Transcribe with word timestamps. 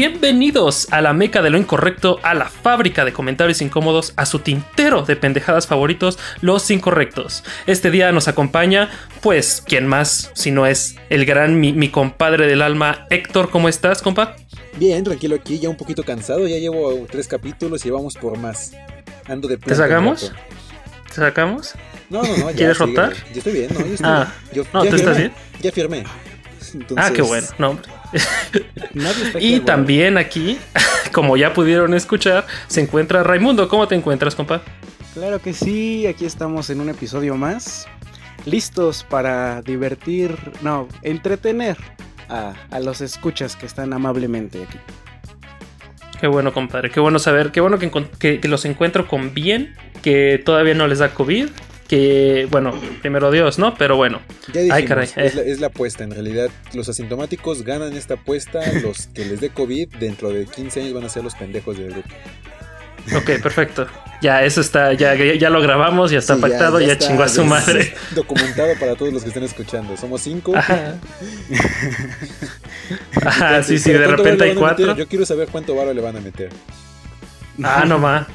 Bienvenidos 0.00 0.86
a 0.92 1.00
la 1.00 1.12
meca 1.12 1.42
de 1.42 1.50
lo 1.50 1.58
incorrecto, 1.58 2.20
a 2.22 2.32
la 2.32 2.48
fábrica 2.48 3.04
de 3.04 3.12
comentarios 3.12 3.60
incómodos, 3.60 4.12
a 4.14 4.26
su 4.26 4.38
tintero 4.38 5.02
de 5.02 5.16
pendejadas 5.16 5.66
favoritos, 5.66 6.20
los 6.40 6.70
incorrectos. 6.70 7.42
Este 7.66 7.90
día 7.90 8.12
nos 8.12 8.28
acompaña, 8.28 8.90
pues, 9.22 9.60
¿quién 9.66 9.88
más 9.88 10.30
si 10.34 10.52
no 10.52 10.66
es 10.66 10.94
el 11.10 11.26
gran 11.26 11.58
mi, 11.58 11.88
compadre 11.88 12.46
del 12.46 12.62
alma, 12.62 13.08
Héctor? 13.10 13.50
¿Cómo 13.50 13.68
estás, 13.68 14.00
compa? 14.00 14.36
Bien, 14.76 15.02
tranquilo 15.02 15.34
aquí, 15.34 15.58
ya 15.58 15.68
un 15.68 15.76
poquito 15.76 16.04
cansado, 16.04 16.46
ya 16.46 16.58
llevo 16.58 17.04
tres 17.10 17.26
capítulos 17.26 17.84
y 17.84 17.90
vamos 17.90 18.14
por 18.14 18.38
más. 18.38 18.74
Ando 19.26 19.48
de 19.48 19.56
¿Te 19.56 19.74
sacamos? 19.74 20.32
¿Te 21.08 21.14
sacamos? 21.16 21.74
No, 22.08 22.22
no, 22.22 22.36
no. 22.36 22.46
¿Quieres 22.52 22.78
rotar? 22.78 23.14
Yo 23.32 23.38
estoy 23.38 23.52
bien, 23.52 23.70
no, 23.74 23.80
yo 23.80 23.94
estoy 23.94 24.08
ah, 24.08 24.32
Yo, 24.52 24.62
no, 24.72 24.84
¿tú 24.84 24.94
estás 24.94 25.16
bien? 25.16 25.32
Ya 25.60 25.72
firmé. 25.72 26.04
Ah, 26.96 27.10
qué 27.12 27.22
bueno, 27.22 27.48
no, 27.58 27.70
hombre. 27.70 27.97
Y 29.40 29.60
también 29.60 30.16
aquí, 30.18 30.58
como 31.12 31.36
ya 31.36 31.52
pudieron 31.52 31.94
escuchar, 31.94 32.46
se 32.66 32.80
encuentra 32.80 33.22
Raimundo. 33.22 33.68
¿Cómo 33.68 33.88
te 33.88 33.94
encuentras, 33.94 34.34
compa? 34.34 34.62
Claro 35.14 35.40
que 35.40 35.52
sí, 35.52 36.06
aquí 36.06 36.24
estamos 36.24 36.70
en 36.70 36.80
un 36.80 36.88
episodio 36.88 37.36
más. 37.36 37.86
Listos 38.44 39.04
para 39.04 39.62
divertir, 39.62 40.36
no, 40.62 40.88
entretener 41.02 41.76
a, 42.28 42.54
los 42.80 43.00
escuchas 43.00 43.56
que 43.56 43.66
están 43.66 43.92
amablemente 43.92 44.62
aquí. 44.62 44.78
Qué 46.20 46.26
bueno, 46.26 46.52
compadre. 46.52 46.90
Qué 46.90 47.00
bueno 47.00 47.18
saber. 47.18 47.52
Qué 47.52 47.60
bueno 47.60 47.78
que, 47.78 47.90
que, 48.40 48.48
los 48.48 48.64
encuentro 48.64 49.06
con 49.06 49.34
bien. 49.34 49.74
Que 50.02 50.40
todavía 50.44 50.74
no 50.74 50.86
les 50.86 51.00
da 51.00 51.14
COVID 51.14 51.48
que, 51.88 52.46
bueno, 52.50 52.74
primero 53.00 53.30
Dios, 53.30 53.58
¿no? 53.58 53.74
Pero 53.74 53.96
bueno. 53.96 54.20
Ya 54.52 54.60
Ay, 54.70 54.84
caray. 54.84 55.08
Es, 55.16 55.60
la, 55.60 55.68
apuesta, 55.68 56.04
en 56.04 56.10
realidad. 56.10 56.50
Los 56.74 56.88
asintomáticos 56.88 57.62
ganan 57.62 57.94
esta 57.94 58.14
apuesta. 58.14 58.60
los 58.82 59.06
que 59.08 59.24
les 59.24 59.40
dé 59.40 59.48
COVID 59.48 59.96
dentro 59.96 60.30
de 60.30 60.44
15 60.46 60.80
años 60.80 60.92
van 60.92 61.04
a 61.04 61.08
ser 61.08 61.24
los 61.24 61.34
pendejos 61.34 61.78
del 61.78 61.90
grupo. 61.90 62.08
Ok, 63.16 63.40
perfecto. 63.42 63.86
Ya, 64.20 64.42
eso 64.42 64.60
está, 64.60 64.92
ya, 64.92 65.14
ya 65.14 65.48
lo 65.48 65.62
grabamos, 65.62 66.10
ya 66.10 66.18
está 66.18 66.36
pactado, 66.36 66.80
ya, 66.80 66.98
chingó 66.98 67.22
a 67.22 67.28
su 67.28 67.44
madre. 67.44 67.94
Documentado 68.14 68.74
para 68.78 68.96
todos 68.96 69.12
los 69.12 69.22
que 69.22 69.28
estén 69.28 69.44
escuchando. 69.44 69.96
Somos 69.96 70.20
cinco. 70.20 70.54
Ajá. 70.54 70.96
Ajá, 73.24 73.62
sí, 73.62 73.78
sí, 73.78 73.92
de 73.92 74.06
repente 74.06 74.44
hay 74.44 74.54
cuatro. 74.54 74.94
Yo 74.94 75.08
quiero 75.08 75.24
saber 75.24 75.48
cuánto 75.50 75.74
varo 75.74 75.94
le 75.94 76.02
van 76.02 76.16
a 76.16 76.20
meter. 76.20 76.50
Ah, 77.62 77.84
no 77.86 78.00
va. 78.00 78.26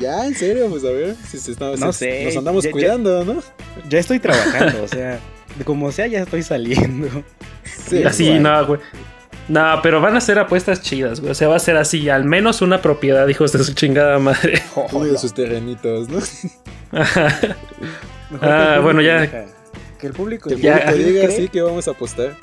Ya, 0.00 0.26
en 0.26 0.34
serio, 0.34 0.68
pues 0.70 0.82
a 0.84 0.90
ver 0.90 1.14
si 1.28 1.38
se 1.38 1.52
está, 1.52 1.76
no 1.76 1.92
sé, 1.92 2.24
nos 2.24 2.36
andamos 2.36 2.66
cuidando, 2.68 3.22
¿no? 3.22 3.42
Ya 3.88 3.98
estoy 3.98 4.18
trabajando, 4.18 4.82
o 4.82 4.88
sea, 4.88 5.20
como 5.64 5.92
sea, 5.92 6.06
ya 6.06 6.20
estoy 6.20 6.42
saliendo. 6.42 7.22
Sí, 7.86 8.02
así, 8.02 8.38
no, 8.38 8.66
güey. 8.66 8.80
No, 9.48 9.80
pero 9.82 10.00
van 10.00 10.16
a 10.16 10.20
ser 10.20 10.38
apuestas 10.38 10.80
chidas, 10.80 11.20
güey. 11.20 11.32
O 11.32 11.34
sea, 11.34 11.48
va 11.48 11.56
a 11.56 11.58
ser 11.58 11.76
así, 11.76 12.08
al 12.08 12.24
menos 12.24 12.62
una 12.62 12.80
propiedad, 12.80 13.28
hijos 13.28 13.52
de 13.52 13.62
su 13.62 13.74
chingada 13.74 14.18
madre. 14.18 14.62
Uno 14.92 15.04
de 15.04 15.18
sus 15.18 15.34
terrenitos, 15.34 16.08
¿no? 16.08 16.20
ah, 18.40 18.78
bueno, 18.82 19.02
ya. 19.02 19.46
Que 19.98 20.06
el 20.06 20.12
público, 20.14 20.48
que 20.48 20.54
el 20.54 20.60
público 20.60 20.92
diga 20.94 21.28
así 21.28 21.48
que 21.48 21.60
vamos 21.60 21.88
a 21.88 21.90
apostar. 21.90 22.36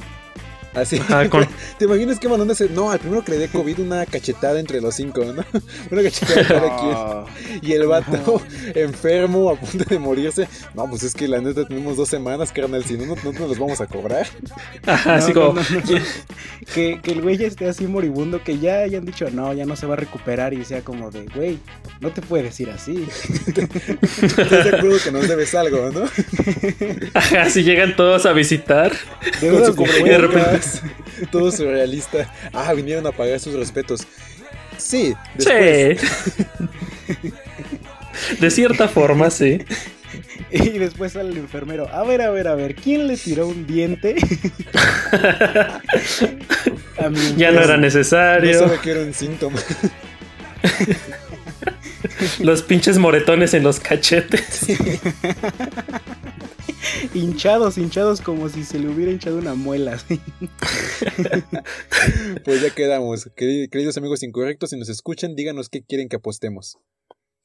Así. 0.78 1.00
¿Te 1.80 1.86
imaginas 1.86 2.20
que 2.20 2.30
mandando 2.30 2.54
ese? 2.54 2.70
No, 2.70 2.92
al 2.92 3.00
primero 3.00 3.24
que 3.24 3.32
le 3.32 3.40
dé 3.40 3.48
COVID 3.48 3.80
una 3.80 4.06
cachetada 4.06 4.60
entre 4.60 4.80
los 4.80 4.96
cinco, 4.96 5.26
¿no? 5.26 5.44
Una 5.92 6.04
cachetada 6.04 6.48
cada 6.48 7.26
quien. 7.26 7.62
Y 7.64 7.74
el 7.74 7.88
vato 7.88 8.42
enfermo, 8.76 9.50
a 9.50 9.56
punto 9.56 9.86
de 9.86 9.98
morirse. 9.98 10.48
No, 10.76 10.88
pues 10.88 11.04
es 11.04 11.16
que 11.16 11.28
la 11.28 11.40
neta 11.40 11.68
tenemos 11.68 11.98
dos 11.98 12.10
semanas, 12.10 12.52
carnal. 12.52 12.84
Si 12.84 12.96
no, 12.96 13.06
no, 13.06 13.16
nos 13.16 13.40
los 13.40 13.58
vamos 13.58 13.82
a 13.82 13.88
cobrar. 13.88 14.28
así 14.86 15.34
como. 15.34 15.60
que, 16.74 17.02
que 17.02 17.12
el 17.12 17.22
güey 17.22 17.38
ya 17.38 17.48
esté 17.48 17.68
así 17.68 17.88
moribundo, 17.88 18.44
que 18.44 18.60
ya 18.60 18.80
hayan 18.80 19.06
dicho, 19.06 19.30
no, 19.32 19.54
ya 19.54 19.66
no 19.66 19.76
se 19.76 19.88
va 19.88 19.94
a 19.94 19.98
recuperar. 19.98 20.54
Y 20.54 20.64
sea 20.64 20.82
como 20.82 21.10
de, 21.10 21.26
güey, 21.34 21.58
no 22.02 22.12
te 22.12 22.22
puedes 22.22 22.60
ir 22.60 22.70
así. 22.70 23.08
Estás 24.22 24.66
de 24.66 24.78
acuerdo 24.78 24.98
que 25.04 25.12
nos 25.12 25.28
debes 25.28 25.56
algo, 25.56 25.90
¿no? 25.92 26.04
Así 27.40 27.64
llegan 27.64 27.96
todos 27.96 28.26
a 28.28 28.34
visitar. 28.34 28.92
De, 29.42 29.50
con 29.50 29.66
su 29.66 30.04
de 30.04 30.18
repente 30.18 30.67
todo 31.32 31.52
surrealista. 31.52 32.34
Ah, 32.54 32.74
vinieron 32.74 33.06
a 33.08 33.12
pagar 33.12 33.40
sus 33.40 33.54
respetos. 33.54 34.08
Sí, 34.78 35.16
después. 35.36 36.00
Sí. 36.00 37.34
De 38.40 38.52
cierta 38.52 38.88
forma, 38.88 39.30
sí. 39.30 39.60
Y 40.52 40.78
después 40.78 41.14
sale 41.14 41.32
el 41.32 41.38
enfermero. 41.38 41.90
A 41.90 42.04
ver, 42.04 42.22
a 42.22 42.30
ver, 42.32 42.48
a 42.48 42.56
ver, 42.56 42.76
¿quién 42.76 43.08
le 43.08 43.18
tiró 43.18 43.48
un 43.48 43.68
diente? 43.68 44.16
ya 47.36 47.52
no 47.52 47.62
era 47.62 47.76
necesario. 47.78 48.68
No 48.68 48.82
que 48.82 48.92
era 48.92 49.02
un 49.02 49.14
síntoma. 49.14 49.60
los 52.40 52.62
pinches 52.64 52.98
moretones 52.98 53.54
en 53.54 53.64
los 53.64 53.80
cachetes. 53.82 54.68
Hinchados, 57.18 57.78
hinchados 57.78 58.22
como 58.22 58.50
si 58.50 58.64
se 58.64 58.80
le 58.80 58.90
hubiera 58.90 59.12
hinchado 59.12 59.38
una 59.38 59.56
muela. 59.56 60.00
pues 62.46 62.62
ya 62.62 62.70
quedamos. 62.70 63.30
Queridos 63.36 63.98
amigos 63.98 64.24
incorrectos, 64.24 64.70
si 64.70 64.78
nos 64.78 64.90
escuchan, 64.90 65.36
díganos 65.36 65.70
qué 65.70 65.84
quieren 65.84 66.10
que 66.10 66.18
apostemos. 66.18 66.78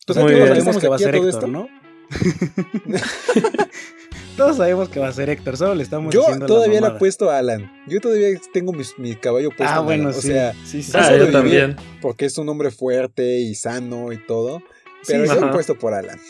Pues 0.07 0.19
todos 0.19 0.31
sabemos 0.31 0.79
que 0.79 0.89
va 0.89 0.97
a 0.97 0.99
ser 0.99 1.15
Héctor, 1.15 1.49
¿no? 1.49 1.69
todos 4.37 4.57
sabemos 4.57 4.89
que 4.89 5.01
va 5.01 5.09
a 5.09 5.13
ser 5.13 5.31
Héctor, 5.31 5.57
solo 5.57 5.75
le 5.75 5.83
estamos 5.83 6.13
Yo 6.13 6.25
todavía 6.47 6.81
le 6.81 6.87
apuesto 6.89 7.31
a 7.31 7.39
Alan. 7.39 7.71
Yo 7.87 8.01
todavía 8.01 8.29
tengo 8.53 8.73
mi, 8.73 9.17
caballo 9.17 9.49
puesto. 9.49 9.75
Ah, 9.75 9.81
bueno, 9.81 10.11
O 10.11 10.13
sea, 10.13 10.53
sí, 10.65 10.85
ah, 10.95 11.17
yo 11.17 11.31
también. 11.31 11.77
Porque 12.01 12.27
es 12.27 12.37
un 12.39 12.49
hombre 12.49 12.71
fuerte 12.71 13.39
y 13.39 13.55
sano 13.55 14.13
y 14.13 14.25
todo. 14.27 14.63
Pero 15.07 15.25
yo 15.25 15.49
he 15.49 15.53
puesto 15.53 15.79
por 15.79 15.95
Alan. 15.95 16.21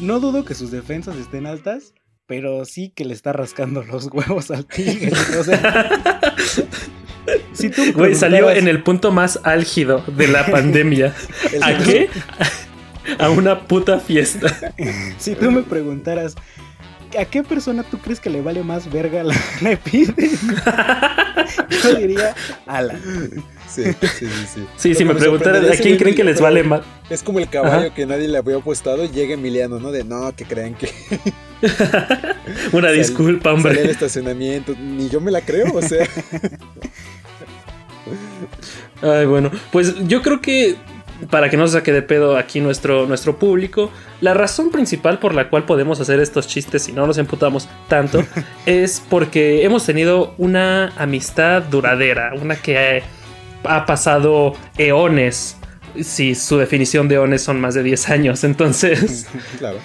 No 0.00 0.20
dudo 0.20 0.44
que 0.44 0.54
sus 0.54 0.70
defensas 0.70 1.16
estén 1.16 1.46
altas, 1.46 1.94
pero 2.32 2.64
sí 2.64 2.88
que 2.88 3.04
le 3.04 3.12
está 3.12 3.34
rascando 3.34 3.82
los 3.92 4.06
huevos 4.06 4.50
al 4.50 4.64
tigre. 4.64 5.12
O 5.38 5.44
sea, 5.44 5.90
si 7.52 7.68
tú 7.68 7.92
Güey, 7.92 8.14
salió 8.14 8.50
en 8.50 8.68
el 8.68 8.82
punto 8.82 9.12
más 9.12 9.38
álgido 9.42 10.02
de 10.06 10.28
la 10.28 10.46
pandemia. 10.50 11.14
¿A 11.60 11.76
qué? 11.76 12.08
A 13.18 13.28
una 13.28 13.66
puta 13.66 14.00
fiesta. 14.00 14.72
Si 15.18 15.34
tú 15.34 15.50
me 15.50 15.60
preguntaras, 15.60 16.34
¿a 17.20 17.26
qué 17.26 17.42
persona 17.42 17.82
tú 17.82 17.98
crees 17.98 18.18
que 18.18 18.30
le 18.30 18.40
vale 18.40 18.62
más 18.62 18.90
verga 18.90 19.22
la, 19.22 19.70
epidemia? 19.70 20.30
Yo 21.84 21.94
diría 21.96 22.34
Alan. 22.64 22.98
Sí, 23.72 23.84
sí, 23.92 24.26
sí. 24.26 24.28
Sí, 24.54 24.66
sí 24.76 24.94
si 24.94 25.04
me 25.04 25.14
preguntaran 25.14 25.64
a 25.64 25.76
quién 25.76 25.96
creen 25.96 26.14
que 26.14 26.24
les 26.24 26.40
vale 26.40 26.62
más. 26.62 26.82
Es 27.08 27.22
como 27.22 27.38
el 27.38 27.48
caballo 27.48 27.92
que 27.94 28.06
nadie 28.06 28.28
le 28.28 28.38
había 28.38 28.56
apostado 28.56 29.04
y 29.04 29.08
llega 29.08 29.34
Emiliano, 29.34 29.78
¿no? 29.78 29.90
De 29.90 30.04
no, 30.04 30.34
que 30.34 30.44
creen 30.44 30.74
que. 30.74 30.90
Una 32.72 32.90
disculpa, 32.90 33.52
hombre. 33.52 33.80
el 33.80 33.90
estacionamiento. 33.90 34.74
Ni 34.78 35.08
yo 35.08 35.20
me 35.20 35.30
la 35.30 35.40
creo, 35.40 35.72
o 35.74 35.82
sea. 35.82 36.06
Ay, 39.02 39.26
bueno. 39.26 39.50
Pues 39.70 39.94
yo 40.06 40.22
creo 40.22 40.40
que 40.40 40.76
para 41.30 41.50
que 41.50 41.56
no 41.56 41.66
se 41.66 41.74
saque 41.74 41.92
de 41.92 42.02
pedo 42.02 42.36
aquí 42.36 42.60
nuestro, 42.60 43.06
nuestro 43.06 43.38
público, 43.38 43.90
la 44.20 44.34
razón 44.34 44.70
principal 44.70 45.18
por 45.18 45.34
la 45.34 45.48
cual 45.48 45.64
podemos 45.64 46.00
hacer 46.00 46.20
estos 46.20 46.48
chistes 46.48 46.88
y 46.88 46.92
no 46.92 47.06
nos 47.06 47.18
emputamos 47.18 47.68
tanto 47.88 48.24
es 48.66 49.02
porque 49.08 49.64
hemos 49.64 49.84
tenido 49.84 50.34
una 50.38 50.92
amistad 50.96 51.62
duradera, 51.62 52.32
una 52.40 52.56
que 52.56 53.02
ha, 53.64 53.86
pasado 53.86 54.54
eones. 54.78 55.56
Si 56.00 56.34
su 56.34 56.56
definición 56.56 57.08
de 57.08 57.16
eones 57.16 57.42
son 57.42 57.60
más 57.60 57.74
de 57.74 57.82
10 57.82 58.08
años, 58.10 58.44
entonces. 58.44 59.26
Claro. 59.58 59.78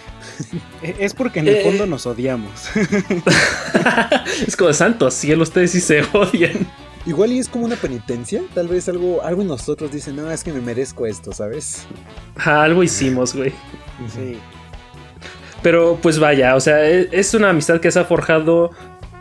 Es 0.82 1.16
porque 1.16 1.40
en 1.40 1.48
el 1.48 1.64
fondo 1.64 1.86
eh. 1.86 1.88
nos 1.88 2.06
odiamos. 2.06 2.70
es 4.48 4.56
como 4.56 4.72
santo 4.72 5.10
cielo, 5.10 5.44
ustedes 5.44 5.72
sí 5.72 5.82
se 5.82 6.04
odian. 6.14 6.68
Igual 7.08 7.32
y 7.32 7.40
es 7.40 7.48
como 7.48 7.66
una 7.66 7.78
penitencia, 7.78 8.42
tal 8.54 8.68
vez 8.68 8.88
algo, 8.90 9.24
algo 9.24 9.42
en 9.42 9.48
nosotros 9.48 9.92
dice, 9.92 10.12
no, 10.12 10.30
es 10.30 10.44
que 10.44 10.52
me 10.52 10.60
merezco 10.60 11.08
esto, 11.08 11.32
¿sabes? 11.32 11.88
algo 12.36 12.84
hicimos, 12.84 13.34
güey. 13.34 13.52
Sí. 14.14 14.38
Pero 15.64 15.98
pues 16.02 16.20
vaya, 16.20 16.56
o 16.56 16.60
sea, 16.60 16.86
e, 16.88 17.08
es 17.12 17.34
una 17.34 17.50
amistad 17.50 17.80
que 17.80 17.92
se 17.92 18.00
ha 18.00 18.06
forjado 18.06 18.72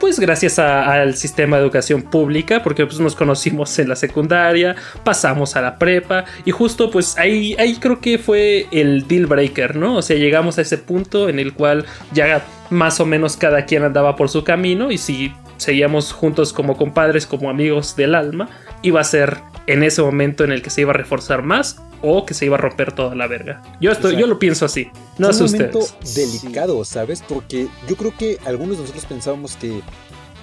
pues 0.07 0.21
gracias 0.21 0.61
al 0.61 1.17
sistema 1.17 1.57
de 1.57 1.65
educación 1.65 2.01
pública, 2.01 2.63
porque 2.63 2.87
pues 2.87 3.01
nos 3.01 3.17
conocimos 3.17 3.77
en 3.81 3.89
la 3.89 3.97
secundaria, 3.97 4.77
pasamos 5.03 5.57
a 5.57 5.63
la 5.63 5.81
prepa 5.81 6.27
y 6.45 6.53
justo 6.53 6.93
pues 6.93 7.19
ahí, 7.19 7.57
ahí 7.59 7.75
creo 7.81 8.01
que 8.01 8.17
fue 8.17 8.69
el 8.71 9.09
deal 9.09 9.27
breaker, 9.27 9.75
¿no? 9.75 9.97
O 9.97 10.03
sea, 10.03 10.17
llegamos 10.17 10.59
a 10.59 10.63
ese 10.63 10.79
punto 10.79 11.29
en 11.29 11.41
el 11.41 11.55
cual 11.55 11.87
ya 12.13 12.47
más 12.71 13.01
o 13.01 13.05
menos 13.05 13.37
cada 13.37 13.65
quien 13.65 13.83
andaba 13.83 14.15
por 14.15 14.29
su 14.29 14.45
camino 14.45 14.93
y 14.93 14.99
si 14.99 15.33
seguíamos 15.57 16.13
juntos 16.13 16.53
como 16.53 16.77
compadres, 16.77 17.27
como 17.27 17.51
amigos 17.51 17.97
del 17.97 18.15
alma, 18.15 18.49
iba 18.83 19.01
a 19.01 19.05
ser 19.05 19.39
en 19.67 19.83
ese 19.83 20.03
momento 20.03 20.45
en 20.45 20.53
el 20.53 20.63
que 20.63 20.71
se 20.71 20.83
iba 20.83 20.93
a 20.93 20.97
reforzar 20.97 21.43
más 21.43 21.83
o 22.07 22.25
que 22.25 22.35
se 22.35 22.47
iba 22.47 22.57
a 22.57 22.61
romper 22.61 22.93
toda 22.93 23.15
la 23.15 23.27
verga. 23.27 23.61
Yo 23.81 23.91
estoy, 23.91 24.17
yo 24.17 24.27
lo 24.27 24.39
pienso 24.39 24.65
así. 24.65 24.89
No 25.19 25.31
es 25.31 25.41
un 25.41 25.51
momento 25.51 25.81
delicado, 26.15 26.85
¿sabes? 26.85 27.23
Porque 27.27 27.69
yo 27.89 27.97
creo 27.97 28.17
que 28.17 28.39
algunos 28.47 28.77
de 28.77 28.83
nosotros 28.83 29.07
pensábamos 29.07 29.57
que 29.57 29.83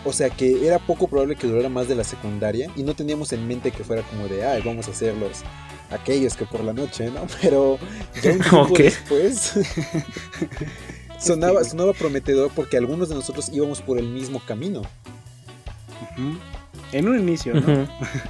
O 0.03 0.11
sea 0.11 0.29
que 0.29 0.67
era 0.67 0.79
poco 0.79 1.07
probable 1.07 1.37
que 1.37 1.47
durara 1.47 1.69
más 1.69 1.87
de 1.87 1.95
la 1.95 2.03
secundaria 2.03 2.69
y 2.75 2.83
no 2.83 2.93
teníamos 2.93 3.31
en 3.31 3.47
mente 3.47 3.71
que 3.71 3.85
fuera 3.85 4.01
como 4.03 4.27
de, 4.27 4.45
ay, 4.45 4.61
vamos 4.65 4.89
a 4.89 4.91
hacer 4.91 5.15
los 5.15 5.43
aquellos 5.89 6.35
que 6.35 6.45
por 6.45 6.63
la 6.63 6.73
noche, 6.73 7.09
¿no? 7.09 7.25
Pero 7.41 7.77
ya 8.21 8.31
un 8.31 8.39
tiempo 8.49 8.77
después 8.77 9.53
sonaba, 11.19 11.63
sonaba 11.63 11.93
prometedor 11.93 12.51
porque 12.53 12.75
algunos 12.75 13.07
de 13.07 13.15
nosotros 13.15 13.49
íbamos 13.53 13.81
por 13.81 13.97
el 13.97 14.09
mismo 14.09 14.41
camino. 14.45 14.81
En 16.93 17.07
un 17.07 17.19
inicio, 17.19 17.53
¿no? 17.53 17.87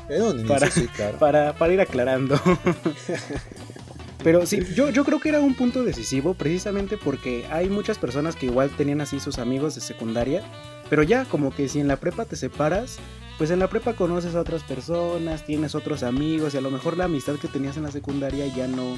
En 0.10 0.22
un 0.22 0.32
inicio, 0.32 0.48
para, 0.48 0.72
sí, 0.72 0.88
claro. 0.88 1.18
Para, 1.20 1.54
para 1.54 1.74
ir 1.74 1.82
aclarando. 1.82 2.40
Pero 4.24 4.46
sí, 4.46 4.62
yo, 4.74 4.90
yo 4.90 5.04
creo 5.04 5.20
que 5.20 5.30
era 5.30 5.42
un 5.42 5.54
punto 5.54 5.84
decisivo 5.84 6.34
precisamente 6.34 6.98
porque 6.98 7.46
hay 7.52 7.70
muchas 7.70 7.98
personas 7.98 8.38
que 8.38 8.46
igual 8.46 8.70
tenían 8.70 9.02
así 9.02 9.20
sus 9.20 9.38
amigos 9.38 9.76
de 9.76 9.82
secundaria, 9.82 10.42
pero 10.90 11.04
ya 11.04 11.26
como 11.26 11.54
que 11.54 11.68
si 11.68 11.82
en 11.82 11.90
la 11.90 11.98
prepa 11.98 12.24
te 12.24 12.38
separas, 12.38 13.00
pues 13.38 13.52
en 13.52 13.60
la 13.60 13.68
prepa 13.68 13.94
conoces 13.94 14.36
a 14.36 14.40
otras 14.40 14.64
personas, 14.64 15.46
tienes 15.46 15.76
otros 15.76 16.04
amigos 16.04 16.54
y 16.54 16.58
a 16.58 16.62
lo 16.62 16.72
mejor 16.72 16.98
la 16.98 17.06
amistad 17.06 17.36
que 17.36 17.50
tenías 17.50 17.76
en 17.76 17.84
la 17.84 17.92
secundaria 17.92 18.48
ya 18.48 18.68
no 18.68 18.98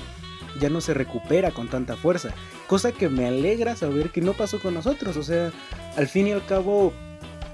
ya 0.59 0.69
no 0.69 0.79
se 0.79 0.94
recupera 0.94 1.51
con 1.51 1.67
tanta 1.67 1.97
fuerza, 1.97 2.29
cosa 2.67 2.91
que 2.91 3.09
me 3.09 3.25
alegra 3.25 3.75
saber 3.75 4.12
que 4.12 4.21
no 4.21 4.33
pasó 4.33 4.62
con 4.62 4.73
nosotros, 4.73 5.17
o 5.17 5.23
sea, 5.23 5.51
al 5.97 6.07
fin 6.07 6.27
y 6.27 6.31
al 6.31 6.45
cabo 6.45 6.94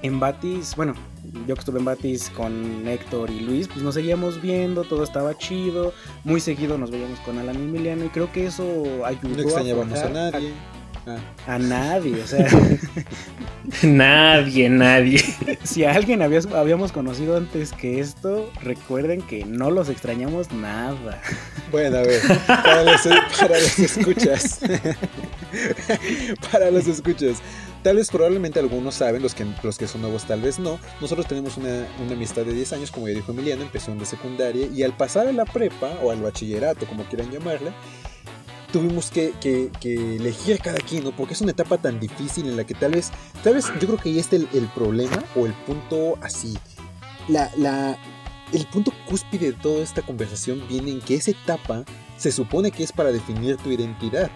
en 0.02 0.20
Batis, 0.20 0.76
bueno, 0.76 0.94
yo 1.46 1.54
que 1.54 1.60
estuve 1.60 1.78
en 1.78 1.84
Batis 1.84 2.30
con 2.30 2.86
Héctor 2.86 3.30
y 3.30 3.40
Luis, 3.40 3.68
pues 3.68 3.82
nos 3.82 3.94
seguíamos 3.94 4.40
viendo, 4.40 4.84
todo 4.84 5.04
estaba 5.04 5.36
chido, 5.36 5.92
muy 6.24 6.40
seguido 6.40 6.78
nos 6.78 6.90
veíamos 6.90 7.20
con 7.20 7.38
Alan 7.38 7.56
y 7.56 7.62
Emiliano 7.62 8.04
y 8.04 8.08
creo 8.08 8.30
que 8.32 8.46
eso 8.46 9.04
ayudó. 9.04 9.28
No 9.28 9.42
extrañábamos 9.42 9.98
a, 10.00 10.08
nadie. 10.08 10.52
A, 11.46 11.58
nadie, 11.58 12.22
o 12.22 12.26
sea. 12.26 12.46
nadie, 13.82 14.68
nadie. 14.68 15.18
si 15.64 15.84
a 15.84 15.94
alguien 15.94 16.22
habíamos 16.22 16.92
conocido 16.92 17.36
antes 17.36 17.72
que 17.72 18.00
esto, 18.00 18.50
recuerden 18.62 19.22
que 19.22 19.44
no 19.44 19.70
los 19.70 19.88
extrañamos 19.88 20.52
nada. 20.52 21.20
Bueno, 21.70 21.98
a 21.98 22.02
ver, 22.02 22.20
para 22.46 22.84
los, 22.84 23.00
para 23.38 23.58
los 23.58 23.78
escuchas. 23.78 24.60
para 26.52 26.70
los 26.70 26.86
escuchas. 26.86 27.42
Tal 27.82 27.96
vez 27.96 28.10
probablemente 28.10 28.60
algunos 28.60 28.94
saben, 28.94 29.22
los 29.22 29.34
que, 29.34 29.44
los 29.62 29.76
que 29.76 29.88
son 29.88 30.02
nuevos 30.02 30.24
tal 30.24 30.40
vez 30.40 30.60
no. 30.60 30.78
Nosotros 31.00 31.26
tenemos 31.26 31.56
una, 31.56 31.86
amistad 32.10 32.44
de 32.44 32.52
10 32.52 32.74
años, 32.74 32.90
como 32.92 33.08
ya 33.08 33.14
dijo 33.14 33.32
Emiliano, 33.32 33.62
empezó 33.62 33.90
en 33.90 33.98
de 33.98 34.06
secundaria 34.06 34.68
y 34.72 34.84
al 34.84 34.96
pasar 34.96 35.26
a 35.26 35.32
la 35.32 35.44
prepa 35.44 35.98
o 36.02 36.12
al 36.12 36.22
bachillerato, 36.22 36.86
como 36.86 37.02
quieran 37.04 37.30
llamarla, 37.32 37.74
tuvimos 38.72 39.10
que, 39.10 39.32
elegir 39.82 40.60
cada 40.60 40.78
quien, 40.78 41.04
¿no? 41.04 41.16
Porque 41.16 41.34
es 41.34 41.40
una 41.40 41.50
etapa 41.50 41.76
tan 41.78 41.98
difícil 41.98 42.48
en 42.48 42.56
la 42.56 42.64
que 42.64 42.74
tal 42.74 42.92
vez, 42.92 43.10
tal 43.42 43.54
vez 43.54 43.66
yo 43.80 43.88
creo 43.88 43.98
que 43.98 44.10
ahí 44.10 44.18
está 44.20 44.36
el, 44.36 44.48
el 44.52 44.68
problema 44.68 45.22
o 45.34 45.46
el 45.46 45.52
punto 45.52 46.18
así. 46.22 46.56
La, 47.28 47.50
la, 47.56 47.98
el 48.52 48.66
punto 48.66 48.92
cúspide 49.08 49.46
de 49.46 49.52
toda 49.54 49.82
esta 49.82 50.02
conversación 50.02 50.62
viene 50.68 50.92
en 50.92 51.00
que 51.00 51.16
esa 51.16 51.32
etapa 51.32 51.84
se 52.16 52.30
supone 52.30 52.70
que 52.70 52.84
es 52.84 52.92
para 52.92 53.10
definir 53.10 53.56
tu 53.56 53.70
identidad. 53.70 54.30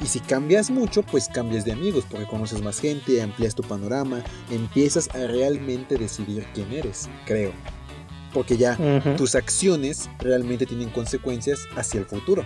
Y 0.00 0.06
si 0.06 0.20
cambias 0.20 0.70
mucho, 0.70 1.02
pues 1.02 1.28
cambias 1.28 1.64
de 1.64 1.72
amigos, 1.72 2.04
porque 2.08 2.26
conoces 2.26 2.62
más 2.62 2.80
gente, 2.80 3.20
amplias 3.20 3.54
tu 3.54 3.62
panorama, 3.62 4.22
empiezas 4.50 5.08
a 5.14 5.26
realmente 5.26 5.96
decidir 5.96 6.46
quién 6.54 6.72
eres, 6.72 7.08
creo. 7.26 7.52
Porque 8.32 8.56
ya 8.56 8.76
tus 9.16 9.34
acciones 9.34 10.08
realmente 10.20 10.66
tienen 10.66 10.90
consecuencias 10.90 11.66
hacia 11.76 12.00
el 12.00 12.06
futuro. 12.06 12.44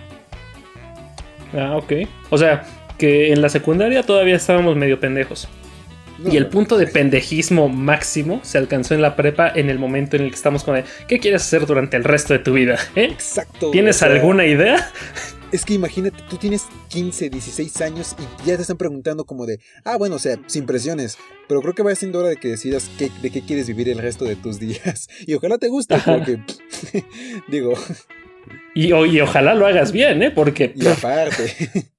Ah, 1.53 1.77
ok. 1.77 2.07
O 2.31 2.37
sea, 2.37 2.65
que 2.97 3.31
en 3.31 3.41
la 3.41 3.49
secundaria 3.49 4.03
todavía 4.03 4.35
estábamos 4.35 4.75
medio 4.75 4.99
pendejos. 4.99 5.47
y 6.31 6.37
el 6.37 6.47
punto 6.47 6.77
de 6.77 6.87
pendejismo 6.87 7.67
máximo 7.69 8.39
se 8.43 8.57
alcanzó 8.57 8.93
en 8.93 9.01
la 9.01 9.15
prepa 9.15 9.51
en 9.53 9.69
el 9.69 9.77
momento 9.77 10.15
en 10.15 10.23
el 10.23 10.29
que 10.29 10.35
estamos 10.35 10.63
con 10.63 10.77
el, 10.77 10.85
¿qué 11.07 11.19
quieres 11.19 11.41
hacer 11.41 11.65
durante 11.65 11.97
el 11.97 12.03
resto 12.03 12.33
de 12.33 12.39
tu 12.39 12.53
vida? 12.53 12.77
¿Eh? 12.95 13.05
Exacto. 13.05 13.71
¿Tienes 13.71 14.01
alguna 14.03 14.45
idea? 14.45 14.91
Es 15.53 15.65
que 15.65 15.75
imagínate, 15.75 16.17
tú 16.31 16.37
tienes 16.37 16.65
15, 16.87 17.29
16 17.29 17.81
años 17.81 18.15
y 18.17 18.47
ya 18.47 18.55
te 18.55 18.63
están 18.63 18.75
preguntando 18.75 19.23
como 19.23 19.45
de, 19.45 19.59
ah, 19.83 19.97
bueno, 19.97 20.15
o 20.15 20.19
sea, 20.19 20.39
sin 20.47 20.65
presiones, 20.65 21.15
pero 21.47 21.61
creo 21.61 21.75
que 21.75 21.83
va 21.83 21.93
siendo 21.93 22.17
hora 22.17 22.29
de 22.29 22.37
que 22.37 22.47
decidas 22.47 22.89
de 22.97 23.29
qué 23.29 23.41
quieres 23.43 23.67
vivir 23.67 23.87
el 23.87 23.99
resto 23.99 24.25
de 24.25 24.35
tus 24.35 24.59
días. 24.59 25.07
Y 25.27 25.35
ojalá 25.35 25.59
te 25.59 25.67
guste, 25.67 25.95
porque, 26.03 26.41
digo... 27.47 27.75
Y, 28.73 28.87
y, 28.87 29.21
ojalá 29.21 29.53
lo 29.53 29.67
hagas 29.67 29.91
bien, 29.91 30.23
¿eh? 30.23 30.31
Porque... 30.31 30.73
Y 30.75 30.87
aparte... 30.87 31.53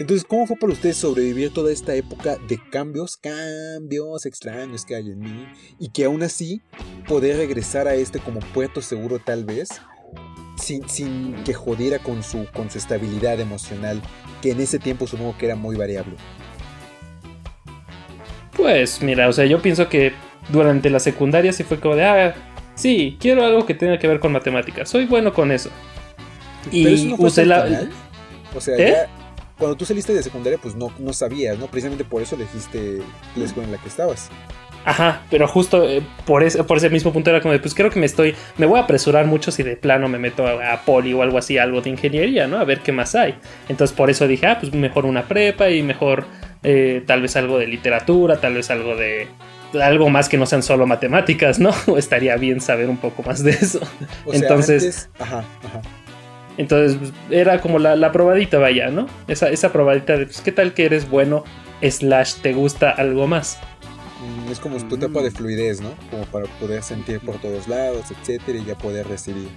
Entonces, 0.00 0.26
¿cómo 0.28 0.48
fue 0.48 0.56
para 0.56 0.72
ustedes 0.72 0.96
sobrevivir 0.96 1.54
toda 1.54 1.70
esta 1.70 1.94
época 1.94 2.36
de 2.48 2.58
cambios, 2.70 3.16
cambios 3.16 4.26
extraños 4.26 4.84
que 4.84 4.96
hay 4.96 5.12
en 5.12 5.20
mí? 5.20 5.46
Y 5.78 5.90
que 5.90 6.06
aún 6.06 6.24
así 6.24 6.60
poder 7.06 7.36
regresar 7.36 7.86
a 7.86 7.94
este 7.94 8.18
como 8.18 8.40
puerto 8.40 8.82
seguro 8.82 9.20
tal 9.24 9.44
vez 9.44 9.68
sin, 10.56 11.34
que 11.44 11.54
jodiera 11.54 11.98
con 11.98 12.22
su, 12.22 12.46
con 12.52 12.70
su 12.70 12.78
estabilidad 12.78 13.40
emocional, 13.40 14.00
que 14.40 14.52
en 14.52 14.60
ese 14.60 14.78
tiempo 14.78 15.06
supongo 15.06 15.36
que 15.38 15.46
era 15.46 15.56
muy 15.56 15.76
variable. 15.76 16.14
Pues 18.56 19.02
mira, 19.02 19.28
o 19.28 19.32
sea, 19.32 19.46
yo 19.46 19.62
pienso 19.62 19.88
que 19.88 20.12
durante 20.50 20.90
la 20.90 21.00
secundaria 21.00 21.52
sí 21.52 21.64
fue 21.64 21.80
como 21.80 21.96
de, 21.96 22.04
ah, 22.04 22.34
sí, 22.74 23.16
quiero 23.18 23.44
algo 23.44 23.66
que 23.66 23.74
tenga 23.74 23.98
que 23.98 24.08
ver 24.08 24.20
con 24.20 24.32
matemáticas, 24.32 24.88
soy 24.88 25.06
bueno 25.06 25.32
con 25.32 25.50
eso. 25.50 25.70
y 26.70 27.14
usé 27.18 27.46
la... 27.46 27.88
O 28.54 28.60
sea, 28.60 28.76
¿Eh? 28.76 28.90
ya, 28.90 29.08
cuando 29.58 29.76
tú 29.76 29.84
saliste 29.84 30.12
de 30.12 30.22
secundaria, 30.22 30.58
pues 30.60 30.74
no, 30.74 30.92
no 30.98 31.12
sabías, 31.12 31.58
¿no? 31.58 31.68
Precisamente 31.68 32.04
por 32.04 32.20
eso 32.20 32.34
elegiste 32.34 33.00
la 33.36 33.44
escuela 33.44 33.68
en 33.68 33.72
la 33.72 33.78
que 33.78 33.88
estabas. 33.88 34.28
Ajá, 34.84 35.22
pero 35.30 35.46
justo 35.46 35.88
eh, 35.88 36.02
por, 36.26 36.42
ese, 36.42 36.64
por 36.64 36.76
ese 36.76 36.90
mismo 36.90 37.12
punto 37.12 37.30
era 37.30 37.40
como 37.40 37.52
de, 37.52 37.60
pues 37.60 37.74
creo 37.74 37.90
que 37.90 38.00
me 38.00 38.06
estoy, 38.06 38.34
me 38.58 38.66
voy 38.66 38.80
a 38.80 38.82
apresurar 38.82 39.26
mucho 39.26 39.50
si 39.52 39.62
de 39.62 39.76
plano 39.76 40.08
me 40.08 40.18
meto 40.18 40.46
a, 40.46 40.80
poli 40.84 41.12
o 41.12 41.22
algo 41.22 41.38
así, 41.38 41.58
algo 41.58 41.80
de 41.80 41.90
ingeniería, 41.90 42.48
¿no? 42.48 42.58
A 42.58 42.64
ver 42.64 42.80
qué 42.80 42.90
más 42.90 43.14
hay. 43.14 43.36
Entonces 43.68 43.96
por 43.96 44.10
eso 44.10 44.26
dije, 44.26 44.46
ah, 44.46 44.58
pues 44.60 44.72
mejor 44.74 45.06
una 45.06 45.22
prepa 45.28 45.70
y 45.70 45.82
mejor 45.82 46.26
eh, 46.64 47.02
tal 47.06 47.22
vez 47.22 47.36
algo 47.36 47.58
de 47.58 47.68
literatura, 47.68 48.40
tal 48.40 48.54
vez 48.54 48.70
algo 48.70 48.96
de, 48.96 49.28
algo 49.80 50.10
más 50.10 50.28
que 50.28 50.36
no 50.36 50.46
sean 50.46 50.62
solo 50.62 50.86
matemáticas, 50.86 51.60
¿no? 51.60 51.70
Estaría 51.96 52.36
bien 52.36 52.60
saber 52.60 52.88
un 52.88 52.98
poco 52.98 53.22
más 53.22 53.44
de 53.44 53.52
eso. 53.52 53.80
entonces, 54.32 55.10
ajá, 55.18 55.44
ajá. 55.64 55.80
Entonces 56.58 56.98
pues, 56.98 57.12
era 57.30 57.60
como 57.60 57.78
la, 57.78 57.96
la, 57.96 58.12
probadita, 58.12 58.58
vaya, 58.58 58.88
¿no? 58.88 59.06
Esa, 59.28 59.48
esa 59.48 59.72
probadita 59.72 60.16
de, 60.16 60.26
pues, 60.26 60.40
¿qué 60.40 60.52
tal 60.52 60.74
que 60.74 60.84
eres 60.84 61.08
bueno? 61.08 61.44
Slash, 61.82 62.34
¿te 62.42 62.52
gusta 62.52 62.90
algo 62.90 63.26
más? 63.26 63.58
Es 64.50 64.60
como 64.60 64.76
tu 64.88 64.96
etapa 64.96 65.20
de 65.20 65.30
mm. 65.30 65.34
fluidez, 65.34 65.80
¿no? 65.80 65.90
Como 66.10 66.24
para 66.26 66.46
poder 66.58 66.82
sentir 66.82 67.20
por 67.20 67.36
todos 67.36 67.68
lados, 67.68 68.10
etcétera, 68.10 68.58
y 68.58 68.64
ya 68.64 68.76
poder 68.76 69.08
recibir. 69.08 69.48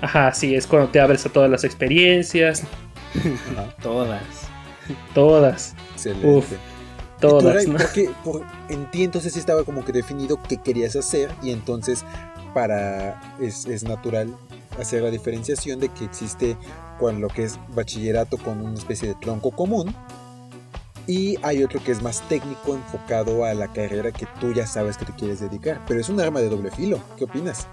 Ajá, 0.00 0.32
sí, 0.32 0.54
es 0.54 0.66
cuando 0.66 0.90
te 0.90 1.00
abres 1.00 1.24
a 1.26 1.30
todas 1.30 1.50
las 1.50 1.64
experiencias. 1.64 2.64
Todas. 3.82 4.20
Todas. 5.14 5.74
Excelente. 5.94 6.26
Uf, 6.26 6.52
todas. 7.20 7.66
¿no? 7.66 7.78
porque, 7.78 8.10
en 8.68 8.90
ti 8.90 9.04
entonces 9.04 9.32
sí 9.32 9.38
estaba 9.38 9.64
como 9.64 9.84
que 9.84 9.92
definido 9.92 10.40
qué 10.48 10.58
querías 10.58 10.96
hacer 10.96 11.30
y 11.42 11.52
entonces 11.52 12.04
para 12.52 13.36
es, 13.40 13.66
es 13.66 13.84
natural 13.84 14.34
hacer 14.78 15.02
la 15.02 15.10
diferenciación 15.10 15.80
de 15.80 15.88
que 15.88 16.04
existe 16.04 16.56
con 16.98 17.20
lo 17.20 17.28
que 17.28 17.44
es 17.44 17.58
bachillerato 17.74 18.36
con 18.36 18.60
una 18.60 18.74
especie 18.74 19.08
de 19.08 19.14
tronco 19.14 19.52
común 19.52 19.94
y 21.06 21.36
hay 21.42 21.62
otro 21.62 21.82
que 21.82 21.92
es 21.92 22.02
más 22.02 22.26
técnico, 22.28 22.74
enfocado 22.74 23.44
a 23.44 23.52
la 23.54 23.68
carrera 23.68 24.10
que 24.10 24.26
tú 24.40 24.52
ya 24.52 24.66
sabes 24.66 24.96
que 24.96 25.04
te 25.04 25.12
quieres 25.12 25.40
dedicar. 25.40 25.80
Pero 25.86 26.00
es 26.00 26.08
un 26.08 26.20
arma 26.20 26.40
de 26.40 26.48
doble 26.48 26.70
filo. 26.70 27.00
¿Qué 27.18 27.24
opinas? 27.24 27.66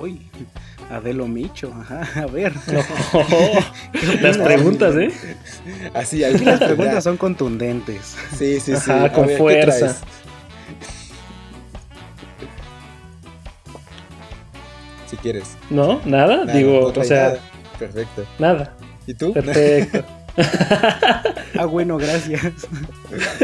Uy, 0.00 0.20
Adelo 0.90 1.26
Micho, 1.26 1.72
ajá, 1.72 2.22
a 2.22 2.26
ver. 2.26 2.54
las 4.20 4.38
preguntas, 4.38 4.94
¿eh? 4.96 5.12
Así, 5.94 6.18
las 6.18 6.60
preguntas 6.60 7.04
son 7.04 7.16
contundentes. 7.16 8.16
Sí, 8.36 8.60
sí, 8.60 8.76
sí. 8.76 8.90
con 9.14 9.28
fuerza. 9.30 9.96
Si 15.06 15.16
quieres. 15.16 15.56
No, 15.70 16.00
nada, 16.04 16.46
digo, 16.46 16.92
o 16.94 17.04
sea. 17.04 17.34
Perfecto. 17.78 18.24
Nada. 18.38 18.74
¿Y 19.06 19.14
tú? 19.14 19.32
Perfecto. 19.32 20.04
ah, 21.58 21.66
bueno, 21.66 21.98
gracias. 21.98 22.68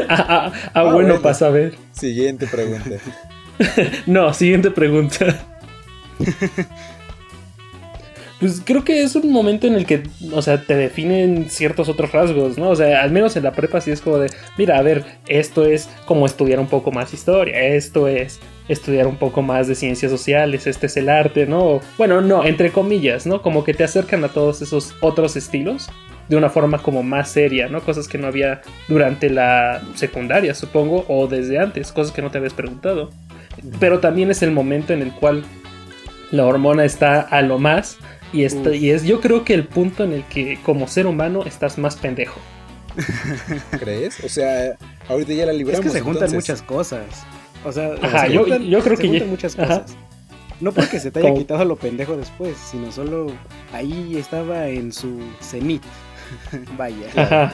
ah, 0.08 0.26
ah, 0.28 0.52
ah, 0.54 0.70
ah 0.74 0.82
bueno, 0.92 1.20
para 1.20 1.34
saber. 1.34 1.74
Siguiente 1.92 2.46
pregunta. 2.46 2.96
no, 4.06 4.32
siguiente 4.32 4.70
pregunta. 4.70 5.44
pues 8.40 8.62
creo 8.64 8.84
que 8.84 9.02
es 9.02 9.14
un 9.16 9.30
momento 9.32 9.66
en 9.66 9.74
el 9.74 9.84
que, 9.84 10.04
o 10.32 10.40
sea, 10.40 10.62
te 10.64 10.76
definen 10.76 11.50
ciertos 11.50 11.88
otros 11.88 12.12
rasgos, 12.12 12.56
¿no? 12.56 12.70
O 12.70 12.76
sea, 12.76 13.02
al 13.02 13.10
menos 13.10 13.36
en 13.36 13.44
la 13.44 13.52
prepa 13.52 13.80
sí 13.80 13.90
es 13.90 14.00
como 14.00 14.18
de, 14.18 14.30
mira, 14.56 14.78
a 14.78 14.82
ver, 14.82 15.04
esto 15.26 15.66
es 15.66 15.88
como 16.06 16.24
estudiar 16.24 16.58
un 16.58 16.68
poco 16.68 16.90
más 16.90 17.12
historia, 17.12 17.60
esto 17.60 18.08
es 18.08 18.40
estudiar 18.68 19.06
un 19.06 19.16
poco 19.16 19.42
más 19.42 19.66
de 19.66 19.74
ciencias 19.74 20.12
sociales, 20.12 20.66
este 20.66 20.86
es 20.86 20.96
el 20.96 21.08
arte, 21.08 21.46
¿no? 21.46 21.80
Bueno, 21.96 22.20
no, 22.20 22.44
entre 22.44 22.70
comillas, 22.70 23.26
¿no? 23.26 23.42
Como 23.42 23.64
que 23.64 23.74
te 23.74 23.84
acercan 23.84 24.24
a 24.24 24.28
todos 24.28 24.62
esos 24.62 24.94
otros 25.00 25.36
estilos 25.36 25.88
de 26.28 26.36
una 26.36 26.50
forma 26.50 26.78
como 26.78 27.02
más 27.02 27.30
seria, 27.30 27.68
¿no? 27.68 27.80
Cosas 27.80 28.08
que 28.08 28.18
no 28.18 28.26
había 28.26 28.60
durante 28.88 29.30
la 29.30 29.82
secundaria, 29.94 30.54
supongo, 30.54 31.04
o 31.08 31.26
desde 31.26 31.58
antes, 31.58 31.92
cosas 31.92 32.12
que 32.12 32.22
no 32.22 32.30
te 32.30 32.38
habías 32.38 32.54
preguntado. 32.54 33.10
Pero 33.80 34.00
también 34.00 34.30
es 34.30 34.42
el 34.42 34.50
momento 34.50 34.92
en 34.92 35.02
el 35.02 35.12
cual 35.12 35.44
la 36.30 36.44
hormona 36.44 36.84
está 36.84 37.20
a 37.20 37.42
lo 37.42 37.58
más 37.58 37.98
y, 38.32 38.40
y 38.42 38.90
es 38.90 39.04
yo 39.04 39.20
creo 39.20 39.44
que 39.44 39.54
el 39.54 39.64
punto 39.64 40.04
en 40.04 40.12
el 40.12 40.24
que 40.24 40.58
como 40.62 40.86
ser 40.86 41.06
humano 41.06 41.44
estás 41.44 41.78
más 41.78 41.96
pendejo. 41.96 42.40
¿Crees? 43.78 44.22
O 44.24 44.28
sea, 44.28 44.76
ahorita 45.08 45.32
ya 45.32 45.46
la 45.46 45.52
libramos. 45.52 45.86
Es 45.86 45.92
que 45.92 45.98
se 45.98 46.04
juntan 46.04 46.32
muchas 46.32 46.62
cosas. 46.62 47.04
O 47.64 47.72
sea, 47.72 48.28
yo, 48.28 48.44
creo 48.44 48.96
que 48.96 49.08
juntan 49.08 49.30
muchas 49.30 49.56
cosas. 49.56 49.96
No 50.60 50.72
porque 50.72 50.98
se 50.98 51.10
te 51.10 51.20
haya 51.20 51.34
quitado 51.34 51.64
lo 51.64 51.76
pendejo 51.76 52.16
después, 52.16 52.56
sino 52.56 52.90
solo 52.90 53.28
ahí 53.72 54.16
estaba 54.16 54.68
en 54.68 54.92
su 54.92 55.20
cenit. 55.40 55.82
Vaya. 56.76 57.06
Ajá. 57.16 57.52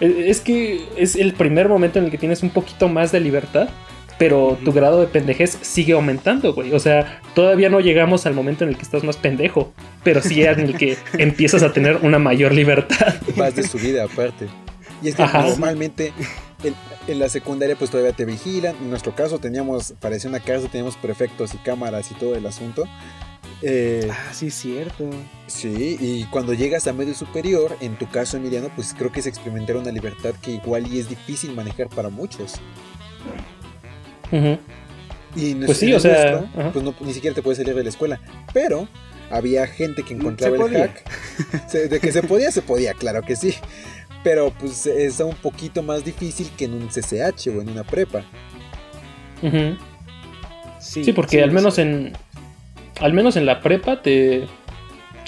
Es 0.00 0.40
que 0.40 0.86
es 0.96 1.16
el 1.16 1.32
primer 1.32 1.68
momento 1.68 1.98
en 1.98 2.04
el 2.06 2.10
que 2.10 2.18
tienes 2.18 2.42
un 2.42 2.50
poquito 2.50 2.88
más 2.88 3.10
de 3.10 3.20
libertad, 3.20 3.68
pero 4.18 4.58
tu 4.64 4.72
grado 4.72 5.00
de 5.00 5.06
pendejez 5.06 5.58
sigue 5.62 5.92
aumentando, 5.92 6.52
güey. 6.52 6.72
O 6.72 6.78
sea, 6.78 7.20
todavía 7.34 7.68
no 7.68 7.80
llegamos 7.80 8.26
al 8.26 8.34
momento 8.34 8.64
en 8.64 8.70
el 8.70 8.76
que 8.76 8.82
estás 8.82 9.04
más 9.04 9.16
pendejo, 9.16 9.72
pero 10.04 10.22
sí 10.22 10.42
en 10.42 10.60
el 10.60 10.76
que 10.76 10.96
empiezas 11.18 11.62
a 11.62 11.72
tener 11.72 11.98
una 12.02 12.18
mayor 12.18 12.52
libertad. 12.52 13.14
Más 13.36 13.54
de 13.56 13.62
su 13.62 13.78
vida, 13.78 14.04
aparte. 14.04 14.48
Y 15.02 15.08
es 15.08 15.14
que 15.14 15.22
normalmente 15.22 16.12
en, 17.06 17.18
la 17.18 17.28
secundaria 17.28 17.76
pues 17.76 17.90
todavía 17.90 18.12
te 18.12 18.24
vigilan. 18.24 18.76
En 18.76 18.90
nuestro 18.90 19.14
caso 19.14 19.38
teníamos, 19.38 19.94
parecía 20.00 20.28
una 20.28 20.40
casa, 20.40 20.68
teníamos 20.68 20.96
prefectos 20.96 21.54
y 21.54 21.58
cámaras 21.58 22.10
y 22.10 22.14
todo 22.14 22.34
el 22.34 22.44
asunto. 22.46 22.84
Eh, 23.62 24.08
ah, 24.10 24.32
sí, 24.32 24.48
es 24.48 24.54
cierto. 24.54 25.10
Sí, 25.46 25.96
y 26.00 26.24
cuando 26.24 26.54
llegas 26.54 26.86
a 26.86 26.92
medio 26.92 27.14
superior, 27.14 27.76
en 27.80 27.96
tu 27.96 28.08
caso, 28.08 28.36
Emiliano, 28.36 28.70
pues 28.74 28.94
creo 28.96 29.10
que 29.10 29.20
es 29.20 29.26
experimentar 29.26 29.76
una 29.76 29.90
libertad 29.90 30.34
que 30.40 30.52
igual 30.52 30.86
y 30.92 31.00
es 31.00 31.08
difícil 31.08 31.54
manejar 31.54 31.88
para 31.88 32.08
muchos. 32.08 32.54
Y 35.34 35.54
pues 35.54 35.78
sí, 35.78 35.92
o 35.92 36.00
sea, 36.00 36.50
pues 36.72 36.84
ni 37.00 37.12
siquiera 37.12 37.34
te 37.34 37.42
puedes 37.42 37.58
salir 37.58 37.74
de 37.74 37.82
la 37.82 37.88
escuela. 37.88 38.20
Pero 38.52 38.88
había 39.30 39.66
gente 39.66 40.02
que 40.02 40.14
encontraba 40.14 40.56
el 40.56 40.76
hack. 40.76 41.04
de 41.90 42.00
que 42.00 42.12
se 42.12 42.22
podía, 42.22 42.50
se 42.50 42.62
podía, 42.62 42.94
claro 42.94 43.22
que 43.22 43.36
sí. 43.36 43.54
Pero 44.24 44.52
pues 44.58 44.86
es 44.86 45.20
un 45.20 45.34
poquito 45.36 45.82
más 45.82 46.04
difícil 46.04 46.50
que 46.56 46.64
en 46.64 46.74
un 46.74 46.88
CCH 46.88 47.48
o 47.48 47.60
en 47.60 47.70
una 47.70 47.84
prepa. 47.84 48.24
sí, 50.80 51.12
porque 51.12 51.42
al 51.42 51.52
menos 51.52 51.78
en. 51.78 52.12
Al 53.00 53.12
menos 53.12 53.36
en 53.36 53.46
la 53.46 53.60
prepa 53.60 54.02
te. 54.02 54.46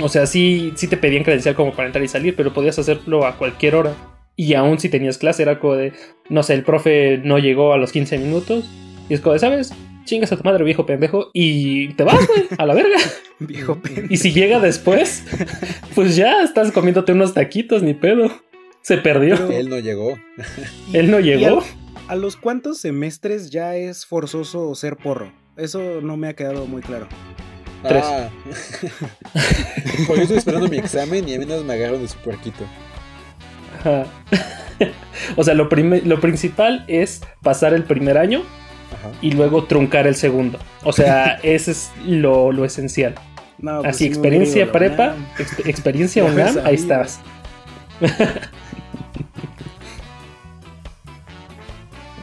O 0.03 0.09
sea, 0.09 0.27
sí, 0.27 0.73
sí 0.77 0.89
te 0.89 0.97
pedían 0.97 1.25
credencial 1.25 1.55
como 1.55 1.73
para 1.73 1.87
entrar 1.87 2.05
y 2.05 2.09
salir, 2.09 2.35
pero 2.35 2.53
podías 2.53 2.79
hacerlo 2.79 3.27
a 3.27 3.37
cualquier 3.37 3.75
hora. 3.75 3.95
Y 4.37 4.55
aún 4.55 4.79
si 4.79 4.89
tenías 4.89 5.19
clase, 5.19 5.43
era 5.43 5.61
como 5.61 5.75
de. 5.75 5.93
No 6.29 6.43
sé, 6.43 6.55
el 6.55 6.65
profe 6.65 7.21
no 7.23 7.39
llegó 7.39 7.73
a 7.73 7.77
los 7.77 7.93
15 7.93 8.19
minutos. 8.19 8.65
Y 9.09 9.15
es 9.15 9.21
como 9.21 9.35
de, 9.35 9.39
¿sabes? 9.39 9.73
Chingas 10.05 10.33
a 10.33 10.37
tu 10.37 10.45
madre, 10.45 10.65
viejo 10.65 10.87
pendejo. 10.87 11.31
Y 11.35 11.93
te 11.95 12.05
vas, 12.05 12.27
güey, 12.27 12.45
a 12.57 12.67
la 12.67 12.75
verga. 12.75 12.97
viejo 13.39 13.81
pendejo. 13.81 14.07
Y 14.09 14.17
si 14.17 14.33
llega 14.33 14.59
después, 14.61 15.25
pues 15.95 16.17
ya 16.17 16.43
estás 16.43 16.73
comiéndote 16.73 17.12
unos 17.12 17.35
taquitos, 17.35 17.83
ni 17.83 17.95
pedo. 17.95 18.31
Se 18.83 18.97
perdió. 18.97 19.50
él 19.50 19.69
no 19.69 19.79
llegó. 19.79 20.19
él 20.93 21.11
no 21.11 21.21
llegó. 21.21 21.62
A, 22.09 22.17
los 22.17 22.37
cuántos 22.37 22.79
semestres 22.79 23.50
ya 23.50 23.77
es 23.77 24.07
forzoso 24.07 24.75
ser 24.75 24.97
porro? 24.97 25.33
Eso 25.57 26.00
no 26.00 26.17
me 26.17 26.29
ha 26.29 26.35
quedado 26.35 26.67
muy 26.67 26.81
claro. 26.81 27.07
Tres. 27.82 28.04
Ah. 28.04 28.28
Pues 30.06 30.18
yo 30.18 30.22
estoy 30.22 30.38
esperando 30.38 30.68
mi 30.68 30.78
examen 30.78 31.28
y 31.28 31.34
a 31.34 31.38
mí 31.38 31.46
no 31.46 31.62
me 31.62 31.75
agarran 31.75 32.00
de 32.00 32.08
su 32.08 32.16
puerquito. 32.18 32.64
o 35.37 35.44
sea, 35.44 35.54
lo, 35.54 35.68
lo 35.68 36.20
principal 36.20 36.84
es 36.88 37.22
pasar 37.42 37.75
el 37.75 37.84
primer 37.84 38.18
año 38.18 38.42
y 39.20 39.32
luego 39.32 39.64
truncar 39.64 40.06
el 40.06 40.14
segundo. 40.14 40.58
O 40.84 40.92
sea, 40.92 41.38
ese 41.42 41.72
es 41.72 41.90
lo, 42.04 42.64
esencial. 42.64 43.14
Pues 43.60 43.84
Así, 43.84 44.06
experiencia 44.06 44.72
prepa, 44.72 45.14
experiencia 45.66 46.25
UNAM, 46.25 46.58
ahí 46.64 46.76
estabas. 46.76 47.20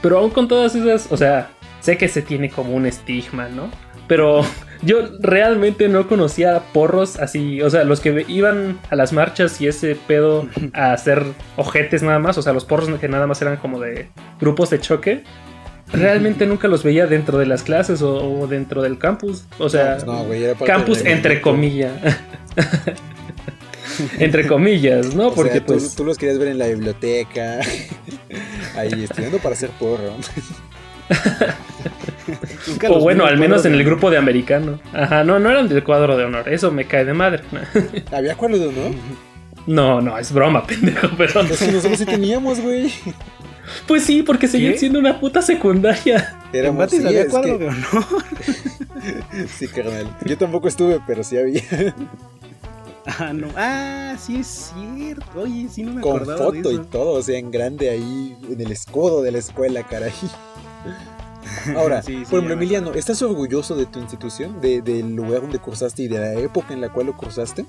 Pero 0.02 0.20
aún 0.20 0.32
con 0.32 0.48
todas 0.48 0.74
esas, 0.74 1.12
o 1.12 1.18
sea, 1.18 1.50
sé 1.80 1.98
que 1.98 2.08
se 2.08 2.22
tiene 2.22 2.50
como 2.50 2.74
un 2.74 2.86
estigma, 2.86 3.50
¿no? 3.50 3.70
Pero 4.08 4.44
yo 4.82 5.00
realmente 5.20 5.88
no 5.90 6.08
conocía 6.08 6.62
porros 6.74 7.18
así, 7.20 7.62
o 7.62 7.70
sea, 7.70 7.84
los 7.84 8.00
que 8.00 8.26
iban 8.28 8.80
a 8.90 8.96
las 8.96 9.14
marchas 9.14 9.60
y 9.62 9.68
ese 9.68 9.96
pedo 9.96 10.48
a 10.74 10.94
hacer 10.94 11.24
ojetes 11.56 12.04
nada 12.04 12.20
más, 12.20 12.38
o 12.38 12.42
sea, 12.42 12.54
los 12.54 12.66
porros 12.66 12.88
que 13.00 13.08
nada 13.08 13.28
más 13.28 13.42
eran 13.42 13.58
como 13.58 13.80
de 13.80 14.10
grupos 14.40 14.70
de 14.70 14.80
choque. 14.80 15.24
Realmente 15.92 16.46
nunca 16.48 16.68
los 16.68 16.84
veía 16.84 17.08
dentro 17.08 17.38
de 17.38 17.46
las 17.46 17.64
clases 17.64 18.02
o, 18.02 18.48
dentro 18.48 18.82
del 18.82 18.98
campus. 18.98 19.46
O 19.58 19.70
sea, 19.70 19.98
pues 20.28 20.56
campus 20.66 21.04
entre 21.06 21.42
comillas. 21.42 21.94
entre 24.20 24.48
comillas, 24.48 25.16
¿no? 25.16 25.34
Porque 25.34 25.62
pues. 25.62 25.96
Tú, 25.96 26.04
los 26.04 26.18
querías 26.18 26.38
ver 26.40 26.50
en 26.50 26.58
la 26.58 26.68
biblioteca. 26.68 27.60
ahí 28.76 29.04
estudiando 29.04 29.38
para 29.40 29.56
ser 29.56 29.70
porro. 29.72 30.14
O 32.90 33.00
bueno, 33.00 33.26
al 33.26 33.38
menos 33.38 33.66
en 33.66 33.74
el 33.74 33.84
grupo 33.84 34.10
de 34.10 34.18
americano. 34.18 34.80
Ajá, 34.94 35.24
no, 35.24 35.40
no 35.40 35.50
eran 35.50 35.68
del 35.68 35.84
cuadro 35.84 36.18
de 36.18 36.26
honor. 36.26 36.50
Eso 36.50 36.72
me 36.72 36.86
cae 36.86 37.06
de 37.06 37.14
madre. 37.14 37.44
¿Había 38.12 38.36
cuadro 38.36 38.58
de 38.58 38.68
honor? 38.68 38.92
No, 39.66 40.02
no, 40.02 40.18
es 40.18 40.32
broma, 40.32 40.66
pendejo, 40.66 41.10
pero. 41.18 41.42
Es 41.42 41.60
que 41.60 41.72
nosotros 41.72 42.00
sí 42.00 42.06
teníamos, 42.06 42.60
güey. 42.60 42.92
Pues 43.86 44.04
sí, 44.04 44.24
porque 44.24 44.48
seguían 44.48 44.78
siendo 44.78 44.98
una 45.00 45.20
puta 45.20 45.42
secundaria. 45.42 46.40
Éramos 46.54 46.90
sí, 46.90 47.06
había 47.06 47.28
cuadro 47.28 47.58
de 47.58 47.68
honor. 47.68 48.06
sí, 49.58 49.68
carnal. 49.68 50.08
Yo 50.26 50.38
tampoco 50.38 50.70
estuve, 50.70 51.02
pero 51.06 51.24
sí 51.24 51.38
había. 51.38 51.62
Ah, 53.08 53.32
no. 53.34 53.48
Ah, 53.56 54.16
sí 54.20 54.38
es 54.38 54.74
cierto. 54.74 55.42
Oye, 55.42 55.68
sí 55.70 55.84
no 55.84 55.94
me 55.94 56.02
Con 56.02 56.26
foto 56.26 56.72
y 56.72 56.80
todo, 56.80 57.14
o 57.14 57.22
sea, 57.22 57.38
en 57.38 57.52
grande 57.52 57.90
ahí, 57.90 58.38
en 58.50 58.60
el 58.60 58.72
escudo 58.72 59.22
de 59.22 59.32
la 59.32 59.38
escuela, 59.38 59.84
caray. 59.84 60.14
Ahora, 61.76 62.02
por 62.02 62.12
ejemplo, 62.12 62.54
Emiliano, 62.54 62.94
¿estás 62.94 63.22
orgulloso 63.22 63.76
de 63.76 63.86
tu 63.86 64.00
institución? 64.00 64.60
De, 64.60 64.82
del 64.82 65.16
lugar 65.16 65.42
donde 65.42 65.60
cursaste 65.60 66.04
y 66.04 66.08
de 66.08 66.20
la 66.20 66.34
época 66.34 66.74
en 66.74 66.82
la 66.82 66.90
cual 66.90 67.08
lo 67.08 67.18
cursaste? 67.18 67.66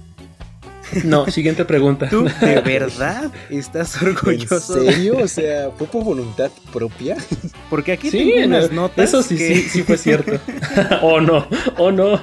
No, 1.05 1.27
siguiente 1.31 1.65
pregunta. 1.65 2.09
¿Tú 2.09 2.25
de 2.41 2.61
verdad 2.61 3.31
estás 3.51 4.01
orgulloso? 4.03 4.79
¿En 4.83 4.93
serio? 4.93 5.19
O 5.19 5.29
sea, 5.29 5.71
¿fue 5.77 5.87
por 5.87 6.05
voluntad 6.05 6.51
propia? 6.73 7.17
Porque 7.71 7.93
aquí 7.93 8.11
tengo 8.11 8.47
unas 8.47 8.73
notas. 8.73 9.09
Eso 9.09 9.23
sí, 9.23 9.37
sí, 9.37 9.63
sí 9.63 9.83
fue 9.83 9.99
cierto. 9.99 10.41
o 11.03 11.21
no, 11.21 11.47
o 11.77 11.93
no. 11.93 12.21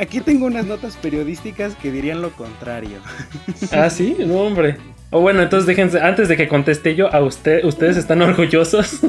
Aquí 0.00 0.22
tengo 0.22 0.46
unas 0.46 0.64
notas 0.64 0.96
periodísticas 0.96 1.74
que 1.76 1.92
dirían 1.92 2.22
lo 2.22 2.32
contrario. 2.32 2.98
Ah, 3.72 3.90
sí, 3.90 4.16
no, 4.18 4.40
hombre. 4.40 4.78
O 5.10 5.20
bueno, 5.20 5.42
entonces 5.42 5.66
déjense, 5.66 6.00
antes 6.00 6.28
de 6.28 6.36
que 6.36 6.48
conteste 6.48 6.94
yo, 6.94 7.12
¿a 7.12 7.20
usted, 7.20 7.62
ustedes 7.64 7.98
están 7.98 8.22
orgullosos 8.22 9.00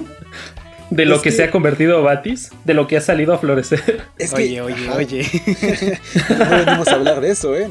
de 0.90 1.06
lo 1.06 1.22
que, 1.22 1.32
se 1.32 1.46
ha 1.46 1.52
convertido 1.52 2.04
Batis? 2.04 2.52
¿De 2.66 2.74
lo 2.74 2.88
que 2.88 2.98
ha 2.98 3.02
salido 3.02 3.34
a 3.34 3.38
florecer? 3.38 4.02
oye, 4.34 4.62
oye, 4.62 4.90
oye. 4.90 5.26
no 6.38 6.50
venimos 6.50 6.88
a 6.90 6.96
hablar 6.96 7.22
de 7.22 7.32
eso, 7.32 7.56
¿eh? 7.56 7.70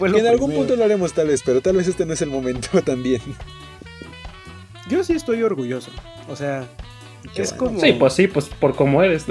en 0.00 0.26
algún 0.26 0.52
punto 0.52 0.76
lo 0.76 0.84
haremos 0.84 1.14
tal 1.14 1.28
vez, 1.28 1.42
pero 1.44 1.62
tal 1.62 1.76
vez 1.76 1.88
este 1.88 2.04
no 2.04 2.12
es 2.12 2.20
el 2.20 2.28
momento 2.28 2.82
también. 2.82 3.22
Yo 4.90 5.02
sí 5.02 5.14
estoy 5.14 5.42
orgulloso. 5.42 5.90
O 6.28 6.36
sea, 6.36 6.66
es 7.34 7.54
como... 7.54 7.80
Sí, 7.80 7.94
pues 7.94 8.12
sí, 8.12 8.26
pues 8.26 8.46
por 8.46 8.76
cómo 8.76 9.02
eres. 9.02 9.24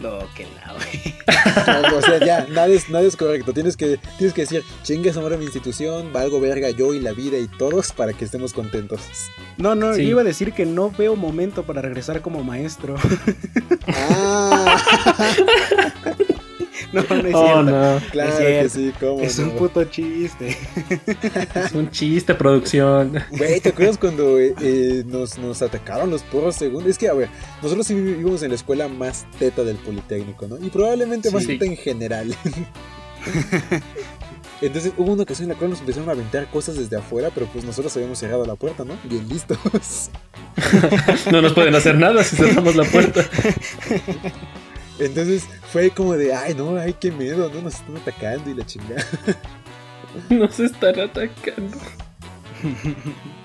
No, 0.00 0.18
que 0.34 0.46
la, 0.56 0.74
o 1.96 2.02
sea, 2.02 2.18
ya, 2.24 2.46
nada 2.48 2.68
es, 2.68 2.88
nada 2.88 3.04
es 3.04 3.16
correcto. 3.16 3.52
Tienes 3.52 3.76
que, 3.76 3.98
tienes 4.16 4.34
que 4.34 4.42
decir, 4.42 4.64
chingue 4.82 5.10
a 5.10 5.36
mi 5.36 5.44
institución, 5.44 6.12
valgo 6.12 6.40
verga 6.40 6.70
yo 6.70 6.94
y 6.94 7.00
la 7.00 7.12
vida 7.12 7.38
y 7.38 7.46
todos 7.46 7.92
para 7.92 8.14
que 8.14 8.24
estemos 8.24 8.54
contentos. 8.54 9.00
No, 9.58 9.74
no, 9.74 9.94
yo 9.94 10.02
iba 10.02 10.22
a 10.22 10.24
decir 10.24 10.52
que 10.52 10.64
no 10.64 10.90
veo 10.90 11.16
momento 11.16 11.64
para 11.64 11.82
regresar 11.82 12.22
como 12.22 12.42
maestro. 12.42 12.96
Ah. 13.88 14.82
No, 16.92 17.02
no 17.02 17.28
es 17.28 17.34
oh, 17.34 17.62
No. 17.62 18.00
Claro 18.10 18.36
que 18.38 18.68
sí, 18.68 18.92
¿cómo 18.98 19.20
Es 19.20 19.38
un 19.38 19.50
puto 19.52 19.84
chiste. 19.84 20.56
Es 21.54 21.72
un 21.72 21.90
chiste, 21.90 22.34
producción. 22.34 23.12
Güey, 23.30 23.60
¿te 23.60 23.68
acuerdas 23.68 23.96
cuando 23.98 24.38
eh, 24.38 24.54
eh, 24.60 25.04
nos, 25.06 25.38
nos, 25.38 25.62
atacaron 25.62 26.10
los 26.10 26.22
porros 26.22 26.56
según? 26.56 26.88
Es 26.88 26.98
que, 26.98 27.08
a 27.08 27.14
ver, 27.14 27.28
nosotros 27.62 27.86
sí 27.86 27.94
vivimos 27.94 28.42
en 28.42 28.50
la 28.50 28.56
escuela 28.56 28.88
más 28.88 29.26
teta 29.38 29.62
del 29.62 29.76
Politécnico, 29.76 30.48
¿no? 30.48 30.58
Y 30.58 30.70
probablemente 30.70 31.30
más 31.30 31.46
teta 31.46 31.64
en 31.64 31.76
general. 31.76 32.34
Entonces 34.60 34.92
hubo 34.98 35.12
una 35.12 35.22
ocasión 35.22 35.44
en 35.44 35.54
la 35.54 35.58
cual 35.58 35.70
nos 35.70 35.80
empezaron 35.80 36.08
a 36.10 36.12
aventar 36.12 36.50
cosas 36.50 36.76
desde 36.76 36.96
afuera, 36.96 37.30
pero 37.34 37.46
pues 37.46 37.64
nosotros 37.64 37.96
habíamos 37.96 38.18
cerrado 38.18 38.44
la 38.44 38.56
puerta, 38.56 38.84
¿no? 38.84 38.94
Bien 39.04 39.26
listos. 39.26 40.10
no 41.32 41.40
nos 41.40 41.54
pueden 41.54 41.74
hacer 41.74 41.96
nada 41.96 42.22
si 42.22 42.36
cerramos 42.36 42.76
la 42.76 42.84
puerta. 42.84 43.24
Entonces 45.00 45.48
fue 45.72 45.90
como 45.90 46.14
de, 46.14 46.34
ay, 46.34 46.54
no, 46.54 46.76
ay, 46.76 46.94
qué 47.00 47.10
miedo, 47.10 47.50
no 47.52 47.62
nos 47.62 47.74
están 47.74 47.96
atacando 47.96 48.50
y 48.50 48.54
la 48.54 48.66
chingada. 48.66 49.04
Nos 50.28 50.58
están 50.58 50.98
atacando. 50.98 51.78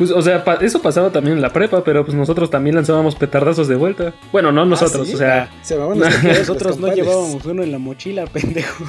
Pues, 0.00 0.12
o 0.12 0.22
sea, 0.22 0.42
eso 0.62 0.80
pasaba 0.80 1.12
también 1.12 1.36
en 1.36 1.42
la 1.42 1.52
prepa, 1.52 1.84
pero 1.84 2.06
pues 2.06 2.16
nosotros 2.16 2.48
también 2.48 2.74
lanzábamos 2.74 3.16
petardazos 3.16 3.68
de 3.68 3.74
vuelta. 3.74 4.14
Bueno, 4.32 4.50
no 4.50 4.64
nosotros, 4.64 5.10
¿Ah, 5.10 5.12
o 5.12 5.18
sea. 5.18 5.50
nosotros 6.38 6.78
no 6.78 6.90
llevábamos 6.94 7.44
uno 7.44 7.62
en 7.62 7.70
la 7.70 7.78
mochila, 7.78 8.24
pendejo. 8.24 8.82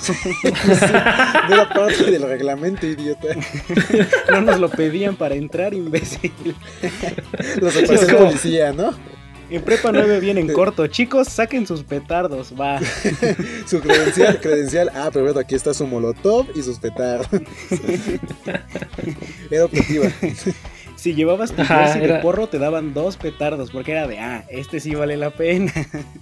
no 1.49 1.53
era 1.53 1.67
parte 1.67 2.09
del 2.09 2.21
reglamento, 2.21 2.87
idiota. 2.87 3.27
no 4.31 4.39
nos 4.39 4.57
lo 4.61 4.69
pedían 4.69 5.17
para 5.17 5.35
entrar, 5.35 5.73
imbécil. 5.73 6.31
Los 7.59 7.73
de 7.73 8.15
policía, 8.15 8.71
¿no? 8.71 8.93
En 9.51 9.61
prepa 9.63 9.91
9 9.91 10.21
viene 10.21 10.39
en 10.39 10.53
corto. 10.53 10.87
Chicos, 10.87 11.27
saquen 11.27 11.67
sus 11.67 11.83
petardos, 11.83 12.53
va. 12.59 12.79
su 13.65 13.81
credencial, 13.81 14.39
credencial. 14.39 14.89
Ah, 14.95 15.09
pero 15.11 15.25
bueno, 15.25 15.41
aquí 15.41 15.55
está 15.55 15.73
su 15.73 15.85
molotov 15.85 16.47
y 16.55 16.63
sus 16.63 16.79
petardos. 16.79 17.27
Era 19.51 19.65
objetiva. 19.65 20.09
Si 20.95 21.13
llevabas 21.13 21.51
tu 21.51 21.63
Ajá, 21.63 21.95
de 21.95 22.13
porro, 22.19 22.47
te 22.47 22.59
daban 22.59 22.93
dos 22.93 23.17
petardos, 23.17 23.71
porque 23.71 23.91
era 23.91 24.07
de, 24.07 24.19
ah, 24.19 24.45
este 24.49 24.79
sí 24.79 24.93
vale 24.93 25.17
la 25.17 25.31
pena. 25.31 25.71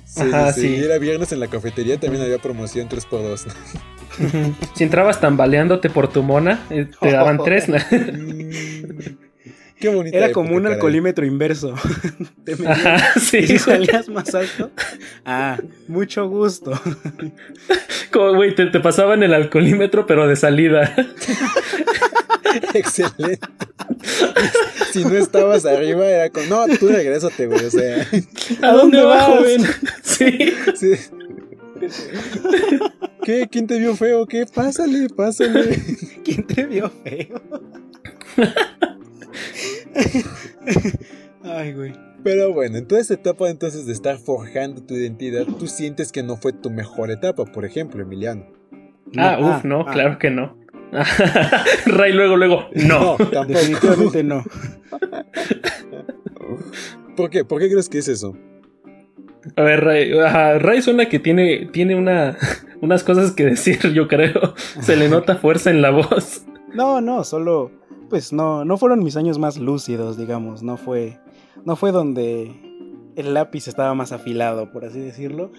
Sí, 0.05 0.23
sí, 0.55 0.75
era 0.77 0.97
viernes 0.97 1.33
en 1.33 1.41
la 1.41 1.47
cafetería, 1.47 1.99
también 1.99 2.23
había 2.23 2.37
promoción 2.37 2.87
3x2. 2.87 3.51
si 4.75 4.83
entrabas 4.85 5.19
tambaleándote 5.19 5.89
por 5.89 6.07
tu 6.07 6.23
mona, 6.23 6.65
eh, 6.69 6.87
te 6.97 7.11
daban 7.11 7.43
tres. 7.43 7.65
Qué 9.79 9.87
bonito. 9.89 10.17
Era 10.17 10.31
como 10.31 10.55
un 10.55 10.67
alcoholímetro 10.67 11.25
inverso. 11.25 11.73
te 12.43 12.53
Ajá, 12.67 13.13
sí. 13.19 13.47
si 13.47 13.59
salías 13.59 14.09
más 14.09 14.35
alto, 14.35 14.71
ah, 15.25 15.57
mucho 15.87 16.27
gusto. 16.27 16.79
Como, 18.11 18.35
güey, 18.35 18.55
te, 18.55 18.65
te 18.65 18.79
pasaban 18.79 19.21
el 19.21 19.33
alcoholímetro, 19.33 20.07
pero 20.07 20.27
de 20.27 20.35
salida. 20.35 20.95
Excelente. 22.73 23.39
si 24.91 25.05
no 25.05 25.15
estabas 25.15 25.63
arriba, 25.67 26.07
era 26.07 26.29
como, 26.31 26.47
no, 26.47 26.77
tú 26.79 26.87
regrésate, 26.87 27.45
güey, 27.45 27.65
o 27.65 27.69
sea. 27.69 28.07
¿A 28.63 28.71
dónde 28.71 29.03
vas, 29.03 29.25
joven? 29.25 29.63
Sí. 30.01 30.53
sí. 30.75 30.93
¿Qué? 33.23 33.47
¿Quién 33.51 33.67
te 33.67 33.77
vio 33.77 33.95
feo? 33.95 34.25
¿Qué? 34.25 34.47
Pásale, 34.47 35.07
pásale. 35.09 35.79
¿Quién 36.23 36.47
te 36.47 36.65
vio 36.65 36.91
feo? 37.03 37.41
Ay, 41.43 41.73
güey. 41.73 41.93
Pero 42.23 42.53
bueno, 42.53 42.77
en 42.77 42.87
toda 42.87 42.99
esta 42.99 43.13
etapa 43.13 43.49
entonces 43.49 43.85
de 43.85 43.93
estar 43.93 44.17
forjando 44.17 44.83
tu 44.83 44.93
identidad, 44.93 45.45
tú 45.45 45.67
sientes 45.67 46.11
que 46.11 46.21
no 46.21 46.35
fue 46.35 46.51
tu 46.51 46.69
mejor 46.69 47.11
etapa, 47.11 47.45
por 47.45 47.65
ejemplo, 47.65 48.01
Emiliano. 48.01 48.45
ah, 49.17 49.37
uff, 49.39 49.63
no, 49.63 49.85
ah. 49.87 49.91
claro 49.91 50.19
que 50.19 50.29
no. 50.29 50.57
Ray 51.85 52.13
luego, 52.13 52.35
luego, 52.35 52.67
no. 52.73 53.15
no 53.17 53.45
definitivamente 53.45 54.23
no. 54.23 54.43
¿Por 57.15 57.29
qué? 57.29 57.45
¿Por 57.45 57.59
qué 57.59 57.69
crees 57.69 57.89
que 57.89 57.99
es 57.99 58.07
eso? 58.07 58.35
A 59.55 59.61
ver, 59.61 59.83
Ray, 59.83 60.11
Ray 60.59 60.81
suena 60.81 61.07
que 61.07 61.19
tiene, 61.19 61.69
tiene 61.71 61.95
una, 61.95 62.37
unas 62.81 63.03
cosas 63.03 63.31
que 63.31 63.45
decir, 63.45 63.79
yo 63.93 64.07
creo. 64.07 64.55
Se 64.81 64.95
le 64.95 65.09
nota 65.09 65.35
fuerza 65.35 65.69
en 65.69 65.81
la 65.81 65.91
voz. 65.91 66.45
No, 66.73 67.01
no, 67.01 67.23
solo, 67.23 67.71
pues 68.09 68.33
no, 68.33 68.65
no 68.65 68.77
fueron 68.77 69.03
mis 69.03 69.15
años 69.15 69.37
más 69.37 69.57
lúcidos, 69.57 70.17
digamos. 70.17 70.63
No 70.63 70.77
fue, 70.77 71.19
no 71.65 71.75
fue 71.75 71.91
donde 71.91 72.51
el 73.15 73.33
lápiz 73.33 73.67
estaba 73.67 73.93
más 73.93 74.11
afilado, 74.11 74.71
por 74.71 74.85
así 74.85 74.99
decirlo. 74.99 75.51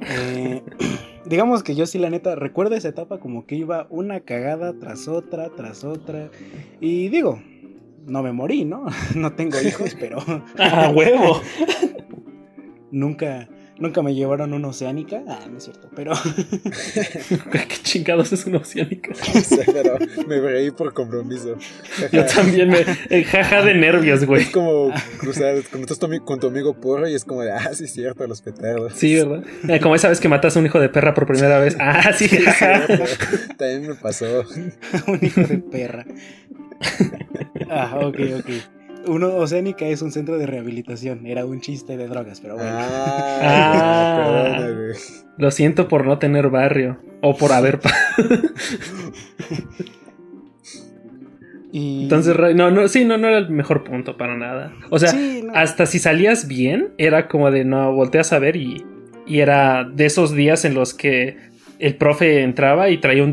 Eh, 0.00 0.62
digamos 1.26 1.62
que 1.62 1.74
yo 1.74 1.86
sí, 1.86 1.98
la 1.98 2.10
neta, 2.10 2.34
recuerdo 2.34 2.74
esa 2.74 2.88
etapa 2.88 3.18
como 3.18 3.46
que 3.46 3.56
iba 3.56 3.86
una 3.90 4.20
cagada 4.20 4.78
tras 4.78 5.08
otra, 5.08 5.50
tras 5.50 5.84
otra. 5.84 6.30
Y 6.80 7.08
digo, 7.08 7.40
no 8.06 8.22
me 8.22 8.32
morí, 8.32 8.64
¿no? 8.64 8.86
No 9.14 9.32
tengo 9.32 9.60
hijos, 9.60 9.96
pero. 9.98 10.18
¡A 10.58 10.90
huevo! 10.90 11.40
nunca, 12.90 13.48
Nunca 13.78 14.02
me 14.02 14.12
llevaron 14.12 14.52
una 14.52 14.68
oceánica. 14.68 15.22
Ah, 15.28 15.46
no 15.48 15.58
es 15.58 15.64
cierto, 15.64 15.88
pero. 15.94 16.12
¿Qué 17.52 17.76
chingados 17.82 18.32
es 18.32 18.44
una 18.46 18.58
oceánica? 18.58 19.12
pero 19.66 19.98
me 20.26 20.40
reí 20.40 20.72
por 20.72 20.92
compromiso. 20.92 21.56
Yo 22.10 22.26
también 22.26 22.70
me. 22.70 23.24
Jaja 23.24 23.62
de 23.62 23.74
nervios, 23.74 24.24
güey. 24.24 24.42
Es 24.42 24.50
como 24.50 24.90
cruzar, 25.18 25.62
cuando 25.70 25.92
estás 25.92 26.20
con 26.24 26.40
tu 26.40 26.48
amigo 26.48 26.74
porro 26.74 27.08
y 27.08 27.14
es 27.14 27.24
como 27.24 27.42
de, 27.42 27.52
ah, 27.52 27.72
sí, 27.72 27.84
es 27.84 27.92
cierto, 27.92 28.26
los 28.26 28.42
petardos. 28.42 28.94
Sí, 28.96 29.14
¿verdad? 29.14 29.44
Eh, 29.68 29.78
como 29.80 29.94
esa 29.94 30.08
vez 30.08 30.18
que 30.18 30.28
matas 30.28 30.56
a 30.56 30.60
un 30.60 30.66
hijo 30.66 30.80
de 30.80 30.88
perra 30.88 31.14
por 31.14 31.26
primera 31.26 31.58
vez. 31.58 31.76
Ah, 31.90 32.12
sí, 32.12 32.28
sí 32.28 32.38
También 33.56 33.88
me 33.88 33.94
pasó. 33.94 34.44
un 35.06 35.18
hijo 35.22 35.40
de 35.42 35.58
perra. 35.58 36.04
Ah, 37.70 37.98
ok, 38.02 38.18
ok 38.40 38.77
uno, 39.08 39.34
Oceánica 39.36 39.86
es 39.86 40.02
un 40.02 40.12
centro 40.12 40.38
de 40.38 40.46
rehabilitación. 40.46 41.26
Era 41.26 41.44
un 41.44 41.60
chiste 41.60 41.96
de 41.96 42.06
drogas, 42.06 42.40
pero 42.40 42.54
bueno. 42.54 42.70
Ah, 42.72 43.40
ah 43.42 44.68
lo 45.38 45.50
siento 45.50 45.88
por 45.88 46.04
no 46.04 46.18
tener 46.18 46.50
barrio. 46.50 46.98
O 47.22 47.34
por 47.36 47.52
haber. 47.52 47.80
y... 51.72 52.02
Entonces, 52.04 52.36
no, 52.54 52.70
no, 52.70 52.86
sí, 52.88 53.04
no, 53.04 53.18
no 53.18 53.28
era 53.28 53.38
el 53.38 53.50
mejor 53.50 53.84
punto 53.84 54.16
para 54.16 54.36
nada. 54.36 54.72
O 54.90 54.98
sea, 54.98 55.12
hasta 55.54 55.86
si 55.86 55.98
salías 55.98 56.48
bien, 56.48 56.90
era 56.98 57.28
como 57.28 57.50
de 57.50 57.64
no, 57.64 57.92
volteas 57.92 58.32
a 58.32 58.38
ver 58.38 58.56
y, 58.56 58.84
y 59.26 59.40
era 59.40 59.84
de 59.84 60.06
esos 60.06 60.32
días 60.32 60.64
en 60.64 60.74
los 60.74 60.94
que 60.94 61.36
el 61.78 61.96
profe 61.96 62.42
entraba 62.42 62.90
y 62.90 62.98
traía 62.98 63.22
un 63.22 63.32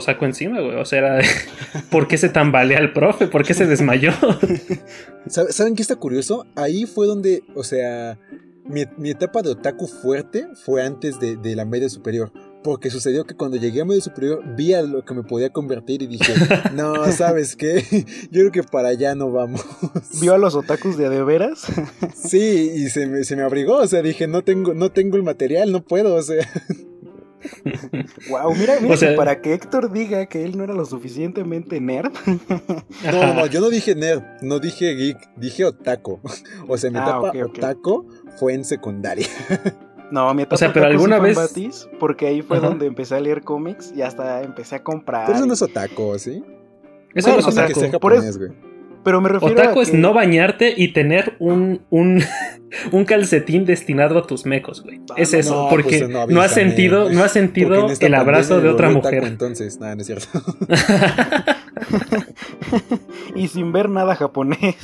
saco 0.00 0.24
encima, 0.24 0.60
güey. 0.60 0.76
O 0.76 0.84
sea, 0.84 0.98
era 0.98 1.16
de, 1.16 1.24
¿por 1.90 2.08
qué 2.08 2.18
se 2.18 2.28
tambalea 2.28 2.78
el 2.78 2.92
profe? 2.92 3.26
¿Por 3.26 3.44
qué 3.44 3.54
se 3.54 3.66
desmayó? 3.66 4.12
¿Saben 5.26 5.74
qué 5.74 5.82
está 5.82 5.96
curioso? 5.96 6.46
Ahí 6.56 6.86
fue 6.86 7.06
donde, 7.06 7.42
o 7.54 7.64
sea, 7.64 8.18
mi, 8.64 9.10
etapa 9.10 9.42
de 9.42 9.50
otaku 9.50 9.86
fuerte 9.86 10.46
fue 10.64 10.82
antes 10.82 11.18
de, 11.20 11.56
la 11.56 11.64
media 11.64 11.88
superior. 11.88 12.32
Porque 12.64 12.90
sucedió 12.90 13.24
que 13.24 13.34
cuando 13.34 13.56
llegué 13.56 13.80
a 13.80 13.84
media 13.84 14.00
superior 14.00 14.40
vi 14.56 14.72
a 14.72 14.82
lo 14.82 15.04
que 15.04 15.14
me 15.14 15.24
podía 15.24 15.50
convertir 15.50 16.00
y 16.02 16.06
dije, 16.06 16.32
no, 16.74 17.10
¿sabes 17.10 17.56
qué? 17.56 17.84
Yo 18.30 18.40
creo 18.40 18.52
que 18.52 18.62
para 18.62 18.88
allá 18.88 19.16
no 19.16 19.32
vamos. 19.32 19.64
¿Vio 20.20 20.32
a 20.32 20.38
los 20.38 20.54
otakus 20.54 20.96
de 20.96 21.08
de 21.08 21.24
veras? 21.24 21.66
Sí, 22.14 22.70
y 22.74 22.88
se 22.88 23.06
me, 23.06 23.24
se 23.24 23.34
me 23.34 23.42
abrigó, 23.42 23.78
o 23.78 23.86
sea, 23.88 24.00
dije, 24.00 24.28
no 24.28 24.42
tengo, 24.42 24.74
no 24.74 24.92
tengo 24.92 25.16
el 25.16 25.24
material, 25.24 25.72
no 25.72 25.82
puedo, 25.82 26.14
o 26.14 26.22
sea. 26.22 26.46
Wow, 28.28 28.54
mira, 28.54 28.74
mira 28.80 29.16
para 29.16 29.40
que 29.40 29.54
Héctor 29.54 29.92
diga 29.92 30.26
que 30.26 30.44
él 30.44 30.56
no 30.56 30.64
era 30.64 30.74
lo 30.74 30.84
suficientemente 30.84 31.80
nerd. 31.80 32.12
No, 33.04 33.34
no, 33.34 33.46
yo 33.46 33.60
no 33.60 33.68
dije 33.68 33.94
nerd, 33.94 34.22
no 34.42 34.58
dije 34.58 34.94
geek, 34.94 35.18
dije 35.36 35.64
otaku. 35.64 36.20
O 36.68 36.76
sea, 36.76 36.90
mi 36.90 36.98
ah, 36.98 37.02
etapa 37.02 37.32
otaku 37.44 38.06
fue 38.38 38.54
en 38.54 38.64
secundaria. 38.64 39.26
No, 40.10 40.32
mi 40.34 40.42
etapa 40.42 40.56
o 40.56 40.58
sea, 40.58 40.72
pero 40.72 40.86
alguna 40.86 41.18
vez 41.18 41.38
porque 41.98 42.26
ahí 42.26 42.42
fue 42.42 42.60
donde 42.60 42.86
empecé 42.86 43.14
a 43.14 43.20
leer 43.20 43.42
cómics 43.42 43.92
y 43.96 44.02
hasta 44.02 44.42
empecé 44.42 44.76
a 44.76 44.82
comprar. 44.82 45.26
Pero 45.26 45.38
eso 45.38 45.46
no 45.46 45.54
es 45.54 45.62
otaku, 45.62 46.18
¿sí? 46.18 46.44
Eso 47.14 47.32
no 47.32 47.38
es 47.38 47.46
otaku. 47.46 47.90
Que 47.90 47.98
por 47.98 48.12
eso, 48.12 48.38
pero 49.04 49.20
me 49.20 49.28
refiero 49.28 49.54
Otaku 49.54 49.80
es 49.80 49.92
no 49.92 50.12
bañarte 50.12 50.72
y 50.76 50.92
tener 50.92 51.36
un, 51.38 51.82
un, 51.90 52.22
un, 52.92 53.04
calcetín 53.04 53.64
destinado 53.64 54.18
a 54.18 54.26
tus 54.26 54.46
mecos, 54.46 54.82
güey. 54.82 55.00
es 55.16 55.34
eso, 55.34 55.68
porque 55.70 56.06
pues, 56.06 56.28
no, 56.28 56.40
has 56.40 56.52
sentido, 56.52 57.10
no 57.10 57.24
has 57.24 57.32
sentido 57.32 57.88
el 57.88 58.14
abrazo 58.14 58.60
de 58.60 58.68
otra 58.68 58.90
mujer. 58.90 59.24
entonces, 59.24 59.78
nada, 59.80 59.94
no 59.94 60.02
es 60.02 60.06
cierto. 60.06 60.26
y 63.34 63.48
sin 63.48 63.72
ver 63.72 63.88
nada 63.88 64.14
japonés. 64.14 64.76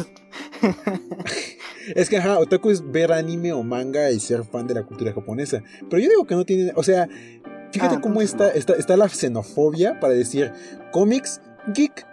Es 1.94 2.08
que, 2.08 2.18
ajá, 2.18 2.38
otaku 2.38 2.70
es 2.70 2.90
ver 2.90 3.12
anime 3.12 3.52
o 3.52 3.62
manga 3.62 4.10
y 4.10 4.20
ser 4.20 4.44
fan 4.44 4.66
de 4.66 4.74
la 4.74 4.82
cultura 4.82 5.12
japonesa. 5.12 5.62
Pero 5.88 6.02
yo 6.02 6.08
digo 6.08 6.26
que 6.26 6.34
no 6.34 6.44
tiene. 6.44 6.72
O 6.74 6.82
sea, 6.82 7.08
fíjate 7.72 7.96
ah, 7.96 8.00
cómo 8.00 8.20
está, 8.20 8.50
está, 8.50 8.74
está 8.74 8.96
la 8.96 9.08
xenofobia 9.08 9.98
para 10.00 10.12
decir 10.12 10.52
cómics, 10.92 11.40
geek. 11.74 12.06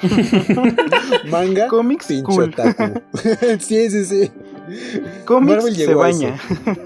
Manga, 1.30 1.68
cómics, 1.68 2.06
pincho 2.06 2.32
sí, 3.60 3.90
sí, 3.90 4.04
sí. 4.04 4.30
Cómics 5.24 5.74
se 5.74 5.94
baña. 5.94 6.38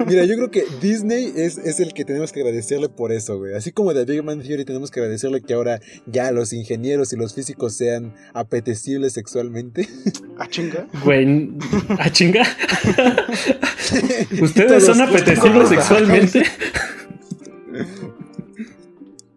Mira, 0.06 0.24
yo 0.24 0.34
creo 0.34 0.50
que 0.50 0.64
Disney 0.80 1.32
es, 1.36 1.58
es, 1.58 1.78
el 1.78 1.92
que 1.92 2.04
tenemos 2.04 2.32
que 2.32 2.40
agradecerle 2.40 2.88
por 2.88 3.12
eso, 3.12 3.38
güey. 3.38 3.54
Así 3.54 3.70
como 3.70 3.94
de 3.94 4.04
Big 4.04 4.24
Man 4.24 4.40
Theory 4.40 4.64
tenemos 4.64 4.90
que 4.90 5.00
agradecerle 5.00 5.42
que 5.42 5.54
ahora 5.54 5.80
ya 6.06 6.32
los 6.32 6.52
ingenieros 6.52 7.12
y 7.12 7.16
los 7.16 7.34
físicos 7.34 7.74
sean 7.74 8.14
apetecibles 8.34 9.12
sexualmente. 9.12 9.88
¿A 10.38 10.48
chinga? 10.48 10.86
Güey, 11.04 11.52
¿a 11.98 12.10
chinga? 12.10 12.42
¿Ustedes 14.42 14.84
son 14.84 15.00
apetecibles 15.00 15.68
sexualmente? 15.68 16.42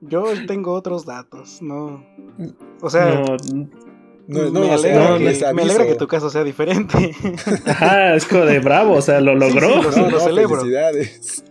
Yo 0.02 0.26
tengo 0.48 0.74
otros 0.74 1.06
datos, 1.06 1.62
no. 1.62 2.04
O 2.82 2.90
sea, 2.90 3.24
No, 4.28 4.52
me 4.52 4.74
alegra, 5.54 5.88
que, 5.88 5.96
tu 5.96 6.08
caso 6.08 6.30
sea 6.30 6.44
diferente. 6.44 7.16
Ajá, 7.66 8.16
es 8.16 8.26
como 8.26 8.46
de 8.46 8.60
bravo, 8.60 8.94
o 8.94 9.02
sea, 9.02 9.22
lo 9.22 9.34
logró. 9.34 9.92
Sí, 9.92 10.02
lo, 10.02 10.20
celebro. 10.20 10.60
Felicidades. 10.60 11.44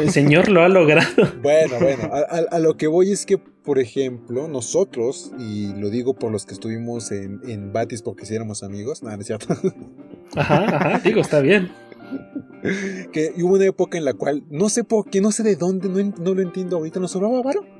el 0.00 0.10
señor 0.10 0.48
lo 0.48 0.62
ha 0.62 0.68
logrado. 0.68 1.08
Bueno, 1.40 1.78
bueno, 1.80 2.10
a, 2.50 2.58
lo 2.58 2.76
que 2.76 2.88
voy 2.88 3.12
es 3.12 3.26
que, 3.26 3.38
por 3.38 3.78
ejemplo, 3.78 4.48
nosotros, 4.48 5.32
y 5.38 5.72
lo 5.74 5.88
digo 5.88 6.14
por 6.14 6.32
los 6.32 6.46
que 6.46 6.54
estuvimos 6.54 7.12
en, 7.12 7.40
en 7.46 7.72
Batis 7.72 8.02
porque 8.02 8.26
si 8.26 8.34
éramos 8.34 8.64
amigos, 8.64 9.04
nada, 9.04 9.16
no 9.16 9.20
es 9.20 9.26
cierto. 9.28 9.54
Ajá, 10.34 10.64
ajá, 10.76 10.98
digo, 11.04 11.20
está 11.20 11.40
bien. 11.40 11.70
Que 13.12 13.32
hubo 13.36 13.54
una 13.54 13.66
época 13.66 13.98
en 13.98 14.04
la 14.04 14.14
cual, 14.14 14.42
no 14.50 14.68
sé 14.68 14.82
por 14.82 15.08
qué, 15.08 15.20
no 15.20 15.30
sé 15.30 15.44
de 15.44 15.54
dónde, 15.54 15.88
no, 15.88 16.12
no 16.18 16.34
lo 16.34 16.42
entiendo 16.42 16.78
ahorita, 16.78 16.98
nos 16.98 17.12
sobraba 17.12 17.40
varo. 17.40 17.75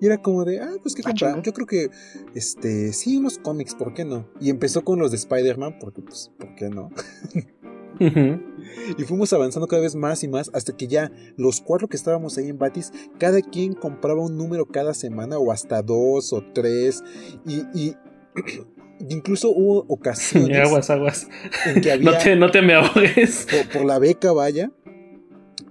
Y 0.00 0.06
era 0.06 0.18
como 0.18 0.44
de, 0.44 0.60
ah, 0.60 0.76
pues 0.82 0.94
que 0.94 1.02
ah, 1.04 1.40
Yo 1.42 1.52
creo 1.52 1.66
que, 1.66 1.90
este, 2.34 2.92
sí, 2.92 3.16
unos 3.16 3.38
cómics, 3.38 3.74
¿por 3.74 3.94
qué 3.94 4.04
no? 4.04 4.28
Y 4.40 4.50
empezó 4.50 4.84
con 4.84 4.98
los 4.98 5.10
de 5.10 5.16
Spider-Man, 5.16 5.78
porque, 5.80 6.02
pues, 6.02 6.30
¿por 6.38 6.54
qué 6.54 6.68
no? 6.68 6.90
Y 8.00 9.02
fuimos 9.02 9.32
avanzando 9.32 9.66
cada 9.66 9.82
vez 9.82 9.96
más 9.96 10.22
y 10.22 10.28
más 10.28 10.50
hasta 10.54 10.76
que 10.76 10.86
ya 10.86 11.10
los 11.36 11.60
cuatro 11.60 11.88
que 11.88 11.96
estábamos 11.96 12.38
ahí 12.38 12.48
en 12.48 12.58
Batis, 12.58 12.92
cada 13.18 13.40
quien 13.40 13.74
compraba 13.74 14.22
un 14.22 14.36
número 14.36 14.66
cada 14.66 14.94
semana 14.94 15.38
o 15.38 15.50
hasta 15.50 15.82
dos 15.82 16.32
o 16.32 16.44
tres. 16.54 17.02
Y, 17.44 17.64
y 17.74 17.96
incluso 19.08 19.50
hubo 19.50 19.84
ocasiones. 19.88 20.58
aguas, 20.58 20.90
aguas. 20.90 21.28
En 21.66 21.80
que 21.80 21.90
había, 21.92 22.12
no, 22.12 22.18
te, 22.18 22.36
no 22.36 22.50
te 22.50 22.62
me 22.62 22.74
ahogues. 22.74 23.48
por 23.72 23.84
la 23.84 23.98
beca, 23.98 24.32
vaya 24.32 24.70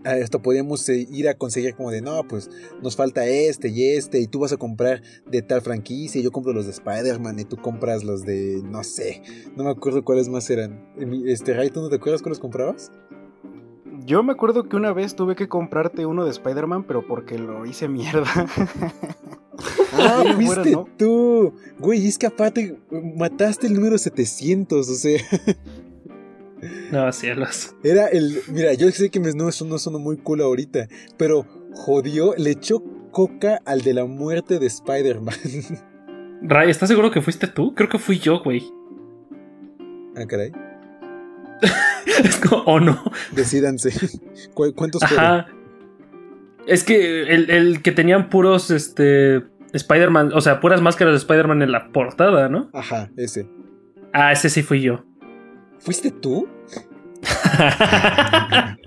esto 0.04 0.42
podíamos 0.42 0.88
eh, 0.90 1.08
ir 1.12 1.28
a 1.28 1.36
conseguir 1.36 1.76
como 1.76 1.92
de, 1.92 2.02
no, 2.02 2.24
pues 2.28 2.50
nos 2.82 2.96
falta 2.96 3.26
este 3.26 3.70
y 3.70 3.96
este, 3.96 4.20
y 4.20 4.28
tú 4.28 4.40
vas 4.40 4.54
a 4.54 4.58
comprar 4.58 5.02
de 5.26 5.42
tal 5.42 5.62
franquicia, 5.62 6.20
y 6.20 6.24
yo 6.24 6.32
compro 6.32 6.54
los 6.54 6.66
de 6.66 6.72
Spider-Man, 6.72 7.40
y 7.40 7.46
tú 7.46 7.58
compras 7.58 8.04
los 8.04 8.26
de, 8.26 8.62
no 8.64 8.84
sé, 8.84 9.22
no 9.56 9.64
me 9.64 9.72
acuerdo 9.72 10.04
cuáles 10.04 10.30
más 10.30 10.50
eran. 10.50 10.86
Este, 11.26 11.54
Ray, 11.54 11.70
¿tú 11.70 11.82
no 11.82 11.90
te 11.90 11.96
acuerdas 11.98 12.22
cuáles 12.22 12.40
comprabas? 12.40 12.92
Yo 14.06 14.24
me 14.24 14.32
acuerdo 14.32 14.70
que 14.70 14.76
una 14.78 14.94
vez 14.94 15.16
tuve 15.16 15.36
que 15.36 15.50
comprarte 15.50 16.06
uno 16.06 16.24
de 16.24 16.32
Spider-Man, 16.32 16.86
pero 16.88 17.06
porque 17.06 17.38
lo 17.38 17.66
hice 17.66 17.90
mierda. 17.90 18.26
ah, 19.94 20.24
fuiste 20.36 20.78
tú. 20.98 21.54
Güey, 21.80 22.08
es 22.08 22.18
que 22.18 22.28
aparte 22.28 22.80
mataste 23.18 23.68
el 23.68 23.74
número 23.74 23.98
700, 23.98 24.88
o 24.88 24.96
sea. 24.96 25.20
No, 26.92 27.12
cielos. 27.12 27.76
Era 27.84 28.08
el. 28.08 28.42
Mira, 28.50 28.74
yo 28.74 28.90
sé 28.92 29.10
que 29.10 29.20
no, 29.20 29.50
eso 29.50 29.66
no 29.66 29.78
suena 29.78 30.00
muy 30.00 30.18
cool 30.18 30.42
ahorita, 30.42 30.88
pero 31.18 31.46
jodió, 31.74 32.34
le 32.36 32.52
echó 32.52 32.84
coca 33.12 33.62
al 33.66 33.82
de 33.82 33.94
la 33.94 34.06
muerte 34.06 34.60
de 34.60 34.68
Spider-Man. 34.68 35.36
Ray, 36.42 36.70
¿estás 36.70 36.90
seguro 36.90 37.12
que 37.12 37.22
fuiste 37.22 37.48
tú? 37.48 37.74
Creo 37.74 37.90
que 37.90 37.98
fui 37.98 38.20
yo, 38.20 38.42
güey. 38.44 38.64
Ah, 40.16 40.26
caray. 40.28 40.52
es 42.24 42.38
como, 42.38 42.64
o 42.64 42.80
no. 42.80 43.04
Decídanse. 43.32 43.92
¿Cuántos 44.54 45.04
Ajá. 45.04 45.48
Es 46.68 46.84
que 46.84 47.24
el, 47.24 47.50
el, 47.50 47.82
que 47.82 47.92
tenían 47.92 48.30
puros, 48.30 48.72
este. 48.72 49.44
Spider-Man, 49.74 50.32
o 50.34 50.42
sea, 50.42 50.60
puras 50.60 50.82
máscaras 50.82 51.14
de 51.14 51.18
Spider-Man 51.18 51.62
en 51.62 51.72
la 51.72 51.92
portada, 51.92 52.50
¿no? 52.50 52.70
Ajá, 52.74 53.12
ese. 53.18 53.50
Ah, 54.14 54.32
ese 54.32 54.50
sí 54.50 54.64
fui 54.64 54.82
yo. 54.82 55.07
¿Fuiste 55.80 56.12
tú? 56.12 56.48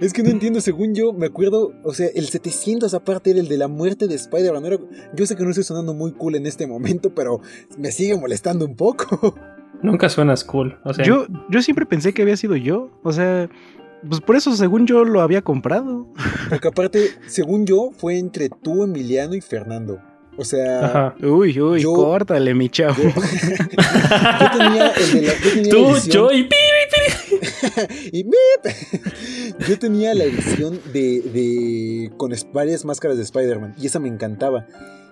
es 0.00 0.12
que 0.12 0.22
no 0.22 0.30
entiendo, 0.30 0.60
según 0.60 0.94
yo, 0.94 1.12
me 1.12 1.26
acuerdo, 1.26 1.74
o 1.82 1.92
sea, 1.92 2.08
el 2.14 2.26
700 2.26 2.94
aparte 2.94 3.30
era 3.30 3.40
el 3.40 3.48
de 3.48 3.58
la 3.58 3.68
muerte 3.68 4.08
de 4.08 4.14
Spider-Man. 4.14 4.78
Yo 5.14 5.26
sé 5.26 5.36
que 5.36 5.44
no 5.44 5.50
estoy 5.50 5.64
sonando 5.64 5.94
muy 5.94 6.12
cool 6.12 6.36
en 6.36 6.46
este 6.46 6.66
momento, 6.66 7.14
pero 7.14 7.40
me 7.78 7.92
sigue 7.92 8.18
molestando 8.18 8.64
un 8.64 8.76
poco. 8.76 9.34
Nunca 9.82 10.08
suenas 10.08 10.44
cool. 10.44 10.78
O 10.84 10.94
sea, 10.94 11.04
yo, 11.04 11.26
yo 11.50 11.62
siempre 11.62 11.86
pensé 11.86 12.14
que 12.14 12.22
había 12.22 12.36
sido 12.36 12.56
yo. 12.56 12.90
O 13.02 13.12
sea, 13.12 13.50
pues 14.08 14.20
por 14.20 14.36
eso, 14.36 14.54
según 14.56 14.86
yo, 14.86 15.04
lo 15.04 15.20
había 15.20 15.42
comprado. 15.42 16.08
Porque 16.48 16.68
aparte, 16.68 17.10
según 17.26 17.66
yo, 17.66 17.90
fue 17.96 18.18
entre 18.18 18.48
tú, 18.48 18.84
Emiliano 18.84 19.34
y 19.34 19.40
Fernando. 19.40 20.00
O 20.36 20.44
sea. 20.44 21.14
Uy, 21.22 21.60
uy, 21.60 21.82
córtale, 21.84 22.54
mi 22.54 22.68
chavo. 22.68 22.96
Yo, 23.02 23.12
tenía 24.58 24.90
el 24.90 25.12
de 25.12 25.22
la. 25.22 25.34
Yo 25.34 25.50
tenía 25.52 25.70
Tú, 25.70 26.10
yo 26.10 26.32
y 26.32 26.48
y 28.12 28.24
Yo 29.68 29.78
tenía 29.78 30.14
la 30.14 30.24
edición 30.24 30.80
de, 30.92 31.20
de. 31.20 32.12
con 32.16 32.32
varias 32.52 32.84
máscaras 32.84 33.16
de 33.16 33.22
Spider-Man. 33.22 33.74
Y 33.78 33.86
esa 33.86 34.00
me 34.00 34.08
encantaba. 34.08 34.66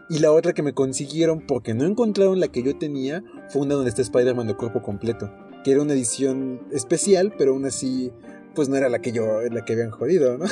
Y 0.09 0.19
la 0.19 0.33
otra 0.33 0.53
que 0.53 0.63
me 0.63 0.75
consiguieron 0.75 1.47
porque 1.47 1.75
no 1.75 1.85
encontraron 1.85 2.41
la 2.41 2.49
que 2.49 2.63
yo 2.63 2.77
tenía 2.77 3.23
fue 3.49 3.63
una 3.63 3.75
donde 3.75 3.91
está 3.91 4.03
Spider-Man 4.03 4.47
de 4.49 4.57
cuerpo 4.57 4.83
completo. 4.83 5.33
Que 5.65 5.73
era 5.73 5.83
una 5.83 5.93
edición 5.93 6.61
especial, 6.73 7.33
pero 7.39 7.53
aún 7.53 7.65
así, 7.65 8.11
pues 8.55 8.69
no 8.69 8.77
era 8.77 8.89
la 8.89 9.01
que 9.01 9.13
yo, 9.13 9.41
la 9.51 9.65
que 9.65 9.75
habían 9.75 9.91
jodido, 9.91 10.37
¿no? 10.39 10.47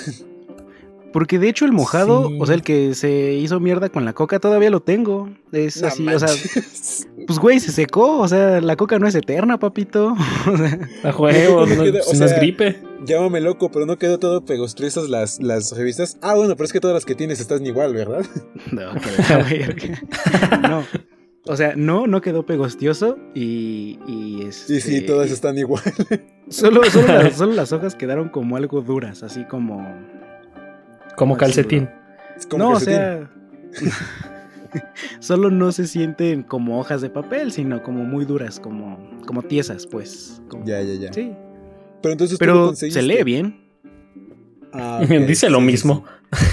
Porque 1.13 1.39
de 1.39 1.49
hecho 1.49 1.65
el 1.65 1.73
mojado, 1.73 2.31
o 2.39 2.47
sea, 2.47 2.55
el 2.55 2.63
que 2.63 2.95
se 2.95 3.33
hizo 3.35 3.59
mierda 3.59 3.89
con 3.89 4.05
la 4.05 4.13
coca, 4.13 4.39
todavía 4.39 4.71
lo 4.71 4.81
tengo. 4.81 5.29
Es 5.51 5.83
así, 5.83 6.07
o 6.07 6.19
sea, 6.19 6.29
pues 7.27 7.39
güey, 7.39 7.59
se 7.59 7.73
secó, 7.73 8.19
o 8.19 8.29
sea, 8.29 8.61
la 8.61 8.77
coca 8.77 8.99
no 8.99 9.09
es 9.09 9.15
eterna, 9.15 9.59
papito. 9.59 10.15
A 11.03 11.13
juego, 11.13 11.67
no, 11.67 11.85
es 11.85 12.37
gripe. 12.37 12.81
Llámame 13.05 13.41
loco, 13.41 13.71
pero 13.71 13.87
no 13.87 13.99
quedó 13.99 14.19
todo 14.19 14.45
pegostrizas 14.45 15.09
las, 15.09 15.41
las 15.41 15.77
revistas. 15.77 16.17
Ah, 16.23 16.35
bueno, 16.35 16.55
pero 16.55 16.67
es 16.67 16.73
que 16.73 16.81
todas 16.81 16.95
las 16.95 17.05
que 17.05 17.15
tienes 17.15 17.41
están 17.41 17.67
igual, 17.67 17.95
¿verdad? 17.95 18.25
No, 18.71 18.93
no. 20.69 20.85
O 21.47 21.57
sea, 21.57 21.75
no, 21.75 22.07
no 22.07 22.21
quedó 22.21 22.45
pegostioso 22.45 23.19
y. 23.35 23.99
Y, 24.07 24.47
sí, 24.53 24.81
sí, 24.81 24.97
este, 24.97 25.07
todas 25.07 25.31
están 25.31 25.59
igual. 25.59 25.83
Solo, 26.49 26.85
solo, 26.85 27.31
solo 27.33 27.53
las 27.55 27.73
hojas 27.73 27.95
quedaron 27.95 28.29
como 28.29 28.57
algo 28.57 28.83
duras, 28.83 29.23
así 29.23 29.45
como 29.45 29.87
como 31.17 31.37
calcetín. 31.37 31.89
no, 32.57 32.71
o 32.71 32.81
sea. 32.81 33.31
solo 35.21 35.51
no 35.51 35.73
se 35.73 35.87
sienten 35.87 36.43
como 36.43 36.79
hojas 36.79 37.01
de 37.01 37.11
papel, 37.11 37.53
sino 37.53 37.83
como 37.83 38.05
muy 38.05 38.25
duras, 38.25 38.61
como, 38.61 38.99
como 39.27 39.43
tiesas, 39.43 39.87
pues. 39.87 40.43
Ya, 40.65 40.81
ya, 40.83 40.95
ya. 40.95 41.13
Sí. 41.13 41.33
Pero 42.03 42.13
entonces 42.13 42.39
Pero 42.39 42.75
se 42.75 43.03
lee 43.03 43.23
bien. 43.25 43.71
Ah, 44.73 45.01
Dice 45.27 45.51
lo 45.51 45.61
mismo. 45.61 46.05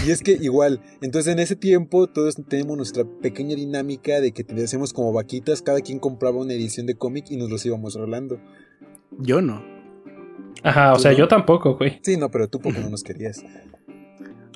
Y 0.05 0.11
es 0.11 0.23
que 0.23 0.31
igual, 0.31 0.81
entonces 1.01 1.31
en 1.31 1.39
ese 1.39 1.55
tiempo 1.55 2.07
todos 2.07 2.35
tenemos 2.47 2.75
nuestra 2.77 3.05
pequeña 3.21 3.55
dinámica 3.55 4.19
de 4.19 4.31
que 4.31 4.43
te 4.43 4.63
hacemos 4.63 4.91
como 4.91 5.13
vaquitas, 5.13 5.61
cada 5.61 5.81
quien 5.81 5.99
compraba 5.99 6.39
una 6.39 6.53
edición 6.53 6.87
de 6.87 6.95
cómic 6.95 7.25
y 7.29 7.37
nos 7.37 7.51
los 7.51 7.63
íbamos 7.63 7.93
rolando. 7.93 8.39
Yo 9.19 9.41
no. 9.41 9.63
Ajá, 10.63 10.93
o 10.93 10.99
sea, 10.99 11.13
yo 11.13 11.27
tampoco, 11.27 11.77
güey. 11.77 11.99
Sí, 12.01 12.17
no, 12.17 12.31
pero 12.31 12.47
tú 12.47 12.59
porque 12.59 12.79
no 12.79 12.89
nos 12.89 13.03
querías. 13.03 13.43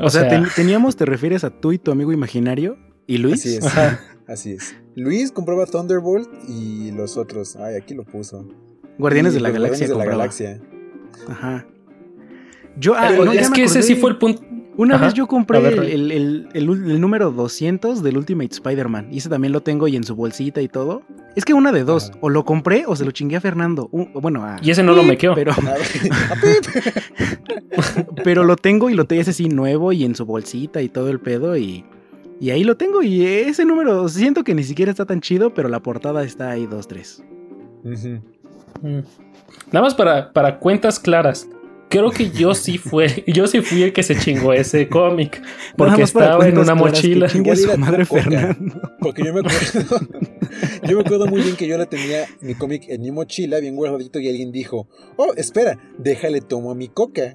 O, 0.01 0.09
sea, 0.09 0.27
teníamos, 0.55 0.95
te 0.95 1.05
refieres 1.05 1.43
a 1.43 1.49
tú 1.49 1.71
y 1.71 1.77
tu 1.77 1.91
amigo 1.91 2.11
imaginario 2.11 2.77
y 3.07 3.17
Luis. 3.17 3.41
Así 3.45 3.55
es. 3.57 3.65
Así 4.27 4.51
es. 4.53 4.75
Luis 4.95 5.31
compraba 5.31 5.65
Thunderbolt 5.65 6.29
y 6.47 6.91
los 6.91 7.17
otros. 7.17 7.55
Ay, 7.55 7.75
aquí 7.75 7.93
lo 7.93 8.03
puso. 8.03 8.47
Guardianes 8.97 9.33
de 9.33 9.41
la 9.41 9.51
Galaxia. 9.51 9.87
Guardianes 9.87 9.89
de 9.89 9.95
la 9.95 10.05
Galaxia. 10.05 10.61
Ajá. 11.27 11.67
Yo, 12.77 12.93
ah, 12.95 13.11
es 13.33 13.49
que 13.49 13.63
ese 13.63 13.83
sí 13.83 13.95
fue 13.95 14.11
el 14.11 14.17
punto. 14.17 14.41
Una 14.81 14.97
vez 14.97 15.13
yo 15.13 15.27
compré 15.27 15.59
el, 15.93 16.99
número 16.99 17.29
200 17.29 18.01
del 18.01 18.17
Ultimate 18.17 18.51
Spider-Man. 18.51 19.09
Y 19.11 19.19
ese 19.19 19.29
también 19.29 19.53
lo 19.53 19.61
tengo 19.61 19.87
y 19.87 19.95
en 19.95 20.03
su 20.03 20.15
bolsita 20.15 20.59
y 20.59 20.67
todo. 20.67 21.03
Es 21.35 21.45
que 21.45 21.53
una 21.53 21.71
de 21.71 21.83
dos. 21.83 22.11
O 22.19 22.29
lo 22.29 22.45
compré 22.45 22.85
o 22.87 22.95
se 22.95 23.05
lo 23.05 23.11
chingué 23.11 23.35
a 23.35 23.41
Fernando. 23.41 23.89
bueno, 23.91 24.43
Y 24.63 24.71
ese 24.71 24.81
no 24.81 24.93
lo 24.93 25.03
me 25.03 25.19
quedó. 25.19 25.35
Pero, 25.35 25.53
pero 28.23 28.43
lo 28.43 28.55
tengo 28.55 28.89
y 28.89 28.95
lo 28.95 29.05
tengo 29.05 29.21
ese 29.21 29.33
sí 29.33 29.49
nuevo 29.49 29.93
y 29.93 30.03
en 30.03 30.15
su 30.15 30.25
bolsita 30.25 30.81
y 30.81 30.89
todo 30.89 31.09
el 31.09 31.19
pedo. 31.19 31.55
Y, 31.55 31.85
y 32.39 32.49
ahí 32.49 32.63
lo 32.63 32.75
tengo. 32.75 33.03
Y 33.03 33.23
ese 33.23 33.65
número 33.65 34.09
siento 34.09 34.43
que 34.43 34.55
ni 34.55 34.63
siquiera 34.63 34.89
está 34.89 35.05
tan 35.05 35.21
chido, 35.21 35.53
pero 35.53 35.69
la 35.69 35.81
portada 35.81 36.23
está 36.23 36.49
ahí 36.49 36.65
2-3. 36.65 37.23
Nada 39.71 39.85
más 39.85 39.93
para, 39.93 40.33
para 40.33 40.57
cuentas 40.57 40.99
claras 40.99 41.47
creo 41.91 42.09
que 42.09 42.31
yo 42.31 42.55
sí 42.55 42.79
fue, 42.79 43.23
yo 43.27 43.45
sí 43.45 43.61
fui 43.61 43.83
el 43.83 43.93
que 43.93 44.01
se 44.01 44.17
chingó 44.17 44.53
ese 44.53 44.87
cómic. 44.89 45.43
Porque 45.77 46.03
estaba 46.03 46.47
en 46.47 46.57
una 46.57 46.73
mochila. 46.73 47.27
Que 47.27 47.55
su 47.55 47.77
madre 47.77 48.05
Fernando. 48.05 48.81
Porque 48.99 49.23
yo 49.23 49.33
me 49.33 49.41
acuerdo, 49.41 49.99
yo 50.87 50.95
me 50.95 51.01
acuerdo 51.01 51.27
muy 51.27 51.41
bien 51.41 51.55
que 51.55 51.67
yo 51.67 51.77
la 51.77 51.85
tenía 51.85 52.25
mi 52.41 52.55
cómic 52.55 52.85
en 52.87 53.01
mi 53.01 53.11
mochila, 53.11 53.59
bien 53.59 53.75
guardadito, 53.75 54.19
y 54.19 54.29
alguien 54.29 54.51
dijo, 54.51 54.87
oh, 55.17 55.33
espera, 55.35 55.77
déjale 55.99 56.41
tomo 56.41 56.71
a 56.71 56.75
mi 56.75 56.87
coca. 56.87 57.33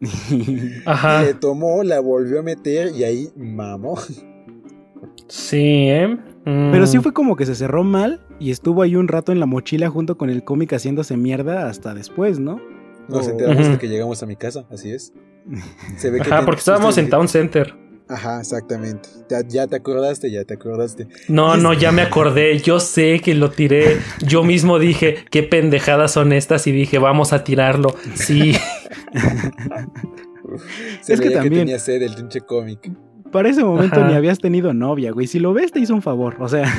Ajá. 0.84 1.22
Le 1.22 1.34
tomó, 1.34 1.84
la 1.84 2.00
volvió 2.00 2.40
a 2.40 2.42
meter 2.42 2.90
y 2.94 3.04
ahí 3.04 3.28
mamó. 3.36 3.98
Sí, 5.28 5.88
¿eh? 5.88 6.18
Pero 6.44 6.86
sí 6.86 6.98
mm. 6.98 7.02
fue 7.02 7.12
como 7.12 7.36
que 7.36 7.46
se 7.46 7.54
cerró 7.54 7.84
mal 7.84 8.20
y 8.40 8.50
estuvo 8.50 8.82
ahí 8.82 8.96
un 8.96 9.06
rato 9.06 9.30
en 9.30 9.38
la 9.38 9.46
mochila 9.46 9.88
junto 9.88 10.18
con 10.18 10.28
el 10.28 10.42
cómic 10.42 10.72
haciéndose 10.72 11.16
mierda 11.16 11.68
hasta 11.68 11.94
después, 11.94 12.40
¿no? 12.40 12.60
Nos 13.08 13.28
enteramos 13.28 13.68
de 13.68 13.78
que 13.78 13.88
llegamos 13.88 14.22
a 14.22 14.26
mi 14.26 14.36
casa, 14.36 14.64
así 14.70 14.92
es. 14.92 15.12
Se 15.96 16.10
ve 16.10 16.20
que 16.20 16.32
Ajá, 16.32 16.44
porque 16.44 16.60
estábamos 16.60 16.98
en 16.98 17.10
Town 17.10 17.28
Center. 17.28 17.74
Ajá, 18.08 18.40
exactamente. 18.40 19.08
Ya, 19.48 19.66
te 19.66 19.76
acordaste, 19.76 20.30
ya 20.30 20.44
te 20.44 20.54
acordaste. 20.54 21.08
No, 21.28 21.56
no, 21.56 21.72
ya 21.72 21.92
me 21.92 22.02
acordé. 22.02 22.58
Yo 22.58 22.78
sé 22.78 23.20
que 23.20 23.34
lo 23.34 23.50
tiré. 23.50 23.98
Yo 24.26 24.44
mismo 24.44 24.78
dije, 24.78 25.24
qué 25.30 25.42
pendejadas 25.42 26.12
son 26.12 26.32
estas 26.32 26.66
y 26.66 26.72
dije, 26.72 26.98
vamos 26.98 27.32
a 27.32 27.42
tirarlo. 27.42 27.94
Sí. 28.14 28.54
es 31.08 31.20
que 31.20 31.30
también 31.30 31.62
tenía 31.62 31.78
sed 31.78 32.02
el 32.02 32.14
pinche 32.14 32.42
cómic. 32.42 32.92
Para 33.30 33.48
ese 33.48 33.64
momento 33.64 34.04
ni 34.04 34.12
habías 34.14 34.38
tenido 34.38 34.74
novia, 34.74 35.10
güey. 35.12 35.26
Si 35.26 35.38
lo 35.38 35.54
ves, 35.54 35.72
te 35.72 35.80
hizo 35.80 35.94
un 35.94 36.02
favor. 36.02 36.36
O 36.38 36.48
sea. 36.48 36.70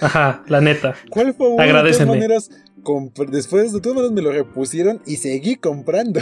Ajá, 0.00 0.42
la 0.48 0.60
neta. 0.60 0.94
¿Cuál 1.08 1.34
favor? 1.34 1.60
Agradeceme. 1.60 2.12
De 2.12 2.18
todas 2.18 2.18
maneras, 2.18 2.50
después 3.30 3.72
de 3.72 3.80
todas 3.80 3.96
maneras 3.96 4.12
me 4.12 4.22
lo 4.22 4.32
repusieron 4.32 5.00
y 5.06 5.16
seguí 5.16 5.56
comprando. 5.56 6.20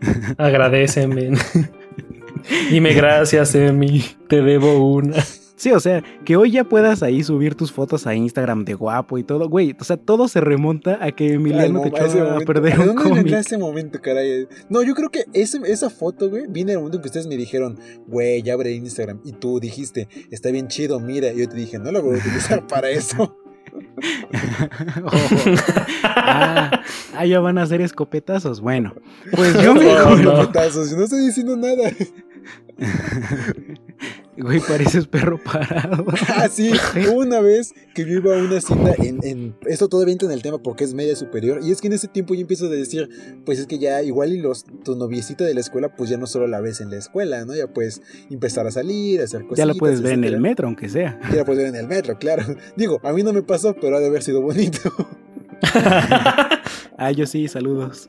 Agradeceme. 0.38 1.32
Dime 2.70 2.92
gracias, 2.94 3.54
Emi. 3.54 4.04
Te 4.28 4.42
debo 4.42 4.92
una. 4.94 5.22
Sí, 5.62 5.70
o 5.70 5.78
sea, 5.78 6.02
que 6.24 6.34
hoy 6.34 6.50
ya 6.50 6.64
puedas 6.64 7.04
ahí 7.04 7.22
subir 7.22 7.54
tus 7.54 7.70
fotos 7.70 8.08
a 8.08 8.16
Instagram 8.16 8.64
de 8.64 8.74
guapo 8.74 9.16
y 9.16 9.22
todo, 9.22 9.48
güey. 9.48 9.76
O 9.78 9.84
sea, 9.84 9.96
todo 9.96 10.26
se 10.26 10.40
remonta 10.40 10.98
a 11.00 11.12
que 11.12 11.34
Emiliano 11.34 11.82
te 11.82 11.88
echó 11.88 12.32
a, 12.32 12.40
perder 12.40 12.80
un 12.80 12.96
cómic. 12.96 13.32
ese 13.32 13.58
momento, 13.58 14.00
caray? 14.02 14.48
No, 14.68 14.82
yo 14.82 14.94
creo 14.96 15.08
que 15.10 15.24
esa 15.34 15.88
foto, 15.88 16.30
güey, 16.30 16.46
viene 16.48 16.72
el 16.72 16.78
momento 16.78 16.96
en 16.96 17.02
que 17.02 17.08
ustedes 17.10 17.28
me 17.28 17.36
dijeron, 17.36 17.78
güey, 18.08 18.42
ya 18.42 18.54
abre 18.54 18.72
Instagram. 18.72 19.20
Y 19.24 19.34
tú 19.34 19.60
dijiste, 19.60 20.08
está 20.32 20.50
bien 20.50 20.66
chido, 20.66 20.98
mira. 20.98 21.32
Y 21.32 21.38
yo 21.38 21.48
te 21.48 21.54
dije, 21.54 21.78
no 21.78 21.92
lo 21.92 22.02
voy 22.02 22.16
a 22.16 22.18
utilizar 22.18 22.66
para 22.66 22.90
eso. 22.90 23.36
Oh. 25.04 25.10
Ah, 26.04 26.82
ah, 27.16 27.24
ya 27.24 27.40
van 27.40 27.58
a 27.58 27.62
hacer 27.62 27.80
escopetazos. 27.80 28.60
Bueno, 28.60 28.94
pues 29.32 29.60
yo 29.62 29.74
me. 29.76 29.84
No, 29.84 30.14
escopetazos, 30.14 30.92
no 30.92 31.04
estoy 31.04 31.26
diciendo 31.26 31.56
nada. 31.56 31.90
Güey, 34.36 34.60
pareces 34.60 35.06
perro 35.06 35.38
parado. 35.42 36.06
Ah, 36.28 36.48
sí, 36.48 36.72
una 37.14 37.40
vez 37.40 37.74
que 37.94 38.04
yo 38.04 38.12
iba 38.12 38.34
a 38.34 38.42
una 38.42 38.60
cita 38.60 38.94
en, 38.98 39.18
en, 39.22 39.54
Esto 39.66 39.88
todavía 39.88 40.12
entra 40.12 40.28
en 40.28 40.32
el 40.32 40.42
tema 40.42 40.58
porque 40.58 40.84
es 40.84 40.94
media 40.94 41.14
superior. 41.14 41.60
Y 41.62 41.70
es 41.70 41.80
que 41.80 41.88
en 41.88 41.92
ese 41.92 42.08
tiempo 42.08 42.34
yo 42.34 42.40
empiezo 42.40 42.66
a 42.66 42.68
decir, 42.68 43.08
pues 43.44 43.58
es 43.58 43.66
que 43.66 43.78
ya 43.78 44.02
igual 44.02 44.32
y 44.32 44.38
los, 44.38 44.64
tu 44.84 44.96
noviecita 44.96 45.44
de 45.44 45.54
la 45.54 45.60
escuela, 45.60 45.94
pues 45.94 46.08
ya 46.08 46.16
no 46.16 46.26
solo 46.26 46.46
la 46.46 46.60
ves 46.60 46.80
en 46.80 46.90
la 46.90 46.96
escuela, 46.96 47.44
¿no? 47.44 47.54
Ya 47.54 47.66
puedes 47.66 48.00
empezar 48.30 48.66
a 48.66 48.70
salir, 48.70 49.20
a 49.20 49.24
hacer 49.24 49.42
cosas. 49.42 49.58
Ya 49.58 49.66
la 49.66 49.74
puedes 49.74 50.00
ver 50.00 50.14
en 50.14 50.24
el 50.24 50.40
metro, 50.40 50.66
aunque 50.66 50.88
sea. 50.88 51.20
Ya 51.30 51.36
la 51.36 51.44
puedes 51.44 51.62
ver 51.62 51.74
en 51.74 51.80
el 51.80 51.88
metro, 51.88 52.18
claro. 52.18 52.42
Digo, 52.76 53.00
a 53.02 53.12
mí 53.12 53.22
no 53.22 53.32
me 53.32 53.42
pasó, 53.42 53.76
pero 53.78 53.96
ha 53.96 54.00
de 54.00 54.06
haber 54.06 54.22
sido 54.22 54.40
bonito. 54.40 54.80
ah, 56.98 57.10
yo 57.12 57.26
sí, 57.26 57.46
saludos. 57.48 58.08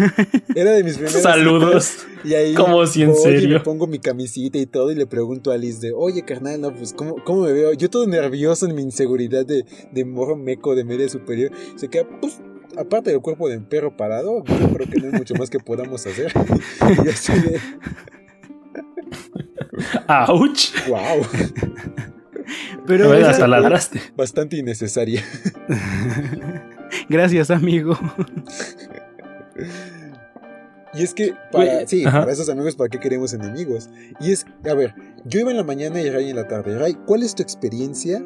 Era 0.54 0.72
de 0.72 0.84
mis 0.84 0.94
primeros 0.94 1.22
Saludos. 1.22 1.98
Y 2.24 2.32
ahí 2.32 2.54
como 2.54 2.86
si 2.86 3.02
en 3.02 3.14
serio. 3.14 3.50
me 3.50 3.60
pongo 3.60 3.86
mi 3.86 3.98
camisita 3.98 4.56
y 4.56 4.64
todo 4.64 4.90
y 4.90 4.94
le 4.94 5.06
pregunto 5.06 5.50
a 5.50 5.58
Liz 5.58 5.82
de, 5.82 5.92
oye 5.92 6.22
carnal, 6.22 6.58
no, 6.58 6.74
pues 6.74 6.94
¿cómo, 6.94 7.16
cómo 7.22 7.42
me 7.42 7.52
veo? 7.52 7.74
Yo 7.74 7.90
todo 7.90 8.06
nervioso 8.06 8.64
en 8.66 8.74
mi 8.74 8.80
inseguridad 8.80 9.44
de, 9.44 9.66
de 9.92 10.04
morro 10.06 10.34
meco 10.34 10.74
de 10.74 10.84
media 10.84 11.06
superior. 11.10 11.52
Se 11.76 11.88
queda, 11.88 12.06
pues, 12.22 12.40
aparte 12.78 13.10
del 13.10 13.20
cuerpo 13.20 13.50
de 13.50 13.58
un 13.58 13.66
perro 13.66 13.94
parado, 13.94 14.42
yo 14.42 14.68
creo 14.72 14.88
que 14.88 15.00
no 15.00 15.08
hay 15.08 15.12
mucho 15.12 15.34
más 15.34 15.50
que 15.50 15.58
podamos 15.58 16.06
hacer. 16.06 16.32
y 17.04 17.08
así 17.10 17.32
de... 17.34 17.60
¡Auch! 20.08 20.88
¡Wow! 20.88 21.26
Pero 22.86 23.12
hasta 23.12 23.46
ladraste. 23.46 24.00
Bastante 24.16 24.56
innecesaria. 24.56 25.22
Gracias, 27.08 27.50
amigo. 27.50 27.98
Y 30.94 31.02
es 31.02 31.12
que, 31.12 31.34
para, 31.50 31.86
sí, 31.86 32.04
para 32.04 32.32
esos 32.32 32.48
amigos, 32.48 32.76
¿para 32.76 32.88
qué 32.88 33.00
queremos 33.00 33.32
enemigos? 33.34 33.88
Y 34.20 34.30
es, 34.30 34.46
a 34.64 34.74
ver, 34.74 34.94
yo 35.24 35.40
iba 35.40 35.50
en 35.50 35.56
la 35.56 35.64
mañana 35.64 36.00
y 36.00 36.08
Ray 36.08 36.30
en 36.30 36.36
la 36.36 36.46
tarde. 36.46 36.78
Ray, 36.78 36.96
¿cuál 37.06 37.22
es 37.22 37.34
tu 37.34 37.42
experiencia 37.42 38.22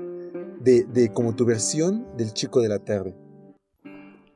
de, 0.60 0.84
de 0.84 1.12
como 1.12 1.34
tu 1.34 1.46
versión 1.46 2.06
del 2.16 2.34
chico 2.34 2.60
de 2.60 2.68
la 2.68 2.78
tarde? 2.78 3.14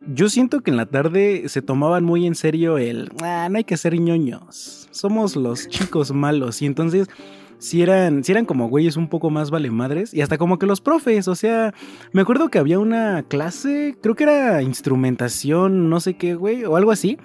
Yo 0.07 0.29
siento 0.29 0.63
que 0.63 0.71
en 0.71 0.79
la 0.79 0.87
tarde 0.87 1.45
se 1.47 1.63
tomaban 1.63 2.05
muy 2.05 2.27
en 2.27 2.35
serio 2.35 2.79
el, 2.79 3.11
ah, 3.23 3.49
no 3.51 3.59
hay 3.59 3.65
que 3.65 3.77
ser 3.77 4.01
ñoños, 4.01 4.89
somos 4.91 5.37
los 5.37 5.69
chicos 5.69 6.11
malos. 6.13 6.61
Y 6.63 6.67
entonces 6.67 7.09
si 7.63 7.81
eran, 7.81 8.25
si 8.25 8.33
eran 8.33 8.45
como 8.45 8.69
güeyes 8.69 8.97
un 8.97 9.09
poco 9.09 9.31
más 9.31 9.51
vale 9.51 9.71
madres 9.71 10.13
y 10.13 10.21
hasta 10.21 10.37
como 10.37 10.59
que 10.59 10.67
los 10.67 10.81
profes, 10.81 11.29
o 11.29 11.37
sea, 11.37 11.73
me 12.13 12.23
acuerdo 12.23 12.49
que 12.49 12.59
había 12.59 12.81
una 12.81 13.23
clase, 13.23 13.97
creo 14.03 14.17
que 14.17 14.25
era 14.25 14.63
instrumentación, 14.63 15.89
no 15.89 16.01
sé 16.01 16.15
qué, 16.15 16.35
güey, 16.35 16.65
o 16.65 16.75
algo 16.77 16.91
así. 16.91 17.19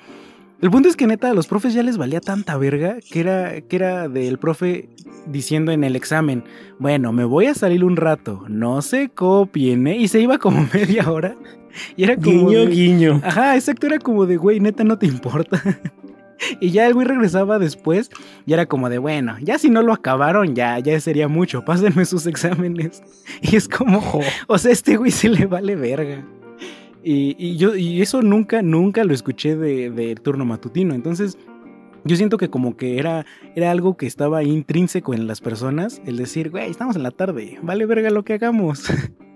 El 0.62 0.70
punto 0.70 0.90
es 0.90 0.96
que 0.96 1.08
neta 1.08 1.32
a 1.32 1.34
los 1.34 1.48
profes 1.48 1.74
ya 1.74 1.82
les 1.82 1.98
valía 1.98 2.22
tanta 2.22 2.56
verga 2.58 2.98
que 3.12 3.20
era, 3.20 3.62
que 3.62 3.76
era 3.76 4.10
del 4.10 4.38
profe 4.38 4.90
diciendo 5.26 5.72
en 5.72 5.84
el 5.84 5.96
examen, 5.96 6.44
bueno, 6.78 7.12
me 7.14 7.26
voy 7.26 7.48
a 7.48 7.56
salir 7.56 7.84
un 7.84 7.96
rato, 7.96 8.44
no 8.48 8.84
se 8.84 9.10
copien, 9.10 9.88
¿eh? 9.88 9.98
Y 9.98 10.08
se 10.08 10.20
iba 10.22 10.38
como 10.38 10.68
media 10.74 11.12
hora. 11.12 11.36
Y 11.96 12.04
era 12.04 12.16
como... 12.16 12.50
Guiño, 12.50 12.68
guiño. 12.68 13.22
Ajá, 13.24 13.56
exacto, 13.56 13.88
era 13.88 13.98
como 13.98 14.28
de, 14.28 14.38
güey, 14.38 14.60
neta 14.60 14.84
no 14.84 15.00
te 15.00 15.08
importa. 15.08 15.62
Y 16.60 16.72
ya 16.72 16.88
el 16.88 16.94
güey 16.94 17.08
regresaba 17.08 17.60
después 17.60 18.10
y 18.46 18.54
era 18.54 18.66
como 18.66 18.90
de, 18.90 18.98
bueno, 18.98 19.38
ya 19.42 19.58
si 19.58 19.70
no 19.70 19.82
lo 19.82 19.94
acabaron, 19.94 20.56
ya, 20.56 20.80
ya 20.80 21.00
sería 21.00 21.28
mucho, 21.28 21.64
pásenme 21.66 22.06
sus 22.06 22.26
exámenes. 22.28 23.04
Y 23.42 23.56
es 23.56 23.68
como, 23.68 24.02
o 24.48 24.58
sea, 24.58 24.72
este 24.72 24.98
güey 24.98 25.12
se 25.12 25.30
le 25.30 25.46
vale 25.46 25.76
verga. 25.76 26.26
Y, 27.04 27.56
yo, 27.56 27.76
y 27.76 28.02
eso 28.02 28.22
nunca, 28.22 28.62
nunca 28.62 29.06
lo 29.06 29.14
escuché 29.14 29.56
de, 29.56 29.90
de, 29.90 30.16
turno 30.16 30.44
matutino. 30.44 30.94
Entonces, 30.94 31.38
yo 32.04 32.16
siento 32.18 32.38
que 32.38 32.50
como 32.50 32.76
que 32.76 33.00
era, 33.00 33.26
era 33.56 33.72
algo 33.72 33.96
que 33.96 34.08
estaba 34.08 34.44
intrínseco 34.44 35.14
en 35.14 35.28
las 35.28 35.40
personas, 35.40 36.02
el 36.06 36.18
decir, 36.18 36.50
güey, 36.50 36.70
estamos 36.70 36.96
en 36.96 37.04
la 37.04 37.12
tarde, 37.12 37.60
vale 37.62 37.86
verga 37.86 38.10
lo 38.10 38.24
que 38.24 38.34
hagamos. 38.34 38.92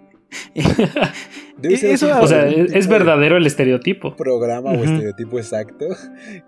o 2.22 2.28
sea, 2.28 2.48
es, 2.48 2.88
verdadero 2.88 3.38
el 3.38 3.46
estereotipo. 3.46 4.16
Programa 4.16 4.72
o 4.72 4.84
estereotipo 4.84 5.38
exacto. 5.38 5.86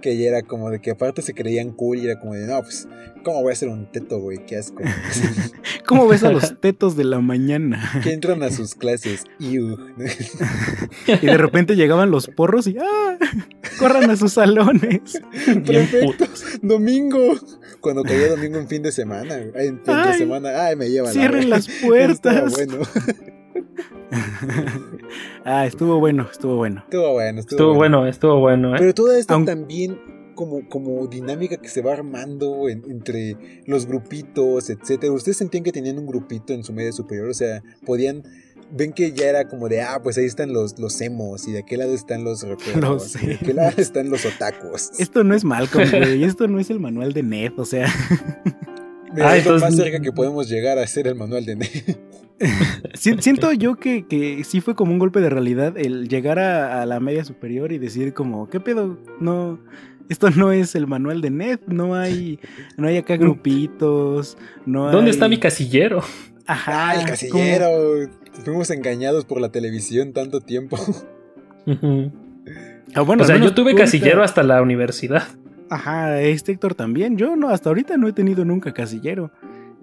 Que 0.01 0.17
ya 0.17 0.29
era 0.29 0.41
como 0.41 0.69
de 0.69 0.79
que 0.79 0.91
aparte 0.91 1.21
se 1.21 1.33
creían 1.33 1.71
cool 1.71 1.99
y 1.99 2.05
era 2.05 2.19
como 2.19 2.33
de, 2.33 2.47
no, 2.47 2.61
pues, 2.61 2.87
¿cómo 3.23 3.41
voy 3.41 3.53
a 3.53 3.55
ser 3.55 3.69
un 3.69 3.85
teto, 3.91 4.19
güey? 4.19 4.39
Qué 4.45 4.57
asco. 4.57 4.81
¿Cómo 5.85 6.07
ves 6.07 6.23
a 6.23 6.31
los 6.31 6.59
tetos 6.61 6.95
de 6.95 7.03
la 7.03 7.19
mañana? 7.19 7.91
Que 8.03 8.13
entran 8.13 8.41
a 8.43 8.51
sus 8.51 8.75
clases. 8.75 9.25
y 9.39 9.57
de 9.57 11.37
repente 11.37 11.75
llegaban 11.75 12.09
los 12.09 12.27
porros 12.27 12.67
y 12.67 12.77
¡ah! 12.79 13.17
Corran 13.79 14.09
a 14.09 14.15
sus 14.15 14.33
salones. 14.33 15.21
Perfecto. 15.45 16.25
Domingo. 16.61 17.35
Cuando 17.81 18.03
caía 18.03 18.29
domingo 18.29 18.59
en 18.59 18.67
fin 18.67 18.81
de 18.81 18.91
semana. 18.91 19.35
En 19.35 19.81
fin 19.83 19.95
semana. 20.17 20.65
Ay, 20.65 20.75
me 20.75 20.89
llevan. 20.89 21.11
Cierren 21.11 21.49
las 21.49 21.67
puertas. 21.67 22.51
bueno. 22.53 22.79
ah, 25.45 25.65
estuvo 25.65 25.99
bueno, 25.99 26.27
estuvo 26.31 26.57
bueno. 26.57 26.81
Estuvo 26.85 27.11
bueno, 27.13 27.39
estuvo, 27.39 27.73
bueno. 27.73 28.07
estuvo 28.07 28.39
bueno. 28.39 28.75
¿eh? 28.75 28.79
Pero 28.79 28.93
toda 28.93 29.17
esta 29.17 29.43
también 29.45 29.99
como, 30.35 30.67
como 30.67 31.05
dinámica 31.07 31.57
que 31.57 31.69
se 31.69 31.81
va 31.81 31.93
armando 31.93 32.67
entre 32.69 33.63
los 33.65 33.85
grupitos, 33.85 34.69
etcétera. 34.69 35.13
¿Ustedes 35.13 35.37
sentían 35.37 35.63
que 35.63 35.71
tenían 35.71 35.99
un 35.99 36.07
grupito 36.07 36.53
en 36.53 36.63
su 36.63 36.73
media 36.73 36.91
superior? 36.91 37.29
O 37.29 37.33
sea, 37.33 37.63
podían 37.85 38.23
ven 38.71 38.91
que 38.91 39.11
ya 39.11 39.27
era 39.27 39.47
como 39.47 39.69
de, 39.69 39.81
ah, 39.81 39.99
pues 40.01 40.17
ahí 40.17 40.25
están 40.25 40.51
los, 40.51 40.79
los 40.79 40.99
emos 41.01 41.47
y 41.47 41.51
de 41.51 41.59
aquel 41.59 41.79
lado 41.79 41.93
están 41.93 42.23
los 42.23 42.47
rockeros, 42.47 43.13
de 43.21 43.35
aquel 43.35 43.57
lado 43.57 43.73
están 43.77 44.09
los 44.09 44.25
otacos. 44.25 44.91
Esto 44.97 45.23
no 45.23 45.35
es 45.35 45.43
Malcolm, 45.43 45.89
güey, 45.91 46.23
esto 46.23 46.47
no 46.47 46.59
es 46.59 46.69
el 46.69 46.79
manual 46.79 47.13
de 47.13 47.23
Ned, 47.23 47.53
o 47.57 47.65
sea. 47.65 47.87
Ah, 49.21 49.37
es 49.37 49.45
lo 49.45 49.59
más 49.59 49.75
cerca 49.75 49.99
que 49.99 50.11
podemos 50.11 50.49
llegar 50.49 50.77
a 50.79 50.87
ser 50.87 51.07
el 51.07 51.15
manual 51.15 51.45
de 51.45 51.55
Ned. 51.55 51.97
Siento 52.93 53.51
yo 53.53 53.75
que, 53.75 54.05
que, 54.07 54.43
sí 54.43 54.61
fue 54.61 54.75
como 54.75 54.91
un 54.91 54.99
golpe 54.99 55.21
de 55.21 55.29
realidad 55.29 55.77
el 55.77 56.07
llegar 56.07 56.39
a, 56.39 56.85
la 56.85 56.99
media 56.99 57.23
superior 57.23 57.71
y 57.71 57.77
decir 57.77 58.13
como, 58.13 58.49
¿qué 58.49 58.59
pedo? 58.59 58.97
No, 59.19 59.59
esto 60.09 60.29
no 60.31 60.51
es 60.51 60.75
el 60.75 60.87
manual 60.87 61.21
de 61.21 61.29
Ned, 61.29 61.59
no 61.67 61.95
hay, 61.95 62.39
no 62.77 62.87
hay 62.87 62.97
acá 62.97 63.17
grupitos, 63.17 64.37
no 64.65 64.91
¿Dónde 64.91 65.11
está 65.11 65.27
mi 65.27 65.37
casillero? 65.37 66.03
Ajá, 66.45 66.89
ah, 66.89 66.95
el 66.95 67.05
casillero. 67.05 68.09
Fuimos 68.43 68.69
engañados 68.71 69.25
por 69.25 69.39
la 69.39 69.49
televisión 69.49 70.11
tanto 70.11 70.41
tiempo. 70.41 70.77
Ah, 72.95 73.01
bueno, 73.01 73.23
o 73.23 73.25
sea, 73.25 73.37
yo 73.37 73.53
tuve 73.53 73.75
casillero 73.75 74.23
hasta 74.23 74.43
la 74.43 74.61
universidad. 74.61 75.23
Ajá, 75.73 76.21
este 76.21 76.51
Héctor 76.51 76.75
también. 76.75 77.17
Yo 77.17 77.35
no, 77.35 77.49
hasta 77.49 77.69
ahorita 77.69 77.97
no 77.97 78.07
he 78.07 78.13
tenido 78.13 78.45
nunca 78.45 78.73
casillero. 78.73 79.31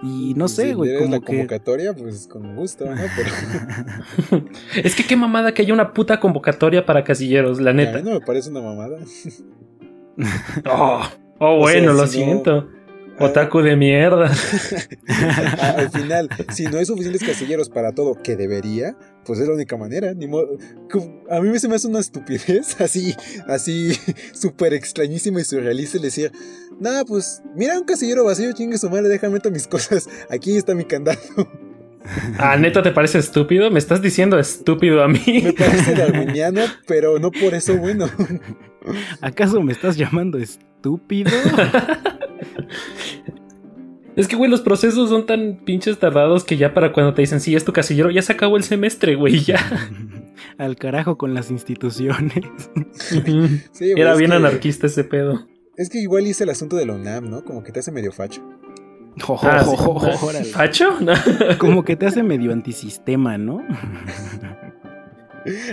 Y 0.03 0.33
no 0.35 0.49
sé, 0.49 0.75
güey. 0.75 0.97
como 0.99 1.11
la 1.11 1.21
convocatoria, 1.21 1.93
pues 1.95 2.27
con 2.27 2.57
gusto, 2.57 2.87
¿no? 2.87 2.97
Pero... 4.31 4.45
es 4.83 4.95
que 4.95 5.05
qué 5.05 5.17
mamada 5.17 5.53
que 5.53 5.63
haya 5.63 5.75
una 5.75 5.93
puta 5.93 6.21
convocatoria 6.21 6.87
para 6.87 7.05
casilleros, 7.05 7.61
la 7.61 7.73
neta. 7.73 8.01
no 8.01 8.13
me 8.13 8.21
parece 8.21 8.51
una 8.51 8.63
mamada. 8.63 8.99
oh, 10.71 11.03
oh 11.39 11.59
bueno, 11.59 11.93
lo 11.93 12.07
siento. 12.07 12.69
Otaku 13.21 13.61
de 13.61 13.77
mierda. 13.77 14.33
Al 15.77 15.91
final, 15.93 16.29
si 16.53 16.65
no 16.65 16.79
hay 16.79 16.87
suficientes 16.87 17.23
casilleros 17.23 17.69
para 17.69 17.93
todo, 17.93 18.21
que 18.23 18.35
debería, 18.35 18.97
pues 19.27 19.39
es 19.39 19.47
la 19.47 19.55
única 19.55 19.77
manera. 19.77 20.15
Ni 20.15 20.27
A 21.31 21.41
mí 21.41 21.59
se 21.59 21.69
me 21.69 21.75
hace 21.75 21.87
una 21.87 22.01
estupidez 22.01 22.81
así, 22.81 23.15
así, 23.47 23.93
súper 24.33 24.73
extrañísima 24.73 25.41
y 25.41 25.45
surrealista 25.45 25.99
el 25.99 26.05
decir, 26.05 26.33
nada, 26.81 27.05
pues 27.05 27.43
mira 27.55 27.79
un 27.79 27.85
casillero 27.85 28.25
vacío, 28.25 28.53
chingue 28.53 28.79
su 28.79 28.89
madre, 28.89 29.09
déjame 29.09 29.35
meter 29.35 29.53
mis 29.53 29.67
cosas, 29.67 30.09
aquí 30.31 30.57
está 30.57 30.75
mi 30.75 30.85
candado. 30.85 31.21
Ah, 32.39 32.57
neta, 32.57 32.83
¿te 32.83 32.93
parece 32.93 33.19
estúpido? 33.19 33.71
Me 33.71 33.79
estás 33.79 34.01
diciendo 34.01 34.39
estúpido 34.39 35.03
a 35.03 35.09
mí. 35.09 35.43
Me 35.45 35.53
parece 35.53 35.95
darwiniano, 35.95 36.63
pero 36.87 37.19
no 37.19 37.31
por 37.31 37.53
eso 37.53 37.77
bueno. 37.77 38.09
¿Acaso 39.21 39.61
me 39.61 39.73
estás 39.73 39.99
llamando 39.99 40.39
estúpido? 40.39 41.31
Es 44.17 44.27
que, 44.29 44.37
güey, 44.37 44.51
los 44.51 44.61
procesos 44.61 45.09
son 45.09 45.27
tan 45.27 45.61
pinches 45.65 45.99
tardados 45.99 46.45
que 46.45 46.57
ya 46.57 46.75
para 46.75 46.93
cuando 46.93 47.15
te 47.15 47.23
dicen, 47.23 47.41
sí, 47.41 47.55
es 47.55 47.65
tu 47.65 47.73
casillero, 47.73 48.11
ya 48.11 48.23
se 48.23 48.33
acabó 48.33 48.57
el 48.57 48.65
semestre, 48.65 49.15
güey, 49.15 49.41
ya. 49.41 49.59
Al 50.59 50.77
carajo 50.77 51.17
con 51.17 51.35
las 51.35 51.51
instituciones. 51.51 52.45
Era 53.81 54.15
bien 54.17 54.33
anarquista 54.33 54.87
ese 54.87 55.05
pedo. 55.05 55.47
Es 55.77 55.89
que 55.89 55.99
igual 55.99 56.27
hice 56.27 56.45
el 56.45 56.51
asunto 56.51 56.77
de 56.77 56.87
la 56.87 56.95
UNAM, 56.95 57.31
¿no? 57.31 57.45
Como 57.45 57.63
que 57.63 57.73
te 57.73 57.81
hace 57.81 57.93
medio 57.93 58.13
facho. 58.13 58.43
Ah, 59.43 59.65
¿Facho? 60.53 60.99
Como 61.59 61.85
que 61.85 61.97
te 61.97 62.07
hace 62.07 62.23
medio 62.23 62.53
antisistema, 62.53 63.39
¿no? 63.39 63.63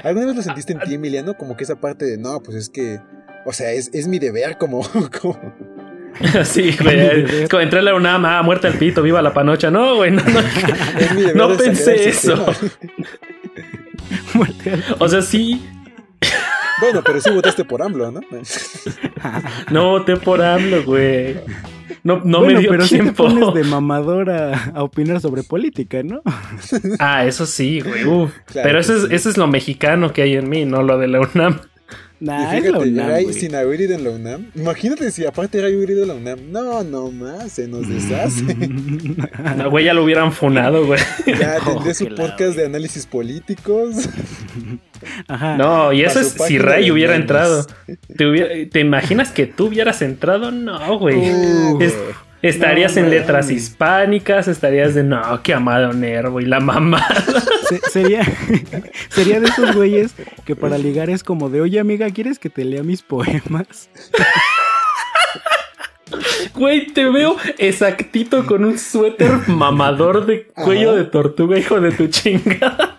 ¿Alguna 0.04 0.26
vez 0.26 0.36
lo 0.36 0.42
sentiste 0.42 0.74
en 0.74 0.80
ti, 0.80 0.96
Emiliano? 0.96 1.36
Como 1.38 1.56
que 1.56 1.64
esa 1.64 1.76
parte 1.76 2.06
de, 2.06 2.18
no, 2.18 2.42
pues 2.42 2.58
es 2.58 2.70
que, 2.70 3.00
o 3.46 3.54
sea, 3.54 3.72
es, 3.72 3.90
es 3.94 4.08
mi 4.08 4.20
deber 4.20 4.58
como... 4.58 4.82
sí, 6.46 6.76
güey. 6.82 7.48
Como 7.50 7.62
entré 7.62 7.80
a 7.80 7.82
la 7.82 7.96
UNAM, 7.96 8.26
ah, 8.26 8.42
muerta 8.44 8.68
el 8.68 8.76
pito, 8.76 9.02
viva 9.02 9.22
la 9.22 9.34
panocha. 9.34 9.72
No, 9.72 9.96
güey, 9.96 10.12
no, 10.12 10.24
no, 10.24 11.48
no 11.50 11.58
pensé 11.58 12.10
eso. 12.10 12.46
o 15.00 15.08
sea, 15.08 15.22
sí. 15.22 15.66
Bueno, 16.80 17.02
pero 17.04 17.20
sí 17.20 17.32
votaste 17.32 17.66
por 17.66 17.82
AMLO, 17.82 18.12
¿no? 18.12 18.22
no 19.72 19.90
voté 19.90 20.18
por 20.18 20.42
AMLO, 20.42 20.84
güey. 20.84 21.38
No, 22.04 22.22
no 22.24 22.42
me 22.42 22.60
dio 22.60 22.70
pero 22.70 22.86
tiempo. 22.86 23.28
Sí 23.28 23.36
te 23.36 23.42
pones 23.42 23.56
de 23.56 23.70
mamadora 23.70 24.72
a, 24.76 24.84
opinar 24.84 25.20
sobre 25.20 25.44
política, 25.44 26.04
¿no? 26.04 26.22
ah, 27.00 27.26
eso 27.26 27.46
sí, 27.46 27.82
güey. 27.82 28.30
pero 28.54 28.80
eso 28.80 28.96
es, 28.96 29.12
eso 29.12 29.30
es 29.30 29.38
lo 29.38 29.48
mexicano 29.48 30.14
que 30.14 30.22
hay 30.22 30.36
en 30.36 30.50
mí, 30.50 30.66
no 30.66 30.84
lo 30.84 30.98
de 30.98 31.08
la 31.08 31.22
UNAM. 31.22 31.60
Nah, 32.20 32.58
y 32.58 32.62
fíjate, 32.62 32.90
UNAM, 32.90 33.32
sin 33.32 33.54
haber 33.54 33.82
ido 33.82 33.94
en 33.94 34.04
la 34.04 34.10
UNAM. 34.10 34.52
Imagínate 34.56 35.12
si 35.12 35.26
aparte 35.26 35.60
era 35.60 35.68
haber 35.68 35.90
ido 35.90 36.02
en 36.02 36.08
la 36.08 36.14
UNAM. 36.16 36.52
No, 36.52 36.84
no 36.84 37.12
más, 37.12 37.52
se 37.52 37.68
nos 37.68 37.88
deshace. 37.88 38.44
No, 39.58 39.70
güey, 39.70 39.86
ya 39.86 39.94
lo 39.94 40.04
hubieran 40.04 40.32
funado, 40.32 40.86
güey. 40.86 41.00
Ya 41.26 41.60
tendré 41.66 41.94
su 41.94 42.08
podcast 42.08 42.56
de 42.56 42.66
análisis 42.66 43.06
políticos. 43.06 44.10
Ajá. 45.28 45.58
No, 45.58 45.94
y 45.94 46.04
eso 46.04 46.20
es 46.20 46.30
si 46.30 46.58
Ray 46.58 46.90
hubiera 46.92 47.16
entrado. 47.16 47.66
¿Te, 48.16 48.66
¿Te, 48.66 48.80
imaginas 48.80 49.32
que 49.32 49.46
tú 49.46 49.68
hubieras 49.68 50.02
entrado? 50.02 50.52
No, 50.52 50.98
güey. 50.98 51.22
Estarías 52.42 52.96
en 52.98 53.10
letras 53.10 53.50
hispánicas, 53.50 54.48
estarías 54.48 54.94
de 54.94 55.04
no, 55.04 55.42
que 55.42 55.54
amado 55.54 55.92
Nervo 55.94 56.40
y 56.40 56.46
la 56.46 56.60
mamá. 56.60 57.06
sería, 57.92 58.22
sería 59.10 59.40
de 59.40 59.48
esos 59.48 59.76
güeyes 59.76 60.14
que 60.46 60.56
para 60.56 60.78
ligar 60.78 61.10
es 61.10 61.24
como 61.24 61.50
de, 61.50 61.62
oye 61.62 61.80
amiga, 61.80 62.10
¿quieres 62.12 62.38
que 62.38 62.50
te 62.50 62.64
lea 62.64 62.84
mis 62.84 63.02
poemas? 63.02 63.90
Güey, 66.54 66.88
te 66.94 67.10
veo 67.10 67.36
exactito 67.58 68.46
con 68.46 68.64
un 68.64 68.78
suéter 68.80 69.48
mamador 69.48 70.26
de 70.26 70.48
cuello 70.48 70.96
de 70.96 71.06
tortuga, 71.06 71.58
hijo 71.58 71.82
de 71.82 71.92
tu 71.92 72.08
chingada 72.08 72.98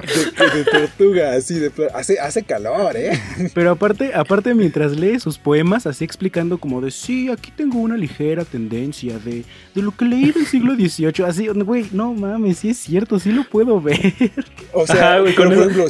de, 0.00 0.64
tortuga, 0.64 1.34
así 1.34 1.58
de 1.58 1.70
hace, 1.94 2.18
hace 2.18 2.42
calor, 2.42 2.96
¿eh? 2.96 3.18
Pero 3.54 3.72
aparte, 3.72 4.12
aparte 4.14 4.54
mientras 4.54 4.98
lee 4.98 5.18
sus 5.20 5.38
poemas, 5.38 5.86
así 5.86 6.04
explicando 6.04 6.58
como 6.58 6.80
de 6.80 6.90
sí, 6.90 7.28
aquí 7.30 7.52
tengo 7.54 7.78
una 7.78 7.96
ligera 7.96 8.44
tendencia 8.44 9.18
de, 9.18 9.44
de 9.74 9.82
lo 9.82 9.96
que 9.96 10.04
leí 10.04 10.32
del 10.32 10.46
siglo 10.46 10.74
XVIII. 10.74 11.24
Así, 11.26 11.48
güey, 11.48 11.86
no 11.92 12.14
mames, 12.14 12.58
sí 12.58 12.70
es 12.70 12.78
cierto, 12.78 13.18
sí 13.18 13.32
lo 13.32 13.44
puedo 13.44 13.80
ver. 13.80 14.14
O 14.72 14.86
sea, 14.86 15.22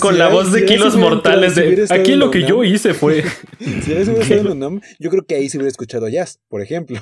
con, 0.00 0.18
la 0.18 0.28
voz 0.28 0.52
de 0.52 0.64
kilos 0.64 0.96
mortales 0.96 1.54
de 1.54 1.86
aquí 1.90 2.14
lo 2.14 2.30
que 2.30 2.42
yo 2.42 2.64
hice 2.64 2.94
fue. 2.94 3.22
si 3.58 3.92
hubiera 3.92 4.00
estado 4.00 4.40
en 4.40 4.48
UNAM, 4.48 4.80
yo 4.98 5.10
creo 5.10 5.24
que 5.24 5.34
ahí 5.34 5.48
se 5.48 5.58
hubiera 5.58 5.70
escuchado 5.70 6.08
jazz, 6.08 6.40
por 6.48 6.62
ejemplo. 6.62 7.00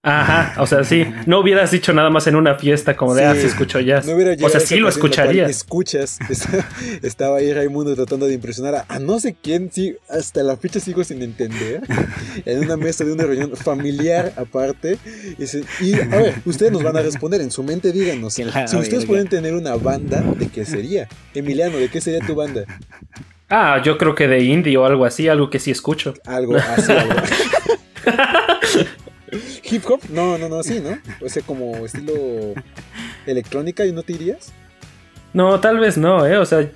Ajá, 0.00 0.62
o 0.62 0.66
sea, 0.66 0.84
sí, 0.84 1.04
no 1.26 1.40
hubieras 1.40 1.72
dicho 1.72 1.92
nada 1.92 2.08
más 2.08 2.28
en 2.28 2.36
una 2.36 2.54
fiesta 2.54 2.96
como 2.96 3.16
de, 3.16 3.24
ah, 3.24 3.34
se 3.34 3.48
escuchó 3.48 3.80
jazz. 3.80 4.06
o 4.08 4.48
sea, 4.48 4.60
sí 4.60 4.76
lo 4.76 4.88
escucharías. 4.88 5.50
Escuchas, 5.50 6.20
estaba 7.02 7.38
ahí 7.38 7.52
Raimundo 7.52 7.96
tratando 7.96 8.26
de 8.26 8.34
impresionar 8.34 8.86
a, 8.88 8.98
no 9.00 9.18
sé 9.18 9.34
quién, 9.42 9.72
sí, 9.72 9.96
hasta 10.08 10.44
la 10.44 10.56
fecha 10.56 10.78
sigo 10.78 11.02
sin 11.02 11.20
entender, 11.20 11.82
en 12.44 12.60
una 12.60 12.76
mesa 12.76 13.04
de 13.04 13.12
una 13.12 13.24
reunión 13.24 13.56
familiar 13.56 14.32
aparte. 14.36 14.98
Y, 15.80 15.94
a 15.94 16.06
ver, 16.06 16.34
ustedes 16.44 16.70
nos 16.70 16.84
van 16.84 16.96
a 16.96 17.02
responder, 17.02 17.40
en 17.40 17.50
su 17.50 17.64
mente 17.64 17.90
díganos, 17.90 18.34
si 18.34 18.44
ustedes 18.44 19.04
pueden 19.04 19.26
tener 19.26 19.54
una 19.54 19.74
banda, 19.74 20.20
¿de 20.20 20.46
qué 20.46 20.64
sería? 20.64 21.08
Emiliano, 21.34 21.76
¿de 21.76 21.88
qué 21.88 22.00
sería 22.00 22.24
tu 22.24 22.36
banda? 22.36 22.64
Ah, 23.50 23.82
yo 23.82 23.98
creo 23.98 24.14
que 24.14 24.28
de 24.28 24.44
indie 24.44 24.76
o 24.76 24.84
algo 24.84 25.04
así, 25.04 25.26
algo 25.26 25.50
que 25.50 25.58
sí 25.58 25.70
escucho. 25.70 26.14
Algo 26.24 26.54
así, 26.54 26.92
algo. 26.92 27.14
Hip 29.70 29.84
hop, 29.88 30.00
no, 30.10 30.38
no, 30.38 30.48
no, 30.48 30.62
sí, 30.62 30.80
¿no? 30.80 30.98
O 31.24 31.28
sea, 31.28 31.42
como 31.42 31.76
estilo 31.84 32.14
electrónica 33.26 33.84
y 33.86 33.92
no 33.92 34.02
te 34.02 34.14
irías. 34.14 34.52
No, 35.32 35.60
tal 35.60 35.78
vez 35.78 35.98
no, 35.98 36.26
¿eh? 36.26 36.38
O 36.38 36.46
sea, 36.46 36.70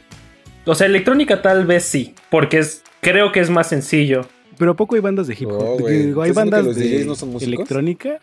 o 0.64 0.74
sea, 0.74 0.86
electrónica 0.86 1.42
tal 1.42 1.66
vez 1.66 1.84
sí, 1.84 2.14
porque 2.30 2.58
es, 2.58 2.82
creo 3.00 3.32
que 3.32 3.40
es 3.40 3.50
más 3.50 3.68
sencillo. 3.68 4.26
Pero 4.58 4.76
poco 4.76 4.94
hay 4.94 5.00
bandas 5.00 5.26
de 5.26 5.34
hip 5.38 5.48
hop. 5.50 5.86
hay 5.86 6.32
bandas 6.32 6.76
de 6.76 7.06
electrónica. 7.40 8.20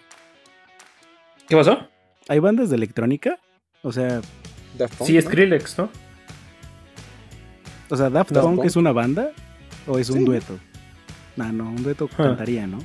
¿Qué 1.48 1.56
pasó? 1.56 1.80
¿Hay 2.28 2.40
bandas 2.40 2.70
de 2.70 2.76
electrónica? 2.76 3.40
O 3.82 3.92
sea... 3.92 4.22
Daft 4.78 5.04
sí, 5.04 5.20
Skrillex, 5.20 5.80
¿no? 5.80 5.90
O 7.90 7.98
sea, 7.98 8.10
Daft, 8.10 8.34
Punk, 8.34 8.64
es 8.66 8.76
una 8.76 8.92
banda 8.92 9.32
o 9.88 9.98
es 9.98 10.12
un 10.12 10.24
dueto. 10.24 10.60
No, 11.36 11.52
no, 11.52 11.70
un 11.70 11.82
dueto 11.82 12.08
ah. 12.14 12.18
cantaría, 12.18 12.68
¿no? 12.68 12.78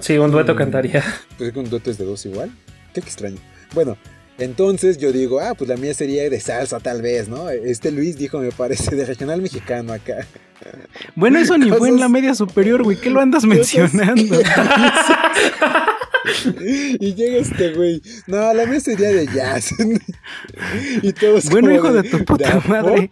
Sí, 0.00 0.18
un 0.18 0.30
dueto 0.30 0.54
mm. 0.54 0.56
cantaría. 0.58 1.02
Pues 1.38 1.52
que 1.52 1.58
un 1.58 1.70
dueto 1.70 1.90
es 1.90 1.98
de 1.98 2.04
dos 2.04 2.24
igual. 2.26 2.50
Qué 2.92 3.00
extraño. 3.00 3.38
Bueno, 3.74 3.96
entonces 4.38 4.98
yo 4.98 5.12
digo, 5.12 5.40
ah, 5.40 5.54
pues 5.54 5.68
la 5.68 5.76
mía 5.76 5.94
sería 5.94 6.28
de 6.28 6.40
salsa 6.40 6.80
tal 6.80 7.02
vez, 7.02 7.28
¿no? 7.28 7.50
Este 7.50 7.92
Luis 7.92 8.16
dijo, 8.16 8.38
me 8.38 8.50
parece, 8.50 8.96
de 8.96 9.04
regional 9.04 9.40
mexicano 9.40 9.92
acá. 9.92 10.26
Bueno, 11.14 11.38
eso 11.38 11.56
ni 11.56 11.70
fue 11.70 11.88
en 11.88 12.00
la 12.00 12.08
media 12.08 12.34
superior, 12.34 12.82
güey. 12.82 12.96
¿Qué 12.96 13.10
lo 13.10 13.20
andas 13.20 13.44
mencionando? 13.44 14.40
y 17.00 17.14
llega 17.14 17.38
este 17.38 17.74
güey. 17.74 18.02
No, 18.26 18.52
la 18.54 18.66
mía 18.66 18.80
sería 18.80 19.10
de 19.10 19.26
jazz. 19.26 19.70
y 21.02 21.12
todos 21.12 21.48
Bueno, 21.50 21.72
hijo 21.72 21.92
de, 21.92 22.02
tu 22.02 22.24
puta 22.24 22.60
madre. 22.66 23.10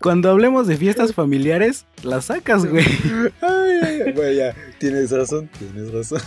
Cuando 0.00 0.30
hablemos 0.30 0.66
de 0.66 0.76
fiestas 0.76 1.12
familiares, 1.12 1.84
las 2.02 2.26
sacas, 2.26 2.64
güey. 2.64 2.86
Ay, 3.42 4.12
güey, 4.12 4.36
ya, 4.36 4.54
tienes 4.78 5.10
razón, 5.10 5.50
tienes 5.58 5.92
razón. 5.92 6.20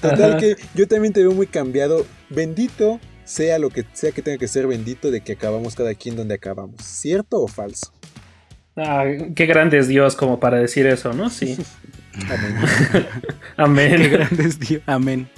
Total 0.00 0.38
que 0.38 0.56
yo 0.74 0.88
también 0.88 1.12
te 1.12 1.20
veo 1.20 1.32
muy 1.32 1.46
cambiado. 1.46 2.04
Bendito 2.28 2.98
sea 3.24 3.58
lo 3.58 3.70
que 3.70 3.84
sea 3.92 4.10
que 4.12 4.20
tenga 4.20 4.38
que 4.38 4.48
ser 4.48 4.66
bendito 4.66 5.10
de 5.10 5.20
que 5.20 5.32
acabamos 5.32 5.76
cada 5.76 5.94
quien 5.94 6.16
donde 6.16 6.34
acabamos. 6.34 6.82
¿Cierto 6.82 7.40
o 7.40 7.46
falso? 7.46 7.92
Ah, 8.76 9.04
qué 9.36 9.46
grande 9.46 9.78
es 9.78 9.86
Dios 9.86 10.16
como 10.16 10.40
para 10.40 10.58
decir 10.58 10.86
eso, 10.86 11.12
¿no? 11.12 11.30
Sí. 11.30 11.56
Amén. 12.28 13.06
Amén. 13.56 13.96
Qué 13.96 14.08
grande 14.08 14.44
es 14.44 14.58
Dios. 14.58 14.82
Amén. 14.86 15.28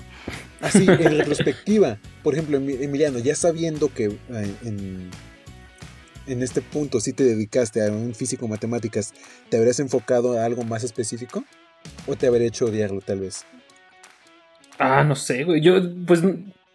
Así, 0.63 0.87
en 0.89 1.19
retrospectiva, 1.19 1.99
por 2.23 2.35
ejemplo, 2.35 2.57
Emiliano, 2.57 3.19
ya 3.19 3.35
sabiendo 3.35 3.93
que 3.93 4.07
eh, 4.07 4.55
en, 4.65 5.11
en 6.27 6.43
este 6.43 6.61
punto 6.61 7.01
si 7.01 7.12
te 7.12 7.25
dedicaste 7.25 7.85
a 7.85 7.91
un 7.91 8.15
físico 8.15 8.49
matemáticas, 8.49 9.15
¿te 9.49 9.57
habrías 9.57 9.81
enfocado 9.81 10.39
a 10.39 10.45
algo 10.45 10.65
más 10.65 10.85
específico? 10.85 11.45
¿O 12.07 12.17
te 12.17 12.27
habría 12.27 12.49
hecho 12.49 12.67
odiarlo 12.67 13.01
tal 13.01 13.21
vez? 13.21 13.45
Ah, 14.79 15.05
no 15.05 15.15
sé, 15.17 15.44
güey. 15.44 15.61
Yo, 15.61 15.81
pues, 16.07 16.23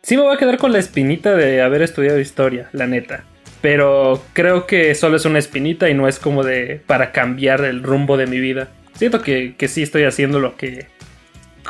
sí 0.01 0.15
me 0.15 0.23
voy 0.23 0.34
a 0.34 0.39
quedar 0.39 0.57
con 0.57 0.71
la 0.71 0.80
espinita 0.80 1.36
de 1.36 1.61
haber 1.61 1.82
estudiado 1.82 2.19
historia, 2.19 2.69
la 2.71 2.88
neta. 2.88 3.25
Pero 3.61 4.23
creo 4.34 4.65
que 4.65 4.95
solo 4.95 5.17
es 5.17 5.25
una 5.25 5.38
espinita 5.39 5.89
y 5.89 5.93
no 5.93 6.07
es 6.07 6.17
como 6.17 6.43
de 6.43 6.82
para 6.88 7.11
cambiar 7.11 7.63
el 7.63 7.84
rumbo 7.84 8.17
de 8.17 8.25
mi 8.25 8.39
vida. 8.39 8.69
Siento 8.95 9.21
que, 9.21 9.55
que 9.55 9.67
sí 9.67 9.84
estoy 9.84 10.03
haciendo 10.03 10.39
lo 10.39 10.55
que... 10.55 10.88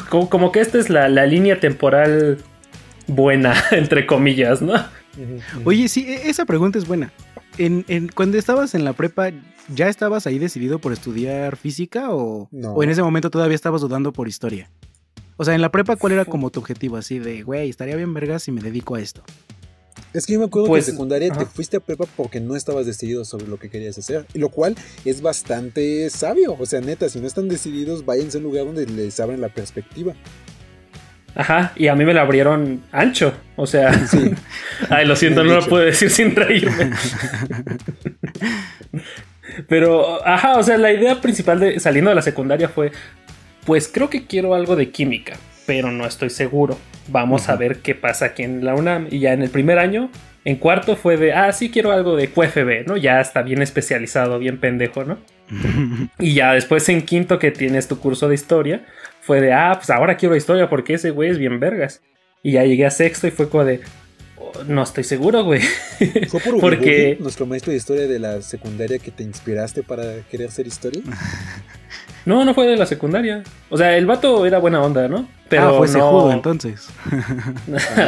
Como, 0.10 0.54
que 0.54 0.62
esta 0.62 0.78
es 0.80 0.90
la, 0.90 1.10
la 1.10 1.26
línea 1.26 1.60
temporal 1.60 2.38
buena, 3.08 3.54
entre 3.72 4.06
comillas, 4.06 4.62
¿no? 4.62 4.74
Oye, 5.66 5.90
sí, 5.90 6.06
e, 6.08 6.30
esa 6.30 6.46
pregunta 6.46 6.78
es 6.78 6.88
buena 6.88 7.12
en, 7.58 8.08
cuando 8.10 8.38
estabas 8.38 8.76
en 8.76 8.84
la 8.84 8.94
prepa, 8.94 9.32
¿ya 9.74 9.90
estabas 9.90 10.28
ahí 10.28 10.40
decidido 10.40 10.80
por 10.80 10.94
estudiar 10.94 11.58
física 11.58 12.14
o, 12.14 12.50
o 12.52 12.84
en 12.84 12.90
ese 12.90 13.04
momento 13.04 13.30
todavía 13.30 13.56
estabas 13.56 13.82
dudando 13.82 14.14
por 14.14 14.28
historia? 14.28 14.70
O 15.38 15.46
sea, 15.46 15.56
en 15.56 15.62
la 15.62 15.72
prepa, 15.72 15.96
¿cuál 15.96 16.14
era 16.14 16.26
como 16.26 16.52
tu 16.52 16.60
objetivo? 16.60 16.98
Así 16.98 17.20
de, 17.20 17.42
güey, 17.42 17.70
estaría 17.70 17.96
bien 17.96 18.14
vergas 18.14 18.44
si 18.44 18.52
me 18.52 18.62
dedico 18.62 18.96
a 18.96 19.02
esto. 19.02 19.24
Es 20.14 20.26
que 20.26 20.34
yo 20.34 20.40
me 20.40 20.46
acuerdo 20.46 20.66
que 20.66 20.72
en 20.72 20.74
pues, 20.74 20.86
secundaria 20.86 21.32
te 21.32 21.46
fuiste 21.46 21.78
a 21.78 21.80
prepa 21.80 22.06
porque 22.18 22.42
no 22.42 22.56
estabas 22.56 22.86
decidido 22.86 23.24
sobre 23.24 23.48
lo 23.48 23.58
que 23.58 23.70
querías 23.70 23.98
hacer. 23.98 24.26
Lo 24.34 24.50
cual 24.50 24.76
es 25.06 25.22
bastante 25.22 26.10
sabio. 26.10 26.58
O 26.60 26.66
sea, 26.66 26.82
neta, 26.82 27.08
si 27.08 27.20
no 27.20 27.28
están 27.28 27.48
decididos, 27.48 28.06
váyanse 28.06 28.38
a 28.38 28.40
un 28.40 28.44
lugar 28.44 28.66
donde 28.66 28.86
les 28.86 29.20
abren 29.20 29.40
la 29.40 29.50
perspectiva. 29.50 30.14
Ajá, 31.36 31.72
y 31.76 31.88
a 31.88 31.96
mí 31.96 32.04
me 32.06 32.14
la 32.14 32.22
abrieron 32.22 32.82
ancho. 32.92 33.34
O 33.56 33.66
sea, 33.66 33.94
sí. 33.94 34.32
ay, 34.90 35.06
lo 35.06 35.16
siento, 35.16 35.44
no 35.44 35.56
lo 35.56 35.66
puedo 35.66 35.86
decir 35.86 36.10
sin 36.10 36.36
reírme. 36.36 36.92
Pero, 39.68 40.26
ajá, 40.28 40.58
o 40.58 40.64
sea, 40.64 40.78
la 40.78 40.92
idea 40.92 41.22
principal 41.22 41.60
de 41.60 41.80
saliendo 41.80 42.10
de 42.10 42.16
la 42.16 42.22
secundaria 42.22 42.70
fue, 42.70 42.92
pues 43.66 43.88
creo 43.88 44.10
que 44.10 44.26
quiero 44.26 44.56
algo 44.56 44.76
de 44.76 44.90
química, 44.90 45.38
pero 45.66 45.92
no 45.92 46.06
estoy 46.06 46.30
seguro. 46.30 46.78
Vamos 47.08 47.50
a 47.50 47.56
ver 47.56 47.78
qué 47.78 47.96
pasa 47.96 48.26
aquí 48.26 48.44
en 48.44 48.64
la 48.66 48.76
UNAM. 48.76 49.08
Y 49.10 49.20
ya 49.20 49.34
en 49.34 49.42
el 49.42 49.50
primer 49.50 49.80
año, 49.80 50.10
en 50.46 50.56
cuarto 50.56 50.96
fue 50.96 51.18
de, 51.18 51.34
ah, 51.34 51.52
sí 51.52 51.70
quiero 51.70 51.92
algo 51.92 52.16
de 52.16 52.30
QFB, 52.30 52.88
¿no? 52.88 52.98
Ya 52.98 53.20
está 53.20 53.42
bien 53.42 53.62
especializado, 53.62 54.40
bien 54.40 54.60
pendejo, 54.60 55.04
¿no? 55.04 55.20
y 56.20 56.34
ya 56.34 56.54
después 56.54 56.88
en 56.90 57.02
quinto 57.04 57.40
que 57.40 57.52
tienes 57.52 57.88
tu 57.88 58.00
curso 58.00 58.28
de 58.28 58.36
historia, 58.36 58.86
fue 59.22 59.42
de, 59.42 59.54
ah, 59.54 59.74
pues 59.76 59.90
ahora 59.90 60.18
quiero 60.18 60.36
historia 60.36 60.70
porque 60.70 60.96
ese 60.96 61.12
güey 61.12 61.30
es 61.30 61.38
bien 61.38 61.60
vergas. 61.60 62.02
Y 62.44 62.54
ya 62.54 62.64
llegué 62.64 62.86
a 62.86 62.92
sexto 62.92 63.28
y 63.28 63.32
fue 63.32 63.50
como 63.50 63.66
de, 63.66 63.82
oh, 64.38 64.52
no 64.68 64.84
estoy 64.84 65.04
seguro, 65.04 65.44
güey. 65.44 65.62
¿Fue 66.30 66.40
por 66.40 66.60
porque 66.62 67.18
nuestro 67.20 67.46
maestro 67.46 67.72
de 67.72 67.78
historia 67.78 68.08
de 68.08 68.20
la 68.20 68.42
secundaria 68.42 68.98
que 69.00 69.12
te 69.12 69.24
inspiraste 69.24 69.84
para 69.84 70.22
querer 70.30 70.48
hacer 70.48 70.68
historia? 70.68 71.02
No, 72.26 72.46
no 72.46 72.54
fue 72.54 72.68
de 72.68 72.78
la 72.78 72.86
secundaria. 72.86 73.44
O 73.70 73.78
sea, 73.78 73.98
el 73.98 74.06
vato 74.06 74.46
era 74.46 74.60
buena 74.60 74.82
onda, 74.82 75.08
¿no? 75.08 75.28
Pero 75.50 75.70
ah, 75.70 75.78
fue 75.78 75.88
no... 75.88 76.32
entonces. 76.32 76.88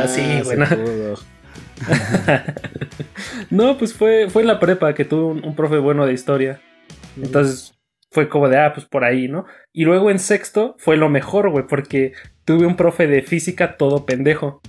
sí, 0.07 0.21
ah, 0.21 0.41
bueno. 0.43 0.67
no, 3.49 3.77
pues 3.77 3.93
fue, 3.93 4.29
fue 4.29 4.43
en 4.43 4.47
la 4.47 4.59
prepa 4.59 4.93
que 4.93 5.05
tuve 5.05 5.41
un, 5.41 5.55
profe 5.55 5.77
bueno 5.77 6.05
de 6.05 6.13
historia. 6.13 6.61
Entonces 7.21 7.73
fue 8.11 8.29
como 8.29 8.47
de, 8.49 8.59
ah, 8.59 8.73
pues 8.73 8.85
por 8.85 9.03
ahí, 9.03 9.27
¿no? 9.27 9.45
Y 9.71 9.85
luego 9.85 10.11
en 10.11 10.19
sexto 10.19 10.75
fue 10.77 10.97
lo 10.97 11.09
mejor, 11.09 11.49
güey, 11.49 11.65
porque 11.67 12.13
tuve 12.45 12.65
un 12.65 12.75
profe 12.75 13.07
de 13.07 13.21
física 13.21 13.77
todo 13.77 14.05
pendejo. 14.05 14.61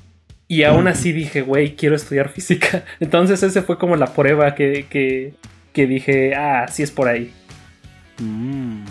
Y 0.49 0.63
aún 0.63 0.89
así 0.89 1.13
dije, 1.13 1.43
güey, 1.43 1.77
quiero 1.77 1.97
estudiar 1.97 2.29
física. 2.29 2.85
Entonces 3.01 3.43
ese 3.43 3.63
fue 3.63 3.79
como 3.79 3.97
la 3.97 4.15
prueba 4.15 4.55
que, 4.55 4.87
que, 4.89 5.35
que 5.73 5.87
dije, 5.87 6.35
ah, 6.35 6.67
sí 6.69 6.83
es 6.83 6.91
por 6.91 7.09
ahí. 7.09 7.33
Mm. 8.19 8.85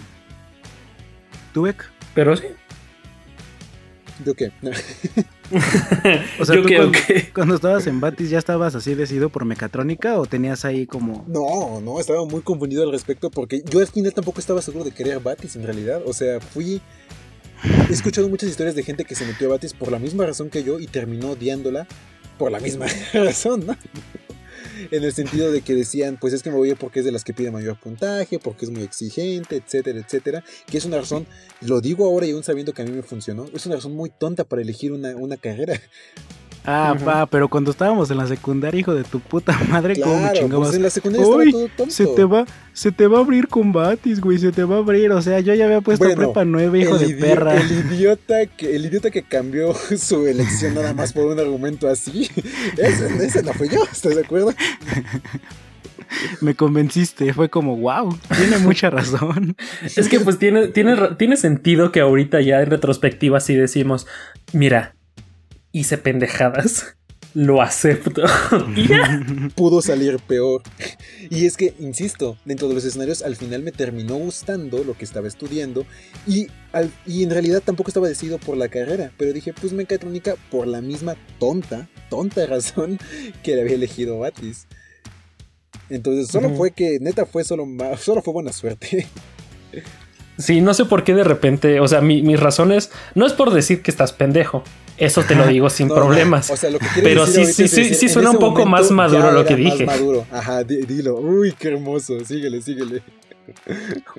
¿Tú, 1.54 1.68
Pero 2.14 2.36
sí. 2.36 2.48
¿Yo 4.26 4.34
qué? 4.34 4.52
o 6.40 6.46
sea, 6.46 6.56
¿tú 6.56 6.64
cuando, 6.64 6.98
cuando, 7.34 7.56
estabas 7.56 7.88
en 7.88 8.00
Batis 8.00 8.30
ya 8.30 8.40
estabas 8.40 8.76
así 8.76 8.96
decidido 8.96 9.30
por 9.30 9.46
mecatrónica 9.46 10.18
o 10.20 10.26
tenías 10.26 10.66
ahí 10.66 10.86
como... 10.88 11.26
No, 11.28 11.82
no, 11.82 12.00
estaba 12.00 12.26
muy 12.26 12.42
confundido 12.42 12.84
al 12.84 12.92
respecto 12.92 13.30
porque 13.30 13.64
yo 13.70 13.80
al 13.80 13.88
final 13.88 14.14
tampoco 14.14 14.40
estaba 14.40 14.62
seguro 14.62 14.86
de 14.86 14.92
querer 14.92 15.20
Batis 15.20 15.56
en 15.56 15.64
realidad. 15.64 16.02
O 16.06 16.14
sea, 16.14 16.40
fui... 16.40 16.82
He 17.90 17.94
escuchado 17.94 18.28
muchas 18.28 18.50
historias 18.50 18.76
de 18.76 18.84
gente 18.84 19.06
que 19.06 19.16
se 19.16 19.26
metió 19.26 19.48
a 19.48 19.52
Batis 19.52 19.74
por 19.74 19.92
la 19.92 20.00
misma 20.00 20.26
razón 20.26 20.50
que 20.50 20.64
yo 20.64 20.80
y 20.80 20.88
terminó 20.88 21.32
odiándola 21.32 21.88
por 22.38 22.52
la 22.52 22.60
misma 22.60 22.88
razón, 23.14 23.66
¿no? 23.66 23.78
En 24.92 25.04
el 25.04 25.14
sentido 25.14 25.52
de 25.52 25.62
que 25.62 25.76
decían, 25.76 26.18
pues 26.20 26.34
es 26.34 26.44
que 26.44 26.50
me 26.50 26.58
voy 26.58 26.74
porque 26.76 27.00
es 27.00 27.06
de 27.06 27.12
las 27.12 27.24
que 27.24 27.34
pide 27.34 27.52
mayor 27.52 27.80
puntaje, 27.80 28.40
porque 28.40 28.66
es 28.66 28.72
muy 28.72 28.84
exigente, 28.84 29.58
etcétera, 29.58 30.00
etcétera, 30.00 30.44
que 30.66 30.78
es 30.78 30.86
una 30.86 30.98
razón, 30.98 31.26
lo 31.62 31.82
digo 31.82 32.06
ahora 32.06 32.26
y 32.26 32.32
aún 32.32 32.44
sabiendo 32.44 32.74
que 32.74 32.82
a 32.82 32.86
mí 32.86 32.92
me 32.92 33.04
funcionó, 33.04 33.46
es 33.54 33.66
una 33.66 33.76
razón 33.76 33.96
muy 33.96 34.10
tonta 34.10 34.44
para 34.44 34.62
elegir 34.62 34.92
una, 34.92 35.16
una 35.16 35.38
carrera. 35.38 35.80
Ah, 36.66 36.96
pa, 37.04 37.26
pero 37.26 37.50
cuando 37.50 37.72
estábamos 37.72 38.10
en 38.10 38.18
la 38.18 38.28
secundaria, 38.28 38.80
hijo 38.80 38.94
de 38.94 39.04
tu 39.04 39.20
puta 39.20 39.58
madre, 39.70 40.00
¿cómo 40.00 40.20
me 40.20 40.32
chingabas? 40.32 40.70
Pues 40.70 40.78
en 40.78 40.84
la 40.84 40.90
secundaria 40.90 41.26
estaba 41.26 41.52
todo 41.52 41.68
tonto. 41.76 41.94
Se 41.94 42.06
te 42.08 42.24
va, 42.24 42.46
se 42.72 42.92
te 42.92 43.08
va 43.08 43.18
a 43.18 43.22
abrir 43.22 43.48
combatis, 43.50 44.22
güey, 44.22 44.38
se 44.38 44.52
te 44.52 44.64
va 44.64 44.76
a 44.76 44.80
abrir. 44.80 45.12
O 45.12 45.22
sea, 45.22 45.42
yo 45.42 45.54
ya 45.54 45.66
había 45.66 45.82
puesto 45.82 46.06
prepa 46.16 46.46
nueve, 46.46 46.80
hijo 46.80 46.98
de 46.98 47.16
perra. 47.16 47.56
El 47.56 47.72
idiota 47.72 48.46
que, 48.46 48.76
el 48.76 48.86
idiota 48.86 49.12
que 49.12 49.24
cambió 49.24 49.74
su 49.98 50.26
elección 50.26 50.76
nada 50.76 50.94
más 50.94 51.12
por 51.12 51.26
un 51.26 51.40
argumento 51.40 51.90
así. 51.90 52.30
Ese, 52.78 53.26
ese 53.26 53.44
no 53.44 53.54
fue 53.54 53.68
yo, 53.68 53.84
¿estás 53.92 54.16
de 54.16 54.22
acuerdo? 54.22 54.54
me 56.42 56.56
convenciste, 56.56 57.34
fue 57.34 57.50
como, 57.50 57.76
wow, 57.78 58.18
tiene 58.38 58.58
mucha 58.60 58.90
razón. 58.90 59.56
es 59.82 60.08
que 60.10 60.20
pues 60.20 60.38
tiene, 60.38 60.68
tiene, 60.68 60.96
tiene 61.18 61.38
sentido 61.38 61.92
que 61.92 62.02
ahorita 62.02 62.42
ya 62.42 62.62
en 62.62 62.70
retrospectiva 62.70 63.40
sí 63.40 63.56
decimos, 63.56 64.06
mira, 64.52 64.96
hice 65.74 65.98
pendejadas. 65.98 66.96
Lo 67.34 67.64
acepto. 67.64 68.22
Pudo 69.56 69.82
salir 69.82 70.20
peor. 70.20 70.62
Y 71.32 71.48
es 71.48 71.58
que, 71.58 71.74
insisto, 71.80 72.38
dentro 72.46 72.68
de 72.68 72.76
los 72.76 72.86
escenarios 72.86 73.24
al 73.24 73.36
final 73.36 73.64
me 73.64 73.72
terminó 73.72 74.16
gustando 74.16 74.84
lo 74.84 74.94
que 74.96 75.04
estaba 75.04 75.28
estudiando 75.28 75.84
y, 76.28 76.48
y 77.08 77.24
en 77.24 77.32
realidad 77.32 77.64
tampoco 77.66 77.90
estaba 77.90 78.08
decidido 78.08 78.38
por 78.38 78.56
la 78.56 78.70
carrera, 78.70 79.12
pero 79.18 79.34
dije, 79.34 79.52
pues 79.52 79.74
mecatrónica 79.74 80.36
por 80.52 80.68
la 80.68 80.82
misma 80.82 81.16
tonta, 81.40 81.90
tonta 82.12 82.46
razón 82.46 83.00
que 83.42 83.56
le 83.56 83.62
había 83.62 83.76
elegido 83.76 84.20
Batis. 84.20 84.68
Entonces 85.90 86.28
solo 86.28 86.52
fue 86.52 86.70
que, 86.70 87.00
neta, 87.02 87.26
fue 87.26 87.44
solo, 87.44 87.66
solo 87.98 88.22
fue 88.22 88.34
buena 88.34 88.54
suerte. 88.54 89.08
Sí, 90.38 90.62
no 90.62 90.76
sé 90.76 90.86
por 90.86 91.04
qué 91.04 91.16
de 91.16 91.24
repente, 91.24 91.80
o 91.80 91.88
sea, 91.88 92.02
mis 92.02 92.40
razones 92.40 92.92
no 93.16 93.26
es 93.26 93.34
por 93.34 93.52
decir 93.52 93.82
que 93.82 93.90
estás 93.90 94.14
pendejo, 94.14 94.64
eso 95.06 95.24
te 95.24 95.36
lo 95.36 95.48
digo 95.48 95.70
sin 95.72 95.90
problemas. 95.90 96.52
Pero 97.02 97.26
sí, 97.28 97.46
sí, 97.46 97.68
sí, 97.68 97.94
sí 97.94 98.10
suena 98.10 98.32
un 98.32 98.40
poco 98.40 98.66
más 98.66 98.92
maduro 98.92 99.32
lo 99.32 99.46
que 99.46 99.56
dije. 99.56 99.86
maduro. 99.86 100.26
Ajá, 100.32 100.64
dilo. 100.64 101.16
Uy, 101.16 101.54
qué 101.58 101.70
hermoso. 101.70 102.20
Síguele, 102.26 102.62
síguele. 102.62 103.02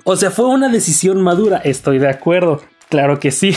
O 0.03 0.15
sea, 0.15 0.31
fue 0.31 0.45
una 0.45 0.69
decisión 0.69 1.21
madura. 1.21 1.57
Estoy 1.57 1.99
de 1.99 2.09
acuerdo. 2.09 2.61
Claro 2.89 3.19
que 3.19 3.31
sí. 3.31 3.55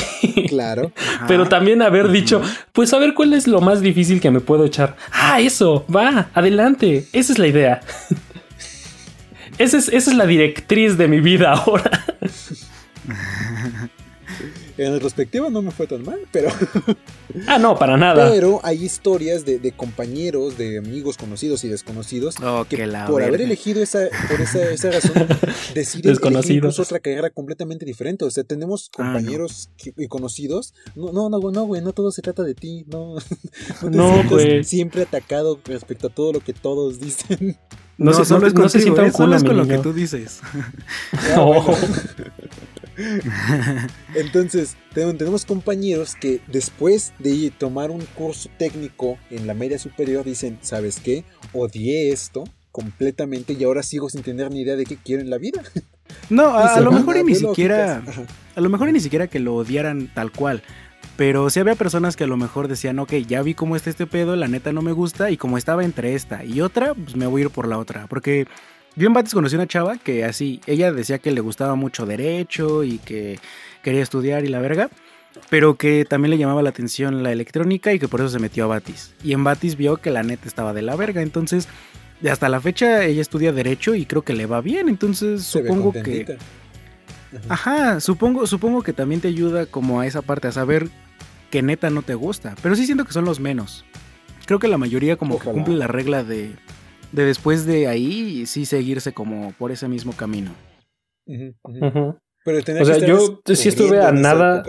Claro. 0.48 0.92
Pero 1.28 1.48
también 1.48 1.82
haber 1.82 2.10
dicho, 2.10 2.40
pues 2.72 2.92
a 2.94 2.98
ver 2.98 3.14
cuál 3.14 3.34
es 3.34 3.46
lo 3.46 3.60
más 3.60 3.80
difícil 3.80 4.20
que 4.20 4.30
me 4.30 4.40
puedo 4.40 4.64
echar. 4.64 4.96
Ah, 5.12 5.40
eso, 5.40 5.84
va, 5.94 6.30
adelante. 6.34 7.06
Esa 7.12 7.32
es 7.32 7.38
la 7.38 7.46
idea. 7.46 7.80
esa, 9.58 9.78
es, 9.78 9.88
esa 9.88 10.10
es 10.10 10.16
la 10.16 10.26
directriz 10.26 10.96
de 10.96 11.08
mi 11.08 11.20
vida 11.20 11.52
ahora. 11.52 12.04
En 14.78 14.92
retrospectiva 14.92 15.50
no 15.50 15.60
me 15.60 15.72
fue 15.72 15.88
tan 15.88 16.04
mal, 16.04 16.20
pero. 16.30 16.50
ah, 17.48 17.58
no, 17.58 17.76
para 17.76 17.96
nada. 17.96 18.30
Pero 18.30 18.60
hay 18.62 18.84
historias 18.84 19.44
de, 19.44 19.72
compañeros, 19.76 20.56
de 20.56 20.78
amigos 20.78 21.16
conocidos 21.16 21.64
y 21.64 21.68
desconocidos 21.68 22.36
oh, 22.42 22.64
que, 22.68 22.86
por 23.08 23.22
haber 23.22 23.42
elegido 23.42 23.82
esa, 23.82 24.08
por 24.30 24.40
esa, 24.40 24.90
razón 24.90 25.26
deciden 25.74 26.16
elegir 26.22 26.56
incluso 26.56 26.82
otra 26.82 27.00
carrera 27.00 27.30
completamente 27.30 27.84
diferente. 27.84 28.24
O 28.24 28.30
sea, 28.30 28.44
tenemos 28.44 28.90
ah, 28.92 28.96
compañeros 28.98 29.70
y 29.96 30.06
conocidos. 30.06 30.74
No, 30.94 31.12
no, 31.12 31.28
no, 31.28 31.50
no, 31.50 31.64
güey, 31.64 31.82
no 31.82 31.92
todo 31.92 32.12
se 32.12 32.22
trata 32.22 32.44
de 32.44 32.54
ti. 32.54 32.84
No, 32.86 33.16
no, 33.82 34.22
no 34.22 34.38
siempre 34.62 35.02
atacado 35.02 35.58
respecto 35.64 36.06
a 36.06 36.10
todo 36.10 36.32
lo 36.32 36.40
que 36.40 36.52
todos 36.52 37.00
dicen. 37.00 37.58
No, 37.98 38.12
no, 38.12 38.38
no, 38.38 38.48
no 38.50 38.68
se 38.68 38.80
sienta 38.80 39.02
un 39.02 39.10
culo, 39.10 39.36
con 39.40 39.56
lo 39.56 39.66
que 39.66 39.78
tú 39.78 39.92
dices. 39.92 40.40
No. 41.34 41.64
Entonces, 44.14 44.76
tenemos 44.94 45.44
compañeros 45.44 46.14
que 46.14 46.40
después 46.46 47.12
de 47.18 47.52
tomar 47.56 47.90
un 47.90 48.04
curso 48.14 48.48
técnico 48.58 49.18
en 49.30 49.46
la 49.46 49.54
media 49.54 49.78
superior 49.78 50.24
dicen, 50.24 50.58
¿sabes 50.62 51.00
qué? 51.00 51.24
Odié 51.52 52.10
esto 52.12 52.44
completamente 52.72 53.54
y 53.54 53.64
ahora 53.64 53.82
sigo 53.82 54.08
sin 54.08 54.22
tener 54.22 54.50
ni 54.50 54.60
idea 54.60 54.76
de 54.76 54.84
qué 54.84 54.96
quiero 54.96 55.22
en 55.22 55.30
la 55.30 55.38
vida. 55.38 55.62
No, 56.30 56.56
a, 56.56 56.80
lo 56.80 56.90
mejor 56.90 57.22
ni 57.22 57.34
siquiera, 57.34 58.02
a 58.56 58.60
lo 58.62 58.70
mejor 58.70 58.90
ni 58.90 59.00
siquiera 59.00 59.26
que 59.26 59.40
lo 59.40 59.54
odiaran 59.56 60.10
tal 60.14 60.32
cual. 60.32 60.62
Pero 61.18 61.50
sí 61.50 61.60
había 61.60 61.74
personas 61.74 62.16
que 62.16 62.24
a 62.24 62.26
lo 62.26 62.38
mejor 62.38 62.66
decían, 62.66 62.98
ok, 62.98 63.12
ya 63.26 63.42
vi 63.42 63.52
cómo 63.52 63.76
está 63.76 63.90
este 63.90 64.06
pedo, 64.06 64.34
la 64.34 64.48
neta 64.48 64.72
no 64.72 64.80
me 64.80 64.92
gusta, 64.92 65.30
y 65.30 65.36
como 65.36 65.58
estaba 65.58 65.84
entre 65.84 66.14
esta 66.14 66.44
y 66.44 66.62
otra, 66.62 66.94
pues 66.94 67.14
me 67.14 67.26
voy 67.26 67.42
a 67.42 67.44
ir 67.44 67.50
por 67.50 67.68
la 67.68 67.76
otra. 67.76 68.06
Porque 68.08 68.46
yo 68.96 69.06
en 69.06 69.12
Bates 69.12 69.34
conocí 69.34 69.54
una 69.54 69.66
chava 69.66 69.96
que 69.96 70.24
así, 70.24 70.60
ella 70.66 70.92
decía 70.92 71.18
que 71.18 71.30
le 71.30 71.40
gustaba 71.40 71.74
mucho 71.74 72.06
derecho 72.06 72.84
y 72.84 72.98
que 72.98 73.38
quería 73.82 74.02
estudiar 74.02 74.44
y 74.44 74.48
la 74.48 74.60
verga, 74.60 74.90
pero 75.50 75.76
que 75.76 76.04
también 76.04 76.30
le 76.30 76.38
llamaba 76.38 76.62
la 76.62 76.70
atención 76.70 77.22
la 77.22 77.32
electrónica 77.32 77.92
y 77.92 77.98
que 77.98 78.08
por 78.08 78.20
eso 78.20 78.28
se 78.30 78.38
metió 78.38 78.64
a 78.64 78.68
Batis. 78.68 79.14
Y 79.22 79.32
en 79.32 79.44
Batis 79.44 79.76
vio 79.76 79.98
que 79.98 80.10
la 80.10 80.22
neta 80.22 80.48
estaba 80.48 80.72
de 80.72 80.82
la 80.82 80.96
verga, 80.96 81.22
entonces 81.22 81.68
hasta 82.28 82.48
la 82.48 82.60
fecha 82.60 83.04
ella 83.04 83.20
estudia 83.20 83.52
derecho 83.52 83.94
y 83.94 84.04
creo 84.04 84.22
que 84.22 84.32
le 84.32 84.46
va 84.46 84.60
bien, 84.60 84.88
entonces 84.88 85.44
supongo 85.44 85.92
que... 85.92 86.36
Ajá, 87.48 88.00
supongo, 88.00 88.46
supongo 88.46 88.82
que 88.82 88.94
también 88.94 89.20
te 89.20 89.28
ayuda 89.28 89.66
como 89.66 90.00
a 90.00 90.06
esa 90.06 90.22
parte, 90.22 90.48
a 90.48 90.52
saber 90.52 90.88
que 91.50 91.62
neta 91.62 91.90
no 91.90 92.02
te 92.02 92.14
gusta, 92.14 92.54
pero 92.62 92.74
sí 92.74 92.86
siento 92.86 93.04
que 93.04 93.12
son 93.12 93.24
los 93.24 93.38
menos. 93.38 93.84
Creo 94.46 94.58
que 94.58 94.68
la 94.68 94.78
mayoría 94.78 95.16
como 95.16 95.38
que 95.38 95.50
cumple 95.50 95.76
la 95.76 95.86
regla 95.86 96.24
de 96.24 96.52
de 97.12 97.24
después 97.24 97.66
de 97.66 97.88
ahí 97.88 98.46
sí 98.46 98.66
seguirse 98.66 99.12
como 99.12 99.52
por 99.52 99.70
ese 99.70 99.88
mismo 99.88 100.12
camino. 100.12 100.50
o 101.26 102.84
sea, 102.84 102.98
yo 102.98 103.40
sí 103.44 103.68
estuve 103.68 104.00
a 104.00 104.12
nada. 104.12 104.62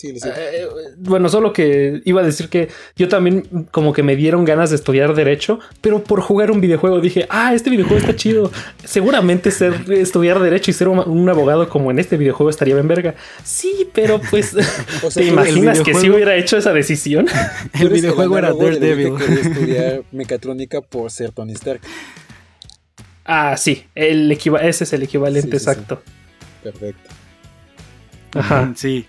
Eh, 0.00 0.68
bueno, 0.96 1.28
solo 1.28 1.52
que 1.52 2.02
iba 2.04 2.20
a 2.20 2.24
decir 2.24 2.48
que 2.48 2.68
yo 2.94 3.08
también 3.08 3.66
como 3.72 3.92
que 3.92 4.04
me 4.04 4.14
dieron 4.14 4.44
ganas 4.44 4.70
de 4.70 4.76
estudiar 4.76 5.14
derecho, 5.14 5.58
pero 5.80 6.04
por 6.04 6.20
jugar 6.20 6.52
un 6.52 6.60
videojuego 6.60 7.00
dije, 7.00 7.26
ah, 7.30 7.52
este 7.52 7.68
videojuego 7.70 8.00
está 8.00 8.14
chido. 8.14 8.52
Seguramente 8.84 9.50
ser 9.50 9.90
estudiar 9.90 10.38
derecho 10.38 10.70
y 10.70 10.74
ser 10.74 10.88
un, 10.88 11.28
abogado 11.28 11.68
como 11.68 11.90
en 11.90 11.98
este 11.98 12.16
videojuego 12.16 12.48
estaría 12.48 12.74
bien 12.74 12.86
verga. 12.86 13.16
Sí, 13.42 13.88
pero 13.92 14.20
pues 14.30 14.54
¿te 15.14 15.24
imaginas 15.24 15.80
que 15.80 15.94
si 15.94 16.08
hubiera 16.08 16.36
hecho 16.36 16.56
esa 16.56 16.72
decisión? 16.72 17.26
el 17.80 17.88
videojuego 17.88 18.38
era 18.38 18.52
Daredevil. 18.52 19.14
estudiar 19.16 20.02
mecatrónica 20.12 20.80
por 20.80 21.10
ser 21.10 21.32
Tony 21.32 21.54
Stark. 21.54 21.80
Ah, 23.24 23.56
sí, 23.56 23.84
el 23.94 24.30
ese 24.30 24.84
es 24.84 24.92
el 24.92 25.02
equivalente 25.02 25.56
exacto. 25.56 26.00
Perfecto. 26.62 27.10
Ajá. 28.34 28.72
Sí. 28.76 29.06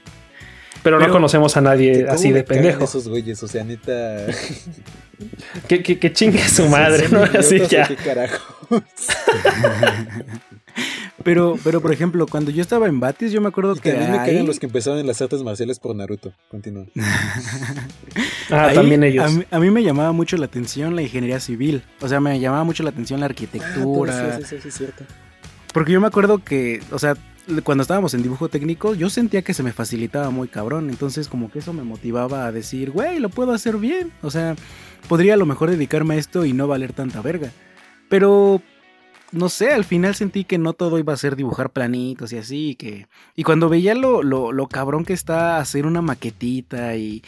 Pero, 0.90 1.08
no 1.08 1.14
conocemos 1.14 1.56
a 1.56 1.62
nadie 1.62 2.08
así 2.10 2.32
de 2.32 2.44
pendejo. 2.44 2.84
esos 2.84 3.08
güeyes, 3.08 3.42
o 3.44 3.48
sea, 3.48 3.64
neta. 3.64 4.26
que, 5.68 5.84
que, 5.84 6.00
que 6.00 6.12
chingue 6.12 6.40
su 6.40 6.68
madre, 6.68 7.08
¿no? 7.10 7.22
Así 7.22 7.60
ya. 7.68 7.88
¿Qué 7.88 7.96
carajo? 7.96 8.56
pero, 11.24 11.60
pero, 11.64 11.80
por 11.80 11.94
ejemplo, 11.94 12.26
cuando 12.26 12.50
yo 12.50 12.64
estaba 12.64 12.88
en 12.88 13.00
Batis, 13.00 13.32
yo 13.32 13.40
me 13.40 13.50
acuerdo 13.50 13.76
que. 13.76 13.92
También 13.92 14.12
me 14.12 14.18
caen 14.18 14.48
los 14.48 14.60
que 14.60 14.66
empezaron 14.66 14.98
en 14.98 15.06
las 15.06 15.22
artes 15.22 15.44
marciales 15.44 15.80
por 15.80 15.96
Naruto. 15.96 16.34
Continúa. 16.50 16.86
ah, 18.50 18.72
también 18.74 19.04
ellos. 19.04 19.32
A 19.52 19.60
mí, 19.60 19.70
me 19.70 19.84
llamaba 19.84 20.12
mucho 20.12 20.38
la 20.38 20.46
atención 20.46 20.96
la 20.96 21.04
ingeniería 21.04 21.40
civil. 21.40 21.84
O 22.02 22.08
sea, 22.08 22.20
me 22.20 22.40
llamaba 22.40 22.64
mucho 22.64 22.82
la 22.82 22.90
atención 22.90 23.20
la 23.20 23.28
arquitectura. 23.28 24.38
Ah, 24.38 24.40
sí, 24.40 24.46
sí, 24.56 24.58
sí, 24.60 24.70
es 24.70 24.74
cierto. 24.74 25.04
Porque 25.72 25.92
yo 25.92 26.02
me 26.02 26.08
acuerdo 26.08 26.44
que, 26.44 26.82
o 26.92 26.98
sea, 26.98 27.16
cuando 27.64 27.82
estábamos 27.82 28.14
en 28.14 28.24
dibujo 28.24 28.50
técnico, 28.50 28.94
yo 28.94 29.10
sentía 29.10 29.42
que 29.42 29.54
se 29.54 29.64
me 29.64 29.74
facilitaba 29.74 30.30
muy 30.30 30.48
cabrón. 30.48 30.90
Entonces, 30.90 31.28
como 31.28 31.52
que 31.52 31.60
eso 31.60 31.74
me 31.74 31.84
motivaba 31.84 32.46
a 32.46 32.52
decir, 32.52 32.92
güey, 32.92 33.20
lo 33.20 33.30
puedo 33.30 33.52
hacer 33.52 33.78
bien. 33.78 34.12
O 34.22 34.32
sea, 34.32 34.56
podría 35.08 35.34
a 35.34 35.38
lo 35.38 35.46
mejor 35.46 35.70
dedicarme 35.70 36.16
a 36.16 36.18
esto 36.18 36.46
y 36.46 36.54
no 36.54 36.68
valer 36.68 36.94
tanta 36.94 37.22
verga. 37.22 37.52
Pero, 38.10 38.62
no 39.32 39.50
sé, 39.50 39.72
al 39.72 39.86
final 39.86 40.16
sentí 40.16 40.44
que 40.44 40.58
no 40.58 40.74
todo 40.74 41.00
iba 41.00 41.14
a 41.14 41.18
ser 41.18 41.36
dibujar 41.36 41.72
planitos 41.72 42.34
y 42.34 42.38
así. 42.38 42.70
Y, 42.70 42.76
que... 42.76 43.08
y 43.36 43.44
cuando 43.44 43.70
veía 43.70 43.96
lo, 43.96 44.24
lo, 44.24 44.68
cabrón 44.68 45.06
que 45.06 45.14
está 45.14 45.58
hacer 45.58 45.86
una 45.86 46.02
maquetita 46.02 46.96
y, 46.96 47.24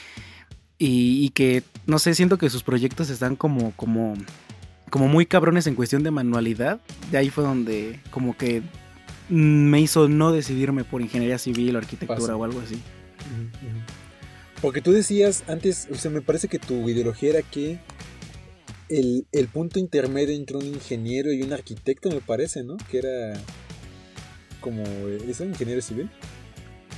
y, 0.78 1.26
y, 1.26 1.30
que, 1.30 1.63
no 1.86 1.99
sé, 1.99 2.13
siento 2.15 2.38
que 2.38 2.49
sus 2.49 2.63
proyectos 2.63 3.09
están 3.09 3.36
como, 3.36 3.72
como, 3.76 4.13
como 4.89 5.07
muy 5.07 5.26
cabrones 5.26 5.67
en 5.67 5.76
cuestión 5.76 6.03
de 6.03 6.11
manualidad. 6.11 6.80
De 7.11 7.17
ahí 7.17 7.30
fue 7.30 7.43
donde 7.43 7.99
como 8.11 8.38
que 8.38 8.61
me 9.32 9.79
hizo 9.79 10.09
no 10.09 10.34
decidirme 10.34 10.84
por 10.84 11.01
ingeniería 11.01 11.38
civil 11.38 11.75
o 11.75 11.79
arquitectura 11.79 12.36
o 12.36 12.43
algo 12.43 12.59
así. 12.59 12.79
Porque 14.61 14.82
tú 14.82 14.91
decías 14.91 15.43
antes, 15.47 15.88
o 15.89 15.95
sea, 15.95 16.11
me 16.11 16.21
parece 16.21 16.49
que 16.49 16.59
tu 16.59 16.88
ideología 16.89 17.29
era 17.29 17.41
que 17.41 17.79
el, 18.89 19.47
punto 19.51 19.79
intermedio 19.79 20.36
entre 20.36 20.57
un 20.57 20.65
ingeniero 20.65 21.32
y 21.32 21.41
un 21.41 21.53
arquitecto, 21.53 22.09
me 22.09 22.19
parece, 22.19 22.63
¿no? 22.63 22.75
Que 22.89 22.97
era 22.97 23.34
como 24.59 24.84
eso, 25.27 25.45
ingeniero 25.45 25.82
civil. 25.82 26.09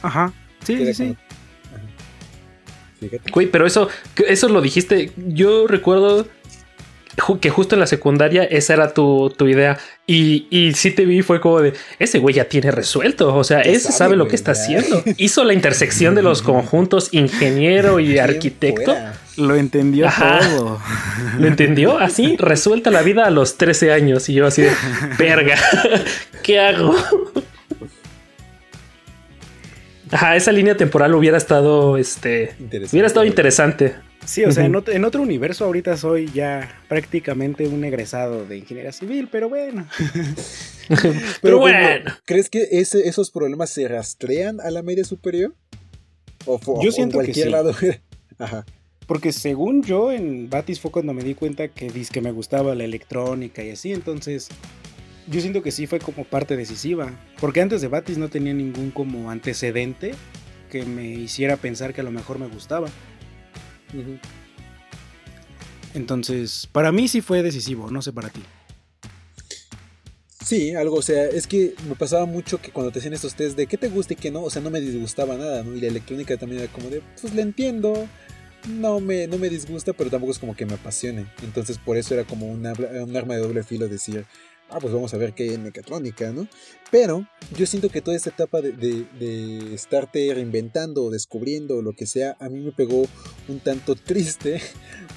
Ajá, 0.01 0.33
sí, 0.65 0.75
sí, 0.87 0.93
sí. 0.93 1.15
Güey, 3.31 3.51
pero 3.51 3.67
eso, 3.67 3.89
eso 4.27 4.49
lo 4.49 4.61
dijiste. 4.61 5.11
Yo 5.17 5.67
recuerdo 5.67 6.25
que 7.39 7.49
justo 7.49 7.75
en 7.75 7.79
la 7.79 7.87
secundaria 7.87 8.43
esa 8.43 8.73
era 8.73 8.93
tu, 8.93 9.33
idea. 9.41 9.77
Y, 10.07 10.47
y 10.49 10.73
sí 10.73 10.91
te 10.91 11.05
vi, 11.05 11.21
fue 11.21 11.39
como 11.39 11.61
de, 11.61 11.73
ese 11.99 12.19
güey 12.19 12.35
ya 12.35 12.45
tiene 12.45 12.71
resuelto. 12.71 13.35
O 13.35 13.43
sea, 13.43 13.61
ese 13.61 13.91
sabe, 13.91 14.15
lo 14.15 14.27
que 14.27 14.35
está 14.35 14.51
haciendo. 14.51 15.03
Hizo 15.17 15.43
la 15.43 15.53
intersección 15.53 16.15
de 16.15 16.23
los 16.23 16.41
conjuntos 16.41 17.09
ingeniero 17.13 17.99
y 17.99 18.17
arquitecto. 18.17 18.95
Lo 19.37 19.55
entendió 19.55 20.07
todo. 20.17 20.79
Lo 21.39 21.47
entendió 21.47 21.97
así, 21.97 22.35
resuelta 22.37 22.91
la 22.91 23.01
vida 23.01 23.25
a 23.25 23.31
los 23.31 23.57
13 23.57 23.91
años. 23.91 24.29
Y 24.29 24.33
yo 24.33 24.45
así 24.45 24.61
de, 24.61 24.71
verga, 25.17 25.55
¿qué 26.43 26.59
hago? 26.59 26.95
Ajá, 30.11 30.35
esa 30.35 30.51
línea 30.51 30.77
temporal 30.77 31.15
hubiera 31.15 31.37
estado, 31.37 31.97
este, 31.97 32.55
hubiera 32.91 33.07
estado 33.07 33.25
interesante. 33.25 33.95
Sí, 34.25 34.43
o 34.45 34.51
sea, 34.51 34.65
en, 34.65 34.75
otro, 34.75 35.21
universo 35.21 35.65
ahorita 35.65 35.97
soy 35.97 36.31
ya 36.31 36.81
prácticamente 36.87 37.67
un 37.67 37.83
egresado 37.83 38.45
de 38.45 38.57
ingeniería 38.57 38.91
civil, 38.91 39.27
pero 39.31 39.49
bueno. 39.49 39.87
pero, 41.41 41.59
bueno. 41.59 42.11
¿Crees 42.25 42.49
que 42.49 42.67
ese, 42.71 43.07
esos 43.07 43.31
problemas 43.31 43.69
se 43.69 43.87
rastrean 43.87 44.61
a 44.61 44.71
la 44.71 44.81
media 44.81 45.03
superior? 45.03 45.53
O, 46.45 46.59
yo 46.83 46.91
siento 46.91 47.19
que 47.19 47.33
sí. 47.33 47.43
lado. 47.45 47.73
Ajá. 48.37 48.65
Porque 49.07 49.33
según 49.33 49.83
yo 49.83 50.11
en 50.11 50.49
Batis 50.49 50.79
fue 50.79 50.91
cuando 50.91 51.13
me 51.13 51.23
di 51.23 51.35
cuenta 51.35 51.67
que, 51.67 51.87
que 51.89 52.21
me 52.21 52.31
gustaba 52.31 52.73
la 52.75 52.85
electrónica 52.85 53.63
y 53.63 53.71
así, 53.71 53.91
entonces 53.91 54.47
yo 55.27 55.41
siento 55.41 55.61
que 55.61 55.71
sí 55.71 55.87
fue 55.87 55.99
como 55.99 56.23
parte 56.23 56.55
decisiva. 56.55 57.11
Porque 57.39 57.61
antes 57.61 57.81
de 57.81 57.87
Batis 57.87 58.17
no 58.17 58.29
tenía 58.29 58.53
ningún 58.53 58.91
como 58.91 59.29
antecedente 59.29 60.13
que 60.71 60.85
me 60.85 61.05
hiciera 61.05 61.57
pensar 61.57 61.93
que 61.93 62.01
a 62.01 62.03
lo 62.03 62.11
mejor 62.11 62.39
me 62.39 62.47
gustaba. 62.47 62.87
Entonces, 65.93 66.67
para 66.71 66.91
mí 66.91 67.07
sí 67.07 67.21
fue 67.21 67.43
decisivo, 67.43 67.91
no 67.91 68.01
sé 68.01 68.11
para 68.11 68.29
ti. 68.29 68.41
Sí, 70.43 70.75
algo, 70.75 70.97
o 70.97 71.01
sea, 71.01 71.25
es 71.25 71.47
que 71.47 71.73
me 71.87 71.95
pasaba 71.95 72.25
mucho 72.25 72.59
que 72.59 72.71
cuando 72.71 72.91
te 72.91 72.99
hacían 72.99 73.13
estos 73.13 73.33
test 73.33 73.55
de 73.55 73.65
qué 73.65 73.77
te 73.77 73.87
gusta 73.87 74.13
y 74.13 74.15
qué 74.17 74.29
no, 74.29 74.41
o 74.41 74.49
sea, 74.49 74.61
no 74.61 74.69
me 74.69 74.81
disgustaba 74.81 75.37
nada, 75.37 75.63
¿no? 75.63 75.73
Y 75.73 75.79
la 75.79 75.87
electrónica 75.87 76.35
también 76.35 76.61
era 76.61 76.71
como 76.71 76.89
de, 76.89 77.01
pues 77.21 77.33
le 77.33 77.41
entiendo, 77.41 78.07
no 78.67 78.99
me, 78.99 79.25
no 79.27 79.37
me 79.37 79.49
disgusta, 79.49 79.93
pero 79.93 80.09
tampoco 80.09 80.33
es 80.33 80.39
como 80.39 80.55
que 80.55 80.65
me 80.65 80.73
apasione. 80.73 81.27
Entonces, 81.43 81.77
por 81.77 81.95
eso 81.95 82.13
era 82.13 82.25
como 82.25 82.47
un 82.47 82.65
arma 82.65 83.35
de 83.35 83.39
doble 83.39 83.63
filo 83.63 83.87
decir, 83.87 84.25
ah, 84.69 84.79
pues 84.81 84.93
vamos 84.93 85.13
a 85.13 85.17
ver 85.17 85.33
qué 85.33 85.43
hay 85.43 85.53
en 85.53 85.63
mecatrónica, 85.63 86.31
¿no? 86.31 86.47
Pero 86.93 87.25
yo 87.57 87.65
siento 87.65 87.89
que 87.89 88.01
toda 88.01 88.15
esta 88.15 88.29
etapa 88.29 88.61
de, 88.61 88.71
de, 88.71 89.73
estarte 89.73 90.31
reinventando 90.31 91.03
o 91.03 91.09
descubriendo 91.09 91.81
lo 91.81 91.93
que 91.93 92.05
sea, 92.05 92.37
a 92.39 92.49
mí 92.49 92.59
me 92.59 92.71
pegó 92.71 93.07
un 93.47 93.59
tanto 93.59 93.95
triste 93.95 94.61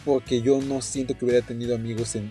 porque 0.07 0.41
yo 0.41 0.63
no 0.63 0.83
siento 0.83 1.19
que 1.19 1.25
hubiera 1.25 1.45
tenido 1.45 1.75
amigos 1.75 2.15
en, 2.15 2.31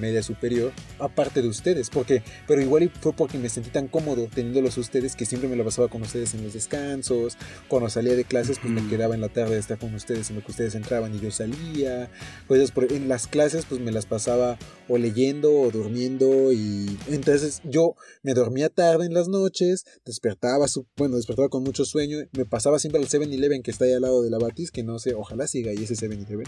media 0.00 0.22
superior, 0.22 0.72
aparte 1.00 1.42
de 1.42 1.48
ustedes, 1.48 1.90
porque, 1.90 2.22
pero 2.46 2.62
igual 2.62 2.88
fue 3.00 3.12
porque 3.12 3.36
me 3.36 3.48
sentí 3.48 3.70
tan 3.70 3.88
cómodo 3.88 4.28
teniéndolos 4.32 4.78
ustedes 4.78 5.16
que 5.16 5.26
siempre 5.26 5.48
me 5.48 5.56
lo 5.56 5.64
pasaba 5.64 5.88
con 5.88 6.02
ustedes 6.02 6.34
en 6.34 6.44
los 6.44 6.52
descansos, 6.52 7.36
cuando 7.66 7.90
salía 7.90 8.14
de 8.14 8.24
clases 8.24 8.60
pues 8.60 8.72
me 8.72 8.86
quedaba 8.88 9.16
en 9.16 9.22
la 9.22 9.28
tarde 9.28 9.56
a 9.56 9.58
estar 9.58 9.76
con 9.76 9.92
ustedes 9.92 10.30
en 10.30 10.36
lo 10.36 10.44
que 10.44 10.52
ustedes 10.52 10.76
entraban 10.76 11.16
y 11.16 11.20
yo 11.20 11.32
salía, 11.32 12.08
pues 12.46 12.72
en 12.90 13.08
las 13.08 13.26
clases 13.26 13.64
pues 13.68 13.80
me 13.80 13.90
las 13.90 14.06
pasaba 14.06 14.56
o 14.86 14.96
leyendo 14.96 15.52
o 15.52 15.72
durmiendo 15.72 16.52
y 16.52 16.96
entonces 17.08 17.60
yo 17.64 17.96
me 18.22 18.34
dormía 18.34 18.68
tarde 18.68 19.04
en 19.04 19.14
las 19.14 19.26
noches, 19.26 19.84
despertaba, 20.04 20.66
bueno, 20.96 21.16
despertaba 21.16 21.48
con 21.48 21.64
mucho 21.64 21.84
sueño, 21.84 22.18
me 22.36 22.44
pasaba 22.44 22.78
siempre 22.78 23.00
al 23.00 23.08
7-Eleven 23.08 23.62
que 23.62 23.72
está 23.72 23.84
ahí 23.84 23.94
al 23.94 24.02
lado 24.02 24.22
de 24.22 24.30
la 24.30 24.38
Batis, 24.38 24.70
que 24.70 24.84
no 24.84 25.00
sé, 25.00 25.14
ojalá 25.14 25.48
siga 25.48 25.72
ahí 25.72 25.82
ese 25.82 25.94
7-Eleven. 25.94 26.46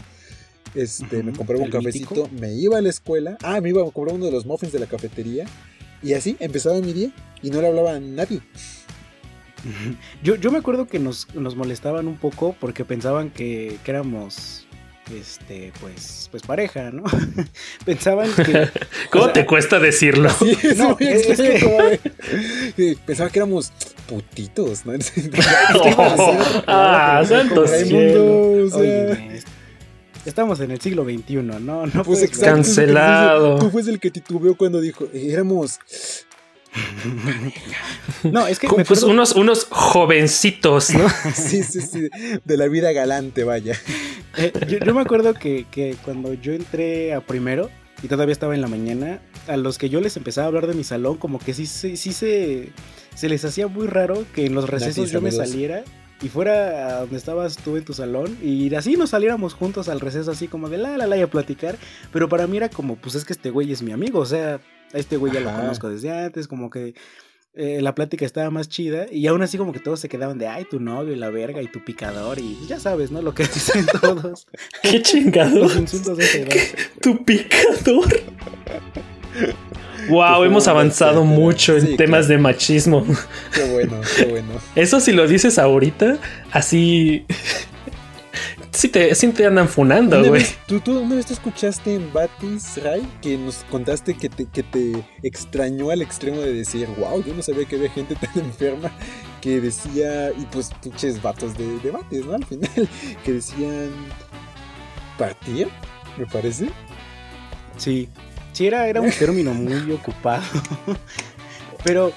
Este, 0.75 1.23
me 1.23 1.33
compraba 1.33 1.64
un 1.64 1.71
cafecito, 1.71 2.29
me 2.39 2.53
iba 2.53 2.79
a 2.79 2.81
la 2.81 2.91
escuela, 2.91 3.39
ah, 3.43 3.61
me 3.61 3.71
iba 3.71 3.83
a 3.83 3.91
comprar 3.91 4.14
uno 4.14 4.27
de 4.27 4.33
los 4.33 4.47
muffins 4.47 4.73
de 4.73 4.79
la 4.79 4.87
cafetería 4.87 5.47
y 6.03 6.12
así 6.12 6.37
empezaba 6.41 6.79
mi 6.81 6.93
día 6.93 7.11
y 7.43 7.51
no 7.51 7.61
le 7.61 7.69
hablaba 7.69 7.95
a 7.95 8.01
nadie. 8.01 8.41
Yo, 10.23 10.37
yo 10.37 10.53
me 10.53 10.59
acuerdo 10.59 10.87
que 10.87 11.01
nos, 11.01 11.35
nos 11.35 11.57
molestaban 11.57 12.07
un 12.07 12.16
poco 12.16 12.55
porque 12.61 12.85
pensaban 12.85 13.31
que, 13.31 13.77
que 13.85 13.91
éramos 13.91 14.69
este, 15.14 15.73
pues, 15.81 16.29
pues 16.31 16.43
pareja, 16.43 16.91
¿no? 16.91 17.03
Pensaban 17.85 18.31
que. 18.35 18.69
¿Cómo 19.11 19.31
te 19.31 19.47
cuesta 19.47 19.79
decirlo? 19.79 20.31
no, 20.77 20.97
es, 21.01 21.27
que 22.77 22.97
pensaba 23.07 23.31
que 23.31 23.39
éramos 23.39 23.73
putitos, 24.07 24.85
¿no? 24.85 24.93
ah, 26.66 27.23
santos 27.27 27.71
Estamos 30.25 30.61
en 30.61 30.71
el 30.71 30.81
siglo 30.81 31.05
XXI, 31.05 31.37
¿no? 31.37 31.87
no 31.87 32.05
pues 32.05 32.29
Cancelado. 32.39 33.59
Tú 33.59 33.71
fuiste 33.71 33.91
el 33.91 34.01
que 34.01 34.11
titubeó 34.11 34.57
cuando 34.57 34.81
dijo, 34.81 35.07
éramos 35.12 35.81
no, 38.25 38.47
es 38.47 38.59
que. 38.59 38.69
Pues 38.69 39.03
unos, 39.03 39.33
unos 39.33 39.66
jovencitos, 39.71 40.91
¿no? 40.91 41.09
sí, 41.35 41.62
sí, 41.62 41.81
sí. 41.81 42.09
De 42.45 42.57
la 42.57 42.69
vida 42.69 42.93
galante, 42.93 43.45
vaya. 43.45 43.79
Eh, 44.37 44.53
yo, 44.85 44.95
me 44.95 45.01
acuerdo 45.01 45.35
que, 45.35 45.97
cuando 46.05 46.35
yo 46.35 46.53
entré 46.53 47.14
a 47.14 47.21
primero 47.21 47.71
y 48.03 48.09
todavía 48.09 48.33
estaba 48.33 48.55
en 48.55 48.61
la 48.61 48.69
mañana, 48.69 49.21
a 49.47 49.57
los 49.57 49.79
que 49.79 49.89
yo 49.89 50.01
les 50.01 50.16
empezaba 50.16 50.47
a 50.47 50.49
hablar 50.49 50.66
de 50.66 50.75
mi 50.75 50.85
salón, 50.85 51.16
como 51.16 51.39
que 51.39 51.55
sí, 51.55 51.66
sí, 51.66 51.97
sí 51.97 52.12
se, 52.12 52.71
se 53.14 53.29
les 53.29 53.45
hacía 53.45 53.66
muy 53.66 53.87
raro 53.87 54.25
que 54.35 54.47
en 54.47 54.55
los 54.55 54.69
recesos 54.69 55.11
yo 55.11 55.21
me 55.21 55.33
saliera 55.33 55.85
y 56.23 56.29
fuera 56.29 56.89
a 56.89 57.01
donde 57.01 57.16
estabas 57.16 57.57
tú 57.57 57.77
en 57.77 57.85
tu 57.85 57.93
salón 57.93 58.37
y 58.43 58.75
así 58.75 58.97
nos 58.97 59.11
saliéramos 59.11 59.55
juntos 59.55 59.89
al 59.89 60.01
receso 60.01 60.31
así 60.31 60.49
como 60.49 60.69
de 60.69 60.79
la 60.79 60.97
la 60.97 61.07
la 61.07 61.16
y 61.16 61.23
a 61.23 61.31
platicar, 61.31 61.77
pero 62.12 62.29
para 62.29 62.47
mí 62.47 62.57
era 62.57 62.69
como 62.69 62.97
pues 62.97 63.14
es 63.14 63.25
que 63.25 63.33
este 63.33 63.51
güey 63.51 63.73
es 63.73 63.83
mi 63.83 63.93
amigo, 63.93 64.21
o 64.21 64.27
sea, 64.27 64.61
a 64.93 64.99
este 64.99 65.16
güey 65.16 65.33
ya 65.33 65.41
lo 65.41 65.53
conozco 65.53 65.89
desde 65.89 66.11
antes, 66.11 66.49
como 66.49 66.71
que 66.71 66.95
eh, 67.55 67.81
la 67.83 67.95
plática 67.95 68.25
estaba 68.25 68.51
más 68.51 68.69
chida 68.69 69.07
y 69.11 69.27
aún 69.27 69.43
así 69.43 69.59
como 69.59 69.73
que 69.73 69.81
todos 69.81 69.99
se 69.99 70.09
quedaban 70.09 70.39
de, 70.39 70.47
ay, 70.47 70.64
tu 70.64 70.79
novio 70.79 71.12
y 71.12 71.16
la 71.16 71.31
verga 71.31 71.61
y 71.61 71.66
tu 71.66 71.85
picador 71.85 72.39
y 72.39 72.57
ya 72.69 72.79
sabes, 72.79 73.11
¿no? 73.11 73.21
Lo 73.21 73.35
que 73.35 73.43
dicen 73.55 73.85
todos. 74.01 74.47
Qué 74.83 75.03
chingado. 75.03 75.66
Tu 77.03 77.25
picador. 77.25 78.07
Wow, 80.09 80.44
hemos 80.44 80.68
avanzado 80.68 81.24
mucho 81.24 81.76
en 81.76 81.96
temas 81.96 82.28
de 82.28 82.38
machismo. 82.38 83.04
Qué 83.54 83.64
bueno, 83.72 84.00
qué 84.16 84.24
bueno. 84.26 84.52
Eso 84.74 85.00
si 85.00 85.12
lo 85.12 85.26
dices 85.26 85.59
ahorita, 85.59 86.18
así 86.50 87.26
sí 88.78 88.88
te, 88.88 89.12
te 89.12 89.46
andan 89.46 89.68
funando, 89.68 90.22
güey. 90.24 90.46
¿tú, 90.66 90.78
tú 90.78 91.00
una 91.00 91.16
vez 91.16 91.26
te 91.26 91.32
escuchaste 91.32 91.96
en 91.96 92.12
Batis 92.12 92.80
Ray 92.82 93.02
que 93.20 93.36
nos 93.36 93.64
contaste 93.70 94.14
que 94.14 94.28
te, 94.28 94.46
que 94.46 94.62
te 94.62 94.92
extrañó 95.24 95.90
al 95.90 96.00
extremo 96.00 96.40
de 96.40 96.52
decir, 96.52 96.86
wow, 96.96 97.22
yo 97.24 97.34
no 97.34 97.42
sabía 97.42 97.64
que 97.64 97.74
había 97.74 97.90
gente 97.90 98.14
tan 98.20 98.44
enferma 98.44 98.92
que 99.40 99.61
decía, 99.61 100.30
y 100.30 100.46
pues 100.52 100.70
pinches 100.80 101.20
vatos 101.20 101.59
de, 101.59 101.78
de 101.80 101.90
Batis, 101.90 102.24
¿no? 102.24 102.34
Al 102.34 102.44
final, 102.44 102.70
que 103.24 103.32
decían, 103.32 103.90
¿partir? 105.18 105.68
Me 106.16 106.26
parece. 106.26 106.68
Sí, 107.76 108.09
sí, 108.59 108.66
era, 108.66 108.88
era 108.88 109.00
un 109.00 109.11
término 109.12 109.54
muy 109.54 109.92
ocupado. 109.92 110.42
Pero 111.84 112.12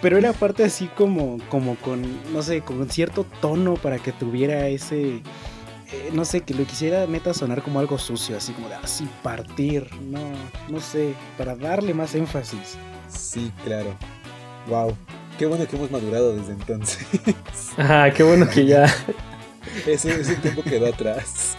pero 0.00 0.18
era 0.18 0.32
parte 0.32 0.64
así 0.64 0.86
como, 0.86 1.38
como 1.48 1.76
con, 1.76 2.02
no 2.32 2.42
sé, 2.42 2.60
con 2.62 2.88
cierto 2.90 3.24
tono 3.40 3.74
para 3.74 3.98
que 3.98 4.10
tuviera 4.10 4.66
ese, 4.66 5.16
eh, 5.16 6.10
no 6.12 6.24
sé, 6.24 6.40
que 6.40 6.54
lo 6.54 6.64
quisiera 6.64 7.06
neta 7.06 7.34
sonar 7.34 7.62
como 7.62 7.78
algo 7.78 7.98
sucio, 7.98 8.36
así 8.36 8.52
como 8.52 8.68
de 8.68 8.76
así 8.76 9.08
partir, 9.22 9.88
no, 10.00 10.20
no 10.68 10.80
sé, 10.80 11.14
para 11.38 11.54
darle 11.54 11.94
más 11.94 12.14
énfasis. 12.16 12.76
Sí, 13.08 13.52
claro. 13.64 13.94
Wow. 14.68 14.96
Qué 15.38 15.46
bueno 15.46 15.68
que 15.68 15.76
hemos 15.76 15.90
madurado 15.90 16.36
desde 16.36 16.52
entonces. 16.52 17.06
Ajá, 17.76 18.12
qué 18.12 18.22
bueno 18.22 18.48
que 18.48 18.66
ya. 18.66 18.92
ese, 19.86 20.20
ese 20.20 20.36
tiempo 20.36 20.62
quedó 20.62 20.86
atrás. 20.86 21.56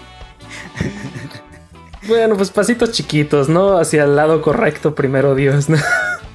Bueno, 2.08 2.36
pues 2.36 2.51
pasitos 2.51 2.91
chiquitos, 2.91 3.49
¿no? 3.49 3.78
Hacia 3.78 4.04
el 4.04 4.16
lado 4.16 4.41
correcto, 4.41 4.93
primero 4.93 5.36
Dios, 5.36 5.70
¿no? 5.70 5.78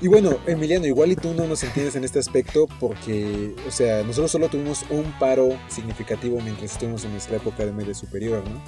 Y 0.01 0.07
bueno, 0.07 0.39
Emiliano, 0.47 0.87
igual 0.87 1.11
y 1.11 1.17
tú 1.17 1.35
no 1.35 1.47
nos 1.47 1.65
entiendes 1.65 1.97
en 1.97 2.05
este 2.05 2.21
aspecto 2.21 2.69
porque, 2.79 3.57
o 3.67 3.71
sea, 3.71 4.05
nosotros 4.05 4.31
solo 4.31 4.49
tuvimos 4.49 4.85
un 4.91 5.13
paro 5.19 5.49
significativo 5.69 6.39
mientras 6.41 6.73
estuvimos 6.73 7.05
en 7.05 7.11
nuestra 7.13 7.37
época 7.37 7.67
de 7.67 7.73
media 7.73 7.95
superior, 7.95 8.45
¿no? 8.49 8.63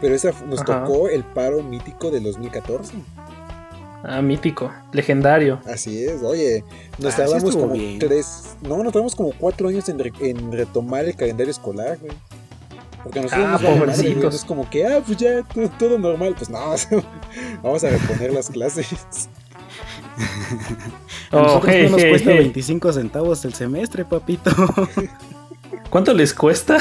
Pero 0.00 0.14
esa 0.14 0.32
nos 0.46 0.64
tocó 0.64 1.08
el 1.08 1.24
paro 1.24 1.62
mítico 1.62 2.10
del 2.10 2.24
2014. 2.24 2.94
Ah, 4.02 4.22
mítico, 4.22 4.72
legendario. 4.92 5.60
Así 5.66 6.04
es, 6.04 6.22
oye, 6.22 6.64
nos 6.98 7.14
ah, 7.14 7.16
tardamos 7.18 7.54
como 7.54 7.74
tres, 8.00 8.56
no, 8.62 8.82
nos 8.82 8.92
tardamos 8.92 9.14
como 9.14 9.32
cuatro 9.38 9.68
años 9.68 9.88
en, 9.88 10.52
retomar 10.52 11.04
el 11.04 11.14
calendario 11.14 11.50
escolar, 11.50 11.98
güey. 12.00 12.12
Porque 13.02 13.20
nosotros 13.20 13.46
ah, 13.46 13.58
nos 14.16 14.34
es 14.34 14.44
como 14.44 14.68
que, 14.68 14.86
ah, 14.86 15.02
pues 15.04 15.18
ya, 15.18 15.42
todo 15.78 15.98
normal. 15.98 16.34
Pues 16.36 16.50
no, 16.50 16.58
vamos 17.62 17.84
a 17.84 17.90
reponer 17.90 18.32
las 18.32 18.48
clases. 18.48 19.28
A 21.30 21.36
nosotros 21.36 21.74
no 21.74 21.90
nos 21.90 22.04
cuesta 22.04 22.30
25 22.30 22.92
centavos 22.92 23.44
el 23.44 23.54
semestre, 23.54 24.04
papito. 24.04 24.50
¿Cuánto 25.90 26.14
les 26.14 26.32
cuesta? 26.32 26.78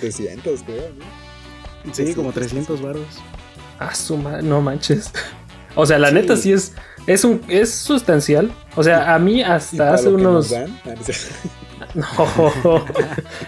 300, 0.00 0.62
creo. 0.62 0.82
Sí, 1.92 2.14
como 2.14 2.32
300 2.32 2.80
baros. 2.82 3.06
Ah, 3.78 3.94
suma, 3.94 4.42
no 4.42 4.60
manches. 4.60 5.12
O 5.74 5.84
sea, 5.84 5.98
la 5.98 6.10
neta 6.10 6.36
sí 6.36 6.52
es 6.52 6.72
es 7.06 7.24
un 7.24 7.40
es 7.48 7.72
sustancial. 7.72 8.52
O 8.74 8.82
sea, 8.82 9.14
a 9.14 9.18
mí 9.18 9.42
hasta 9.42 9.94
hace 9.94 10.08
unos 10.08 10.52
ah, 10.52 10.66
no. 11.96 12.04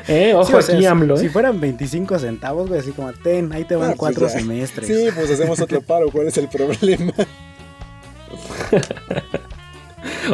eh, 0.09 0.35
ojo 0.35 0.57
aquí, 0.57 0.87
AMLO. 0.87 1.17
Si 1.17 1.29
fueran 1.29 1.61
25 1.61 2.19
centavos, 2.19 2.69
güey, 2.69 2.81
así 2.81 2.93
como, 2.93 3.13
ten, 3.13 3.53
ahí 3.53 3.65
te 3.65 3.77
van 3.77 3.91
ah, 3.91 3.93
pues 3.97 3.99
cuatro 3.99 4.29
semestres. 4.29 4.87
Sí, 4.87 5.09
pues 5.15 5.31
hacemos 5.31 5.61
otro 5.61 5.83
paro, 5.83 6.11
¿cuál 6.11 6.29
es 6.29 6.39
el 6.39 6.49
problema? 6.49 7.13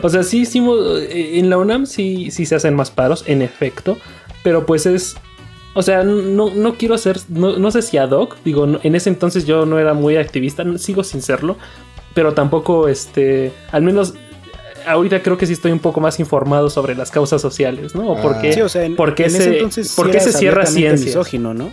o 0.02 0.08
sea, 0.08 0.22
sí 0.22 0.40
hicimos. 0.40 0.78
Eh, 1.02 1.38
en 1.38 1.50
la 1.50 1.58
UNAM 1.58 1.86
sí, 1.86 2.30
sí 2.30 2.46
se 2.46 2.54
hacen 2.54 2.74
más 2.74 2.90
paros, 2.90 3.24
en 3.26 3.42
efecto. 3.42 3.98
Pero 4.42 4.66
pues 4.66 4.86
es. 4.86 5.16
O 5.74 5.82
sea, 5.82 6.04
no, 6.04 6.50
no 6.50 6.74
quiero 6.74 6.94
hacer. 6.94 7.18
No, 7.28 7.70
sé 7.70 7.82
si 7.82 7.98
ad 7.98 8.10
hoc. 8.10 8.36
Digo, 8.44 8.66
en 8.82 8.94
ese 8.94 9.10
entonces 9.10 9.46
yo 9.46 9.66
no 9.66 9.78
era 9.78 9.94
muy 9.94 10.16
activista. 10.16 10.64
Sigo 10.78 11.02
sin 11.02 11.22
serlo. 11.22 11.56
Pero 12.14 12.34
tampoco, 12.34 12.88
este. 12.88 13.52
Al 13.72 13.82
menos. 13.82 14.14
Ahorita 14.86 15.22
creo 15.22 15.36
que 15.38 15.46
sí 15.46 15.52
estoy 15.52 15.72
un 15.72 15.78
poco 15.78 16.00
más 16.00 16.18
informado 16.20 16.70
sobre 16.70 16.94
las 16.94 17.10
causas 17.10 17.40
sociales, 17.40 17.94
¿no? 17.94 18.08
O 18.08 18.20
por 18.20 18.40
qué, 18.40 18.62
o 18.62 18.68
sea, 18.68 18.84
en, 18.84 18.96
ese 19.18 19.58
entonces 19.58 19.92
¿por 19.94 20.10
qué 20.10 20.20
se 20.20 20.32
cierra 20.32 20.66
ciencia? 20.66 21.06
Misógino, 21.06 21.54
¿no? 21.54 21.72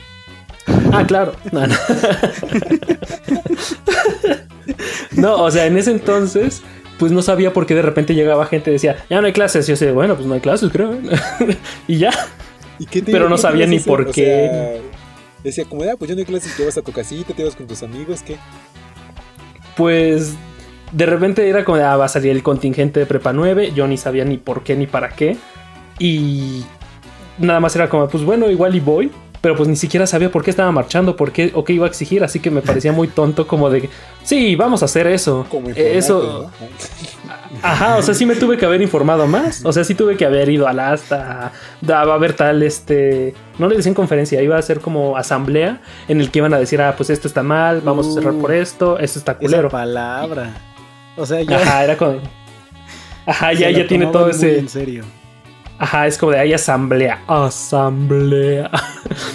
Ah, 0.91 1.05
claro. 1.05 1.33
No, 5.11 5.43
o 5.43 5.51
sea, 5.51 5.65
en 5.65 5.77
ese 5.77 5.91
entonces, 5.91 6.61
pues 6.97 7.11
no 7.11 7.21
sabía 7.21 7.53
por 7.53 7.65
qué 7.65 7.75
de 7.75 7.81
repente 7.81 8.15
llegaba 8.15 8.45
gente 8.45 8.69
y 8.69 8.73
decía, 8.73 9.05
ya 9.09 9.19
no 9.21 9.27
hay 9.27 9.33
clases. 9.33 9.65
Y 9.65 9.69
yo 9.69 9.73
decía, 9.73 9.91
bueno, 9.91 10.15
pues 10.15 10.25
no 10.27 10.33
hay 10.33 10.39
clases, 10.39 10.69
creo. 10.71 10.97
y 11.87 11.97
ya. 11.97 12.11
Pero 13.05 13.29
no 13.29 13.37
sabía 13.37 13.67
ni 13.67 13.79
por 13.79 14.11
qué. 14.11 14.81
decía, 15.43 15.65
como, 15.65 15.83
ah, 15.83 15.95
pues 15.97 16.09
ya 16.09 16.15
no 16.15 16.19
hay 16.19 16.25
clases, 16.25 16.55
te 16.55 16.65
vas 16.65 16.77
a 16.77 16.81
tu 16.81 16.91
casita, 16.91 17.33
te 17.33 17.43
vas 17.43 17.55
con 17.55 17.67
tus 17.67 17.83
amigos, 17.83 18.23
¿qué? 18.23 18.37
Pues 19.75 20.33
de 20.91 21.05
repente 21.05 21.47
era 21.47 21.63
como, 21.63 21.77
ah, 21.77 21.97
va 21.97 22.05
a 22.05 22.09
salir 22.09 22.31
el 22.31 22.43
contingente 22.43 22.99
de 22.99 23.05
Prepa 23.05 23.33
9. 23.33 23.71
Yo 23.73 23.87
ni 23.87 23.97
sabía 23.97 24.25
ni 24.25 24.37
por 24.37 24.63
qué 24.63 24.75
ni 24.75 24.87
para 24.87 25.09
qué. 25.09 25.37
Y 25.99 26.65
nada 27.37 27.59
más 27.59 27.75
era 27.75 27.89
como, 27.89 28.07
pues 28.07 28.23
bueno, 28.23 28.49
igual 28.49 28.75
y 28.75 28.79
voy 28.79 29.11
pero 29.41 29.55
pues 29.55 29.67
ni 29.67 29.75
siquiera 29.75 30.05
sabía 30.05 30.31
por 30.31 30.43
qué 30.43 30.51
estaba 30.51 30.71
marchando, 30.71 31.15
por 31.15 31.31
qué 31.31 31.51
o 31.55 31.63
qué 31.63 31.73
iba 31.73 31.87
a 31.87 31.89
exigir, 31.89 32.23
así 32.23 32.39
que 32.39 32.51
me 32.51 32.61
parecía 32.61 32.91
muy 32.91 33.07
tonto 33.07 33.47
como 33.47 33.69
de, 33.71 33.89
sí, 34.23 34.55
vamos 34.55 34.83
a 34.83 34.85
hacer 34.85 35.07
eso. 35.07 35.47
Como 35.49 35.69
eh, 35.71 35.97
eso. 35.97 36.51
Ajá, 37.63 37.97
o 37.97 38.01
sea, 38.01 38.13
sí 38.13 38.25
me 38.25 38.35
tuve 38.35 38.57
que 38.57 38.65
haber 38.65 38.81
informado 38.81 39.27
más, 39.27 39.65
o 39.65 39.73
sea, 39.73 39.83
sí 39.83 39.93
tuve 39.93 40.15
que 40.15 40.25
haber 40.25 40.49
ido 40.49 40.67
a 40.67 40.73
la 40.73 40.93
hasta, 40.93 41.51
va 41.87 41.99
a 41.99 42.13
haber 42.13 42.33
tal, 42.33 42.63
este, 42.63 43.33
no 43.59 43.67
le 43.67 43.75
decían 43.75 43.93
conferencia, 43.93 44.41
iba 44.41 44.57
a 44.57 44.61
ser 44.61 44.79
como 44.79 45.17
asamblea 45.17 45.81
en 46.07 46.21
el 46.21 46.31
que 46.31 46.39
iban 46.39 46.53
a 46.53 46.59
decir, 46.59 46.81
ah, 46.81 46.95
pues 46.95 47.09
esto 47.09 47.27
está 47.27 47.43
mal, 47.43 47.81
vamos 47.81 48.07
a 48.07 48.13
cerrar 48.13 48.33
por 48.35 48.51
uh, 48.51 48.53
esto, 48.53 48.99
esto 48.99 49.19
está 49.19 49.37
culero. 49.37 49.67
Esa 49.67 49.77
palabra. 49.77 50.70
O 51.17 51.25
sea, 51.25 51.41
ya. 51.41 51.57
Ajá, 51.57 51.83
era 51.83 51.97
como. 51.97 52.19
Ajá, 53.25 53.53
ya, 53.53 53.69
ya 53.69 53.87
tiene 53.87 54.07
todo 54.07 54.29
ese. 54.29 54.59
En 54.59 54.69
serio. 54.69 55.03
Ajá, 55.77 56.05
es 56.05 56.15
como 56.17 56.31
de 56.31 56.39
hay 56.39 56.53
asamblea. 56.53 57.23
Asamblea. 57.27 58.69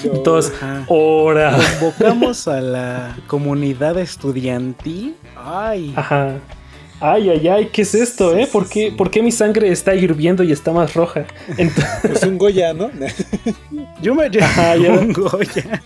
Entonces, 0.05 0.53
hora. 0.87 1.57
Convocamos 1.81 2.47
a 2.47 2.61
la 2.61 3.16
comunidad 3.27 3.99
estudiantil. 3.99 5.16
Ay. 5.37 5.93
Ajá. 5.97 6.35
Ay, 7.01 7.29
ay, 7.29 7.49
ay, 7.49 7.68
¿qué 7.72 7.83
es 7.83 7.95
esto, 7.95 8.35
eh? 8.39 8.49
¿Por, 8.51 8.68
qué, 8.68 8.91
¿Por 8.97 9.11
qué 9.11 9.22
mi 9.22 9.31
sangre 9.31 9.70
está 9.70 9.95
hirviendo 9.95 10.43
y 10.43 10.53
está 10.53 10.72
más 10.72 10.95
roja? 10.95 11.27
Entonces... 11.59 12.05
Es 12.05 12.22
un 12.22 12.39
Goya, 12.39 12.72
¿no? 12.72 12.91
Yo 14.01 14.14
me 14.14 14.27
Ajá, 14.27 14.77
ya. 14.77 14.93
un 14.93 15.12
Goya. 15.12 15.83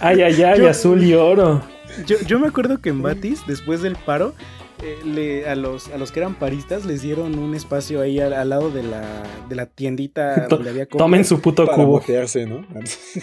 Ay, 0.00 0.22
ay, 0.22 0.42
ay, 0.42 0.66
azul 0.66 1.02
y 1.02 1.14
oro. 1.14 1.62
Yo, 2.06 2.16
yo 2.26 2.38
me 2.38 2.48
acuerdo 2.48 2.78
que 2.78 2.88
en 2.88 3.02
Batis, 3.02 3.46
después 3.46 3.82
del 3.82 3.96
paro, 3.96 4.34
eh, 4.82 5.44
a, 5.46 5.54
los, 5.54 5.88
a 5.88 5.98
los 5.98 6.10
que 6.10 6.18
eran 6.18 6.34
paristas 6.34 6.84
les 6.84 7.02
dieron 7.02 7.38
un 7.38 7.54
espacio 7.54 8.00
ahí 8.00 8.18
al, 8.18 8.48
lado 8.48 8.70
de 8.70 8.82
la, 8.82 9.22
de 9.48 9.54
la 9.54 9.66
tiendita 9.66 10.46
donde 10.50 10.70
había 10.70 10.86
Tomen 10.86 11.24
su 11.24 11.40
puto 11.40 11.68
cubo. 11.68 12.02
¿no? 12.48 12.66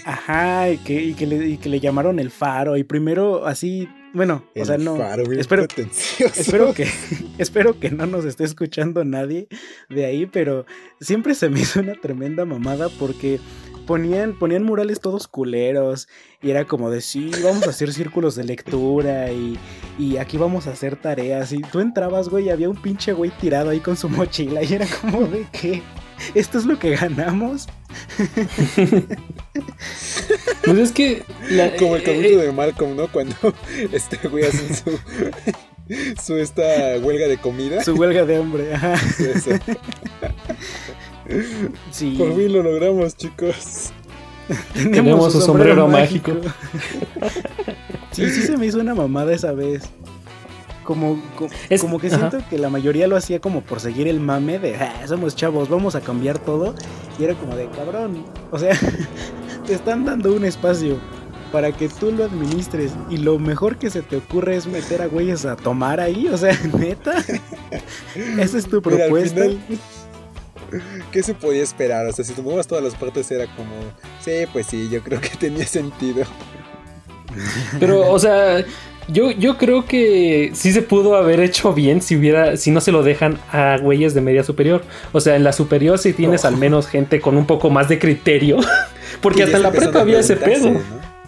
Ajá, 0.05 0.70
y 0.70 0.78
que, 0.78 1.03
y 1.03 1.14
que, 1.16 1.28
le, 1.28 1.47
y 1.47 1.57
que 1.57 1.68
le 1.68 1.82
llamaron 1.82 2.20
el 2.20 2.32
faro. 2.32 2.78
Y 2.78 2.84
primero 2.84 3.45
así 3.45 3.89
bueno, 4.14 4.43
o 4.55 4.66
sea, 4.66 4.78
no. 4.78 4.97
espero, 5.34 5.68
espero 6.20 6.74
que 6.74 6.88
espero 7.38 7.80
que 7.80 7.91
no 7.91 8.07
nos 8.07 8.26
esté 8.26 8.43
escuchando 8.43 9.05
nadie 9.05 9.47
de 9.89 10.05
ahí, 10.05 10.26
pero 10.26 10.66
siempre 10.99 11.36
se 11.36 11.49
me 11.49 11.60
hizo 11.60 11.82
una 11.82 11.93
tremenda 11.93 12.43
mamada 12.45 12.89
porque 12.89 13.39
ponían, 13.89 14.37
ponían 14.37 14.61
murales 14.61 14.99
todos 14.99 15.27
culeros 15.27 16.07
y 16.43 16.51
era 16.51 16.65
como 16.65 16.91
de 16.91 17.01
sí, 17.01 17.31
vamos 17.43 17.65
a 17.65 17.71
hacer 17.71 17.91
círculos 17.91 18.35
de 18.35 18.43
lectura 18.43 19.31
y, 19.31 19.57
y 19.97 20.17
aquí 20.17 20.37
vamos 20.37 20.67
a 20.67 20.73
hacer 20.73 20.95
tareas. 20.95 21.51
Y 21.53 21.61
tú 21.61 21.79
entrabas, 21.79 22.29
güey, 22.29 22.45
y 22.45 22.49
había 22.51 22.69
un 22.69 22.79
pinche 22.79 23.13
güey 23.13 23.31
tirado 23.31 23.71
ahí 23.71 23.79
con 23.79 23.97
su 23.97 24.07
mochila 24.07 24.61
y 24.61 24.71
era 24.75 24.85
como 25.01 25.21
de 25.25 25.47
qué. 25.51 25.81
¿Esto 26.35 26.59
es 26.59 26.65
lo 26.65 26.77
que 26.77 26.95
ganamos? 26.97 27.67
pues 30.65 30.77
es 30.77 30.91
que. 30.91 31.23
Como 31.79 31.95
el 31.95 32.03
capítulo 32.03 32.43
de 32.43 32.51
Malcolm, 32.51 32.95
¿no? 32.95 33.07
Cuando 33.07 33.35
este 33.91 34.27
güey 34.27 34.45
hace 34.45 34.75
su. 34.75 34.99
su 36.23 36.37
esta 36.37 36.99
huelga 37.01 37.27
de 37.27 37.39
comida. 37.39 37.83
Su 37.83 37.95
huelga 37.95 38.23
de 38.23 38.37
hambre, 38.37 38.71
ajá. 38.71 38.97
Sí. 38.97 39.49
Por 41.30 42.36
fin 42.36 42.53
lo 42.53 42.63
logramos, 42.63 43.15
chicos. 43.15 43.91
Tenemos, 44.73 45.36
un 45.36 45.41
sombrero, 45.41 45.88
mágico. 45.88 46.32
sí, 48.11 48.30
sí 48.30 48.41
se 48.41 48.57
me 48.57 48.65
hizo 48.65 48.80
una 48.80 48.95
mamada 48.95 49.32
esa 49.34 49.51
vez. 49.51 49.84
como, 50.84 51.21
como, 51.80 51.99
que 51.99 52.09
siento 52.09 52.39
que 52.49 52.57
la 52.57 52.69
mayoría 52.69 53.07
lo 53.07 53.15
hacía 53.15 53.39
como 53.39 53.61
por 53.61 53.80
seguir 53.80 54.07
el 54.07 54.19
mame 54.19 54.57
de 54.57 54.75
ah, 54.75 55.05
somos 55.07 55.36
chavos, 55.36 55.69
vamos 55.69 55.93
a 55.95 56.01
cambiar 56.01 56.39
todo. 56.39 56.73
Y 57.19 57.25
era 57.25 57.36
como 57.36 57.55
de 57.55 57.67
cabrón. 57.69 58.25
O 58.51 58.57
sea, 58.57 58.75
te 59.67 59.73
están 59.73 60.05
dando 60.05 60.34
un 60.34 60.45
espacio 60.45 60.97
para 61.51 61.71
que 61.71 61.89
tú 61.89 62.11
lo 62.11 62.25
administres. 62.25 62.93
Y 63.09 63.17
lo 63.17 63.38
mejor 63.38 63.77
que 63.77 63.91
se 63.91 64.01
te 64.01 64.17
ocurre 64.17 64.55
es 64.55 64.65
meter 64.65 65.03
a 65.03 65.07
güeyes 65.07 65.45
a 65.45 65.55
tomar 65.55 65.99
ahí. 65.99 66.27
O 66.27 66.38
sea, 66.38 66.57
neta. 66.77 67.23
Esa 68.15 68.57
es 68.57 68.67
tu 68.67 68.82
propuesta. 68.82 69.45
¿Qué 71.11 71.24
se 71.24 71.34
podía 71.34 71.63
esperar? 71.63 72.05
O 72.07 72.13
sea, 72.13 72.24
si 72.26 72.34
tomabas 72.34 72.67
todas 72.67 72.84
las 72.84 72.95
partes 72.95 73.30
era 73.32 73.45
como, 73.55 73.74
sí, 74.22 74.45
pues 74.51 74.67
sí, 74.67 74.89
yo 74.89 75.01
creo 75.01 75.22
que 75.22 75.30
tenía 75.39 75.65
sentido. 75.65 76.24
Pero, 77.80 78.11
o 78.11 78.17
sea, 78.17 78.63
yo, 79.07 79.32
yo 79.32 79.57
creo 79.57 79.86
que 79.86 80.51
sí 80.53 80.72
se 80.72 80.82
pudo 80.82 81.15
haber 81.15 81.39
hecho 81.39 81.74
bien 81.74 82.01
si 82.01 82.15
hubiera, 82.15 82.57
si 82.57 82.72
no 82.72 82.82
se 82.82 82.91
lo 82.91 83.03
dejan 83.03 83.39
a 83.51 83.78
güeyes 83.78 84.13
de 84.13 84.22
media 84.22 84.43
superior. 84.43 84.84
O 85.11 85.20
sea, 85.20 85.36
en 85.36 85.43
la 85.43 85.53
superior 85.53 85.97
si 85.97 86.13
tienes 86.13 86.45
al 86.45 86.57
menos 86.57 86.88
gente 86.88 87.22
con 87.22 87.38
un 87.38 87.45
poco 87.45 87.70
más 87.70 87.89
de 87.89 87.99
criterio. 87.99 88.57
Porque 89.22 89.43
hasta 89.43 89.57
en 89.57 89.63
la 89.63 89.72
prepa 89.72 90.01
había 90.01 90.20
ese 90.20 90.36
pedo. 90.36 90.80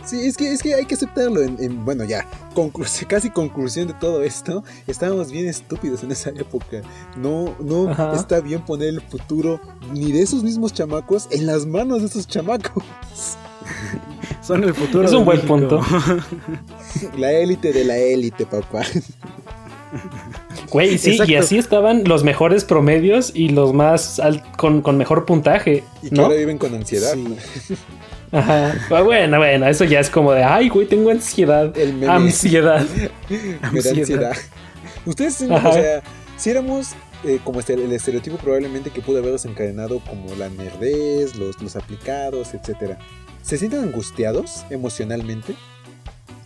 Sí, 0.06 0.26
es 0.26 0.36
que, 0.36 0.52
es 0.52 0.62
que 0.62 0.74
hay 0.74 0.86
que 0.86 0.96
aceptarlo. 0.96 1.42
En, 1.42 1.86
bueno, 1.86 2.04
ya, 2.04 2.28
casi 3.08 3.30
conclusión 3.30 3.88
de 3.88 3.94
todo 3.94 4.24
esto. 4.24 4.64
Estábamos 4.88 5.32
bien 5.32 5.48
estúpidos 5.48 6.04
en 6.04 6.12
esa 6.12 6.30
época. 6.32 6.82
No, 7.18 7.56
no 7.60 7.92
está 8.14 8.40
bien 8.40 8.62
poner 8.66 8.90
el 8.90 9.02
futuro 9.02 9.60
ni 9.94 10.12
de 10.12 10.22
esos 10.22 10.44
mismos 10.44 10.74
chamacos 10.74 11.28
en 11.32 11.46
las 11.46 11.66
manos 11.66 12.02
de 12.02 12.08
esos 12.08 12.28
chamacos. 12.28 12.84
Son 14.42 14.64
el 14.64 14.74
futuro. 14.74 15.06
Es 15.06 15.14
un 15.14 15.26
buen 15.26 15.42
punto. 15.42 15.82
La 17.18 17.32
élite 17.32 17.72
de 17.72 17.86
la 17.86 17.98
élite, 17.98 18.46
papá. 18.46 18.84
Güey, 20.70 20.98
sí, 20.98 21.18
y 21.28 21.36
así 21.36 21.58
estaban 21.58 22.04
los 22.06 22.24
mejores 22.24 22.64
promedios 22.64 23.32
y 23.36 23.50
los 23.50 23.74
más 23.74 24.22
con, 24.58 24.98
mejor 24.98 25.26
puntaje. 25.26 25.84
Y 26.02 26.10
que 26.10 26.22
ahora 26.22 26.36
viven 26.36 26.58
con 26.58 26.74
ansiedad. 26.74 27.16
Ajá. 28.32 28.76
Ah, 28.90 29.02
bueno, 29.02 29.38
bueno, 29.38 29.68
eso 29.68 29.84
ya 29.84 30.00
es 30.00 30.10
como 30.10 30.32
de, 30.32 30.44
ay, 30.44 30.70
güey, 30.70 30.88
tengo 30.88 31.10
ansiedad. 31.10 31.74
Ansiedad. 32.08 32.86
Me 33.72 33.82
da 33.82 33.90
ansiedad. 33.92 34.38
Ustedes, 35.06 35.42
o 35.42 35.74
sea, 35.74 36.02
si 36.38 36.50
éramos 36.50 36.96
eh, 37.24 37.40
como 37.44 37.60
este, 37.60 37.74
el 37.74 37.92
estereotipo 37.92 38.38
probablemente 38.38 38.90
que 38.90 39.02
pudo 39.02 39.20
haber 39.20 39.34
desencadenado 39.34 40.00
como 40.00 40.34
la 40.36 40.50
nerdez, 40.50 41.36
los, 41.36 41.62
los 41.62 41.76
aplicados, 41.76 42.54
etcétera. 42.54 42.98
¿Se 43.42 43.58
sienten 43.58 43.82
angustiados 43.82 44.66
emocionalmente? 44.70 45.56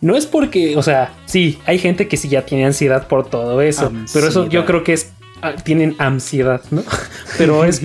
No 0.01 0.15
es 0.15 0.25
porque, 0.25 0.75
o 0.77 0.83
sea, 0.83 1.13
sí, 1.25 1.59
hay 1.65 1.79
gente 1.79 2.07
que 2.07 2.17
sí 2.17 2.29
ya 2.29 2.45
tiene 2.45 2.65
ansiedad 2.65 3.07
por 3.07 3.29
todo 3.29 3.61
eso, 3.61 3.91
pero 4.13 4.27
eso 4.27 4.47
yo 4.47 4.65
creo 4.65 4.83
que 4.83 4.93
es, 4.93 5.11
ah, 5.41 5.55
tienen 5.55 5.95
ansiedad, 5.97 6.61
¿no? 6.71 6.83
Pero 7.37 7.65
es, 7.65 7.81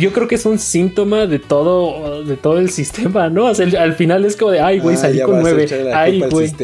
yo 0.00 0.12
creo 0.12 0.26
que 0.26 0.34
es 0.34 0.46
un 0.46 0.58
síntoma 0.58 1.26
de 1.26 1.38
todo, 1.38 2.24
de 2.24 2.36
todo 2.36 2.58
el 2.58 2.70
sistema, 2.70 3.28
¿no? 3.28 3.46
al 3.46 3.94
final 3.94 4.24
es 4.24 4.36
como 4.36 4.50
de, 4.50 4.60
ay, 4.60 4.80
güey, 4.80 4.96
ah, 4.96 4.98
salí 4.98 5.20
con 5.20 5.40
nueve. 5.40 5.66
Ay, 5.94 6.22
güey. 6.30 6.52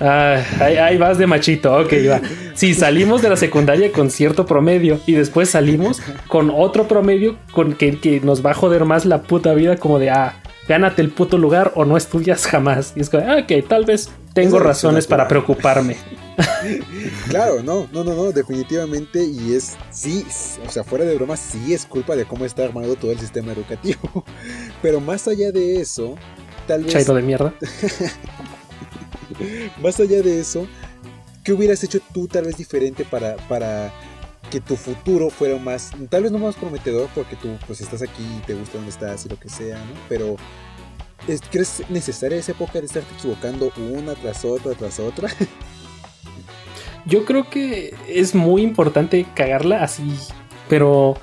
Ah, 0.00 0.40
ahí, 0.60 0.96
vas 0.96 1.18
de 1.18 1.26
machito, 1.26 1.76
ok, 1.76 1.92
va. 2.08 2.20
Si 2.54 2.72
salimos 2.72 3.20
de 3.20 3.30
la 3.30 3.36
secundaria 3.36 3.90
con 3.90 4.12
cierto 4.12 4.46
promedio 4.46 5.00
y 5.06 5.14
después 5.14 5.50
salimos 5.50 6.00
con 6.28 6.52
otro 6.54 6.86
promedio 6.86 7.36
con 7.50 7.72
que, 7.72 7.98
que 7.98 8.20
nos 8.20 8.46
va 8.46 8.52
a 8.52 8.54
joder 8.54 8.84
más 8.84 9.06
la 9.06 9.22
puta 9.22 9.54
vida, 9.54 9.76
como 9.76 9.98
de, 9.98 10.10
ah, 10.10 10.40
gánate 10.68 11.02
el 11.02 11.10
puto 11.10 11.36
lugar 11.36 11.72
o 11.74 11.84
no 11.84 11.96
estudias 11.96 12.46
jamás. 12.46 12.92
Y 12.94 13.00
es 13.00 13.10
como, 13.10 13.24
ah, 13.28 13.38
ok, 13.42 13.66
tal 13.66 13.86
vez 13.86 14.08
tengo 14.34 14.60
razones 14.60 15.08
para 15.08 15.26
preocuparme. 15.26 15.96
claro, 17.28 17.62
no, 17.62 17.88
no, 17.92 18.04
no, 18.04 18.14
no, 18.14 18.32
definitivamente. 18.32 19.24
Y 19.24 19.54
es, 19.54 19.76
sí, 19.90 20.24
o 20.66 20.70
sea, 20.70 20.84
fuera 20.84 21.04
de 21.04 21.14
broma, 21.14 21.36
sí 21.36 21.74
es 21.74 21.86
culpa 21.86 22.16
de 22.16 22.24
cómo 22.24 22.44
está 22.44 22.64
armado 22.64 22.96
todo 22.96 23.12
el 23.12 23.18
sistema 23.18 23.52
educativo. 23.52 24.24
Pero 24.82 25.00
más 25.00 25.28
allá 25.28 25.52
de 25.52 25.80
eso, 25.80 26.16
tal 26.66 26.84
vez. 26.84 26.92
Chaito 26.92 27.14
de 27.14 27.22
mierda. 27.22 27.54
más 29.82 29.98
allá 30.00 30.22
de 30.22 30.40
eso, 30.40 30.66
¿qué 31.44 31.52
hubieras 31.52 31.82
hecho 31.84 32.00
tú 32.12 32.28
tal 32.28 32.44
vez 32.44 32.56
diferente 32.56 33.04
para, 33.04 33.36
para 33.48 33.92
que 34.50 34.60
tu 34.60 34.76
futuro 34.76 35.30
fuera 35.30 35.58
más, 35.58 35.90
tal 36.08 36.22
vez 36.22 36.32
no 36.32 36.38
más 36.38 36.56
prometedor 36.56 37.08
porque 37.14 37.36
tú 37.36 37.48
pues 37.66 37.80
estás 37.80 38.02
aquí 38.02 38.24
y 38.38 38.46
te 38.46 38.54
gusta 38.54 38.78
donde 38.78 38.90
estás 38.90 39.26
y 39.26 39.28
lo 39.28 39.38
que 39.38 39.48
sea, 39.48 39.76
¿no? 39.76 39.92
Pero 40.08 40.36
¿crees 41.50 41.82
necesaria 41.90 42.38
esa 42.38 42.52
época 42.52 42.80
de 42.80 42.86
estarte 42.86 43.14
equivocando 43.14 43.70
una 43.76 44.14
tras 44.14 44.44
otra 44.44 44.74
tras 44.74 44.98
otra? 44.98 45.28
Yo 47.08 47.24
creo 47.24 47.48
que 47.48 47.94
es 48.06 48.34
muy 48.34 48.62
importante 48.62 49.26
cagarla 49.34 49.82
así, 49.82 50.14
pero 50.68 51.16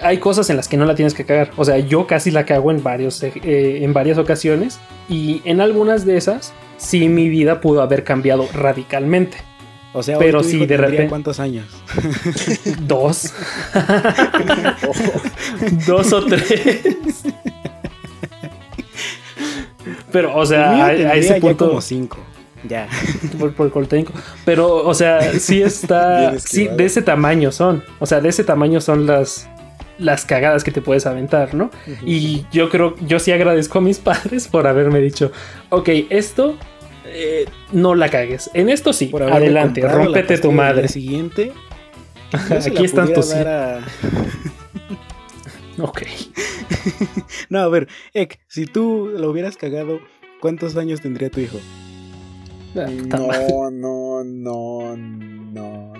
hay 0.00 0.18
cosas 0.18 0.48
en 0.50 0.56
las 0.56 0.68
que 0.68 0.76
no 0.76 0.84
la 0.84 0.94
tienes 0.94 1.14
que 1.14 1.24
cagar. 1.24 1.50
O 1.56 1.64
sea, 1.64 1.78
yo 1.78 2.06
casi 2.06 2.30
la 2.30 2.46
cago 2.46 2.70
en, 2.70 2.82
varios, 2.82 3.22
eh, 3.22 3.82
en 3.82 3.92
varias 3.92 4.18
ocasiones 4.18 4.78
y 5.08 5.42
en 5.44 5.60
algunas 5.60 6.06
de 6.06 6.16
esas 6.16 6.52
sí 6.76 7.08
mi 7.08 7.28
vida 7.28 7.60
pudo 7.60 7.82
haber 7.82 8.04
cambiado 8.04 8.48
radicalmente. 8.54 9.38
O 9.92 10.04
sea, 10.04 10.18
pero 10.18 10.44
si 10.44 10.64
de 10.64 10.76
repente. 10.76 11.08
¿Cuántos 11.08 11.40
años? 11.40 11.66
Dos. 12.80 13.34
Dos 15.86 16.12
o 16.12 16.24
tres. 16.24 17.24
Pero, 20.12 20.36
o 20.36 20.44
sea, 20.44 20.86
a, 20.86 21.14
ese 21.14 21.40
punto. 21.40 21.68
como 21.68 21.80
cinco. 21.80 22.18
Ya. 22.68 22.88
Por, 23.38 23.70
por 23.70 23.86
técnico. 23.86 24.12
Pero, 24.44 24.86
o 24.86 24.94
sea, 24.94 25.32
sí 25.38 25.62
está. 25.62 26.34
Sí, 26.38 26.68
de 26.68 26.84
ese 26.84 27.02
tamaño 27.02 27.52
son. 27.52 27.82
O 27.98 28.06
sea, 28.06 28.20
de 28.20 28.28
ese 28.28 28.44
tamaño 28.44 28.80
son 28.80 29.06
las. 29.06 29.48
Las 29.98 30.24
cagadas 30.24 30.64
que 30.64 30.70
te 30.70 30.80
puedes 30.80 31.04
aventar, 31.04 31.52
¿no? 31.54 31.70
Y 32.06 32.46
yo 32.50 32.70
creo, 32.70 32.94
yo 33.06 33.18
sí 33.18 33.32
agradezco 33.32 33.80
a 33.80 33.82
mis 33.82 33.98
padres 33.98 34.48
por 34.48 34.66
haberme 34.66 34.98
dicho, 34.98 35.30
ok, 35.68 35.90
esto 36.08 36.56
eh, 37.04 37.44
no 37.72 37.94
la 37.94 38.08
cagues. 38.08 38.50
En 38.54 38.70
esto 38.70 38.94
sí, 38.94 39.12
adelante, 39.14 39.86
rómpete 39.86 40.38
tu 40.38 40.52
madre. 40.52 40.88
Siguiente. 40.88 41.52
Aquí 42.32 42.82
están 42.82 43.12
tus. 43.12 43.34
ok. 45.78 46.02
no, 47.50 47.58
a 47.58 47.68
ver, 47.68 47.86
Ek, 48.14 48.40
si 48.48 48.64
tú 48.64 49.12
lo 49.14 49.30
hubieras 49.30 49.58
cagado, 49.58 50.00
¿cuántos 50.40 50.78
años 50.78 51.02
tendría 51.02 51.28
tu 51.28 51.40
hijo? 51.40 51.58
Ah, 52.76 52.86
no, 53.70 53.70
no, 53.70 54.24
no, 54.24 54.24
no, 54.94 55.02
no. 55.52 55.94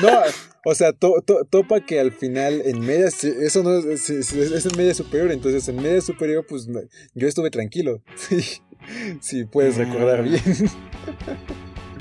no, 0.00 0.22
o 0.64 0.74
sea, 0.74 0.92
topa 0.92 1.80
que 1.84 2.00
al 2.00 2.12
final 2.12 2.62
en 2.64 2.80
media, 2.80 3.06
eso 3.06 3.62
no 3.62 3.78
es, 3.78 4.08
es, 4.10 4.66
en 4.66 4.76
media 4.76 4.94
superior, 4.94 5.30
entonces 5.32 5.68
en 5.68 5.76
media 5.76 6.00
superior 6.00 6.46
pues 6.48 6.68
yo 7.14 7.28
estuve 7.28 7.50
tranquilo. 7.50 8.00
si 9.20 9.44
puedes 9.44 9.76
recordar 9.76 10.20
ah. 10.20 10.22
bien. 10.22 10.42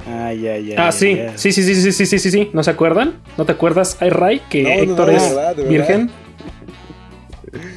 Ay, 0.08 0.48
ay, 0.48 0.72
ay. 0.72 0.76
Ah, 0.78 0.92
sí. 0.92 1.20
sí, 1.36 1.52
sí, 1.52 1.64
sí, 1.64 1.76
sí, 1.76 1.92
sí, 1.92 2.06
sí, 2.06 2.20
sí, 2.20 2.32
sí. 2.32 2.50
¿No 2.54 2.64
se 2.64 2.72
acuerdan? 2.72 3.22
¿No 3.38 3.46
te 3.46 3.52
acuerdas, 3.52 3.98
Ay, 4.00 4.10
Ray, 4.10 4.42
que 4.50 4.82
Héctor 4.82 5.10
es 5.10 5.36
virgen? 5.68 6.12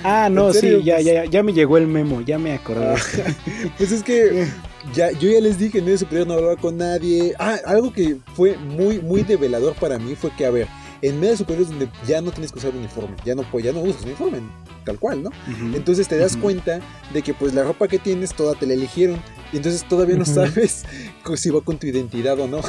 Ah, 0.04 0.28
no, 0.30 0.52
sí, 0.52 0.82
ya, 0.82 1.00
ya, 1.00 1.24
ya 1.24 1.42
me 1.42 1.52
llegó 1.52 1.78
el 1.78 1.86
memo, 1.86 2.20
ya 2.20 2.38
me 2.38 2.52
acordé. 2.52 2.94
pues 3.78 3.92
es 3.92 4.02
que 4.02 4.46
ya, 4.94 5.10
yo 5.12 5.30
ya 5.30 5.40
les 5.40 5.58
dije, 5.58 5.78
en 5.78 5.84
medio 5.84 5.98
superior 5.98 6.26
no 6.26 6.34
hablaba 6.34 6.56
con 6.56 6.76
nadie. 6.76 7.34
Ah, 7.38 7.58
algo 7.66 7.92
que 7.92 8.16
fue 8.34 8.56
muy, 8.56 9.00
muy 9.00 9.22
develador 9.22 9.74
para 9.74 9.98
mí 9.98 10.14
fue 10.14 10.30
que, 10.36 10.46
a 10.46 10.50
ver, 10.50 10.68
en 11.02 11.20
medio 11.20 11.36
superior 11.36 11.62
es 11.62 11.70
donde 11.70 11.88
ya 12.06 12.20
no 12.20 12.30
tienes 12.30 12.52
que 12.52 12.58
usar 12.58 12.74
uniforme, 12.74 13.16
ya 13.24 13.34
no, 13.34 13.44
ya 13.58 13.72
no 13.72 13.80
usas 13.80 14.04
uniforme, 14.04 14.38
tal 14.84 14.98
cual, 14.98 15.22
¿no? 15.22 15.30
Entonces 15.74 16.08
te 16.08 16.16
das 16.16 16.36
cuenta 16.36 16.80
de 17.12 17.22
que 17.22 17.34
pues 17.34 17.54
la 17.54 17.62
ropa 17.62 17.88
que 17.88 17.98
tienes 17.98 18.34
toda 18.34 18.54
te 18.54 18.66
la 18.66 18.74
eligieron 18.74 19.20
y 19.52 19.58
entonces 19.58 19.86
todavía 19.86 20.16
no 20.16 20.24
sabes 20.24 20.84
si 21.36 21.50
va 21.50 21.60
con 21.60 21.78
tu 21.78 21.86
identidad 21.86 22.38
o 22.40 22.48
no. 22.48 22.60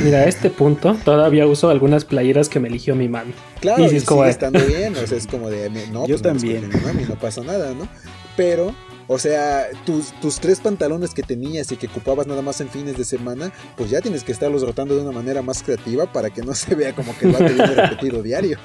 Mira, 0.00 0.18
a 0.18 0.24
este 0.26 0.50
punto 0.50 0.96
todavía 1.04 1.46
uso 1.46 1.70
algunas 1.70 2.04
playeras 2.04 2.48
que 2.48 2.60
me 2.60 2.68
eligió 2.68 2.94
mi 2.94 3.08
mami. 3.08 3.32
Claro, 3.60 3.84
y, 3.84 3.88
sigue 4.00 4.28
estando 4.28 4.60
bien, 4.64 4.94
o 4.96 5.06
sea, 5.06 5.18
es 5.18 5.26
como 5.26 5.50
de, 5.50 5.70
no, 5.90 6.06
yo 6.06 6.14
pues 6.14 6.22
también. 6.22 6.70
no 7.08 7.14
pasa 7.16 7.42
nada, 7.42 7.74
¿no? 7.74 7.88
Pero, 8.36 8.74
o 9.06 9.18
sea, 9.18 9.66
tus, 9.84 10.12
tus 10.20 10.38
tres 10.40 10.60
pantalones 10.60 11.14
que 11.14 11.22
tenías 11.22 11.72
y 11.72 11.76
que 11.76 11.86
ocupabas 11.86 12.26
nada 12.26 12.42
más 12.42 12.60
en 12.60 12.68
fines 12.68 12.96
de 12.96 13.04
semana, 13.04 13.50
pues 13.76 13.90
ya 13.90 14.00
tienes 14.00 14.22
que 14.24 14.32
estarlos 14.32 14.62
rotando 14.62 14.94
de 14.94 15.02
una 15.02 15.12
manera 15.12 15.42
más 15.42 15.62
creativa 15.62 16.12
para 16.12 16.30
que 16.30 16.42
no 16.42 16.54
se 16.54 16.74
vea 16.74 16.94
como 16.94 17.16
que 17.16 17.26
va 17.26 17.38
a 17.38 17.46
tener 17.46 17.76
repetido 17.76 18.22
diario. 18.22 18.58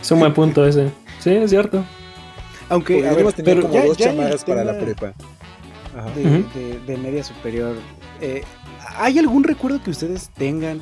Es 0.00 0.10
un 0.10 0.20
buen 0.20 0.34
punto 0.34 0.66
ese. 0.66 0.90
Sí, 1.18 1.30
es 1.30 1.50
cierto. 1.50 1.84
Aunque, 2.68 3.06
a 3.06 3.32
tener 3.32 3.60
como 3.60 3.74
dos 3.74 3.96
chamarras 3.96 4.44
para 4.44 4.62
la 4.62 4.78
prepa. 4.78 5.12
De, 6.14 6.78
de, 6.86 6.96
media 6.96 7.24
superior. 7.24 7.74
Eh, 8.20 8.44
¿Hay 9.00 9.18
algún 9.18 9.44
recuerdo 9.44 9.82
que 9.82 9.90
ustedes 9.90 10.28
tengan 10.36 10.80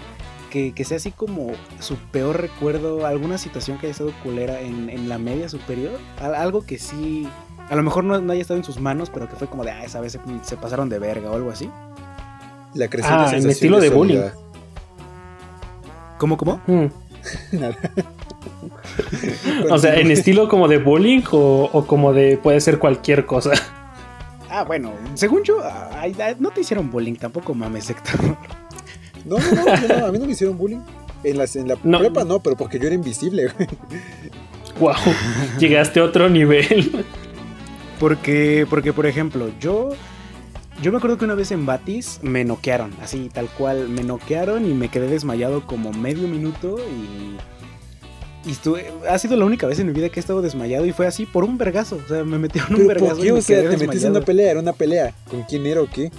que, 0.50 0.72
sea 0.84 0.96
así 0.96 1.12
como 1.12 1.52
su 1.78 1.94
peor 1.96 2.40
recuerdo? 2.40 3.06
¿Alguna 3.06 3.38
situación 3.38 3.78
que 3.78 3.86
haya 3.86 3.92
estado 3.92 4.12
culera 4.24 4.60
en, 4.60 5.08
la 5.08 5.18
media 5.18 5.48
superior? 5.48 5.92
Algo 6.20 6.66
que 6.66 6.78
sí 6.78 7.28
A 7.70 7.76
lo 7.76 7.82
mejor 7.84 8.02
no, 8.02 8.14
haya 8.32 8.40
estado 8.40 8.58
en 8.58 8.64
sus 8.64 8.80
manos, 8.80 9.08
pero 9.10 9.28
que 9.28 9.36
fue 9.36 9.46
como 9.46 9.62
de, 9.62 9.70
ah, 9.70 9.84
esa 9.84 10.00
vez 10.00 10.18
se, 10.42 10.56
pasaron 10.56 10.88
de 10.88 10.98
verga 10.98 11.30
o 11.30 11.36
algo 11.36 11.50
así. 11.50 11.70
La 12.74 12.88
creciente 12.88 13.24
ah, 13.24 13.36
en 13.36 13.48
estilo 13.48 13.78
de, 13.78 13.90
bullying. 13.90 14.20
¿Cómo, 16.18 16.36
cómo? 16.36 16.60
Mm. 17.50 17.58
Nada. 17.58 17.76
o 19.70 19.78
sea, 19.78 19.96
¿en 19.96 20.10
estilo 20.10 20.48
como 20.48 20.66
de 20.66 20.78
bullying 20.78 21.22
o, 21.30 21.84
como 21.86 22.12
de 22.12 22.36
puede 22.36 22.60
ser 22.60 22.78
cualquier 22.78 23.26
cosa? 23.26 23.52
Ah, 24.50 24.64
bueno, 24.64 24.92
según 25.14 25.42
yo, 25.44 25.62
no 26.38 26.50
te 26.50 26.60
hicieron 26.60 26.90
bullying 26.90 27.14
tampoco, 27.14 27.54
mames, 27.54 27.90
Héctor. 27.90 28.36
No, 29.24 29.36
no, 29.36 29.88
no, 29.98 30.06
a 30.06 30.12
mí 30.12 30.18
no 30.18 30.26
me 30.26 30.32
hicieron 30.32 30.56
bullying. 30.56 30.80
En, 31.24 31.36
las, 31.36 31.56
en 31.56 31.68
la 31.68 31.76
prepa 31.76 32.24
no, 32.24 32.40
pero 32.40 32.56
porque 32.56 32.78
yo 32.78 32.86
era 32.86 32.94
invisible, 32.94 33.48
güey. 33.48 33.68
Wow, 34.78 34.94
llegaste 35.58 36.00
a 36.00 36.04
otro 36.04 36.30
nivel. 36.30 37.04
Porque, 37.98 38.64
porque, 38.70 38.92
por 38.92 39.06
ejemplo, 39.06 39.50
yo 39.58 39.90
yo 40.80 40.92
me 40.92 40.98
acuerdo 40.98 41.18
que 41.18 41.24
una 41.24 41.34
vez 41.34 41.50
en 41.50 41.66
Batis 41.66 42.20
me 42.22 42.44
noquearon, 42.44 42.92
así 43.02 43.30
tal 43.34 43.48
cual, 43.48 43.88
me 43.88 44.04
noquearon 44.04 44.64
y 44.64 44.74
me 44.74 44.88
quedé 44.88 45.08
desmayado 45.08 45.66
como 45.66 45.92
medio 45.92 46.28
minuto 46.28 46.76
y... 46.78 47.36
Y 48.48 48.52
estuve, 48.52 48.90
ha 49.08 49.18
sido 49.18 49.36
la 49.36 49.44
única 49.44 49.66
vez 49.66 49.78
en 49.78 49.86
mi 49.86 49.92
vida 49.92 50.08
que 50.08 50.18
he 50.18 50.22
estado 50.22 50.40
desmayado 50.40 50.86
y 50.86 50.92
fue 50.92 51.06
así 51.06 51.26
por 51.26 51.44
un 51.44 51.58
vergazo. 51.58 52.00
O 52.02 52.08
sea, 52.08 52.24
me 52.24 52.38
metieron 52.38 52.74
un 52.74 52.86
vergazo. 52.86 53.16
¿Por 53.16 53.24
qué? 53.24 53.32
o 53.32 53.42
sea, 53.42 53.68
te 53.68 53.76
metiste 53.76 54.06
en 54.06 54.12
una 54.12 54.22
pelea, 54.22 54.50
era 54.52 54.60
una 54.60 54.72
pelea. 54.72 55.14
¿Con 55.30 55.42
quién 55.42 55.66
era 55.66 55.82
o 55.82 55.86
qué? 55.86 56.10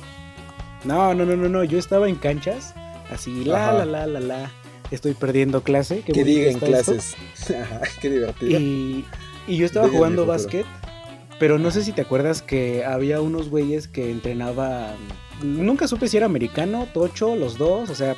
No, 0.83 1.13
no, 1.15 1.25
no, 1.25 1.35
no, 1.35 1.49
no. 1.49 1.63
Yo 1.63 1.79
estaba 1.79 2.07
en 2.07 2.15
canchas, 2.15 2.73
así, 3.11 3.43
la, 3.43 3.73
la, 3.73 3.85
la, 3.85 4.05
la, 4.05 4.19
la. 4.19 4.51
Estoy 4.91 5.15
perdiendo 5.15 5.63
clase. 5.63 6.01
Que 6.01 6.23
diga 6.23 6.51
en 6.51 6.59
clases. 6.59 7.15
qué 8.01 8.09
divertido. 8.09 8.59
Y, 8.59 9.05
y 9.47 9.57
yo 9.57 9.65
estaba 9.65 9.89
jugando 9.89 10.25
básquet 10.25 10.65
pero 11.39 11.57
no 11.57 11.71
sé 11.71 11.83
si 11.83 11.93
te 11.93 12.01
acuerdas 12.01 12.41
que 12.41 12.83
había 12.83 13.21
unos 13.21 13.49
güeyes 13.49 13.87
que 13.87 14.11
entrenaban. 14.11 14.97
Nunca 15.41 15.87
supe 15.87 16.09
si 16.09 16.17
era 16.17 16.25
americano, 16.25 16.87
tocho, 16.93 17.35
los 17.35 17.57
dos, 17.57 17.89
o 17.89 17.95
sea. 17.95 18.15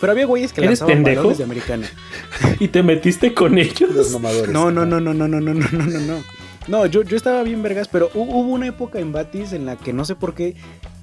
Pero 0.00 0.12
había 0.12 0.26
güeyes 0.26 0.52
que 0.52 0.60
¿Eres 0.60 0.80
lanzaban 0.80 1.04
pendejo? 1.04 1.34
de 1.34 1.44
americano. 1.44 1.86
¿Y 2.60 2.68
te 2.68 2.82
metiste 2.82 3.34
con 3.34 3.58
ellos? 3.58 3.90
Los 3.94 4.10
mamadores. 4.12 4.52
No, 4.52 4.70
no, 4.70 4.84
no, 4.84 5.00
no, 5.00 5.14
no, 5.14 5.26
no, 5.26 5.40
no, 5.40 5.54
no, 5.54 5.68
no, 5.70 6.00
no. 6.00 6.22
No, 6.68 6.84
yo, 6.86 7.02
yo 7.02 7.16
estaba 7.16 7.42
bien 7.42 7.62
vergas, 7.62 7.88
pero 7.88 8.10
hubo 8.14 8.40
una 8.40 8.66
época 8.66 8.98
en 8.98 9.12
Batis 9.12 9.52
en 9.52 9.66
la 9.66 9.76
que 9.76 9.92
no 9.92 10.04
sé 10.04 10.16
por 10.16 10.34
qué 10.34 10.56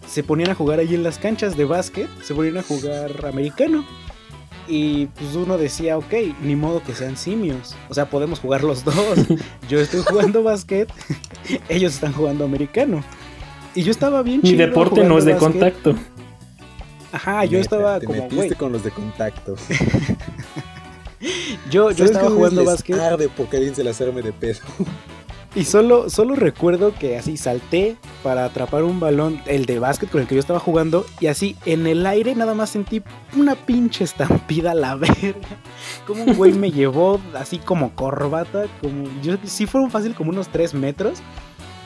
se 0.08 0.22
ponían 0.24 0.50
a 0.50 0.56
jugar 0.56 0.80
ahí 0.80 0.94
en 0.94 1.04
las 1.04 1.18
canchas 1.18 1.56
de 1.56 1.66
básquet, 1.66 2.10
se 2.22 2.36
ponían 2.36 2.58
a 2.58 2.64
jugar 2.64 3.26
americano. 3.26 3.86
Y 4.68 5.08
pues 5.08 5.36
uno 5.36 5.58
decía, 5.58 5.98
ok, 5.98 6.14
ni 6.42 6.56
modo 6.56 6.82
que 6.84 6.94
sean 6.94 7.18
simios. 7.18 7.76
O 7.90 7.94
sea, 7.94 8.10
podemos 8.10 8.40
jugar 8.40 8.64
los 8.64 8.84
dos. 8.86 8.96
Yo 9.70 9.80
estoy 9.80 10.02
jugando 10.02 10.44
básquet, 10.44 10.90
ellos 11.70 11.94
están 11.94 12.14
jugando 12.14 12.46
americano. 12.46 13.04
Y 13.76 13.82
yo 13.82 13.90
estaba 13.90 14.22
bien 14.22 14.42
chido. 14.44 14.52
Mi 14.52 14.58
deporte 14.58 15.04
no 15.04 15.18
es 15.18 15.26
de 15.26 15.36
contacto. 15.36 15.96
Ajá, 17.14 17.46
yo 17.46 17.60
estaba 17.60 18.00
te 18.00 18.08
como. 18.08 18.24
Metiste 18.24 18.56
con 18.56 18.74
los 18.74 18.84
de 18.84 18.92
contacto. 18.92 19.56
yo, 21.70 21.92
yo 21.92 22.06
estaba 22.06 22.30
jugando 22.30 22.66
básquet. 22.66 22.98
Tarde 22.98 23.30
porque 23.30 23.58
alguien 23.58 23.76
se 23.76 23.84
las 23.84 24.02
arme 24.02 24.24
de 24.24 24.34
pedo. 24.34 24.60
Y 25.56 25.66
solo, 25.66 26.10
solo 26.10 26.36
recuerdo 26.36 26.96
que 26.96 27.16
así 27.16 27.38
salté 27.38 27.96
para 28.24 28.46
atrapar 28.46 28.84
un 28.84 29.00
balón, 29.00 29.40
el 29.46 29.68
de 29.68 29.78
básquet 29.78 30.10
con 30.10 30.22
el 30.22 30.28
que 30.28 30.34
yo 30.34 30.40
estaba 30.40 30.60
jugando, 30.60 31.06
y 31.20 31.28
así 31.28 31.56
en 31.68 31.86
el 31.86 32.08
aire 32.08 32.34
nada 32.34 32.56
más 32.56 32.72
sentí 32.72 33.04
una 33.38 33.54
pinche 33.54 34.04
estampida 34.04 34.72
a 34.72 34.76
la 34.76 34.96
verga. 34.96 35.60
Como 36.08 36.24
un 36.24 36.34
güey 36.34 36.54
me 36.54 36.72
llevó 36.72 37.22
así 37.36 37.60
como 37.60 37.94
corbata, 37.94 38.66
como 38.82 39.08
yo 39.22 39.36
sí 39.44 39.68
fueron 39.68 39.92
fácil 39.92 40.16
como 40.16 40.32
unos 40.32 40.48
3 40.48 40.74
metros 40.74 41.22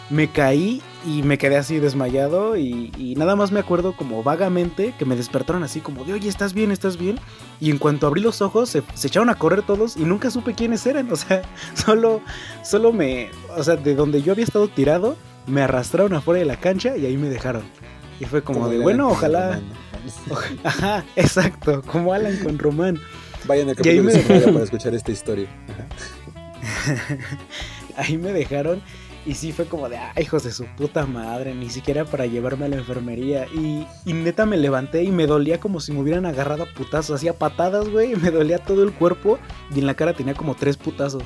me 0.10 0.30
caí 0.30 0.82
y 1.06 1.22
me 1.24 1.38
quedé 1.38 1.58
así 1.58 1.80
desmayado 1.80 2.58
y, 2.58 3.14
nada 3.18 3.36
más 3.36 3.52
me 3.52 3.60
acuerdo 3.60 3.96
como 3.96 4.24
vagamente 4.24 4.94
que 4.98 5.06
me 5.06 5.16
despertaron 5.16 5.64
así 5.64 5.82
como 5.82 6.06
de 6.06 6.14
oye, 6.14 6.30
¿estás 6.30 6.54
bien? 6.54 6.72
¿Estás 6.72 6.98
bien? 6.98 7.20
Y 7.60 7.72
en 7.72 7.78
cuanto 7.78 8.08
abrí 8.08 8.22
los 8.22 8.42
ojos 8.42 8.70
se, 8.70 8.84
echaron 9.04 9.30
a 9.30 9.36
correr 9.36 9.64
todos 9.64 9.98
y 9.98 10.06
nunca 10.06 10.30
supe 10.30 10.54
quiénes 10.54 10.86
eran, 10.86 11.12
o 11.12 11.16
sea, 11.16 11.42
solo, 11.74 12.22
solo 12.64 12.94
me, 12.94 13.30
o 13.56 13.64
sea, 13.64 13.76
de 13.76 13.96
donde 13.96 14.22
yo 14.22 14.34
había 14.34 14.46
estado 14.46 14.68
tirado, 14.68 15.16
me 15.46 15.62
arrastraron 15.62 16.14
afuera 16.14 16.40
de 16.40 16.46
la 16.46 16.58
cancha 16.58 16.98
y 16.98 17.06
ahí 17.06 17.18
me 17.18 17.30
dejaron. 17.30 17.64
Y 18.20 18.26
fue 18.26 18.42
como, 18.42 18.68
de, 18.68 18.80
bueno, 18.80 19.10
ojalá... 19.10 19.62
Ajá, 20.64 21.04
exacto, 21.16 21.82
como 21.84 22.14
Alan 22.14 22.38
con 22.38 22.58
Román. 22.58 23.00
Vayan 23.46 23.70
a 23.70 23.76
capítulo 23.76 24.12
de 24.12 24.20
para 24.22 24.64
escuchar 24.64 24.96
esta 24.96 25.12
historia. 25.12 25.48
ahí 27.98 28.18
me 28.18 28.32
dejaron 28.32 28.82
y 29.28 29.36
sí 29.36 29.52
fue 29.52 29.66
como 29.66 29.90
de, 29.90 29.98
ay, 29.98 30.24
hijos 30.24 30.44
de 30.44 30.54
su 30.54 30.66
puta 30.78 31.06
madre, 31.06 31.54
ni 31.54 31.70
siquiera 31.70 32.06
para 32.06 32.26
llevarme 32.26 32.66
a 32.66 32.70
la 32.70 32.78
enfermería. 32.78 33.46
Y, 33.54 33.86
neta 34.06 34.46
me 34.46 34.56
levanté 34.56 35.04
y 35.04 35.12
me 35.12 35.28
dolía 35.28 35.60
como 35.60 35.82
si 35.82 35.92
me 35.92 36.00
hubieran 36.00 36.26
agarrado 36.26 36.64
a 36.64 36.74
putazos. 36.74 37.18
Hacía 37.18 37.34
patadas, 37.34 37.90
güey, 37.90 38.16
me 38.22 38.32
dolía 38.32 38.58
todo 38.58 38.84
el 38.84 38.94
cuerpo 38.94 39.38
y 39.76 39.80
en 39.80 39.86
la 39.86 39.96
cara 39.96 40.14
tenía 40.14 40.34
como 40.34 40.56
tres 40.56 40.78
putazos. 40.78 41.24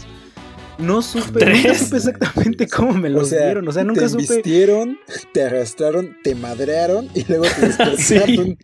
No 0.80 1.04
supe, 1.04 1.46
nunca 1.46 1.76
supe 1.76 1.98
exactamente 1.98 2.68
cómo 2.68 2.94
me 2.94 3.10
los 3.10 3.30
dieron. 3.30 3.68
O 3.68 3.72
sea, 3.72 3.84
nunca 3.84 4.02
te 4.02 4.10
supe. 4.10 4.26
Te 4.26 4.34
vistieron, 4.36 4.98
te 5.32 5.44
arrastraron, 5.44 6.18
te 6.24 6.34
madrearon 6.34 7.08
y 7.14 7.24
luego 7.26 7.46
te 7.46 7.62
despertaron. 7.68 8.58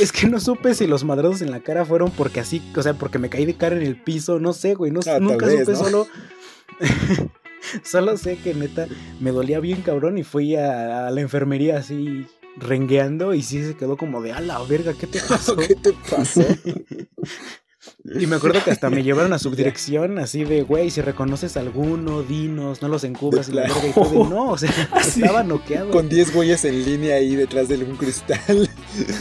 Es 0.00 0.12
que 0.12 0.28
no 0.28 0.38
supe 0.38 0.74
si 0.74 0.86
los 0.86 1.02
madrados 1.02 1.42
en 1.42 1.50
la 1.50 1.58
cara 1.58 1.84
fueron 1.84 2.12
porque 2.12 2.38
así, 2.38 2.62
o 2.76 2.82
sea, 2.82 2.94
porque 2.94 3.18
me 3.18 3.30
caí 3.30 3.46
de 3.46 3.54
cara 3.54 3.74
en 3.74 3.82
el 3.82 4.00
piso, 4.00 4.38
no 4.38 4.52
sé, 4.52 4.74
güey, 4.74 4.92
no, 4.92 5.00
ah, 5.08 5.18
nunca 5.18 5.50
supe 5.50 5.74
solo. 5.74 6.06
Solo 7.82 8.16
sé 8.16 8.36
que 8.36 8.54
neta 8.54 8.86
me 9.20 9.30
dolía 9.30 9.60
bien 9.60 9.82
cabrón 9.82 10.18
y 10.18 10.24
fui 10.24 10.56
a, 10.56 11.10
la 11.10 11.20
enfermería 11.20 11.78
así 11.78 12.26
rengueando 12.56 13.34
y 13.34 13.42
sí 13.42 13.64
se 13.64 13.76
quedó 13.76 13.96
como 13.96 14.20
de 14.20 14.32
a 14.32 14.40
la 14.40 14.60
verga, 14.64 14.94
¿qué 14.94 15.06
te 15.06 15.20
pasó? 15.20 15.56
¿Qué 15.68 15.74
te 15.74 15.92
pasó? 16.10 16.44
Y 18.04 18.26
me 18.26 18.36
acuerdo 18.36 18.62
que 18.64 18.70
hasta 18.70 18.90
me 18.90 19.02
llevaron 19.04 19.32
a 19.32 19.38
subdirección 19.38 20.18
así 20.18 20.44
de, 20.44 20.62
güey, 20.62 20.90
si 20.90 21.00
reconoces 21.00 21.56
alguno, 21.56 22.22
dinos, 22.22 22.82
no 22.82 22.88
los 22.88 23.04
encubras 23.04 23.48
y 23.48 23.52
la 23.52 23.62
verga 23.62 23.88
y 23.88 23.92
todo. 23.92 24.28
no, 24.28 24.50
o 24.50 24.58
sea, 24.58 24.70
estaba 25.00 25.42
noqueado. 25.42 25.90
Con 25.90 26.08
10 26.08 26.34
güeyes 26.34 26.64
en 26.64 26.84
línea 26.84 27.16
ahí 27.16 27.36
detrás 27.36 27.68
de 27.68 27.76
un 27.76 27.96
cristal. 27.96 28.68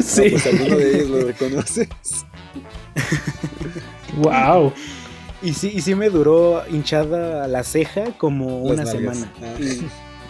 Sí. 0.03 0.29
pues 0.31 0.45
alguno 0.47 0.77
de 0.77 0.95
ellos 0.95 1.09
lo 1.09 1.25
reconoces. 1.25 1.89
wow. 4.17 4.73
Y 5.41 5.53
sí, 5.53 5.71
y 5.73 5.81
sí 5.81 5.95
me 5.95 6.09
duró 6.09 6.63
hinchada 6.69 7.47
la 7.47 7.63
ceja 7.63 8.11
como 8.17 8.63
una 8.63 8.85
semana. 8.85 9.31
Ah. 9.41 9.55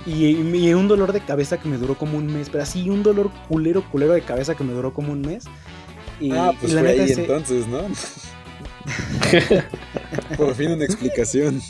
Y, 0.05 0.74
un 0.74 0.88
dolor 0.88 1.12
de 1.12 1.22
cabeza 1.22 1.58
que 1.58 1.68
me 1.68 1.78
duró 1.78 1.95
como 1.95 2.18
un 2.18 2.28
mes. 2.28 2.49
Pero 2.49 2.64
así, 2.64 2.89
un 2.89 3.03
dolor 3.03 3.32
culero, 3.47 3.84
culero 3.89 4.14
de 4.14 4.22
cabeza 4.22 4.55
que 4.55 4.64
me 4.64 4.74
duró 4.74 4.93
como 4.93 5.12
un 5.12 5.22
mes. 5.22 5.45
Y, 6.20 6.32
ah, 6.32 6.53
pues 6.60 6.74
la 6.74 6.82
fue 6.82 6.89
ahí 6.91 7.12
entonces, 7.12 7.68
¿no? 7.68 7.80
Por 10.38 10.55
fin 10.55 10.72
una 10.72 10.86
explicación. 10.86 11.62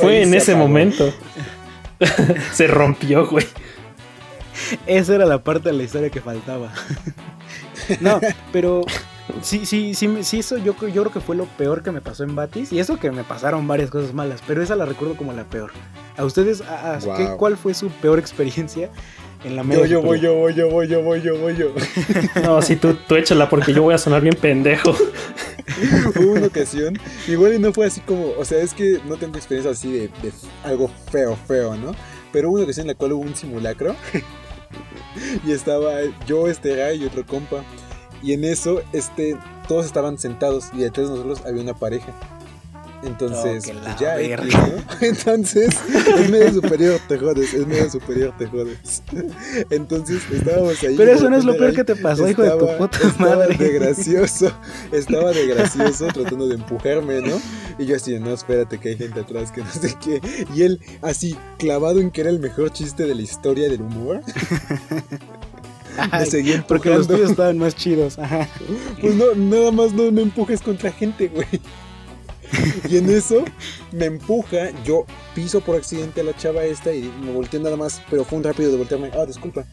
fue 0.00 0.22
en 0.22 0.34
ese 0.34 0.54
momento. 0.54 1.12
se 2.52 2.66
rompió, 2.66 3.26
güey. 3.26 3.46
Esa 4.86 5.14
era 5.14 5.26
la 5.26 5.42
parte 5.42 5.70
de 5.70 5.76
la 5.76 5.82
historia 5.82 6.10
que 6.10 6.20
faltaba. 6.20 6.72
no, 8.00 8.20
pero 8.52 8.82
Sí, 9.42 9.66
sí, 9.66 9.94
sí, 9.94 10.08
sí, 10.22 10.38
eso 10.38 10.56
yo, 10.58 10.74
yo 10.86 11.02
creo 11.02 11.12
que 11.12 11.20
fue 11.20 11.36
lo 11.36 11.46
peor 11.46 11.82
que 11.82 11.90
me 11.90 12.00
pasó 12.00 12.24
en 12.24 12.36
Batis. 12.36 12.72
Y 12.72 12.78
eso 12.78 12.98
que 12.98 13.10
me 13.10 13.24
pasaron 13.24 13.66
varias 13.66 13.90
cosas 13.90 14.14
malas, 14.14 14.40
pero 14.46 14.62
esa 14.62 14.76
la 14.76 14.86
recuerdo 14.86 15.16
como 15.16 15.32
la 15.32 15.44
peor. 15.44 15.72
¿A 16.16 16.24
ustedes, 16.24 16.62
cuál 17.36 17.56
fue 17.56 17.74
su 17.74 17.88
peor 17.90 18.18
experiencia 18.18 18.88
en 19.44 19.56
la 19.56 19.64
media? 19.64 19.86
Yo, 19.86 20.00
yo 20.00 20.02
voy, 20.02 20.20
yo 20.20 20.34
voy, 20.34 20.54
yo 20.54 20.70
voy, 20.70 20.88
yo 20.88 21.02
voy, 21.02 21.22
yo 21.22 21.38
voy, 21.38 21.56
yo. 21.56 21.72
No, 22.42 22.62
sí, 22.62 22.76
tú, 22.76 22.94
tú 23.08 23.16
échala 23.16 23.48
porque 23.48 23.72
yo 23.72 23.82
voy 23.82 23.94
a 23.94 23.98
sonar 23.98 24.22
bien 24.22 24.36
pendejo. 24.36 24.90
Hubo 26.16 26.32
una 26.32 26.46
ocasión, 26.46 26.98
igual 27.26 27.54
y 27.54 27.58
no 27.58 27.72
fue 27.72 27.86
así 27.86 28.00
como, 28.00 28.30
o 28.38 28.44
sea, 28.44 28.62
es 28.62 28.72
que 28.72 29.00
no 29.06 29.16
tengo 29.16 29.36
experiencia 29.36 29.72
así 29.72 29.92
de, 29.92 30.08
de 30.22 30.32
algo 30.64 30.88
feo, 31.10 31.36
feo, 31.46 31.76
¿no? 31.76 31.94
Pero 32.32 32.48
hubo 32.48 32.56
una 32.56 32.64
ocasión 32.64 32.84
en 32.84 32.88
la 32.88 32.94
cual 32.94 33.12
hubo 33.12 33.22
un 33.22 33.34
simulacro 33.34 33.96
y 35.46 35.52
estaba 35.52 35.94
yo, 36.26 36.48
este 36.48 36.70
guy 36.70 37.02
y 37.02 37.06
otro 37.06 37.26
compa. 37.26 37.64
Y 38.26 38.32
en 38.32 38.42
eso, 38.42 38.82
este, 38.92 39.38
todos 39.68 39.86
estaban 39.86 40.18
sentados 40.18 40.70
y 40.72 40.78
detrás 40.78 41.08
de 41.08 41.14
nosotros 41.14 41.42
había 41.46 41.62
una 41.62 41.74
pareja. 41.74 42.12
Entonces, 43.04 43.72
oh, 43.72 43.80
pues 43.84 44.00
ya, 44.00 44.18
Entonces, 45.00 45.68
es 46.18 46.28
medio 46.28 46.54
superior, 46.54 46.98
te 47.06 47.18
jodes, 47.18 47.54
es 47.54 47.64
medio 47.64 47.88
superior, 47.88 48.34
te 48.36 48.46
jodes. 48.46 49.04
Entonces, 49.70 50.22
estábamos 50.32 50.82
ahí. 50.82 50.96
Pero 50.96 51.12
eso 51.12 51.30
no 51.30 51.36
es 51.36 51.44
lo 51.44 51.56
peor 51.56 51.72
que 51.72 51.84
te 51.84 51.94
pasó, 51.94 52.28
hijo 52.28 52.42
de 52.42 52.50
tu 52.50 52.66
puta 52.78 52.98
madre. 53.20 53.56
De 53.56 53.70
gracioso, 53.74 54.50
estaba 54.92 55.30
de 55.30 55.46
gracioso 55.46 56.08
tratando 56.08 56.48
de 56.48 56.56
empujarme, 56.56 57.20
¿no? 57.20 57.40
Y 57.78 57.86
yo 57.86 57.94
así, 57.94 58.18
no, 58.18 58.32
espérate 58.32 58.78
que 58.78 58.88
hay 58.88 58.96
gente 58.96 59.20
atrás 59.20 59.52
que 59.52 59.60
no 59.60 59.70
sé 59.70 59.94
qué. 60.02 60.20
Y 60.52 60.62
él 60.62 60.80
así, 61.00 61.36
clavado 61.58 62.00
en 62.00 62.10
que 62.10 62.22
era 62.22 62.30
el 62.30 62.40
mejor 62.40 62.72
chiste 62.72 63.04
de 63.04 63.14
la 63.14 63.22
historia 63.22 63.68
del 63.68 63.82
humor. 63.82 64.22
me 66.32 66.62
Porque 66.62 66.90
los 66.90 67.08
tuyos 67.08 67.30
estaban 67.30 67.58
más 67.58 67.74
chidos. 67.74 68.18
Ajá. 68.18 68.48
Pues 69.00 69.14
no, 69.14 69.34
nada 69.34 69.70
más 69.72 69.92
no, 69.92 70.10
no 70.10 70.20
empujes 70.20 70.60
contra 70.60 70.92
gente, 70.92 71.28
güey. 71.28 71.46
Y 72.88 72.98
en 72.98 73.10
eso 73.10 73.44
me 73.92 74.06
empuja, 74.06 74.70
yo 74.84 75.04
piso 75.34 75.60
por 75.60 75.76
accidente 75.76 76.20
a 76.20 76.24
la 76.24 76.36
chava 76.36 76.64
esta 76.64 76.92
y 76.92 77.02
me 77.24 77.32
volteé 77.32 77.60
nada 77.60 77.76
más, 77.76 78.02
pero 78.10 78.24
fue 78.24 78.38
un 78.38 78.44
rápido 78.44 78.70
de 78.70 78.76
voltearme, 78.76 79.10
ah, 79.14 79.26
disculpa. 79.26 79.64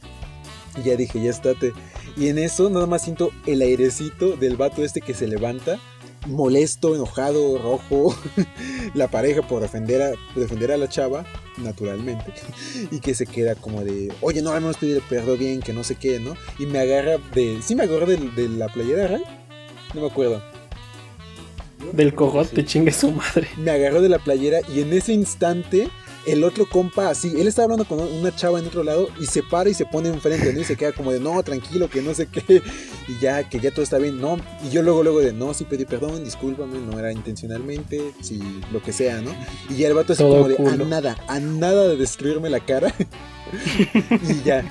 Y 0.78 0.88
ya 0.88 0.96
dije, 0.96 1.22
ya 1.22 1.30
estate. 1.30 1.72
Y 2.18 2.30
en 2.30 2.40
eso 2.40 2.70
nada 2.70 2.88
más 2.88 3.04
siento 3.04 3.32
el 3.46 3.62
airecito 3.62 4.36
del 4.38 4.58
vato 4.58 4.84
este 4.84 5.02
que 5.02 5.14
se 5.14 5.28
levanta, 5.28 5.80
molesto, 6.26 6.96
enojado, 6.96 7.58
rojo. 7.58 8.16
la 8.94 9.08
pareja 9.08 9.42
por 9.42 9.62
defender 9.62 10.02
a, 10.02 10.12
defender 10.40 10.72
a 10.72 10.78
la 10.78 10.88
chava, 10.88 11.26
naturalmente. 11.58 12.34
Y 12.92 13.00
que 13.00 13.14
se 13.14 13.26
queda 13.26 13.56
como 13.56 13.84
de, 13.84 14.12
oye, 14.22 14.42
no, 14.42 14.56
hemos 14.56 14.78
pedido 14.78 15.02
perdón 15.10 15.40
bien, 15.40 15.62
que 15.62 15.74
no 15.74 15.84
sé 15.84 15.96
qué, 15.96 16.20
¿no? 16.20 16.36
Y 16.60 16.66
me 16.66 16.80
agarra 16.80 17.18
de, 17.34 17.60
¿sí 17.62 17.76
me 17.76 17.84
agarra 17.84 18.06
de, 18.06 18.18
de 18.18 18.50
la 18.50 18.68
playera, 18.68 19.08
Ray? 19.08 19.24
No 19.94 20.02
me 20.02 20.08
acuerdo. 20.08 20.42
Del 21.92 22.16
cogote, 22.16 22.66
chingue 22.66 22.92
su 22.92 23.12
madre. 23.12 23.48
Me 23.58 23.72
agarró 23.72 24.02
de 24.02 24.10
la 24.10 24.20
playera 24.20 24.60
y 24.74 24.82
en 24.82 24.94
ese 24.94 25.14
instante 25.14 25.90
el 26.26 26.44
otro 26.44 26.68
compa 26.68 27.10
así, 27.10 27.40
él 27.40 27.48
estaba 27.48 27.66
hablando 27.66 27.86
con 27.86 28.00
una 28.00 28.36
chava 28.36 28.60
en 28.60 28.66
otro 28.66 28.84
lado 28.84 29.10
y 29.20 29.26
se 29.26 29.44
para 29.44 29.70
y 29.70 29.74
se 29.74 29.86
pone 29.86 30.10
enfrente, 30.10 30.54
¿no? 30.54 30.62
Y 30.62 30.64
se 30.64 30.76
queda 30.76 30.92
como 30.92 31.12
de, 31.12 31.20
no, 31.20 31.42
tranquilo, 31.44 31.90
que 31.90 32.02
no 32.02 32.14
sé 32.14 32.28
qué, 32.28 32.62
y 33.08 33.20
ya, 33.20 33.48
que 33.50 33.60
ya 33.60 33.72
todo 33.72 33.84
está 33.84 33.98
bien, 33.98 34.20
no. 34.20 34.38
Y 34.64 34.70
yo 34.70 34.82
luego, 34.82 35.04
luego 35.04 35.20
de, 35.20 35.34
no, 35.34 35.54
sí 35.54 35.66
pedí 35.66 35.86
perdón, 35.86 36.24
discúlpame, 36.24 36.80
no 36.80 36.98
era 36.98 37.12
intencionalmente, 37.12 38.14
si 38.22 38.42
lo 38.72 38.82
que 38.82 38.94
sea, 38.94 39.22
¿no? 39.22 39.32
Y 39.70 39.78
ya 39.78 39.88
el 39.88 39.94
vato 39.94 40.14
así 40.14 40.24
como 40.24 40.48
de, 40.48 40.56
a 40.58 40.76
nada, 40.78 41.18
a 41.28 41.40
nada 41.40 41.88
de 41.88 41.98
destruirme 41.98 42.50
la 42.50 42.60
cara. 42.60 42.94
y 44.30 44.44
ya, 44.44 44.64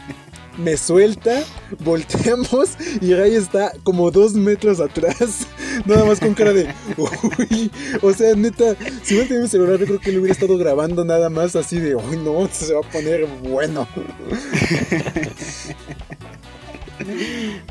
me 0.58 0.76
suelta, 0.76 1.42
volteamos 1.80 2.76
y 3.00 3.14
Ray 3.14 3.34
está 3.34 3.72
como 3.82 4.10
dos 4.10 4.34
metros 4.34 4.80
atrás, 4.80 5.46
nada 5.86 6.04
más 6.04 6.20
con 6.20 6.34
cara 6.34 6.52
de, 6.52 6.68
uy, 6.96 7.70
o 8.02 8.12
sea, 8.12 8.34
neta, 8.34 8.76
si 9.02 9.14
hubiera 9.14 9.28
tenido 9.28 9.42
mi 9.42 9.48
celular 9.48 9.78
yo 9.78 9.86
creo 9.86 10.00
que 10.00 10.12
le 10.12 10.18
hubiera 10.18 10.32
estado 10.32 10.58
grabando 10.58 11.04
nada 11.04 11.30
más 11.30 11.56
así 11.56 11.78
de, 11.80 11.94
uy, 11.94 12.16
no, 12.18 12.48
se 12.50 12.74
va 12.74 12.80
a 12.80 12.90
poner 12.90 13.26
bueno. 13.42 13.88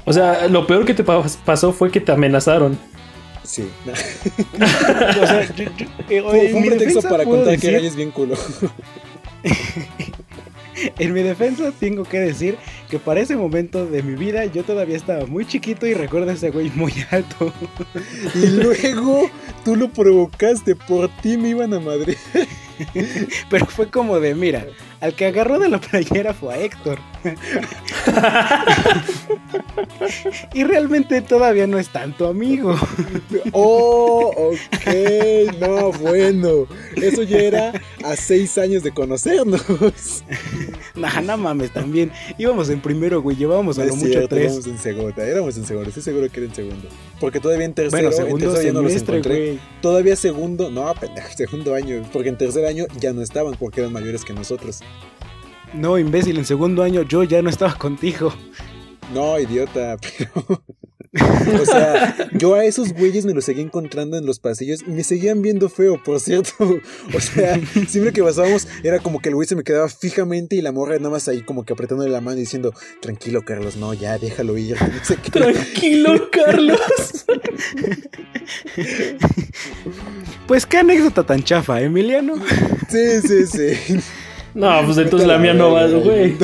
O 0.03 0.11
sea, 0.11 0.49
lo 0.49 0.67
peor 0.67 0.85
que 0.85 0.93
te 0.93 1.05
pasó 1.05 1.71
fue 1.71 1.89
que 1.89 2.01
te 2.01 2.11
amenazaron. 2.11 2.77
Sí. 3.43 3.69
o 4.55 5.27
sea, 5.27 5.47
fue, 6.07 6.53
un 6.53 6.65
pretexto 6.65 7.01
para 7.01 7.23
contar 7.23 7.57
que 7.57 7.71
Ray 7.71 7.85
es 7.85 7.95
bien 7.95 8.11
culo. 8.11 8.35
En 10.99 11.13
mi 11.13 11.21
defensa 11.21 11.71
tengo 11.79 12.03
que 12.03 12.19
decir 12.19 12.57
que 12.89 12.99
para 12.99 13.19
ese 13.19 13.35
momento 13.35 13.85
de 13.85 14.03
mi 14.03 14.15
vida 14.15 14.45
yo 14.45 14.63
todavía 14.63 14.97
estaba 14.97 15.25
muy 15.25 15.45
chiquito 15.45 15.85
y 15.85 15.93
recuerdo 15.93 16.31
a 16.31 16.33
ese 16.33 16.51
güey 16.51 16.69
muy 16.71 16.93
alto. 17.11 17.53
Y 18.35 18.47
luego 18.47 19.29
tú 19.63 19.75
lo 19.75 19.89
provocaste, 19.89 20.75
por 20.75 21.09
ti 21.21 21.37
me 21.37 21.49
iban 21.49 21.73
a 21.73 21.79
Madrid. 21.79 22.17
Pero 23.49 23.65
fue 23.67 23.89
como 23.89 24.19
de, 24.19 24.33
mira, 24.35 24.65
al 25.01 25.15
que 25.15 25.25
agarró 25.25 25.59
de 25.59 25.67
la 25.67 25.81
playera 25.81 26.33
fue 26.33 26.53
a 26.53 26.59
Héctor. 26.59 26.99
y 30.53 30.63
realmente 30.63 31.21
todavía 31.21 31.67
no 31.67 31.79
es 31.79 31.89
tanto 31.89 32.27
amigo. 32.27 32.75
Oh, 33.51 34.33
ok, 34.37 35.57
no, 35.59 35.91
bueno. 35.93 36.67
Eso 36.95 37.23
ya 37.23 37.39
era 37.39 37.73
a 38.03 38.15
seis 38.15 38.57
años 38.57 38.83
de 38.83 38.91
conocernos. 38.91 40.23
Nah, 40.93 41.21
no 41.21 41.37
mames, 41.37 41.71
también. 41.71 42.11
Íbamos 42.37 42.69
en 42.69 42.81
primero, 42.81 43.21
güey, 43.21 43.37
llevábamos 43.37 43.79
a 43.79 43.85
lo 43.85 43.95
mucho 43.95 44.27
tres. 44.27 44.51
Éramos 44.51 44.67
en 44.67 44.77
segundo, 44.77 45.21
éramos 45.21 45.57
en 45.57 45.65
segundo, 45.65 45.89
estoy 45.89 46.03
seguro 46.03 46.29
que 46.29 46.41
era 46.41 46.49
en 46.49 46.55
segundo. 46.55 46.89
Porque 47.19 47.39
todavía 47.39 47.65
en 47.65 47.73
tercero, 47.73 48.09
bueno, 48.09 48.11
segundo 48.11 48.59
en 48.59 48.73
no 48.73 48.81
los 48.81 48.93
encontré. 48.93 49.57
Todavía 49.81 50.15
segundo, 50.15 50.69
no, 50.69 50.93
pendejo, 50.93 51.29
segundo 51.35 51.73
año, 51.73 52.03
porque 52.11 52.29
en 52.29 52.37
tercer 52.37 52.65
año 52.65 52.85
ya 52.99 53.13
no 53.13 53.21
estaban 53.21 53.55
porque 53.55 53.79
eran 53.79 53.93
mayores 53.93 54.25
que 54.25 54.33
nosotros. 54.33 54.81
No, 55.73 55.97
imbécil, 55.97 56.37
en 56.37 56.45
segundo 56.45 56.83
año 56.83 57.03
yo 57.03 57.23
ya 57.23 57.41
no 57.41 57.49
estaba 57.49 57.75
contigo. 57.75 58.33
No, 59.13 59.39
idiota, 59.39 59.97
pero... 60.17 60.63
o 61.61 61.65
sea, 61.65 62.29
yo 62.31 62.55
a 62.55 62.63
esos 62.63 62.93
güeyes 62.93 63.25
me 63.25 63.33
los 63.33 63.43
seguía 63.43 63.63
encontrando 63.63 64.17
en 64.17 64.25
los 64.25 64.39
pasillos 64.39 64.81
y 64.87 64.91
me 64.91 65.03
seguían 65.03 65.41
viendo 65.41 65.67
feo, 65.67 66.01
por 66.01 66.21
cierto. 66.21 66.53
O 67.13 67.19
sea, 67.19 67.59
siempre 67.87 68.13
que 68.13 68.23
pasábamos 68.23 68.67
era 68.83 68.99
como 68.99 69.19
que 69.19 69.27
el 69.29 69.35
güey 69.35 69.47
se 69.47 69.57
me 69.57 69.63
quedaba 69.63 69.89
fijamente 69.89 70.55
y 70.55 70.61
la 70.61 70.71
morra 70.71 70.97
nada 70.97 71.09
más 71.09 71.27
ahí 71.27 71.41
como 71.41 71.65
que 71.65 71.73
apretándole 71.73 72.09
la 72.09 72.21
mano 72.21 72.37
y 72.37 72.41
diciendo, 72.41 72.73
tranquilo 73.01 73.43
Carlos, 73.43 73.75
no, 73.75 73.93
ya 73.93 74.17
déjalo 74.17 74.57
ir. 74.57 74.77
tranquilo 75.31 76.29
Carlos. 76.31 77.25
pues 80.47 80.65
qué 80.65 80.77
anécdota 80.77 81.25
tan 81.25 81.43
chafa, 81.43 81.81
Emiliano. 81.81 82.35
Sí, 82.89 83.21
sí, 83.21 83.47
sí. 83.47 83.99
No, 84.53 84.81
pues 84.85 84.97
entonces 84.97 85.27
la 85.27 85.37
mía 85.37 85.53
no 85.53 85.71
va, 85.71 85.87
güey. 85.87 86.37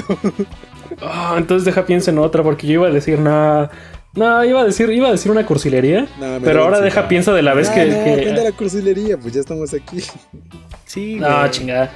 Ah, 1.02 1.36
entonces 1.38 1.66
deja 1.66 1.86
piensa 1.86 2.12
en 2.12 2.18
otra, 2.18 2.44
porque 2.44 2.66
yo 2.66 2.74
iba 2.74 2.88
a 2.88 2.92
decir 2.92 3.20
nada. 3.20 3.70
No, 4.14 4.44
iba 4.44 4.62
a 4.62 4.66
decir, 4.66 4.90
iba 4.90 5.10
a 5.10 5.12
decir 5.12 5.32
una 5.32 5.46
cursilería. 5.46 6.08
pero 6.44 6.64
ahora 6.64 6.82
deja 6.82 7.08
piensa 7.08 7.34
de 7.34 7.44
la 7.44 7.54
vez 7.54 7.70
que. 7.70 7.86
No, 7.86 8.16
que... 8.16 8.44
la 8.44 8.52
cursilería, 8.52 9.18
pues 9.18 9.34
ya 9.34 9.42
estamos 9.42 9.74
aquí. 9.74 10.02
Sí, 10.86 11.16
No, 11.16 11.48
chingada. 11.50 11.92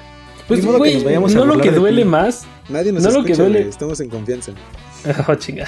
Pues, 0.47 0.66
güey, 0.66 1.01
no 1.34 1.45
lo 1.45 1.59
que 1.59 1.72
duele 1.72 2.05
más. 2.05 2.45
Nadie 2.70 2.91
nos 2.91 3.03
no 3.03 3.09
escucha, 3.09 3.22
lo 3.22 3.26
que 3.26 3.41
duele. 3.41 3.70
estamos 3.70 3.99
en 3.99 4.09
confianza. 4.09 4.51
Oh, 5.28 5.34
chingada. 5.34 5.68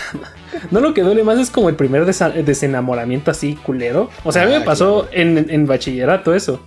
No 0.70 0.80
lo 0.80 0.94
que 0.94 1.02
duele 1.02 1.24
más 1.24 1.40
es 1.40 1.50
como 1.50 1.68
el 1.68 1.76
primer 1.76 2.06
desenamoramiento 2.06 3.32
así 3.32 3.56
culero. 3.56 4.12
O 4.24 4.32
sea, 4.32 4.44
a 4.44 4.46
mí 4.46 4.52
me 4.52 4.58
ah, 4.58 4.64
pasó 4.64 5.08
en, 5.12 5.48
en, 5.50 5.66
bachillerato 5.66 6.36
eso. 6.36 6.62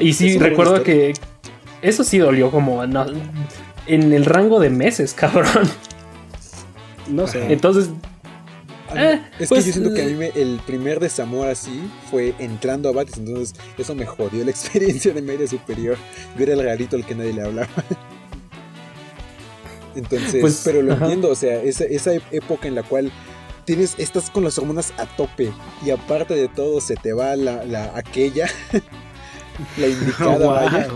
Y 0.00 0.14
sí, 0.14 0.36
recuerdo 0.36 0.82
que, 0.82 1.12
eso 1.82 2.04
sí 2.04 2.18
dolió 2.18 2.50
como 2.50 2.82
en 2.84 4.12
el 4.12 4.24
rango 4.24 4.60
de 4.60 4.70
meses, 4.70 5.14
cabrón. 5.18 5.68
No 7.08 7.26
sé. 7.26 7.52
Entonces. 7.52 7.90
Eh, 8.94 9.20
es 9.38 9.48
que 9.48 9.54
pues, 9.54 9.66
yo 9.66 9.72
siento 9.72 9.94
que 9.94 10.02
a 10.02 10.06
mí 10.06 10.26
el 10.34 10.60
primer 10.66 10.98
desamor 10.98 11.46
así 11.46 11.80
fue 12.10 12.34
entrando 12.40 12.88
a 12.88 12.92
Batis, 12.92 13.18
entonces 13.18 13.54
eso 13.78 13.94
me 13.94 14.04
jodió 14.04 14.44
la 14.44 14.50
experiencia 14.50 15.12
de 15.12 15.22
media 15.22 15.46
superior. 15.46 15.96
Yo 16.36 16.42
era 16.42 16.54
el 16.54 16.62
garito 16.62 16.96
al 16.96 17.06
que 17.06 17.14
nadie 17.14 17.32
le 17.32 17.42
hablaba. 17.42 17.68
Entonces, 19.94 20.40
pues, 20.40 20.62
pero 20.64 20.82
lo 20.82 20.92
entiendo, 20.92 21.30
o 21.30 21.34
sea, 21.34 21.62
esa, 21.62 21.84
esa 21.84 22.12
época 22.30 22.68
en 22.68 22.74
la 22.76 22.82
cual 22.82 23.12
tienes, 23.64 23.94
estás 23.98 24.30
con 24.30 24.44
las 24.44 24.58
hormonas 24.58 24.92
a 24.98 25.06
tope 25.06 25.52
y 25.84 25.90
aparte 25.90 26.34
de 26.34 26.48
todo 26.48 26.80
se 26.80 26.94
te 26.96 27.12
va 27.12 27.36
la, 27.36 27.64
la 27.64 27.92
aquella, 27.96 28.48
la 29.76 29.86
indicada, 29.86 30.46
vaya. 30.46 30.88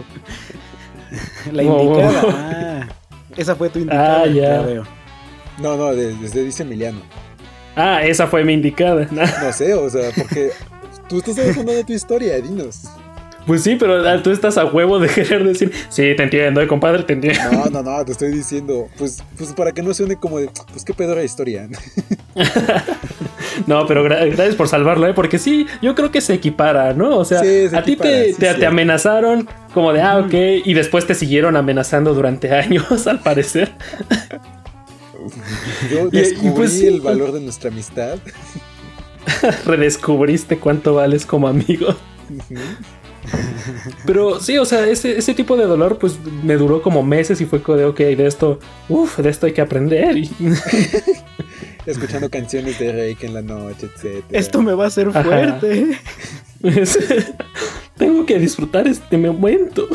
La 1.53 1.63
indicada. 1.63 2.23
Ah, 2.29 2.89
esa 3.37 3.55
fue 3.55 3.69
tu 3.69 3.79
indicada. 3.79 4.23
Ah, 4.23 4.27
ya. 4.27 4.61
Veo. 4.63 4.85
No, 5.59 5.77
no, 5.77 5.95
desde 5.95 6.43
dice 6.45 6.63
Emiliano. 6.63 7.01
Ah, 7.77 8.05
esa 8.05 8.27
fue 8.27 8.45
mi 8.45 8.53
indicada. 8.53 9.09
no 9.11 9.53
sé, 9.53 9.75
o 9.75 9.89
sea, 9.91 10.11
porque 10.17 10.51
tú 11.09 11.19
estás 11.19 11.37
de 11.37 11.85
tu 11.85 11.93
historia, 11.93 12.41
dinos. 12.41 12.85
Pues 13.47 13.62
sí, 13.62 13.76
pero 13.78 14.09
ah, 14.09 14.22
tú 14.22 14.30
estás 14.30 14.57
a 14.57 14.64
huevo 14.64 14.99
de 14.99 15.09
querer 15.14 15.45
decir, 15.45 15.72
sí, 15.88 16.14
te 16.16 16.22
entiendo, 16.22 16.61
eh, 16.61 16.66
compadre, 16.66 17.03
te 17.03 17.12
entiendo. 17.12 17.40
No, 17.53 17.66
no, 17.66 17.82
no, 17.82 18.05
te 18.05 18.12
estoy 18.12 18.32
diciendo, 18.32 18.88
pues, 18.97 19.22
pues 19.36 19.53
para 19.53 19.72
que 19.72 19.82
no 19.82 19.92
suene 19.92 20.16
como 20.16 20.38
de, 20.38 20.49
pues 20.72 20.84
qué 20.84 20.95
pedo 20.95 21.14
la 21.14 21.24
historia. 21.24 21.68
no, 23.66 23.86
pero 23.86 24.03
gracias 24.03 24.55
por 24.55 24.68
salvarlo, 24.68 25.07
¿eh? 25.07 25.14
Porque 25.14 25.38
sí, 25.38 25.66
yo 25.82 25.95
creo 25.95 26.11
que 26.11 26.20
se 26.20 26.34
equipara, 26.34 26.95
¿no? 26.95 27.18
O 27.18 27.24
sea, 27.24 27.40
a 27.40 27.82
ti 27.82 27.97
te, 27.97 28.34
te, 28.34 28.66
amenazaron 28.66 29.49
como 29.74 29.92
de, 29.92 30.01
ah, 30.01 30.18
ok, 30.18 30.34
y 30.64 30.74
después 30.74 31.07
te 31.07 31.14
siguieron 31.14 31.57
amenazando 31.57 32.14
durante 32.14 32.51
años, 32.55 33.07
al 33.07 33.20
parecer. 33.20 33.72
Yo 35.90 36.09
descubrí 36.09 36.51
pues 36.51 36.82
el 36.82 37.01
valor 37.01 37.32
de 37.32 37.40
nuestra 37.40 37.70
amistad. 37.70 38.18
Redescubriste 39.64 40.59
cuánto 40.59 40.95
vales 40.95 41.24
como 41.24 41.49
amigo. 41.49 41.95
Pero 44.07 44.41
sí, 44.41 44.59
o 44.59 44.64
sea, 44.64 44.87
ese, 44.87 45.16
ese, 45.18 45.35
tipo 45.35 45.57
de 45.57 45.64
dolor 45.64 45.99
pues 45.99 46.18
me 46.43 46.57
duró 46.57 46.83
como 46.83 47.03
meses 47.03 47.41
y 47.41 47.47
fue 47.47 47.62
como 47.62 47.79
de, 47.79 47.85
ok, 47.87 47.99
de 47.99 48.27
esto, 48.27 48.59
uff, 48.89 49.18
de 49.18 49.31
esto 49.31 49.47
hay 49.47 49.53
que 49.53 49.61
aprender. 49.61 50.16
Escuchando 51.87 52.31
canciones 52.31 52.79
de 52.79 52.93
Reiki 52.93 53.27
en 53.27 53.35
la 53.35 53.43
noche, 53.43 53.89
etc. 53.95 54.25
Esto 54.31 54.62
me 54.62 54.75
va 54.75 54.85
a 54.85 54.87
hacer 54.89 55.11
fuerte. 55.11 55.99
Tengo 57.99 58.27
que 58.27 58.39
disfrutar 58.39 58.89
este 58.89 59.16
momento. 59.18 59.87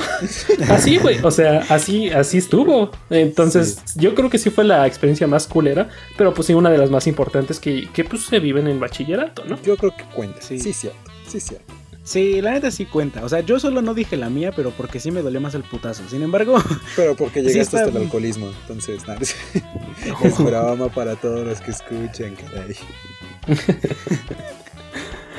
Así, 0.69 0.97
güey. 0.97 1.17
O 1.23 1.31
sea, 1.31 1.65
así, 1.67 2.09
así 2.11 2.37
estuvo. 2.37 2.91
Entonces, 3.09 3.79
yo 3.95 4.15
creo 4.15 4.29
que 4.29 4.37
sí 4.37 4.51
fue 4.51 4.63
la 4.63 4.87
experiencia 4.87 5.27
más 5.27 5.47
culera, 5.47 5.89
pero 6.15 6.33
pues 6.33 6.45
sí, 6.47 6.53
una 6.53 6.69
de 6.69 6.77
las 6.77 6.91
más 6.91 7.07
importantes 7.07 7.59
que, 7.59 7.89
que 7.91 8.05
pues 8.05 8.23
se 8.23 8.39
viven 8.39 8.67
en 8.67 8.79
bachillerato, 8.79 9.43
¿no? 9.45 9.61
Yo 9.63 9.75
creo 9.75 9.95
que 9.95 10.03
cuenta. 10.15 10.41
Sí, 10.41 10.59
sí, 10.59 10.71
cierto. 10.71 11.11
Sí, 11.27 11.39
cierto. 11.39 11.73
Sí, 12.09 12.41
la 12.41 12.53
neta 12.53 12.71
sí 12.71 12.87
cuenta. 12.87 13.23
O 13.23 13.29
sea, 13.29 13.41
yo 13.41 13.59
solo 13.59 13.83
no 13.83 13.93
dije 13.93 14.17
la 14.17 14.31
mía, 14.31 14.51
pero 14.55 14.71
porque 14.71 14.99
sí 14.99 15.11
me 15.11 15.21
dolió 15.21 15.39
más 15.39 15.53
el 15.53 15.61
putazo. 15.61 16.01
Sin 16.09 16.23
embargo. 16.23 16.57
Pero 16.95 17.15
porque 17.15 17.43
llegaste 17.43 17.77
hasta 17.77 17.91
el 17.91 17.97
alcoholismo. 17.97 18.47
Entonces, 18.61 19.07
nada. 19.07 19.19
Es 20.23 20.43
broma 20.43 20.89
para 20.89 21.15
todos 21.15 21.45
los 21.45 21.61
que 21.61 21.69
escuchan, 21.69 22.35
caray. 22.35 22.75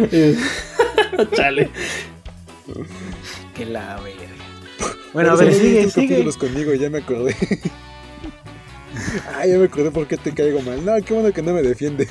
Chale. 1.35 1.71
que 3.57 3.67
la 3.67 4.01
verga. 4.01 4.29
Bueno, 5.13 5.33
a 5.33 5.35
ver, 5.35 5.53
sigue, 5.53 5.91
sigue. 5.91 6.25
conmigo, 6.39 6.73
ya 6.75 6.89
me 6.89 6.99
acordé. 6.99 7.35
ah, 9.35 9.45
ya 9.45 9.59
me 9.59 9.65
acordé 9.65 9.91
por 9.91 10.07
qué 10.07 10.17
te 10.17 10.33
caigo 10.33 10.63
mal. 10.63 10.85
No, 10.85 10.95
qué 11.05 11.15
bueno 11.15 11.33
que 11.33 11.43
no 11.43 11.53
me 11.53 11.63
defiendes. 11.63 12.11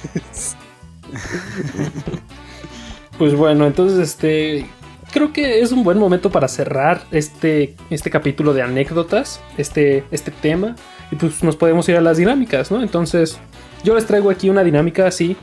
Pues 3.19 3.35
bueno, 3.35 3.67
entonces 3.67 3.99
este 3.99 4.65
creo 5.11 5.33
que 5.33 5.61
es 5.61 5.71
un 5.71 5.83
buen 5.83 5.97
momento 5.97 6.31
para 6.31 6.47
cerrar 6.47 7.01
este, 7.11 7.75
este 7.89 8.09
capítulo 8.09 8.53
de 8.53 8.61
anécdotas, 8.61 9.41
este, 9.57 10.03
este 10.11 10.31
tema, 10.31 10.75
y 11.11 11.15
pues 11.15 11.43
nos 11.43 11.55
podemos 11.55 11.87
ir 11.89 11.97
a 11.97 12.01
las 12.01 12.17
dinámicas, 12.17 12.71
¿no? 12.71 12.81
Entonces, 12.81 13.37
yo 13.83 13.95
les 13.95 14.05
traigo 14.05 14.29
aquí 14.29 14.49
una 14.49 14.63
dinámica 14.63 15.05
así 15.07 15.35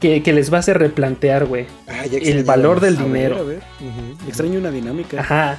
que, 0.00 0.20
les 0.20 0.52
va 0.52 0.58
a 0.58 0.60
hacer 0.60 0.78
replantear, 0.78 1.46
güey, 1.46 1.66
ah, 1.88 2.04
el 2.04 2.44
valor 2.44 2.80
del 2.80 2.98
dinero. 2.98 3.38
A 3.38 3.42
ver, 3.42 3.62
Extraño 4.28 4.58
una 4.58 4.70
dinámica. 4.70 5.20
Ajá. 5.20 5.58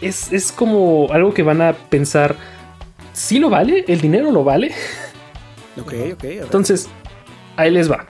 Es, 0.00 0.32
es 0.32 0.50
como 0.50 1.12
algo 1.12 1.34
que 1.34 1.42
van 1.42 1.60
a 1.60 1.74
pensar, 1.74 2.36
¿sí 3.12 3.38
lo 3.38 3.50
vale? 3.50 3.84
¿El 3.86 4.00
dinero 4.00 4.30
lo 4.32 4.44
vale? 4.44 4.72
Ok, 5.78 5.92
ok. 6.14 6.24
Entonces, 6.24 6.88
ahí 7.56 7.70
les 7.70 7.90
va. 7.90 8.06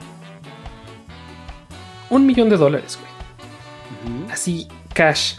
Un 2.11 2.27
millón 2.27 2.49
de 2.49 2.57
dólares, 2.57 2.99
güey. 3.01 4.31
Así, 4.31 4.69
cash. 4.95 5.35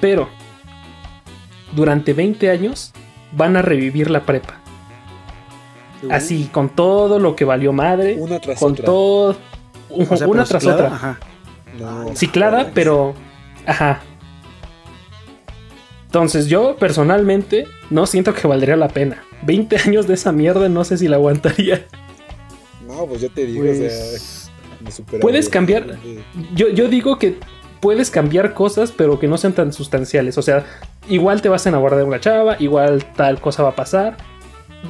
Pero, 0.00 0.28
durante 1.74 2.12
20 2.12 2.50
años, 2.50 2.92
van 3.32 3.56
a 3.56 3.62
revivir 3.62 4.10
la 4.10 4.22
prepa. 4.22 4.54
Así, 6.10 6.48
con 6.52 6.68
todo 6.68 7.18
lo 7.18 7.34
que 7.34 7.44
valió 7.44 7.72
madre. 7.72 8.16
Una 8.18 8.38
tras 8.38 8.60
con 8.60 8.72
otra. 8.72 8.84
todo. 8.84 9.36
una 9.90 10.44
tras 10.44 10.64
otra. 10.64 10.86
Ajá. 10.86 11.18
ciclada, 12.14 12.70
pero. 12.72 13.14
Ajá. 13.66 14.00
Entonces, 16.06 16.46
yo 16.46 16.76
personalmente 16.76 17.66
no 17.90 18.06
siento 18.06 18.32
que 18.32 18.46
valdría 18.46 18.76
la 18.76 18.88
pena. 18.88 19.24
20 19.42 19.76
años 19.76 20.06
de 20.06 20.14
esa 20.14 20.32
mierda, 20.32 20.68
no 20.68 20.84
sé 20.84 20.96
si 20.98 21.08
la 21.08 21.16
aguantaría. 21.16 21.86
No, 22.86 23.06
pues 23.06 23.20
yo 23.20 23.30
te 23.30 23.44
digo, 23.44 23.68
o 23.70 23.74
sea. 23.74 24.47
Puedes 25.20 25.48
cambiar. 25.48 25.98
Yo, 26.54 26.68
yo 26.68 26.88
digo 26.88 27.18
que 27.18 27.36
puedes 27.80 28.10
cambiar 28.10 28.54
cosas, 28.54 28.92
pero 28.92 29.18
que 29.18 29.28
no 29.28 29.38
sean 29.38 29.54
tan 29.54 29.72
sustanciales. 29.72 30.38
O 30.38 30.42
sea, 30.42 30.66
igual 31.08 31.42
te 31.42 31.48
vas 31.48 31.66
a 31.66 31.68
enamorar 31.70 31.98
de 31.98 32.04
una 32.04 32.20
chava, 32.20 32.56
igual 32.58 33.04
tal 33.14 33.40
cosa 33.40 33.62
va 33.62 33.70
a 33.70 33.76
pasar. 33.76 34.16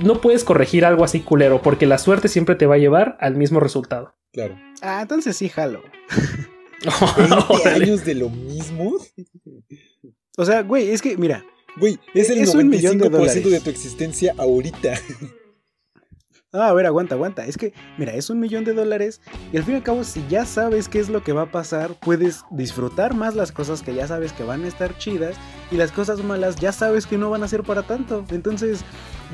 No 0.03 0.20
puedes 0.20 0.44
corregir 0.44 0.84
algo 0.84 1.05
así 1.05 1.20
culero, 1.20 1.62
porque 1.62 1.86
la 1.86 1.99
suerte 1.99 2.28
siempre 2.28 2.55
te 2.55 2.66
va 2.66 2.74
a 2.74 2.78
llevar 2.78 3.16
al 3.20 3.36
mismo 3.36 3.61
resultado. 3.61 4.14
Claro. 4.32 4.59
Ah, 4.82 5.01
entonces 5.03 5.36
sí, 5.36 5.49
jalo. 5.49 5.82
¿20 6.82 7.66
años 7.66 8.05
de 8.05 8.14
lo 8.14 8.28
mismo? 8.28 8.94
O 10.36 10.44
sea, 10.44 10.62
güey, 10.62 10.90
es 10.90 11.03
que, 11.03 11.16
mira. 11.16 11.44
Güey, 11.76 11.99
es 12.14 12.30
el 12.30 12.46
95% 12.46 13.49
de 13.49 13.61
tu 13.61 13.70
existencia 13.70 14.34
ahorita. 14.36 14.94
Ah, 16.51 16.68
a 16.68 16.72
ver, 16.72 16.86
aguanta, 16.86 17.14
aguanta. 17.14 17.44
Es 17.44 17.59
que, 17.59 17.74
mira, 17.99 18.14
es 18.14 18.30
un 18.30 18.40
millón 18.40 18.64
de 18.64 18.72
dólares 18.72 19.20
y 19.53 19.59
al 19.59 19.64
fin 19.64 19.74
y 19.74 19.76
al 19.76 19.82
cabo, 19.82 20.03
si 20.03 20.24
ya 20.30 20.46
sabes 20.46 20.88
qué 20.88 20.99
es 20.99 21.11
lo 21.11 21.22
que 21.22 21.34
va 21.34 21.42
a 21.42 21.53
pasar, 21.53 21.90
puedes 22.01 22.42
disfrutar 22.51 23.14
más 23.14 23.34
las 23.36 23.53
cosas 23.53 23.82
que 23.82 23.94
ya 23.94 24.07
sabes 24.07 24.32
que 24.32 24.44
van 24.44 24.64
a 24.64 24.68
estar 24.68 24.96
chidas 24.96 25.36
y 25.70 25.76
las 25.76 25.92
cosas 25.92 26.24
malas 26.24 26.57
ya 26.57 26.72
sabes 26.72 27.07
que 27.07 27.18
no 27.18 27.28
van 27.28 27.42
a 27.42 27.49
ser 27.49 27.64
para 27.64 27.82
tanto. 27.82 28.24
Entonces, 28.30 28.82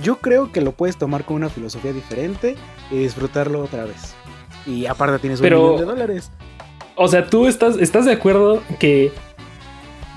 yo 0.02 0.16
creo 0.16 0.50
que 0.50 0.60
lo 0.60 0.72
puedes 0.72 0.98
tomar 0.98 1.24
con 1.24 1.36
una 1.36 1.50
filosofía 1.50 1.92
diferente 1.92 2.56
y 2.90 2.98
disfrutarlo 2.98 3.62
otra 3.62 3.84
vez. 3.84 4.16
Y 4.66 4.86
aparte 4.86 5.20
tienes 5.20 5.40
un 5.40 5.46
millón 5.46 5.76
de 5.76 5.84
dólares. 5.84 6.32
O 6.96 7.06
sea, 7.06 7.26
tú 7.26 7.46
estás, 7.46 7.76
estás 7.76 8.06
de 8.06 8.12
acuerdo 8.12 8.60
que 8.80 9.12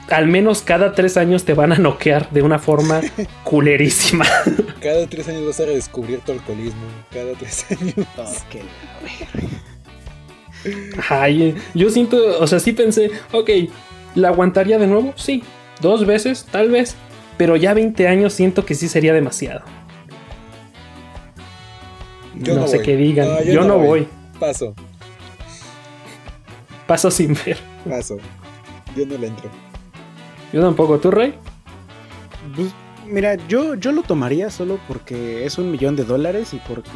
al 0.09 0.27
menos 0.27 0.61
cada 0.61 0.93
tres 0.93 1.17
años 1.17 1.43
te 1.43 1.53
van 1.53 1.73
a 1.73 1.77
noquear 1.77 2.29
de 2.31 2.41
una 2.41 2.59
forma 2.59 3.01
culerísima. 3.43 4.25
Cada 4.81 5.07
tres 5.07 5.27
años 5.27 5.45
vas 5.45 5.59
a 5.59 5.65
redescubrir 5.65 6.19
tu 6.19 6.31
alcoholismo. 6.31 6.85
Cada 7.11 7.33
tres 7.33 7.65
años. 7.71 7.93
Ok, 8.17 8.61
Ay, 11.09 11.55
yo 11.73 11.89
siento, 11.89 12.17
o 12.39 12.47
sea, 12.47 12.59
sí 12.59 12.73
pensé, 12.73 13.11
ok, 13.31 13.49
¿la 14.15 14.29
aguantaría 14.29 14.77
de 14.77 14.87
nuevo? 14.87 15.13
Sí. 15.15 15.43
Dos 15.81 16.05
veces, 16.05 16.45
tal 16.51 16.69
vez. 16.69 16.95
Pero 17.37 17.55
ya 17.55 17.73
20 17.73 18.07
años 18.07 18.33
siento 18.33 18.65
que 18.65 18.73
sí 18.73 18.87
sería 18.87 19.13
demasiado. 19.13 19.61
Yo 22.35 22.55
no, 22.55 22.67
sé 22.67 22.81
qué 22.81 22.95
digan. 22.95 23.43
yo, 23.45 23.63
no, 23.63 23.77
voy. 23.77 24.07
Paso. 24.39 24.73
Paso 26.87 27.11
sin 27.11 27.33
ver. 27.45 27.57
Paso. 27.87 28.17
Yo 28.95 29.05
no 29.05 29.17
le 29.17 29.27
entro. 29.27 29.49
Yo 30.53 30.61
tampoco, 30.61 30.99
¿tú, 30.99 31.11
Rey? 31.11 31.35
Pues, 32.55 32.73
mira, 33.07 33.35
yo, 33.47 33.75
yo 33.75 33.91
lo 33.91 34.03
tomaría 34.03 34.49
solo 34.49 34.79
porque 34.87 35.45
es 35.45 35.57
un 35.57 35.71
millón 35.71 35.95
de 35.95 36.05
dólares 36.05 36.53
y 36.53 36.61
porque 36.67 36.89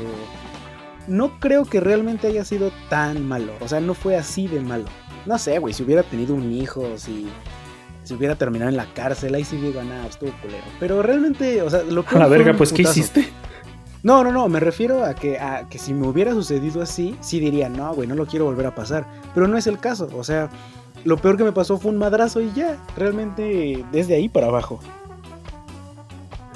no 1.07 1.39
creo 1.39 1.65
que 1.65 1.79
realmente 1.79 2.27
haya 2.27 2.45
sido 2.45 2.71
tan 2.89 3.27
malo. 3.27 3.53
O 3.59 3.67
sea, 3.67 3.79
no 3.79 3.93
fue 3.93 4.15
así 4.15 4.47
de 4.47 4.61
malo. 4.61 4.85
No 5.25 5.37
sé, 5.37 5.59
güey, 5.59 5.73
si 5.73 5.83
hubiera 5.83 6.03
tenido 6.03 6.33
un 6.33 6.51
hijo, 6.51 6.97
si, 6.97 7.27
si 8.03 8.13
hubiera 8.13 8.35
terminado 8.35 8.69
en 8.69 8.77
la 8.77 8.91
cárcel, 8.93 9.35
ahí 9.35 9.43
sí 9.43 9.57
digo, 9.57 9.83
nada, 9.83 10.07
estuvo 10.07 10.31
culero. 10.41 10.63
Pero 10.79 11.01
realmente, 11.01 11.61
o 11.61 11.69
sea, 11.69 11.83
lo 11.83 12.05
que... 12.05 12.15
A 12.15 12.19
la 12.19 12.27
verga, 12.27 12.53
pues, 12.53 12.73
¿qué 12.73 12.83
hiciste? 12.83 13.27
No, 14.03 14.23
no, 14.23 14.31
no, 14.31 14.47
me 14.47 14.59
refiero 14.59 15.05
a 15.05 15.13
que, 15.13 15.37
a 15.37 15.67
que 15.69 15.77
si 15.77 15.93
me 15.93 16.07
hubiera 16.07 16.31
sucedido 16.31 16.81
así, 16.81 17.15
sí 17.21 17.39
diría, 17.39 17.69
no, 17.69 17.93
güey, 17.93 18.07
no 18.07 18.15
lo 18.15 18.25
quiero 18.25 18.45
volver 18.45 18.65
a 18.65 18.73
pasar. 18.73 19.05
Pero 19.35 19.47
no 19.47 19.57
es 19.57 19.67
el 19.67 19.77
caso, 19.77 20.09
o 20.15 20.23
sea, 20.23 20.49
lo 21.03 21.17
peor 21.17 21.37
que 21.37 21.43
me 21.43 21.51
pasó 21.51 21.77
fue 21.77 21.91
un 21.91 21.97
madrazo 21.97 22.41
y 22.41 22.51
ya, 22.53 22.77
realmente 22.95 23.83
desde 23.91 24.15
ahí 24.15 24.29
para 24.29 24.47
abajo. 24.47 24.79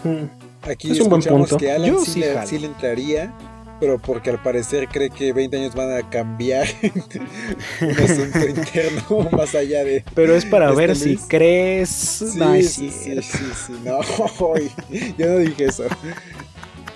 Hmm. 0.03 0.25
Aquí 0.69 0.91
es 0.91 0.99
un 0.99 1.09
buen 1.09 1.21
punto. 1.21 1.57
que 1.57 1.71
Alan 1.71 1.99
sí, 2.05 2.19
le, 2.19 2.65
entraría, 2.65 3.33
pero 3.79 3.99
porque 3.99 4.31
al 4.31 4.41
parecer 4.41 4.87
cree 4.87 5.09
que 5.09 5.31
20 5.31 5.57
años 5.57 5.75
van 5.75 5.91
a 5.91 6.09
cambiar 6.09 6.67
un 7.81 7.91
asunto 7.91 8.39
interno 8.49 9.29
más 9.31 9.53
allá 9.53 9.83
de. 9.83 10.03
Pero 10.15 10.35
es 10.35 10.45
para 10.45 10.71
ver 10.71 10.95
si 10.95 11.17
crees. 11.17 11.89
Sí, 11.89 12.37
no, 12.37 12.55
sí, 12.55 12.89
sí, 12.89 13.21
sí, 13.21 13.73
no, 13.83 14.01
yo 15.17 15.27
no 15.27 15.37
dije 15.37 15.65
eso. 15.65 15.83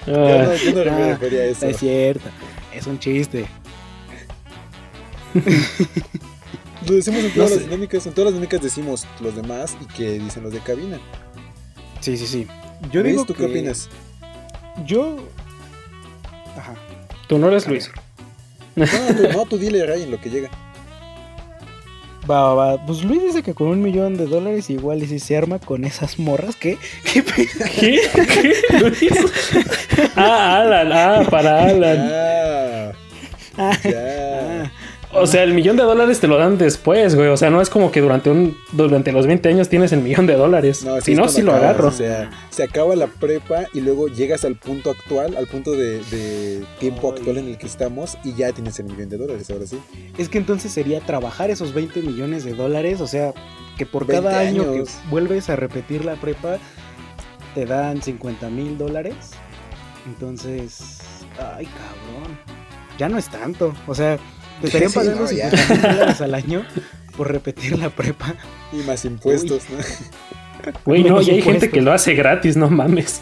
yo 0.08 0.14
no, 0.14 0.56
yo 0.56 0.86
no 0.86 0.92
me 0.92 1.08
refería 1.12 1.42
a 1.42 1.46
eso. 1.46 1.68
Es 1.68 1.78
cierto, 1.78 2.30
es 2.74 2.88
un 2.88 2.98
chiste. 2.98 3.46
Lo 6.88 6.96
decimos 6.96 7.24
en 7.24 7.34
todas 7.34 7.52
las 7.52 7.60
dinámicas, 7.62 8.06
en 8.08 8.14
todas 8.14 8.26
las 8.26 8.34
dinámicas 8.34 8.62
decimos 8.62 9.06
los 9.20 9.36
demás 9.36 9.76
y 9.82 9.86
que 9.94 10.20
dicen 10.20 10.44
los 10.44 10.54
de 10.54 10.60
cabina. 10.60 11.00
Sí, 12.00 12.18
sí, 12.18 12.26
sí. 12.26 12.48
Yo 12.92 13.04
digo 13.04 13.26
¿tú 13.26 13.34
qué 13.34 13.46
opinas? 13.46 13.90
Yo. 14.86 15.18
Ajá. 16.58 16.76
Tú 17.28 17.38
no 17.38 17.50
eres 17.50 17.68
Luis. 17.68 17.92
No, 18.76 18.86
tú, 18.86 19.38
no, 19.38 19.46
tú 19.46 19.58
dile 19.58 19.84
a 19.84 19.86
Ryan 19.88 20.12
lo 20.12 20.22
que 20.22 20.30
llega. 20.30 20.50
Va, 22.30 22.54
va, 22.54 22.54
va. 22.54 22.86
Pues 22.86 23.04
Luis 23.04 23.24
dice 23.24 23.44
que 23.44 23.54
con 23.54 23.68
un 23.68 23.82
millón 23.82 24.16
de 24.16 24.28
dólares 24.28 24.70
igual 24.70 25.04
y 25.04 25.08
si 25.08 25.20
se 25.20 25.36
arma 25.36 25.60
con 25.60 25.84
esas 25.84 26.20
morras, 26.20 26.56
¿qué? 26.56 26.78
¿Qué? 27.04 27.24
¿Qué? 27.24 28.00
¿Qué? 29.00 29.10
ah, 30.16 30.62
Alan, 30.62 30.92
ah, 30.94 31.28
para 31.30 31.66
Alan. 31.66 32.94
Ah, 33.58 33.78
ya. 33.84 34.29
O 35.12 35.26
sea, 35.26 35.42
el 35.44 35.54
millón 35.54 35.76
de 35.76 35.84
dólares 35.84 36.20
te 36.20 36.28
lo 36.28 36.38
dan 36.38 36.58
después, 36.60 37.16
güey. 37.16 37.30
O 37.30 37.38
sea, 37.38 37.50
no 37.50 37.62
es 37.62 37.70
como 37.70 37.92
que 37.92 38.00
durante 38.00 38.30
un 38.30 38.56
durante 38.74 39.12
los 39.12 39.26
20 39.26 39.50
años 39.50 39.68
tienes 39.68 39.92
el 39.92 40.02
millón 40.02 40.28
de 40.28 40.36
dólares. 40.36 40.84
No, 40.84 41.02
si 41.02 41.16
no, 41.16 41.28
sí 41.28 41.42
lo 41.42 41.54
agarro. 41.54 41.88
O 41.88 41.92
sea, 41.92 42.30
se 42.52 42.64
acaba 42.64 42.96
la 42.96 43.08
prepa 43.08 43.66
y 43.74 43.82
luego 43.82 44.08
llegas 44.08 44.46
al 44.46 44.56
punto 44.56 44.92
actual, 44.92 45.36
al 45.36 45.48
punto 45.48 45.72
de, 45.72 46.64
tiempo 46.80 47.12
actual 47.12 47.38
en 47.38 47.48
el 47.48 47.58
que 47.58 47.66
estamos 47.66 48.18
y 48.24 48.36
ya 48.36 48.52
tienes 48.52 48.80
el 48.80 48.86
millón 48.86 49.10
de 49.10 49.18
dólares, 49.18 49.50
ahora 49.50 49.66
sí. 49.66 49.80
Es 50.18 50.30
que 50.30 50.38
entonces 50.38 50.72
sería 50.72 51.00
trabajar 51.00 51.50
esos 51.50 51.74
20 51.74 52.02
millones 52.02 52.44
de 52.44 52.54
dólares, 52.54 53.02
o 53.02 53.08
sea, 53.08 53.34
que 53.78 53.88
por 53.88 54.06
cada 54.06 54.40
año 54.40 54.74
que 54.74 54.84
vuelves 55.10 55.50
a 55.50 55.56
repetir 55.56 56.06
la 56.06 56.16
prepa 56.16 56.58
te 57.56 57.66
dan 57.66 58.02
50 58.02 58.50
mil 58.50 58.78
dólares. 58.78 59.16
Entonces, 60.06 61.00
ay, 61.38 61.66
cabrón. 61.66 62.38
Ya 62.98 63.10
no 63.10 63.18
es 63.18 63.30
tanto. 63.30 63.74
O 63.88 63.96
sea, 63.96 64.20
te 64.62 64.68
estarían 64.68 64.92
pagando 64.92 65.28
sí, 65.28 65.40
dólares 65.82 66.22
al 66.22 66.36
año 66.36 66.66
por 67.16 67.32
repetir 67.32 67.78
la 67.78 67.90
prepa. 67.90 68.36
Y 68.72 68.78
más 68.78 69.06
impuestos, 69.06 69.64
¿no? 69.70 69.78
Güey, 70.86 71.04
no, 71.04 71.22
y 71.22 71.30
hay 71.30 71.42
gente 71.42 71.70
que 71.70 71.82
lo 71.82 71.94
hace 71.94 72.14
gratis, 72.14 72.58
no 72.58 72.70
mames. 72.70 73.22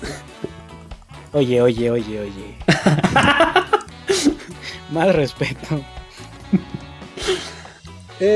Oye, 1.34 1.62
oye, 1.62 1.92
oye, 1.92 2.20
oye. 2.20 2.56
más 4.92 5.16
respeto. 5.16 5.82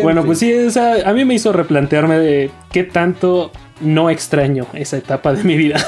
bueno, 0.03 0.23
pues 0.23 0.39
sí, 0.39 0.53
a 0.77 1.13
mí 1.13 1.25
me 1.25 1.33
hizo 1.33 1.51
replantearme 1.51 2.19
de 2.19 2.51
qué 2.71 2.83
tanto 2.83 3.51
no 3.79 4.09
extraño 4.09 4.67
esa 4.73 4.97
etapa 4.97 5.33
de 5.33 5.43
mi 5.43 5.57
vida. 5.57 5.83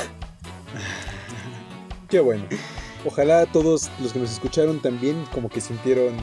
Qué 2.10 2.20
bueno. 2.20 2.44
Ojalá 3.06 3.46
todos 3.48 3.92
los 4.02 4.14
que 4.14 4.20
nos 4.20 4.32
escucharon 4.32 4.80
también 4.80 5.26
como 5.34 5.50
que 5.50 5.62
sintieron 5.62 6.14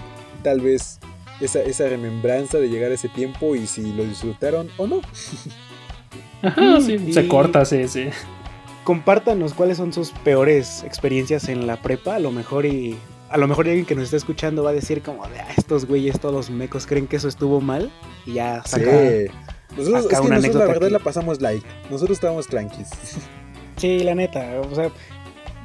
tal 0.41 0.61
vez 0.61 0.99
esa, 1.41 1.63
esa 1.63 1.89
remembranza 1.89 2.59
de 2.59 2.69
llegar 2.69 2.91
a 2.91 2.95
ese 2.95 3.09
tiempo 3.09 3.55
y 3.55 3.67
si 3.67 3.93
lo 3.93 4.05
disfrutaron 4.05 4.69
o 4.77 4.87
no. 4.87 5.01
Ajá, 6.43 6.81
sí, 6.81 7.13
se 7.13 7.29
corta, 7.29 7.65
sí, 7.65 7.87
sí. 7.89 8.09
Compártanos 8.85 9.55
cuáles 9.55 9.77
son 9.77 9.93
sus 9.93 10.11
peores 10.11 10.83
experiencias 10.85 11.49
en 11.49 11.67
la 11.67 11.81
prepa, 11.81 12.17
a 12.17 12.19
lo 12.19 12.33
mejor 12.33 12.67
y 12.67 12.97
a 13.29 13.39
lo 13.39 13.47
mejor 13.47 13.69
alguien 13.69 13.87
que 13.87 13.95
nos 13.95 14.05
esté 14.05 14.17
escuchando 14.17 14.65
va 14.65 14.71
a 14.71 14.73
decir 14.73 15.03
como 15.03 15.27
de 15.29 15.39
ah, 15.39 15.49
estos 15.57 15.87
güeyes 15.87 16.19
todos 16.19 16.51
mecos 16.51 16.87
creen 16.87 17.07
que 17.07 17.17
eso 17.17 17.29
estuvo 17.29 17.61
mal 17.61 17.91
y 18.27 18.35
ya 18.35 18.63
saca, 18.65 18.91
Nosotros, 19.77 20.07
es 20.11 20.21
que 20.21 20.29
nosotros 20.29 20.55
la 20.57 20.67
verdad 20.67 20.91
la 20.91 20.99
pasamos 20.99 21.41
light. 21.41 21.65
Nosotros 21.91 22.17
estábamos 22.17 22.47
tranquis. 22.47 22.89
Sí, 23.77 24.01
la 24.01 24.15
neta, 24.15 24.61
o 24.61 24.75
sea, 24.75 24.91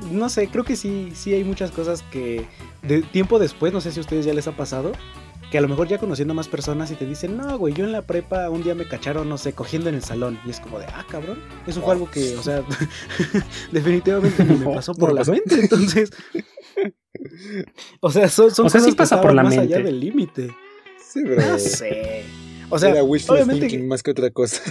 no 0.10 0.30
sé, 0.30 0.47
creo 0.47 0.64
que 0.64 0.77
sí, 0.77 1.11
sí 1.14 1.34
hay 1.34 1.43
muchas 1.43 1.72
cosas 1.72 2.02
que 2.02 2.45
de 2.88 3.02
tiempo 3.02 3.40
después, 3.40 3.74
no 3.74 3.82
sé 3.82 3.91
si 3.91 3.99
a 3.99 4.02
ustedes 4.02 4.26
ya 4.26 4.34
les 4.34 4.48
ha 4.48 4.56
pasado, 4.56 4.91
que 5.52 5.57
a 5.57 5.62
lo 5.62 5.68
mejor 5.68 5.88
ya 5.88 5.98
conociendo 5.98 6.34
más 6.34 6.48
personas 6.48 6.91
y 6.91 6.95
te 6.95 7.06
dicen, 7.06 7.38
no, 7.38 7.57
güey, 7.57 7.74
yo 7.74 7.86
en 7.86 7.91
la 7.91 8.02
prepa 8.02 8.49
un 8.49 8.64
día 8.64 8.76
me 8.76 8.88
cacharon, 8.88 9.30
no 9.30 9.38
sé, 9.38 9.53
cogiendo 9.53 9.90
en 9.90 9.95
el 9.95 10.03
salón. 10.03 10.40
Y 10.45 10.49
es 10.49 10.60
como 10.60 10.80
de, 10.80 10.86
ah, 10.86 11.06
cabrón. 11.10 11.40
Eso 11.68 11.82
fue 11.82 11.94
algo 11.94 12.10
que, 12.10 12.36
o 12.36 12.44
sea, 12.44 12.64
definitivamente 13.72 14.44
me 14.44 14.74
pasó 14.74 14.94
por 14.94 15.14
la 15.14 15.24
mente. 15.24 15.60
Entonces, 15.60 16.12
o 18.02 18.12
sea, 18.12 18.28
son, 18.30 18.52
son 18.52 18.66
cosas 18.66 18.86
que 18.86 18.94
pasa 18.94 19.22
por 19.22 19.34
la 19.34 19.44
más 19.44 19.57
allá 19.57 19.80
del 19.80 19.99
límite. 19.99 20.56
Sí, 20.99 21.22
pero. 21.24 21.41
No 21.41 21.60
sé. 21.60 22.24
O 22.70 22.80
sea, 22.80 23.03
obviamente 23.03 23.78
más 23.84 24.02
que 24.02 24.12
otra 24.12 24.32
cosa 24.32 24.62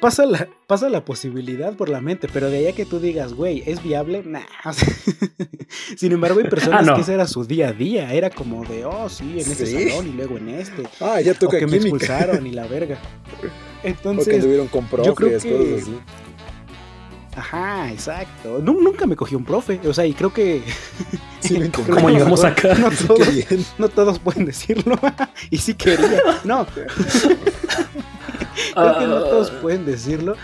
pasa 0.00 0.26
la, 0.26 0.48
pasa 0.66 0.88
la 0.88 1.04
posibilidad 1.04 1.74
por 1.74 1.88
la 1.88 2.00
mente, 2.00 2.28
pero 2.32 2.50
de 2.50 2.58
allá 2.58 2.72
que 2.72 2.84
tú 2.84 3.00
digas, 3.00 3.34
güey, 3.34 3.62
¿es 3.66 3.82
viable? 3.82 4.22
Nah. 4.24 4.40
Sin 5.96 6.12
embargo, 6.12 6.40
hay 6.40 6.48
personas 6.48 6.88
ah, 6.90 6.94
que 6.94 7.02
ese 7.02 7.14
era 7.14 7.26
su 7.26 7.44
día 7.44 7.68
a 7.68 7.72
día. 7.72 8.12
Era 8.12 8.30
como 8.30 8.64
de, 8.64 8.84
oh, 8.84 9.08
sí, 9.08 9.32
en 9.32 9.50
este 9.50 9.66
salón 9.66 10.08
y 10.08 10.12
luego 10.12 10.38
en 10.38 10.48
este. 10.50 10.82
Ah, 11.00 11.20
ya 11.20 11.34
toca 11.34 11.56
o 11.56 11.60
que 11.60 11.66
me 11.66 11.76
expulsaron 11.76 12.46
y 12.46 12.52
la 12.52 12.66
verga. 12.68 12.98
Entonces, 13.82 14.26
o 14.26 14.30
que 14.30 14.42
tuvieron 14.42 14.68
con 14.68 14.86
profes, 14.86 15.44
cosas 15.44 15.82
así. 15.82 15.98
Ajá, 17.36 17.92
exacto. 17.92 18.60
nunca 18.62 19.06
me 19.06 19.14
cogí 19.14 19.34
un 19.34 19.44
profe. 19.44 19.78
O 19.86 19.92
sea, 19.92 20.06
y 20.06 20.14
creo 20.14 20.32
que. 20.32 20.62
Sí, 21.40 21.60
¿Cómo 21.70 22.08
llegamos 22.08 22.42
acá? 22.44 22.74
No 22.74 22.90
todos, 22.90 23.28
no 23.78 23.88
todos 23.88 24.18
pueden 24.18 24.46
decirlo. 24.46 24.98
y 25.50 25.58
sí 25.58 25.74
quería. 25.74 26.22
No. 26.44 26.66
Creo 28.74 28.98
que 28.98 29.06
no 29.06 29.20
todos 29.20 29.52
ah. 29.54 29.58
pueden 29.60 29.84
decirlo. 29.84 30.36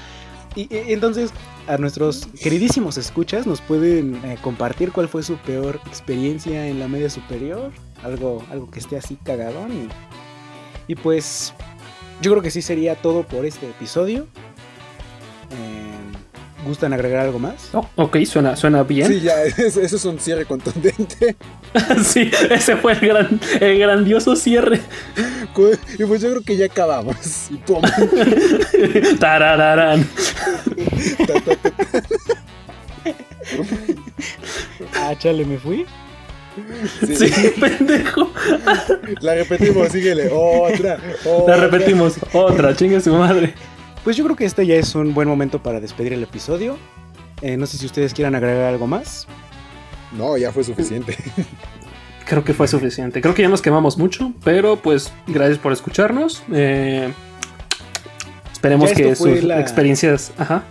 Y, 0.54 0.68
entonces, 0.70 1.30
a 1.66 1.78
nuestros 1.78 2.26
queridísimos 2.42 2.98
escuchas, 2.98 3.46
nos 3.46 3.60
pueden 3.60 4.16
eh, 4.24 4.36
compartir 4.42 4.92
cuál 4.92 5.08
fue 5.08 5.22
su 5.22 5.36
peor 5.36 5.80
experiencia 5.86 6.66
en 6.66 6.78
la 6.78 6.88
media 6.88 7.08
superior. 7.08 7.72
Algo, 8.02 8.44
algo 8.50 8.70
que 8.70 8.80
esté 8.80 8.96
así 8.96 9.16
cagadón. 9.16 9.88
Y, 10.88 10.94
pues, 10.96 11.54
yo 12.20 12.32
creo 12.32 12.42
que 12.42 12.50
sí 12.50 12.62
sería 12.62 12.96
todo 12.96 13.22
por 13.22 13.46
este 13.46 13.66
episodio. 13.66 14.26
¿Gustan 16.64 16.92
agregar 16.92 17.26
algo 17.26 17.38
más? 17.40 17.70
Oh, 17.72 17.88
ok, 17.96 18.18
suena, 18.24 18.54
suena 18.54 18.84
bien. 18.84 19.08
Sí, 19.08 19.20
ya, 19.20 19.42
eso, 19.44 19.80
es 19.80 20.04
un 20.04 20.18
cierre 20.20 20.44
contundente. 20.44 21.36
sí, 22.04 22.30
ese 22.50 22.76
fue 22.76 22.92
el, 22.92 23.00
gran, 23.00 23.40
el 23.60 23.78
grandioso 23.78 24.36
cierre. 24.36 24.80
Y 25.98 26.04
pues 26.04 26.22
yo 26.22 26.30
creo 26.30 26.42
que 26.42 26.56
ya 26.56 26.66
acabamos. 26.66 27.50
Y 27.50 27.56
pum. 27.56 27.82
Tarararán. 29.18 30.06
ah, 34.94 35.14
chale, 35.18 35.44
me 35.44 35.58
fui. 35.58 35.84
Sí. 37.00 37.30
pendejo. 37.58 38.30
La 39.20 39.34
repetimos, 39.34 39.88
síguele. 39.88 40.28
Otra, 40.32 40.98
otra. 41.24 41.56
La 41.56 41.62
repetimos. 41.62 42.16
Otra, 42.32 42.76
chingue 42.76 43.00
su 43.00 43.14
madre. 43.14 43.54
Pues 44.04 44.16
yo 44.16 44.24
creo 44.24 44.36
que 44.36 44.44
este 44.44 44.66
ya 44.66 44.74
es 44.74 44.94
un 44.94 45.14
buen 45.14 45.28
momento 45.28 45.62
para 45.62 45.80
despedir 45.80 46.12
el 46.12 46.22
episodio. 46.22 46.76
Eh, 47.40 47.56
no 47.56 47.66
sé 47.66 47.78
si 47.78 47.86
ustedes 47.86 48.12
quieran 48.14 48.34
agregar 48.34 48.64
algo 48.64 48.86
más. 48.86 49.28
No, 50.16 50.36
ya 50.36 50.52
fue 50.52 50.64
suficiente. 50.64 51.16
Creo 52.26 52.44
que 52.44 52.54
fue 52.54 52.68
suficiente. 52.68 53.20
Creo 53.20 53.34
que 53.34 53.42
ya 53.42 53.48
nos 53.48 53.62
quemamos 53.62 53.98
mucho, 53.98 54.32
pero 54.44 54.76
pues 54.76 55.12
gracias 55.26 55.58
por 55.58 55.72
escucharnos. 55.72 56.42
Eh, 56.52 57.12
esperemos 58.52 58.92
que 58.92 59.14
sus 59.14 59.28
experiencias... 59.28 60.32
Ajá. 60.38 60.64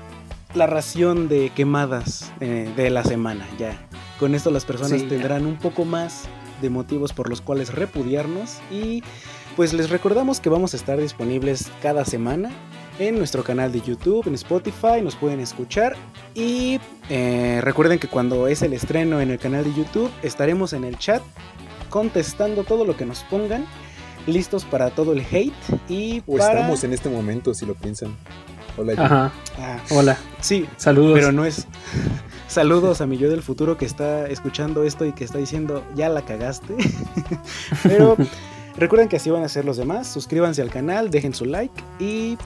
La 0.54 0.68
ración 0.68 1.30
de 1.30 1.52
quemadas 1.56 2.32
eh, 2.42 2.72
de 2.76 2.90
la 2.90 3.04
semana, 3.04 3.48
ya. 3.58 3.78
Con 4.20 4.36
esto 4.36 4.52
las 4.52 4.66
personas 4.66 5.08
tendrán 5.08 5.46
un 5.46 5.58
poco 5.58 5.86
más 5.86 6.24
de 6.62 6.70
motivos 6.70 7.14
por 7.14 7.30
los 7.30 7.42
cuales 7.42 7.74
repudiarnos 7.74 8.60
y 8.70 9.04
pues 9.56 9.74
les 9.74 9.90
recordamos 9.90 10.40
que 10.40 10.50
vamos 10.50 10.74
a 10.74 10.78
estar 10.78 11.00
disponibles 11.00 11.70
cada 11.82 12.06
semana 12.06 12.52
en 13.08 13.18
nuestro 13.18 13.44
canal 13.44 13.72
de 13.72 13.82
YouTube, 13.82 14.28
en 14.28 14.36
Spotify, 14.36 15.02
nos 15.02 15.16
pueden 15.16 15.40
escuchar. 15.40 15.96
Y 16.36 16.80
eh, 17.10 17.60
recuerden 17.64 17.98
que 17.98 18.08
cuando 18.08 18.48
es 18.48 18.62
el 18.62 18.74
estreno 18.74 19.20
en 19.22 19.32
el 19.32 19.40
canal 19.40 19.64
de 19.64 19.74
YouTube, 19.74 20.12
estaremos 20.22 20.74
en 20.74 20.84
el 20.84 20.98
chat 20.98 21.22
contestando 21.90 22.64
todo 22.64 22.86
lo 22.86 22.96
que 22.96 23.06
nos 23.06 23.24
pongan, 23.24 23.66
listos 24.28 24.66
para 24.66 24.92
todo 24.92 25.14
el 25.14 25.26
hate. 25.32 25.54
Y 25.90 26.22
o 26.28 26.38
estamos 26.38 26.84
en 26.84 26.94
este 26.94 27.10
momento, 27.10 27.54
si 27.56 27.66
lo 27.66 27.74
piensan. 27.74 28.16
Hola, 28.78 28.94
Ajá. 28.98 29.32
Ah, 29.58 29.80
Hola. 29.90 30.18
Sí, 30.40 30.68
saludos. 30.78 31.14
Pero 31.16 31.32
no 31.32 31.46
es. 31.46 31.68
Saludos 32.48 33.00
a 33.00 33.08
mi 33.08 33.18
yo 33.18 33.30
del 33.30 33.42
futuro 33.42 33.78
que 33.78 33.86
está 33.86 34.28
escuchando 34.28 34.84
esto 34.84 35.06
y 35.06 35.14
que 35.14 35.24
está 35.24 35.38
diciendo, 35.38 35.86
ya 35.96 36.10
la 36.10 36.24
cagaste. 36.24 36.76
pero 37.84 38.18
recuerden 38.78 39.08
que 39.08 39.16
así 39.16 39.30
van 39.30 39.44
a 39.44 39.50
ser 39.50 39.64
los 39.64 39.78
demás. 39.78 40.08
Suscríbanse 40.08 40.62
al 40.62 40.70
canal, 40.70 41.10
dejen 41.10 41.34
su 41.34 41.46
like 41.46 41.82
y 41.98 42.38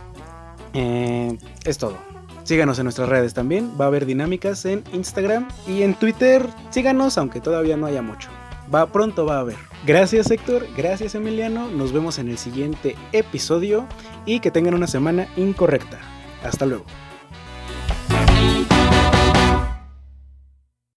eh, 0.75 1.37
es 1.63 1.77
todo. 1.77 1.97
Síganos 2.43 2.77
en 2.77 2.83
nuestras 2.83 3.09
redes 3.09 3.33
también. 3.33 3.71
Va 3.79 3.85
a 3.85 3.87
haber 3.87 4.05
dinámicas 4.05 4.65
en 4.65 4.83
Instagram 4.93 5.47
y 5.65 5.81
en 5.81 5.95
Twitter. 5.95 6.45
Síganos, 6.69 7.17
aunque 7.17 7.41
todavía 7.41 7.75
no 7.75 7.87
haya 7.87 8.03
mucho. 8.03 8.29
Va 8.73 8.85
pronto 8.87 9.25
va 9.25 9.37
a 9.37 9.39
haber. 9.39 9.57
Gracias 9.85 10.29
Héctor, 10.31 10.67
gracias 10.75 11.15
Emiliano. 11.15 11.69
Nos 11.69 11.91
vemos 11.91 12.19
en 12.19 12.29
el 12.29 12.37
siguiente 12.37 12.95
episodio 13.11 13.87
y 14.25 14.39
que 14.39 14.51
tengan 14.51 14.73
una 14.73 14.87
semana 14.87 15.27
incorrecta. 15.37 15.99
Hasta 16.43 16.65
luego. 16.65 16.85